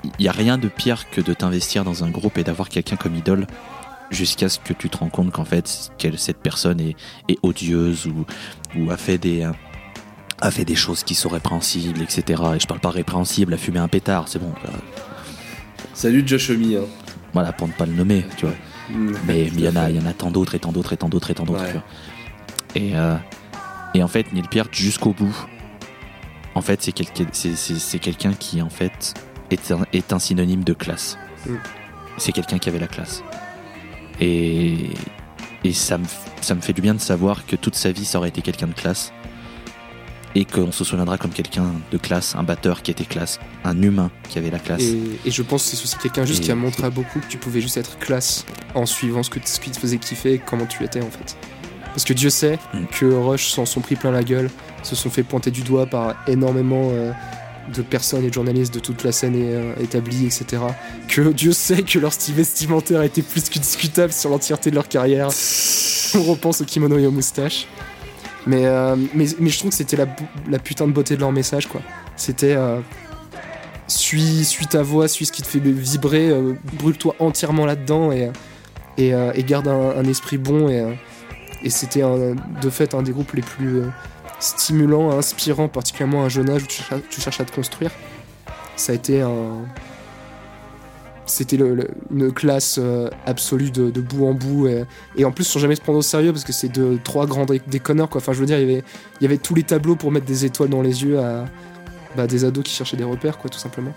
il 0.03 0.11
n'y 0.19 0.27
a 0.27 0.33
rien 0.33 0.57
de 0.57 0.67
pire 0.67 1.09
que 1.09 1.21
de 1.21 1.33
t'investir 1.33 1.85
dans 1.85 2.03
un 2.03 2.09
groupe 2.09 2.37
et 2.37 2.43
d'avoir 2.43 2.67
quelqu'un 2.67 2.97
comme 2.97 3.15
idole 3.15 3.47
jusqu'à 4.11 4.49
ce 4.49 4.59
que 4.59 4.73
tu 4.73 4.89
te 4.89 4.97
rends 4.97 5.09
compte 5.09 5.31
qu'en 5.31 5.45
fait 5.45 5.91
cette 6.17 6.37
personne 6.37 6.81
est, 6.81 6.95
est 7.29 7.39
odieuse 7.41 8.07
ou, 8.07 8.25
ou 8.77 8.91
a 8.91 8.97
fait 8.97 9.17
des 9.17 9.49
a 10.43 10.51
fait 10.51 10.65
des 10.65 10.75
choses 10.75 11.03
qui 11.03 11.15
sont 11.15 11.29
répréhensibles, 11.29 12.01
etc. 12.01 12.43
Et 12.55 12.59
je 12.59 12.67
parle 12.67 12.81
pas 12.81 12.89
répréhensible, 12.89 13.53
a 13.53 13.57
fumé 13.57 13.79
un 13.79 13.87
pétard, 13.87 14.27
c'est 14.27 14.39
bon. 14.39 14.53
euh, 14.65 14.71
Salut 15.93 16.23
Josh 16.25 16.49
Homme. 16.49 16.63
Hein. 16.63 16.85
voilà, 17.33 17.53
pour 17.53 17.67
ne 17.67 17.73
pas 17.73 17.85
le 17.85 17.93
nommer, 17.93 18.25
tu 18.35 18.45
vois. 18.45 18.55
Mm. 18.89 19.15
Mais 19.25 19.43
il 19.47 19.61
y 19.61 19.69
en 19.69 19.75
a, 19.77 19.89
y 19.89 19.97
en 19.99 20.05
a 20.05 20.11
tant 20.11 20.31
d'autres 20.31 20.53
et 20.55 20.59
tant 20.59 20.73
d'autres 20.73 20.91
et 20.91 20.97
tant 20.97 21.07
d'autres 21.07 21.31
et 21.31 21.33
tant 21.33 21.45
d'autres. 21.45 21.63
Ouais. 21.63 21.81
Et, 22.75 22.91
euh, 22.95 23.15
et 23.93 24.03
en 24.03 24.09
fait, 24.09 24.33
Neil 24.33 24.43
Peart, 24.49 24.67
jusqu'au 24.73 25.13
bout, 25.13 25.33
en 26.55 26.61
fait, 26.61 26.91
quelqu'un 26.93 27.25
c'est 27.31 27.99
quelqu'un 27.99 28.33
qui, 28.33 28.61
en 28.61 28.69
fait, 28.69 29.13
est 29.49 29.71
un, 29.71 29.85
est 29.93 30.11
un 30.11 30.19
synonyme 30.19 30.65
de 30.65 30.73
classe. 30.73 31.17
Mm. 31.47 31.55
C'est 32.17 32.33
quelqu'un 32.33 32.59
qui 32.59 32.67
avait 32.67 32.79
la 32.79 32.87
classe. 32.87 33.23
Et, 34.19 34.89
et 35.63 35.71
ça, 35.71 35.97
me, 35.97 36.05
ça 36.41 36.53
me 36.53 36.59
fait 36.59 36.73
du 36.73 36.81
bien 36.81 36.95
de 36.95 36.99
savoir 36.99 37.45
que 37.45 37.55
toute 37.55 37.75
sa 37.75 37.93
vie, 37.93 38.03
ça 38.03 38.17
aurait 38.17 38.27
été 38.29 38.41
quelqu'un 38.41 38.67
de 38.67 38.73
classe. 38.73 39.13
Et 40.35 40.45
qu'on 40.45 40.71
se 40.71 40.83
souviendra 40.83 41.17
comme 41.19 41.31
quelqu'un 41.31 41.67
de 41.91 41.97
classe, 41.97 42.35
un 42.35 42.41
batteur 42.43 42.81
qui 42.81 42.89
était 42.91 43.05
classe, 43.05 43.39
un 43.63 43.79
humain 43.81 44.09
qui 44.29 44.39
avait 44.39 44.49
la 44.49 44.57
classe. 44.59 44.81
Et, 44.81 44.97
et 45.25 45.31
je 45.31 45.41
pense 45.43 45.63
que 45.69 45.75
c'est 45.77 45.83
aussi 45.83 45.95
quelqu'un 45.97 46.25
juste 46.25 46.41
Et- 46.41 46.45
qui 46.45 46.51
a 46.51 46.55
montré 46.55 46.85
à 46.85 46.89
beaucoup 46.89 47.19
que 47.19 47.27
tu 47.27 47.37
pouvais 47.37 47.61
juste 47.61 47.77
être 47.77 47.99
classe 47.99 48.45
en 48.73 48.85
suivant 48.87 49.21
ce, 49.21 49.29
que, 49.29 49.39
ce 49.45 49.59
qui 49.59 49.69
te 49.69 49.77
faisait 49.79 49.97
kiffer 49.97 50.33
et 50.33 50.39
comment 50.39 50.65
tu 50.65 50.83
étais 50.83 51.01
en 51.01 51.09
fait. 51.11 51.37
Parce 51.93 52.03
que 52.05 52.13
Dieu 52.13 52.31
sait 52.31 52.57
Mm. 52.73 52.85
que 52.91 53.05
Rush 53.05 53.49
s'en 53.51 53.65
sont 53.67 53.81
pris 53.81 53.95
plein 53.95 54.09
la 54.11 54.23
gueule, 54.23 54.49
se 54.81 54.95
sont 54.95 55.11
fait 55.11 55.21
pointer 55.23 55.51
du 55.51 55.61
doigt 55.61 55.85
par 55.85 56.15
énormément 56.27 56.89
euh, 56.91 57.11
de 57.73 57.83
personnes 57.83 58.23
et 58.25 58.29
de 58.29 58.33
journalistes 58.33 58.73
de 58.73 58.79
toute 58.79 59.03
la 59.03 59.11
scène 59.11 59.35
euh, 59.37 59.75
établie, 59.79 60.25
etc. 60.25 60.63
Que 61.07 61.31
Dieu 61.31 61.51
sait 61.53 61.83
que 61.83 61.99
leur 61.99 62.11
style 62.11 62.33
vestimentaire 62.33 63.01
a 63.01 63.05
été 63.05 63.21
plus 63.21 63.49
que 63.49 63.59
discutable 63.59 64.11
sur 64.11 64.31
l'entièreté 64.31 64.71
de 64.71 64.75
leur 64.75 64.87
carrière. 64.87 65.27
On 66.15 66.23
repense 66.23 66.61
au 66.61 66.65
kimono 66.65 66.97
et 66.97 67.05
aux 67.05 67.11
moustaches. 67.11 67.67
Mais, 68.45 68.65
euh, 68.65 68.95
mais, 69.13 69.25
je 69.25 69.57
trouve 69.57 69.71
que 69.71 69.77
c'était 69.77 69.95
la, 69.95 70.05
la 70.49 70.59
putain 70.59 70.87
de 70.87 70.91
beauté 70.91 71.15
de 71.15 71.21
leur 71.21 71.31
message, 71.31 71.67
quoi. 71.67 71.81
C'était. 72.15 72.55
euh, 72.55 72.79
suis, 73.87 74.45
suis 74.45 74.65
ta 74.65 74.81
voix, 74.81 75.07
suis 75.07 75.25
ce 75.25 75.31
qui 75.31 75.41
te 75.41 75.47
fait 75.47 75.59
vibrer, 75.59 76.29
euh, 76.29 76.53
brûle-toi 76.73 77.15
entièrement 77.19 77.65
là-dedans 77.65 78.11
et, 78.11 78.31
et, 78.97 79.13
euh, 79.13 79.33
garde 79.39 79.67
un, 79.67 80.03
esprit 80.05 80.37
bon. 80.37 80.69
Et, 80.69 80.97
et 81.63 81.69
c'était 81.69 82.01
de 82.01 82.69
fait 82.69 82.93
un 82.93 83.03
des 83.03 83.11
groupes 83.11 83.33
les 83.33 83.41
plus 83.41 83.83
stimulants, 84.39 85.11
inspirants, 85.11 85.67
particulièrement 85.67 86.23
à 86.23 86.25
un 86.25 86.29
jeune 86.29 86.49
âge 86.49 86.63
où 86.63 86.67
tu 86.67 86.81
cherches, 86.81 87.01
tu 87.09 87.21
cherches 87.21 87.39
à 87.39 87.45
te 87.45 87.53
construire. 87.53 87.91
Ça 88.75 88.91
a 88.91 88.95
été 88.95 89.21
un. 89.21 89.65
C'était 91.25 91.55
une 91.55 92.31
classe 92.33 92.77
euh, 92.81 93.09
absolue 93.25 93.71
de, 93.71 93.89
de 93.91 94.01
bout 94.01 94.25
en 94.27 94.33
bout. 94.33 94.67
Et, 94.67 94.83
et 95.15 95.23
en 95.25 95.31
plus, 95.31 95.45
sans 95.45 95.59
jamais 95.59 95.75
se 95.75 95.81
prendre 95.81 95.99
au 95.99 96.03
sérieux 96.03 96.31
parce 96.33 96.43
que 96.43 96.51
c'est 96.53 96.67
de 96.69 96.97
trois 97.03 97.25
grands 97.27 97.45
dé- 97.45 97.61
déconneurs. 97.67 98.09
Quoi. 98.09 98.19
Enfin, 98.21 98.33
je 98.33 98.39
veux 98.39 98.45
dire, 98.45 98.57
il 98.59 98.67
y 98.69 98.71
avait, 98.73 98.83
il 99.19 99.23
y 99.23 99.25
avait 99.25 99.37
tous 99.37 99.55
les 99.55 99.63
tableaux 99.63 99.95
pour 99.95 100.11
mettre 100.11 100.25
des 100.25 100.43
étoiles 100.45 100.69
dans 100.69 100.81
les 100.81 101.03
yeux 101.03 101.19
à 101.19 101.45
bah, 102.17 102.27
des 102.27 102.43
ados 102.45 102.63
qui 102.63 102.73
cherchaient 102.73 102.97
des 102.97 103.03
repères, 103.05 103.37
quoi, 103.37 103.49
tout 103.49 103.59
simplement. 103.59 103.93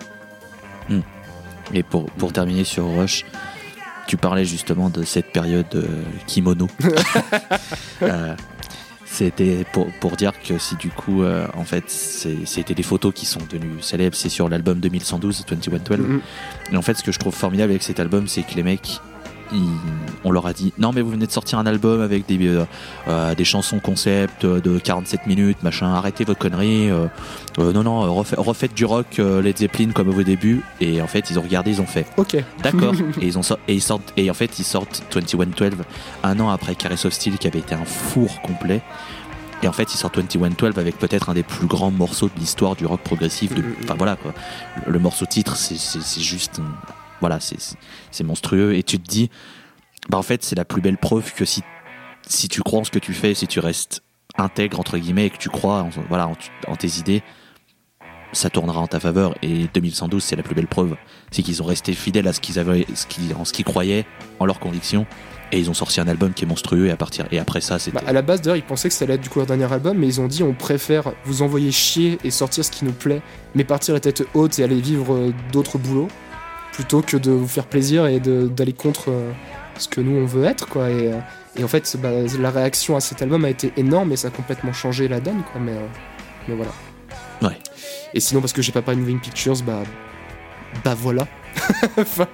Et 1.75 1.83
pour, 1.83 2.07
pour 2.13 2.33
terminer 2.33 2.63
sur 2.63 2.87
Rush, 2.97 3.25
tu 4.07 4.17
parlais 4.17 4.45
justement 4.45 4.89
de 4.89 5.03
cette 5.03 5.33
période 5.33 5.67
euh, 5.75 5.87
kimono. 6.27 6.69
Euh, 8.03 8.37
C'était 9.09 9.65
pour, 9.73 9.87
pour 10.01 10.17
dire 10.17 10.33
que 10.43 10.59
si 10.59 10.75
du 10.77 10.91
coup, 10.91 11.23
euh, 11.23 11.47
en 11.55 11.65
fait, 11.65 11.89
c'était 11.89 12.75
des 12.75 12.83
photos 12.83 13.15
qui 13.15 13.25
sont 13.25 13.41
devenues 13.49 13.81
célèbres, 13.81 14.17
c'est 14.17 14.29
sur 14.29 14.49
l'album 14.49 14.81
2112, 14.81 15.47
2112. 15.47 15.99
Mhm. 15.99 16.21
Et 16.73 16.77
en 16.77 16.83
fait, 16.83 16.95
ce 16.95 17.05
que 17.05 17.13
je 17.13 17.19
trouve 17.19 17.35
formidable 17.35 17.71
avec 17.71 17.83
cet 17.83 18.01
album, 18.01 18.27
c'est 18.27 18.43
que 18.43 18.55
les 18.55 18.65
mecs, 18.65 19.01
ils- 19.53 19.69
on 20.25 20.31
leur 20.31 20.47
a 20.47 20.53
dit 20.53 20.73
non, 20.79 20.93
mais 20.95 21.01
vous 21.03 21.11
venez 21.11 21.27
de 21.27 21.31
sortir 21.33 21.59
un 21.59 21.67
album 21.67 22.01
avec 22.01 22.27
des, 22.27 22.39
euh, 22.47 22.65
euh, 23.09 23.35
des 23.35 23.45
chansons 23.45 23.79
concept 23.79 24.45
de 24.47 24.79
47 24.79 25.27
minutes, 25.27 25.63
machin, 25.63 25.93
arrêtez 25.95 26.25
votre 26.25 26.39
connerie. 26.39 26.91
euh, 26.91 27.07
non, 27.59 27.83
non, 27.83 28.15
refait- 28.15 28.37
refaites 28.39 28.75
du 28.75 28.85
rock 28.85 29.19
Led 29.19 29.57
Zeppelin 29.59 29.91
comme 29.93 30.09
au 30.09 30.13
vos 30.13 30.23
débuts. 30.23 30.63
Et 30.81 31.01
en 31.01 31.07
fait, 31.07 31.31
ils 31.31 31.39
ont 31.39 31.43
regardé, 31.43 31.71
ils 31.71 31.81
ont 31.81 31.87
fait 31.87 32.07
Ok. 32.17 32.37
d'accord. 32.63 32.93
et, 33.21 33.27
ils 33.27 33.39
ont 33.39 33.43
et, 33.69 33.75
ils 33.75 33.81
sortent, 33.83 34.13
et 34.17 34.31
en 34.31 34.35
fait, 34.35 34.59
ils 34.59 34.65
sortent 34.65 35.03
2112 35.13 35.73
un 36.23 36.39
an 36.41 36.51
après 36.51 36.75
Caress 36.75 37.05
of 37.07 37.13
Steel 37.13 37.39
qui 37.39 37.47
avait 37.47 37.61
été 37.61 37.75
un 37.75 37.85
four 37.85 38.41
complet. 38.43 38.83
Et 39.63 39.69
en 39.69 39.73
fait, 39.73 39.95
ils 39.95 39.97
sortent 39.97 40.17
2112 40.17 40.79
avec 40.79 40.99
peut-être 40.99 41.31
un 41.31 41.35
des 41.35 41.43
plus 41.43 41.67
grands 41.67 41.91
morceaux 41.91 42.27
de 42.29 42.39
l'histoire 42.39 42.77
du 42.77 42.85
rock 42.85 43.01
progressif. 43.01 43.55
de- 43.55 43.63
Mhm. 43.63 43.75
Enfin 43.85 43.95
voilà 43.97 44.17
quoi. 44.17 44.35
Le, 44.87 44.99
morceau 44.99 45.25
titre, 45.25 45.57
c'est 45.57 46.21
juste. 46.21 46.61
Voilà, 47.21 47.41
c'est- 47.41 47.77
monstrueux. 48.25 48.75
Et 48.75 48.83
tu 48.83 48.99
te 48.99 49.09
dis, 49.09 49.31
bah 50.09 50.19
en 50.19 50.23
fait, 50.23 50.43
c'est 50.45 50.57
la 50.57 50.65
plus 50.65 50.81
belle 50.83 50.99
preuve 50.99 51.33
que 51.35 51.45
si, 51.45 51.63
si 52.27 52.49
tu 52.49 52.63
crois 52.63 52.81
en 52.81 52.85
ce 52.85 52.91
que 52.91 52.99
tu 52.99 53.13
fais, 53.15 53.35
si 53.35 53.47
tu 53.47 53.61
restes 53.61 54.03
intègre, 54.39 54.79
entre 54.81 54.99
guillemets, 54.99 55.27
et 55.27 55.31
que 55.31 55.39
tu 55.39 55.49
crois 55.49 55.83
en, 55.83 55.91
voilà, 56.09 56.29
en, 56.69 56.77
tes 56.77 56.99
idées, 56.99 57.23
ça 58.33 58.51
tournera 58.51 58.81
en 58.81 58.87
ta 58.87 59.01
faveur. 59.01 59.35
Et 59.43 59.67
2112, 59.73 60.23
c'est 60.23 60.37
la 60.37 60.43
plus 60.43 60.55
belle 60.55 60.67
preuve. 60.67 60.97
C'est 61.31 61.43
qu'ils 61.43 61.63
ont 61.63 61.67
resté 61.67 61.93
fidèles 61.95 62.29
à 62.29 62.33
ce 62.33 62.41
qu'ils 62.41 62.59
avaient, 62.59 62.87
ce 62.95 63.07
qu'ils- 63.07 63.35
en 63.35 63.45
ce 63.45 63.53
qu'ils 63.53 63.65
croyaient, 63.65 64.05
en 64.41 64.45
leurs 64.47 64.61
convictions. 64.61 65.07
Et 65.53 65.61
ils 65.61 65.71
ont 65.71 65.75
sorti 65.75 66.01
un 66.01 66.09
album 66.09 66.35
qui 66.35 66.43
est 66.45 66.47
monstrueux. 66.47 66.89
Et, 66.89 66.91
à 66.91 66.97
partir, 66.97 67.27
et 67.31 67.39
après 67.39 67.61
ça, 67.61 67.79
c'était. 67.79 67.99
Bah, 68.01 68.05
à 68.07 68.13
la 68.13 68.21
base, 68.23 68.43
d'ailleurs, 68.43 68.57
ils 68.57 68.65
pensaient 68.65 68.89
que 68.89 68.95
ça 68.95 69.05
allait 69.05 69.15
être 69.15 69.21
du 69.21 69.29
coup 69.29 69.39
leur 69.39 69.47
dernier 69.47 69.73
album, 69.73 69.97
mais 69.97 70.09
ils 70.09 70.21
ont 70.21 70.27
dit 70.27 70.43
on 70.43 70.55
préfère 70.55 71.13
vous 71.25 71.43
envoyer 71.43 71.71
chier 71.71 72.19
et 72.25 72.31
sortir 72.33 72.65
ce 72.65 72.71
qui 72.73 72.85
nous 72.85 72.93
plaît, 72.93 73.23
mais 73.55 73.63
partir 73.63 73.95
la 73.95 74.01
tête 74.01 74.25
haute 74.35 74.59
et 74.59 74.65
aller 74.65 74.81
vivre 74.81 75.15
euh, 75.15 75.33
d'autres 75.53 75.79
boulots, 75.79 76.09
plutôt 76.77 77.01
que 77.01 77.17
de 77.17 77.31
vous 77.31 77.49
faire 77.49 77.65
plaisir 77.65 78.07
et 78.07 78.21
d'aller 78.21 78.75
contre 78.75 79.11
euh, 79.11 79.33
ce 79.79 79.89
que 79.89 80.03
nous 80.03 80.15
on 80.15 80.27
veut 80.27 80.45
être, 80.45 80.69
quoi. 80.69 80.91
Et, 80.91 81.11
euh, 81.11 81.17
et 81.59 81.65
en 81.65 81.69
fait, 81.69 81.97
bah, 82.03 82.11
la 82.39 82.51
réaction 82.51 82.97
à 82.97 83.01
cet 83.01 83.23
album 83.23 83.47
a 83.47 83.49
été 83.49 83.73
énorme 83.79 84.13
et 84.13 84.17
ça 84.17 84.29
a 84.29 84.31
complètement 84.31 84.75
changé 84.75 85.09
la 85.09 85.19
donne, 85.21 85.43
quoi. 85.51 85.59
Mais, 85.59 85.73
euh, 85.73 85.87
mais 86.47 86.55
voilà. 86.55 86.73
Ouais. 87.41 87.59
Et 88.13 88.21
sinon, 88.21 88.43
parce 88.43 88.53
que 88.53 88.61
j'ai 88.61 88.73
pas 88.73 88.83
parlé 88.83 88.97
de 89.01 89.03
Moving 89.07 89.21
Pictures, 89.21 89.57
bah. 89.65 89.85
Bah 90.85 90.95
voilà. 90.95 91.27
Enfin, 91.97 92.27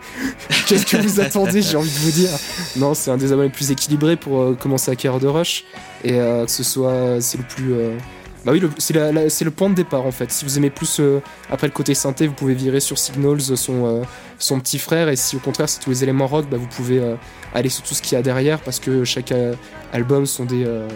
Qu'est-ce 0.67 0.87
que 0.87 0.97
vous 0.97 1.21
attendez, 1.21 1.63
j'ai 1.63 1.77
envie 1.77 1.89
de 1.93 1.99
vous 1.99 2.11
dire 2.11 2.31
Non, 2.77 2.95
c'est 2.95 3.13
un 3.13 3.17
des 3.17 3.31
albums 3.31 3.45
les 3.45 3.51
plus 3.53 3.71
équilibrés 3.71 4.17
pour 4.17 4.41
euh, 4.41 4.55
commencer 4.61 4.91
la 4.91 4.97
carrière 4.97 5.21
de 5.21 5.29
Rush. 5.29 5.63
Et 6.03 6.15
euh, 6.19 6.45
que 6.47 6.51
ce 6.51 6.65
soit. 6.65 7.21
C'est 7.21 7.39
le 7.39 7.45
plus. 7.45 7.75
euh, 7.75 7.97
Bah 8.45 8.53
oui, 8.53 8.61
c'est 8.79 9.45
le 9.45 9.51
point 9.51 9.71
de 9.71 9.75
départ 9.75 10.05
en 10.05 10.11
fait. 10.11 10.33
Si 10.33 10.45
vous 10.45 10.59
aimez 10.59 10.71
plus 10.71 10.99
euh, 10.99 11.21
après 11.51 11.69
le 11.69 11.73
côté 11.73 11.95
synthé, 11.95 12.27
vous 12.27 12.35
pouvez 12.35 12.55
virer 12.55 12.81
sur 12.81 12.99
Signals 12.99 13.57
son, 13.57 13.87
euh, 13.87 14.03
son 14.39 14.59
petit 14.59 14.79
frère. 14.79 15.09
Et 15.09 15.17
si 15.17 15.37
au 15.37 15.39
contraire 15.39 15.69
c'est 15.69 15.81
tous 15.81 15.91
les 15.91 16.03
éléments 16.03 16.27
rock, 16.27 16.47
bah, 16.51 16.57
vous 16.57 16.67
pouvez 16.67 16.99
euh, 16.99 17.15
aller 17.55 17.69
sur 17.69 17.85
tout 17.85 17.95
ce 17.95 18.03
qu'il 18.03 18.17
y 18.17 18.19
a 18.19 18.23
derrière 18.23 18.59
parce 18.61 18.81
que 18.81 19.05
chaque 19.05 19.31
euh, 19.31 19.55
album 19.93 20.27
sont 20.27 20.45
des, 20.45 20.65
euh, 20.67 20.89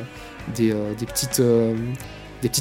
des, 0.56 0.72
euh, 0.72 0.92
petites. 0.94 1.40
euh, 1.40 1.74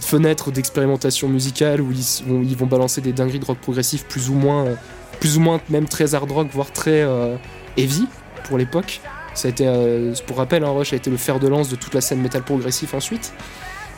fenêtres 0.03 0.51
d'expérimentation 0.51 1.29
musicale 1.29 1.81
où 1.81 1.91
ils, 1.91 2.55
vont, 2.57 2.65
balancer 2.65 3.01
des 3.01 3.13
dingueries 3.13 3.39
de 3.39 3.45
rock 3.45 3.57
progressif 3.59 4.05
plus 4.05 4.29
ou 4.29 4.33
moins, 4.33 4.65
euh, 4.65 4.75
plus 5.19 5.38
ou 5.38 5.41
moins 5.41 5.59
même 5.69 5.88
très 5.88 6.15
hard 6.15 6.31
rock, 6.31 6.47
voire 6.51 6.71
très 6.71 7.01
euh, 7.01 7.36
heavy 7.77 8.07
pour 8.45 8.57
l'époque. 8.57 9.01
Ça 9.33 9.49
euh, 9.61 10.13
pour 10.27 10.38
rappel, 10.38 10.63
hein, 10.63 10.69
Rush 10.69 10.93
a 10.93 10.95
été 10.95 11.09
le 11.09 11.17
fer 11.17 11.39
de 11.39 11.47
lance 11.47 11.69
de 11.69 11.75
toute 11.75 11.93
la 11.93 12.01
scène 12.01 12.21
métal 12.21 12.43
progressif 12.43 12.93
ensuite. 12.93 13.33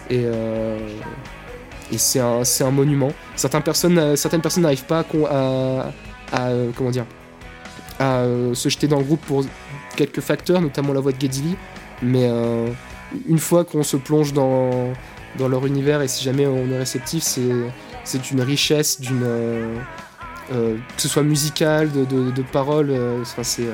Et, 0.10 0.24
euh, 0.26 0.78
et 1.92 1.98
c'est 1.98 2.20
un, 2.20 2.72
monument. 2.72 3.12
Certaines 3.36 3.64
personnes, 3.64 3.98
euh, 3.98 4.16
certaines 4.16 4.42
personnes 4.42 4.64
n'arrivent 4.64 4.86
pas 4.86 5.06
à, 5.30 6.50
euh, 8.02 8.54
se 8.54 8.70
jeter 8.70 8.88
dans 8.88 9.00
le 9.00 9.04
groupe 9.04 9.22
pour 9.22 9.46
quelques 9.96 10.22
facteurs, 10.22 10.62
notamment 10.62 10.94
la 10.94 11.00
voix 11.00 11.12
de 11.12 11.20
Geddy 11.20 11.42
Lee. 11.42 11.56
Mais 12.02 12.30
une 13.28 13.40
fois 13.40 13.66
qu'on 13.66 13.84
se 13.84 13.98
plonge 13.98 14.34
dans, 14.34 14.94
leur 15.40 15.66
univers 15.66 16.02
et 16.02 16.08
si 16.08 16.24
jamais 16.24 16.46
on 16.46 16.72
est 16.72 16.78
réceptif, 16.78 17.24
c'est, 17.24 18.32
une 18.32 18.42
richesse, 18.42 19.02
d'une, 19.02 19.26
que 20.50 20.78
ce 21.02 21.08
soit 21.08 21.24
musical, 21.24 21.92
de, 21.92 22.04
de, 22.06 22.42
paroles. 22.44 22.94
enfin, 23.22 23.44
c'est, 23.44 23.66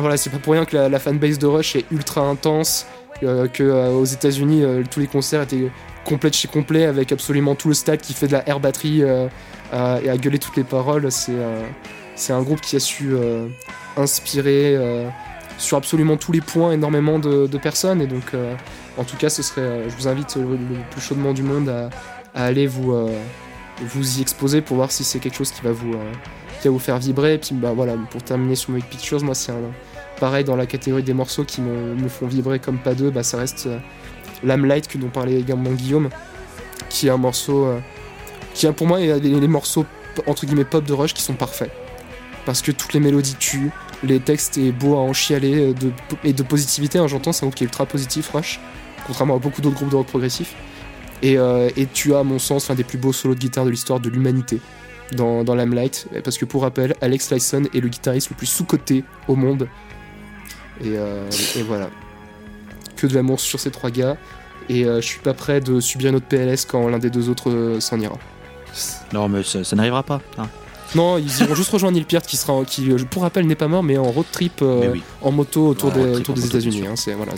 voilà, 0.00 0.16
pas 0.16 0.38
pour 0.38 0.52
rien 0.54 0.64
que 0.64 0.76
la, 0.76 0.98
fanbase 0.98 1.38
de 1.38 1.46
Rush 1.46 1.76
est 1.76 1.84
ultra 1.90 2.22
intense, 2.22 2.86
que 3.22 3.62
euh, 3.62 3.90
aux 3.90 4.04
États-Unis 4.04 4.64
euh, 4.64 4.82
tous 4.90 5.00
les 5.00 5.06
concerts 5.06 5.42
étaient 5.42 5.70
complet 6.04 6.30
de 6.30 6.34
chez 6.34 6.48
complet 6.48 6.84
avec 6.84 7.12
absolument 7.12 7.54
tout 7.54 7.68
le 7.68 7.74
stade 7.74 8.00
qui 8.00 8.12
fait 8.12 8.26
de 8.26 8.32
la 8.32 8.48
air 8.48 8.60
batterie 8.60 9.02
euh, 9.02 9.28
et 9.72 10.10
à 10.10 10.16
gueuler 10.16 10.38
toutes 10.38 10.56
les 10.56 10.64
paroles. 10.64 11.10
C'est 11.10 11.32
euh, 11.32 11.64
un 12.30 12.42
groupe 12.42 12.60
qui 12.60 12.76
a 12.76 12.80
su 12.80 13.14
euh, 13.14 13.48
inspirer 13.96 14.76
euh, 14.76 15.08
sur 15.58 15.76
absolument 15.76 16.16
tous 16.16 16.32
les 16.32 16.40
points 16.40 16.72
énormément 16.72 17.18
de, 17.18 17.58
personnes. 17.58 18.02
Et 18.02 18.06
donc, 18.06 18.34
euh, 18.34 18.54
en 18.98 19.04
tout 19.04 19.16
cas, 19.16 19.30
ce 19.30 19.42
serait, 19.42 19.60
euh, 19.60 19.88
je 19.88 19.96
vous 19.96 20.08
invite 20.08 20.36
euh, 20.36 20.56
le 20.56 20.76
plus 20.90 21.00
chaudement 21.00 21.32
du 21.32 21.42
monde 21.42 21.68
à, 21.68 21.90
aller 22.34 22.66
vous, 22.66 22.92
euh, 22.92 23.08
y 23.80 24.20
exposer 24.20 24.60
pour 24.60 24.76
voir 24.76 24.90
si 24.90 25.04
c'est 25.04 25.18
quelque 25.18 25.36
chose 25.36 25.50
qui 25.52 25.62
va 25.62 25.72
vous, 25.72 25.92
euh, 25.92 26.12
qui 26.60 26.68
va 26.68 26.72
vous 26.72 26.78
faire 26.78 26.98
vibrer. 26.98 27.34
Et 27.34 27.38
puis, 27.38 27.54
bah, 27.54 27.72
voilà, 27.74 27.94
pour 28.10 28.22
terminer 28.22 28.56
sur 28.56 28.70
Movic 28.70 28.88
Pictures, 28.88 29.22
moi, 29.22 29.34
c'est 29.34 29.52
un 29.52 29.60
pareil 30.22 30.44
dans 30.44 30.54
la 30.54 30.66
catégorie 30.66 31.02
des 31.02 31.14
morceaux 31.14 31.42
qui 31.42 31.60
me, 31.60 32.08
font 32.08 32.28
vibrer 32.28 32.60
comme 32.60 32.78
pas 32.78 32.94
deux, 32.94 33.10
bah, 33.10 33.24
ça 33.24 33.38
reste 33.38 33.66
euh, 33.66 33.80
Lamelight 34.44 34.86
que 34.86 34.96
dont 34.96 35.08
parlait 35.08 35.34
également 35.34 35.72
Guillaume, 35.72 36.10
qui 36.88 37.08
est 37.08 37.10
un 37.10 37.16
morceau 37.16 37.64
euh, 37.64 37.80
qui 38.54 38.68
pour 38.68 38.86
moi 38.86 39.00
les 39.00 39.48
morceaux 39.48 39.84
entre 40.28 40.46
guillemets 40.46 40.64
pop 40.64 40.84
de 40.84 40.92
Rush 40.92 41.12
qui 41.12 41.22
sont 41.22 41.32
parfaits 41.32 41.72
parce 42.46 42.62
que 42.62 42.70
toutes 42.70 42.92
les 42.92 43.00
mélodies 43.00 43.34
tuent, 43.34 43.72
les 44.04 44.20
textes 44.20 44.58
est 44.58 44.70
beau 44.70 44.94
à 44.94 44.98
en 44.98 45.12
chialer 45.12 45.70
euh, 45.70 45.74
de, 45.74 45.90
et 46.22 46.32
de 46.32 46.42
positivité. 46.44 47.00
hein, 47.00 47.08
J'entends 47.08 47.32
c'est 47.32 47.44
un 47.44 47.48
groupe 47.48 47.56
qui 47.56 47.64
est 47.64 47.66
ultra 47.66 47.84
positif 47.84 48.30
Rush, 48.30 48.60
contrairement 49.04 49.34
à 49.34 49.38
beaucoup 49.40 49.60
d'autres 49.60 49.74
groupes 49.74 49.90
de 49.90 49.96
rock 49.96 50.06
progressif. 50.06 50.54
Et, 51.22 51.36
euh, 51.36 51.68
tu 51.92 52.14
as 52.14 52.20
à 52.20 52.22
mon 52.22 52.38
sens 52.38 52.70
un 52.70 52.76
des 52.76 52.84
plus 52.84 52.98
beaux 52.98 53.12
solos 53.12 53.34
de 53.34 53.40
guitare 53.40 53.64
de 53.64 53.70
l'histoire 53.70 53.98
de 53.98 54.08
l'humanité 54.08 54.60
dans, 55.16 55.42
dans 55.42 55.56
parce 56.22 56.38
que 56.38 56.44
pour 56.44 56.62
rappel, 56.62 56.94
Alex 57.00 57.32
Lifeson 57.32 57.64
est 57.74 57.80
le 57.80 57.88
guitariste 57.88 58.30
le 58.30 58.36
plus 58.36 58.46
sous-coté 58.46 59.02
au 59.26 59.34
monde. 59.34 59.68
Et, 60.82 60.96
euh, 60.96 61.28
et 61.56 61.62
voilà. 61.62 61.90
Que 62.96 63.06
de 63.06 63.14
l'amour 63.14 63.40
sur 63.40 63.58
ces 63.60 63.70
trois 63.70 63.90
gars. 63.90 64.16
Et 64.68 64.84
euh, 64.84 65.00
je 65.00 65.06
suis 65.06 65.18
pas 65.20 65.34
prêt 65.34 65.60
de 65.60 65.80
subir 65.80 66.10
une 66.10 66.16
autre 66.16 66.26
PLS 66.26 66.64
quand 66.66 66.88
l'un 66.88 66.98
des 66.98 67.10
deux 67.10 67.28
autres 67.28 67.50
euh, 67.50 67.80
s'en 67.80 67.98
ira. 68.00 68.16
Non, 69.12 69.28
mais 69.28 69.42
ça, 69.42 69.64
ça 69.64 69.76
n'arrivera 69.76 70.02
pas. 70.02 70.20
hein. 70.38 70.48
Non, 70.94 71.16
ils 71.18 71.40
iront 71.40 71.54
juste 71.54 71.70
rejoindre 71.70 71.94
Neil 71.96 72.04
Peart 72.04 72.26
qui 72.26 72.36
sera, 72.36 72.64
qui, 72.64 72.82
pour 73.10 73.22
rappel, 73.22 73.46
n'est 73.46 73.54
pas 73.54 73.66
mort, 73.68 73.82
mais 73.82 73.96
en 73.96 74.04
road 74.10 74.26
trip 74.30 74.60
euh, 74.62 74.90
oui. 74.92 75.02
en 75.22 75.30
moto 75.32 75.68
autour 75.68 75.94
Ouais, 75.96 76.04
des, 76.04 76.16
autour 76.16 76.36
États-Unis. 76.38 76.84
hein, 76.86 76.94
c'est 76.96 77.14
voilà, 77.14 77.32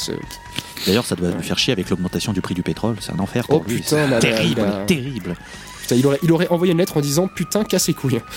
D'ailleurs, 0.86 1.07
ça 1.07 1.14
doit 1.14 1.28
Ouais. 1.28 1.36
me 1.36 1.42
faire 1.42 1.57
chier 1.59 1.72
avec 1.72 1.88
l'augmentation 1.88 2.32
du 2.32 2.40
prix 2.40 2.55
du 2.55 2.62
pétrole. 2.62 2.97
C'est 3.01 3.12
un 3.12 3.18
enfer 3.20 3.45
Oh 3.49 3.61
pour 3.61 3.64
lui. 3.70 3.76
putain, 3.76 4.07
là, 4.09 4.18
terrible, 4.18 4.66
terrible. 4.86 5.36
Putain, 5.85 5.97
il 5.97 6.07
aurait, 6.07 6.18
il 6.22 6.32
aurait 6.32 6.49
envoyé 6.49 6.72
une 6.72 6.78
lettre 6.78 6.97
en 6.97 7.01
disant 7.03 7.28
putain 7.28 7.62
casse 7.62 7.89
les 7.89 7.95
couilles. 7.95 8.22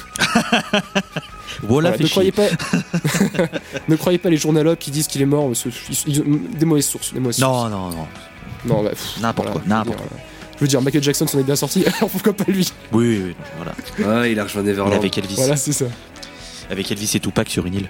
Voilà, 1.63 1.89
Voilà, 1.89 1.93
fait 1.93 2.03
ne 2.03 2.09
croyez 2.09 2.31
pas, 2.33 2.43
ne 3.87 3.95
croyez 3.95 4.17
pas 4.19 4.29
les 4.29 4.35
journalopes 4.35 4.77
qui 4.79 4.91
disent 4.91 5.07
qu'il 5.07 5.21
est 5.21 5.25
mort. 5.25 5.49
ils- 6.05 6.39
des 6.57 6.65
mauvaises 6.65 6.85
sources, 6.85 7.13
des 7.13 7.19
mauvaises 7.21 7.39
Non, 7.39 7.69
non, 7.69 7.89
non. 7.89 7.91
sources. 7.91 8.65
Non, 8.65 8.83
bah, 8.83 8.91
N'importe 9.21 9.51
quoi, 9.51 9.61
je 9.63 9.69
veux 9.69 9.75
n'importe 9.75 9.97
dire, 9.97 10.07
euh, 10.13 10.17
Je 10.57 10.59
veux 10.61 10.67
dire, 10.67 10.81
Michael 10.81 11.01
Jackson 11.03 11.25
s'en 11.25 11.39
est 11.39 11.43
bien 11.43 11.55
sorti, 11.55 11.83
alors 11.85 12.09
pourquoi 12.09 12.33
pas 12.33 12.43
lui? 12.49 12.69
Oui, 12.91 13.07
oui, 13.07 13.23
oui, 13.27 13.35
voilà. 13.55 14.21
Ah, 14.21 14.27
il 14.27 14.37
a 14.39 14.43
rejoint 14.43 14.61
Neverland. 14.61 14.93
avec 14.93 15.17
Elvis. 15.17 15.35
Voilà, 15.35 15.55
c'est 15.55 15.71
ça. 15.71 15.85
Avec 16.69 16.91
Elvis 16.91 17.11
et 17.15 17.19
Tupac 17.21 17.49
sur 17.49 17.65
une 17.65 17.75
île. 17.75 17.89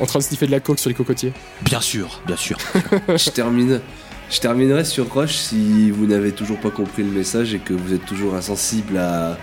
En 0.00 0.06
train 0.06 0.18
de 0.20 0.24
sniffer 0.24 0.46
de 0.46 0.50
la 0.52 0.60
coke 0.60 0.78
sur 0.78 0.88
les 0.88 0.94
cocotiers. 0.94 1.32
Bien 1.62 1.80
sûr, 1.80 2.20
bien 2.26 2.36
sûr. 2.36 2.56
je 3.08 3.30
termine. 3.30 3.80
Je 4.30 4.40
terminerai 4.40 4.84
sur 4.84 5.12
Rush 5.12 5.34
si 5.34 5.90
vous 5.90 6.06
n'avez 6.06 6.32
toujours 6.32 6.58
pas 6.58 6.70
compris 6.70 7.02
le 7.02 7.10
message 7.10 7.54
et 7.54 7.58
que 7.58 7.72
vous 7.72 7.92
êtes 7.92 8.04
toujours 8.04 8.34
insensible 8.34 8.96
à, 8.96 9.38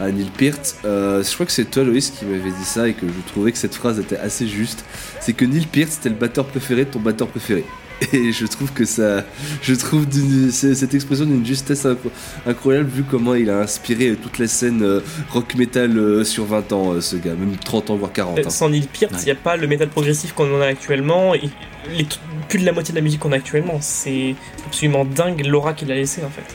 Neil 0.00 0.30
Peart. 0.36 0.76
Euh, 0.84 1.22
je 1.22 1.34
crois 1.34 1.46
que 1.46 1.52
c'est 1.52 1.64
toi, 1.64 1.82
Loïs, 1.82 2.10
qui 2.10 2.24
m'avait 2.24 2.50
dit 2.50 2.64
ça 2.64 2.88
et 2.88 2.92
que 2.92 3.06
je 3.06 3.30
trouvais 3.30 3.52
que 3.52 3.58
cette 3.58 3.74
phrase 3.74 3.98
était 3.98 4.18
assez 4.18 4.46
juste. 4.46 4.84
C'est 5.20 5.32
que 5.32 5.44
Neil 5.44 5.66
Peart, 5.66 5.90
c'était 5.90 6.10
le 6.10 6.14
batteur 6.14 6.46
préféré 6.46 6.84
de 6.84 6.90
ton 6.90 7.00
batteur 7.00 7.28
préféré. 7.28 7.64
Et 8.12 8.30
je 8.32 8.44
trouve 8.46 8.72
que 8.72 8.84
ça. 8.84 9.24
Je 9.62 9.74
trouve 9.74 10.04
cette 10.50 10.92
expression 10.94 11.24
d'une 11.24 11.44
justesse 11.46 11.84
incro- 11.86 12.10
incroyable 12.46 12.90
vu 12.90 13.02
comment 13.02 13.34
il 13.34 13.48
a 13.48 13.60
inspiré 13.60 14.14
toute 14.22 14.38
la 14.38 14.46
scène 14.48 14.82
euh, 14.82 15.00
rock 15.30 15.54
metal 15.54 15.96
euh, 15.96 16.22
sur 16.22 16.44
20 16.44 16.72
ans, 16.72 16.92
euh, 16.92 17.00
ce 17.00 17.16
gars, 17.16 17.34
même 17.34 17.56
30 17.56 17.90
ans, 17.90 17.96
voire 17.96 18.12
40. 18.12 18.38
hein. 18.38 18.50
Sans 18.50 18.68
Neil 18.68 18.86
Peart, 18.92 19.12
il 19.12 19.16
Ouais. 19.16 19.24
n'y 19.24 19.30
a 19.30 19.34
pas 19.34 19.56
le 19.56 19.66
métal 19.66 19.88
progressif 19.88 20.32
qu'on 20.34 20.54
en 20.54 20.60
a 20.60 20.66
actuellement, 20.66 21.34
et 21.34 21.48
les 21.96 22.06
plus 22.48 22.58
de 22.58 22.66
la 22.66 22.72
moitié 22.72 22.92
de 22.92 22.98
la 22.98 23.02
musique 23.02 23.20
qu'on 23.20 23.32
a 23.32 23.36
actuellement. 23.36 23.78
C'est 23.80 24.34
absolument 24.66 25.04
dingue 25.06 25.46
l'aura 25.46 25.72
qu'il 25.72 25.90
a 25.90 25.94
laissé 25.94 26.22
en 26.22 26.30
fait. 26.30 26.54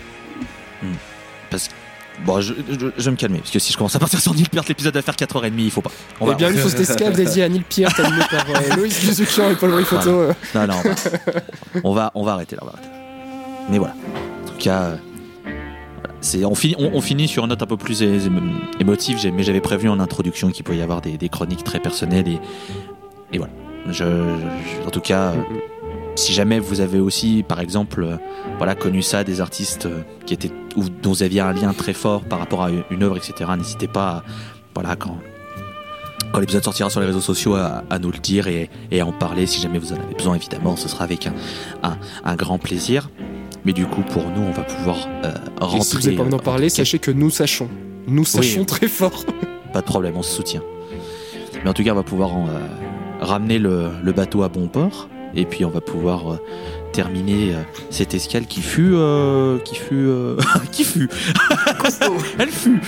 Bon, 2.26 2.39
je, 2.39 2.53
je- 2.53 2.88
je 2.97 3.03
vais 3.05 3.11
me 3.11 3.15
calmer, 3.15 3.39
parce 3.39 3.49
que 3.51 3.57
si 3.59 3.74
je 3.74 3.78
commence 3.78 3.95
à 3.95 3.99
partir 3.99 4.19
sur 4.19 4.34
Neil 4.36 4.47
Peart, 4.47 4.67
l'épisode 4.69 4.93
va 4.93 5.01
faire 5.01 5.15
4h30, 5.15 5.51
il 5.57 5.72
faut 5.72 5.82
pas. 5.82 5.91
On 6.19 6.26
Et 6.28 6.30
va, 6.30 6.36
bien 6.36 6.49
une 6.51 6.57
fausse 6.57 6.76
escale 6.76 7.13
dédiée 7.13 7.43
à 7.43 7.49
Neil 7.49 7.63
Peart, 7.67 7.99
animé 7.99 8.22
par 8.30 8.45
euh, 8.49 8.76
Loïs 8.78 9.19
et 9.19 9.55
Paul 9.55 9.84
Photo. 9.86 10.09
euh. 10.09 10.34
Non, 10.53 10.67
non, 10.67 10.76
on 10.84 10.84
va, 10.84 10.91
on 11.84 11.93
va, 11.93 12.11
on 12.15 12.24
va 12.24 12.32
arrêter 12.34 12.55
là. 12.55 12.61
on 12.63 12.65
va 12.67 12.74
arrêter. 12.74 12.89
Mais 13.69 13.78
voilà. 13.80 13.95
En 14.43 14.47
tout 14.49 14.57
cas, 14.59 14.82
euh, 14.84 14.95
voilà. 16.34 16.47
on, 16.47 16.55
finit, 16.55 16.76
on, 16.78 16.91
on 16.93 17.01
finit 17.01 17.28
sur 17.28 17.43
une 17.43 17.49
note 17.49 17.63
un 17.63 17.65
peu 17.67 17.78
plus 17.78 18.03
émotive, 18.80 19.17
mais 19.34 19.43
j'avais 19.43 19.61
prévu 19.61 19.89
en 19.89 19.99
introduction 19.99 20.51
qu'il 20.51 20.63
pouvait 20.63 20.78
y 20.78 20.82
avoir 20.82 21.01
des, 21.01 21.17
des 21.17 21.30
chroniques 21.30 21.63
très 21.63 21.80
personnelles. 21.80 22.28
Et, 22.28 22.39
et 23.34 23.38
voilà. 23.39 23.53
Je, 23.88 23.93
je- 24.03 24.88
en 24.88 24.91
tout 24.91 25.01
cas, 25.01 25.30
euh, 25.32 25.36
si 26.16 26.34
jamais 26.34 26.59
vous 26.59 26.82
avez 26.82 26.99
aussi, 26.99 27.43
par 27.47 27.59
exemple, 27.59 28.03
euh, 28.03 28.18
voilà, 28.57 28.76
connu 28.76 29.01
ça, 29.01 29.24
des 29.24 29.41
artistes 29.41 29.86
euh, 29.86 30.01
qui 30.26 30.34
étaient, 30.34 30.51
ou, 30.76 30.84
dont 30.89 31.09
vous 31.12 31.24
aviez 31.24 31.39
un 31.41 31.53
lien 31.53 31.74
très 31.74 31.93
fort 31.93 32.22
par 32.24 32.39
rapport 32.39 32.64
à 32.64 32.70
une, 32.89 33.03
œuvre, 33.03 33.18
etc., 33.18 33.49
n'hésitez 33.57 33.88
pas, 33.88 34.07
à- 34.09 34.24
voilà, 34.76 34.95
quand, 34.95 35.18
quand 36.34 36.39
l'épisode 36.39 36.64
sortira 36.64 36.89
sur 36.89 36.99
les 36.99 37.05
réseaux 37.07 37.22
sociaux, 37.22 37.55
à, 37.55 37.84
à 37.89 37.99
nous 37.99 38.12
le 38.12 38.18
dire 38.20 38.47
et, 38.47 38.70
et 38.91 39.01
à 39.01 39.05
en 39.05 39.12
parler 39.12 39.45
si 39.45 39.62
jamais 39.62 39.80
vous 39.80 39.93
en 39.93 39.97
avez 39.97 40.14
besoin, 40.16 40.36
évidemment, 40.36 40.76
ce 40.76 40.88
sera 40.89 41.03
avec 41.03 41.28
un, 41.28 41.34
un, 41.84 41.97
un 42.24 42.36
grand 42.36 42.57
plaisir. 42.57 43.09
Mais 43.64 43.74
du 43.74 43.86
coup, 43.86 44.01
pour 44.01 44.24
nous, 44.30 44.41
on 44.41 44.51
va 44.51 44.64
pouvoir 44.64 44.97
euh, 45.24 45.34
rentrer. 45.59 45.78
Et 45.78 45.82
si 45.82 45.95
vous 45.95 46.01
n'avez 46.03 46.18
pas 46.18 46.36
euh, 46.36 46.39
parler, 46.39 46.70
sachez 46.70 46.97
que 46.99 47.12
nous 47.12 47.30
sachons. 47.30 47.70
Nous 48.07 48.26
sachons 48.26 48.66
très 48.66 48.88
fort. 48.88 49.24
Pas 49.72 49.82
de 49.82 49.86
problème, 49.86 50.16
on 50.18 50.24
se 50.24 50.34
soutient. 50.36 50.64
Mais 51.64 51.70
en 51.70 51.74
tout 51.74 51.84
cas, 51.84 51.91
on 51.91 51.95
va 51.95 52.01
pouvoir 52.03 52.34
en, 52.36 52.47
euh, 52.47 52.51
ramener 53.20 53.59
le, 53.59 53.89
le 54.03 54.12
bateau 54.14 54.41
à 54.41 54.49
bon 54.49 54.68
port. 54.68 55.09
Et 55.36 55.45
puis, 55.45 55.63
on 55.65 55.69
va 55.69 55.82
pouvoir 55.82 56.34
euh, 56.34 56.38
terminer 56.91 57.53
euh, 57.55 57.61
cette 57.89 58.13
escale 58.13 58.45
qui 58.45 58.61
fut. 58.61 58.91
euh, 58.93 59.57
qui 59.59 59.75
fut. 59.75 60.09
qui 60.71 60.84
fut 60.84 61.09
Elle 62.39 62.49
fut 62.49 62.79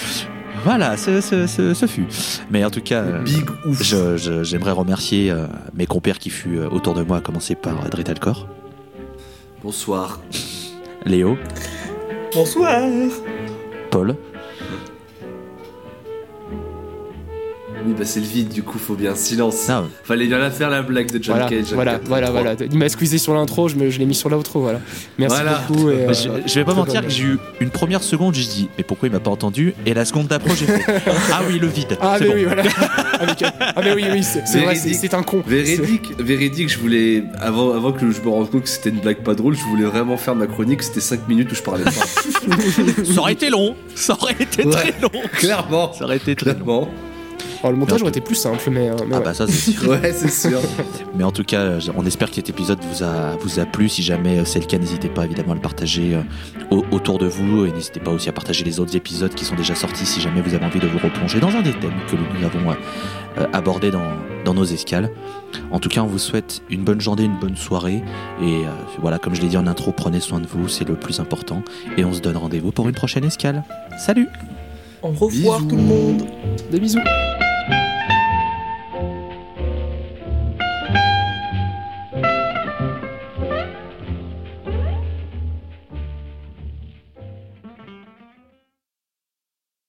Voilà, 0.63 0.97
ce, 0.97 1.21
ce, 1.21 1.47
ce- 1.47 1.73
ce 1.73 1.85
fut. 1.85 2.05
Mais 2.51 2.63
en 2.65 2.69
tout 2.69 2.81
cas. 2.81 3.03
J'aimerais 4.43 4.71
remercier 4.71 5.31
euh, 5.31 5.47
mes 5.73 5.85
compères 5.85 6.19
qui 6.19 6.29
fut 6.29 6.57
euh, 6.57 6.69
autour 6.69 6.93
de 6.93 7.03
moi, 7.03 7.17
à 7.17 7.21
commencer 7.21 7.55
par 7.55 7.85
euh, 7.85 7.89
Dretalcor, 7.89 8.47
Bonsoir. 9.63 10.19
Léo, 11.05 11.37
Bonsoir 12.33 12.81
Paul, 13.91 14.15
Oui, 17.85 17.93
bah 17.97 18.05
c'est 18.05 18.19
le 18.21 18.25
vide, 18.25 18.49
du 18.49 18.63
coup, 18.63 18.77
faut 18.77 18.95
bien 18.95 19.13
silence. 19.15 19.65
Ah, 19.69 19.83
Fallait 20.03 20.27
bien 20.27 20.37
la 20.37 20.49
faire 20.51 20.69
la 20.69 20.81
blague 20.81 21.11
de 21.11 21.21
John 21.21 21.35
Voilà, 21.35 21.49
Cage. 21.49 21.73
voilà, 21.73 21.99
voilà, 22.05 22.31
voilà. 22.31 22.53
Il 22.71 22.77
m'a 22.77 22.87
squeezé 22.87 23.17
sur 23.17 23.33
l'intro, 23.33 23.67
je, 23.67 23.75
me- 23.75 23.89
je 23.89 23.99
l'ai 23.99 24.05
mis 24.05 24.15
sur 24.15 24.29
l'outro, 24.29 24.61
voilà. 24.61 24.79
Merci 25.17 25.35
Voilà. 25.41 25.61
beaucoup. 25.67 25.89
et, 25.89 25.93
euh, 25.93 26.13
je, 26.13 26.29
je 26.47 26.53
vais 26.55 26.63
pas 26.65 26.73
mentir 26.73 27.01
que 27.01 27.09
j'ai 27.09 27.23
eu 27.23 27.37
une 27.59 27.69
première 27.71 28.03
seconde, 28.03 28.35
j'ai 28.35 28.45
dit 28.47 28.69
mais 28.77 28.83
pourquoi 28.83 29.09
il 29.09 29.11
m'a 29.11 29.19
pas 29.19 29.31
entendu? 29.31 29.73
Et 29.85 29.93
la 29.93 30.05
seconde 30.05 30.27
d'après 30.27 30.55
j'ai 30.55 30.65
fait 30.65 30.83
ah 31.33 31.41
oui 31.47 31.59
le 31.59 31.67
vide. 31.67 31.97
Ah, 31.99 32.15
c'est 32.17 32.23
mais 32.25 32.29
bon. 32.29 32.35
oui, 32.35 32.43
voilà. 32.45 32.63
Avec, 33.19 33.41
euh, 33.41 33.47
ah, 33.59 33.81
mais 33.83 33.93
oui, 33.93 34.03
oui, 34.11 34.23
c'est 34.23 34.59
vrai, 34.61 34.75
c'est 34.75 35.13
un 35.13 35.23
con. 35.23 35.43
Véridique, 35.45 36.13
véridique, 36.19 36.69
je 36.69 36.79
voulais, 36.79 37.23
avant, 37.39 37.73
avant 37.73 37.91
que 37.91 38.09
je 38.11 38.21
me 38.21 38.29
rende 38.29 38.49
compte 38.49 38.63
que 38.63 38.69
c'était 38.69 38.89
une 38.89 38.99
blague 38.99 39.17
pas 39.23 39.33
drôle, 39.35 39.55
je 39.55 39.63
voulais 39.63 39.85
vraiment 39.85 40.17
faire 40.17 40.35
ma 40.35 40.47
chronique, 40.47 40.83
c'était 40.83 40.99
5 41.01 41.27
minutes 41.27 41.51
où 41.51 41.55
je 41.55 41.61
parlais 41.61 41.83
pas. 41.83 41.91
Ça 41.91 43.19
aurait 43.19 43.33
été 43.33 43.49
long, 43.49 43.75
ça 43.95 44.13
aurait 44.13 44.35
été 44.39 44.63
Ouais. 44.65 44.71
très 44.71 44.93
long. 45.01 45.09
Clairement. 45.33 45.93
Ça 45.93 46.05
aurait 46.05 46.17
été 46.17 46.35
très 46.35 46.53
long. 46.55 46.87
Alors, 47.63 47.71
le 47.71 47.77
montage 47.79 48.01
aurait 48.01 48.09
été 48.09 48.19
plus 48.21 48.35
simple, 48.35 48.61
mais. 48.69 48.89
euh, 48.89 48.95
mais 49.07 49.15
Ah 49.15 49.19
ouais. 49.19 49.23
bah 49.23 49.33
ça 49.33 49.47
c'est 49.47 49.71
sûr. 49.71 49.89
Ouais, 49.89 50.11
c'est 50.13 50.29
sûr. 50.29 50.59
Mais 51.15 51.23
en 51.23 51.31
tout 51.31 51.43
cas, 51.43 51.59
euh, 51.61 51.79
on 51.95 52.05
espère 52.05 52.27
que 52.29 52.35
cet 52.35 52.49
épisode 52.49 52.79
vous 52.91 53.03
a, 53.03 53.37
vous 53.39 53.59
a 53.59 53.65
plu. 53.65 53.87
Si 53.87 54.01
jamais 54.03 54.39
euh, 54.39 54.45
c'est 54.45 54.59
le 54.59 54.65
cas, 54.65 54.77
n'hésitez 54.77 55.07
pas 55.09 55.23
évidemment 55.25 55.51
à 55.53 55.55
le 55.55 55.61
partager 55.61 56.15
euh, 56.15 56.21
au- 56.71 56.83
autour 56.91 57.19
de 57.19 57.27
vous. 57.27 57.65
Et 57.65 57.71
n'hésitez 57.71 57.99
pas 58.01 58.11
aussi 58.11 58.27
à 58.29 58.33
partager 58.33 58.63
les 58.65 58.79
autres 58.79 58.95
épisodes 58.95 59.33
qui 59.33 59.45
sont 59.45 59.55
déjà 59.55 59.75
sortis 59.75 60.05
si 60.05 60.19
jamais 60.21 60.41
vous 60.41 60.53
avez 60.55 60.65
envie 60.65 60.79
de 60.79 60.87
vous 60.87 60.97
replonger 60.97 61.39
dans 61.39 61.49
un 61.49 61.61
des 61.61 61.71
thèmes 61.73 61.93
que 62.09 62.15
nous 62.15 62.45
avons 62.45 62.75
abordés 63.53 63.91
dans, 63.91 64.11
dans 64.43 64.53
nos 64.53 64.65
escales. 64.65 65.09
En 65.71 65.79
tout 65.79 65.89
cas, 65.89 66.01
on 66.01 66.07
vous 66.07 66.19
souhaite 66.19 66.61
une 66.69 66.83
bonne 66.83 66.99
journée, 66.99 67.23
une 67.23 67.39
bonne 67.39 67.55
soirée. 67.55 68.03
Et 68.41 68.65
euh, 68.65 68.69
voilà, 68.99 69.19
comme 69.19 69.35
je 69.35 69.41
l'ai 69.41 69.47
dit 69.47 69.57
en 69.57 69.67
intro, 69.67 69.91
prenez 69.91 70.19
soin 70.19 70.39
de 70.39 70.47
vous, 70.47 70.67
c'est 70.67 70.87
le 70.87 70.95
plus 70.95 71.19
important. 71.19 71.61
Et 71.97 72.03
on 72.03 72.11
se 72.13 72.19
donne 72.19 72.37
rendez-vous 72.37 72.71
pour 72.71 72.89
une 72.89 72.95
prochaine 72.95 73.23
escale. 73.23 73.63
Salut 73.99 74.27
Au 75.01 75.09
revoir 75.09 75.29
Bisous. 75.59 75.65
tout 75.69 75.75
le 75.75 75.81
monde 75.83 76.23
Des 76.71 76.79
bisous. 76.79 76.99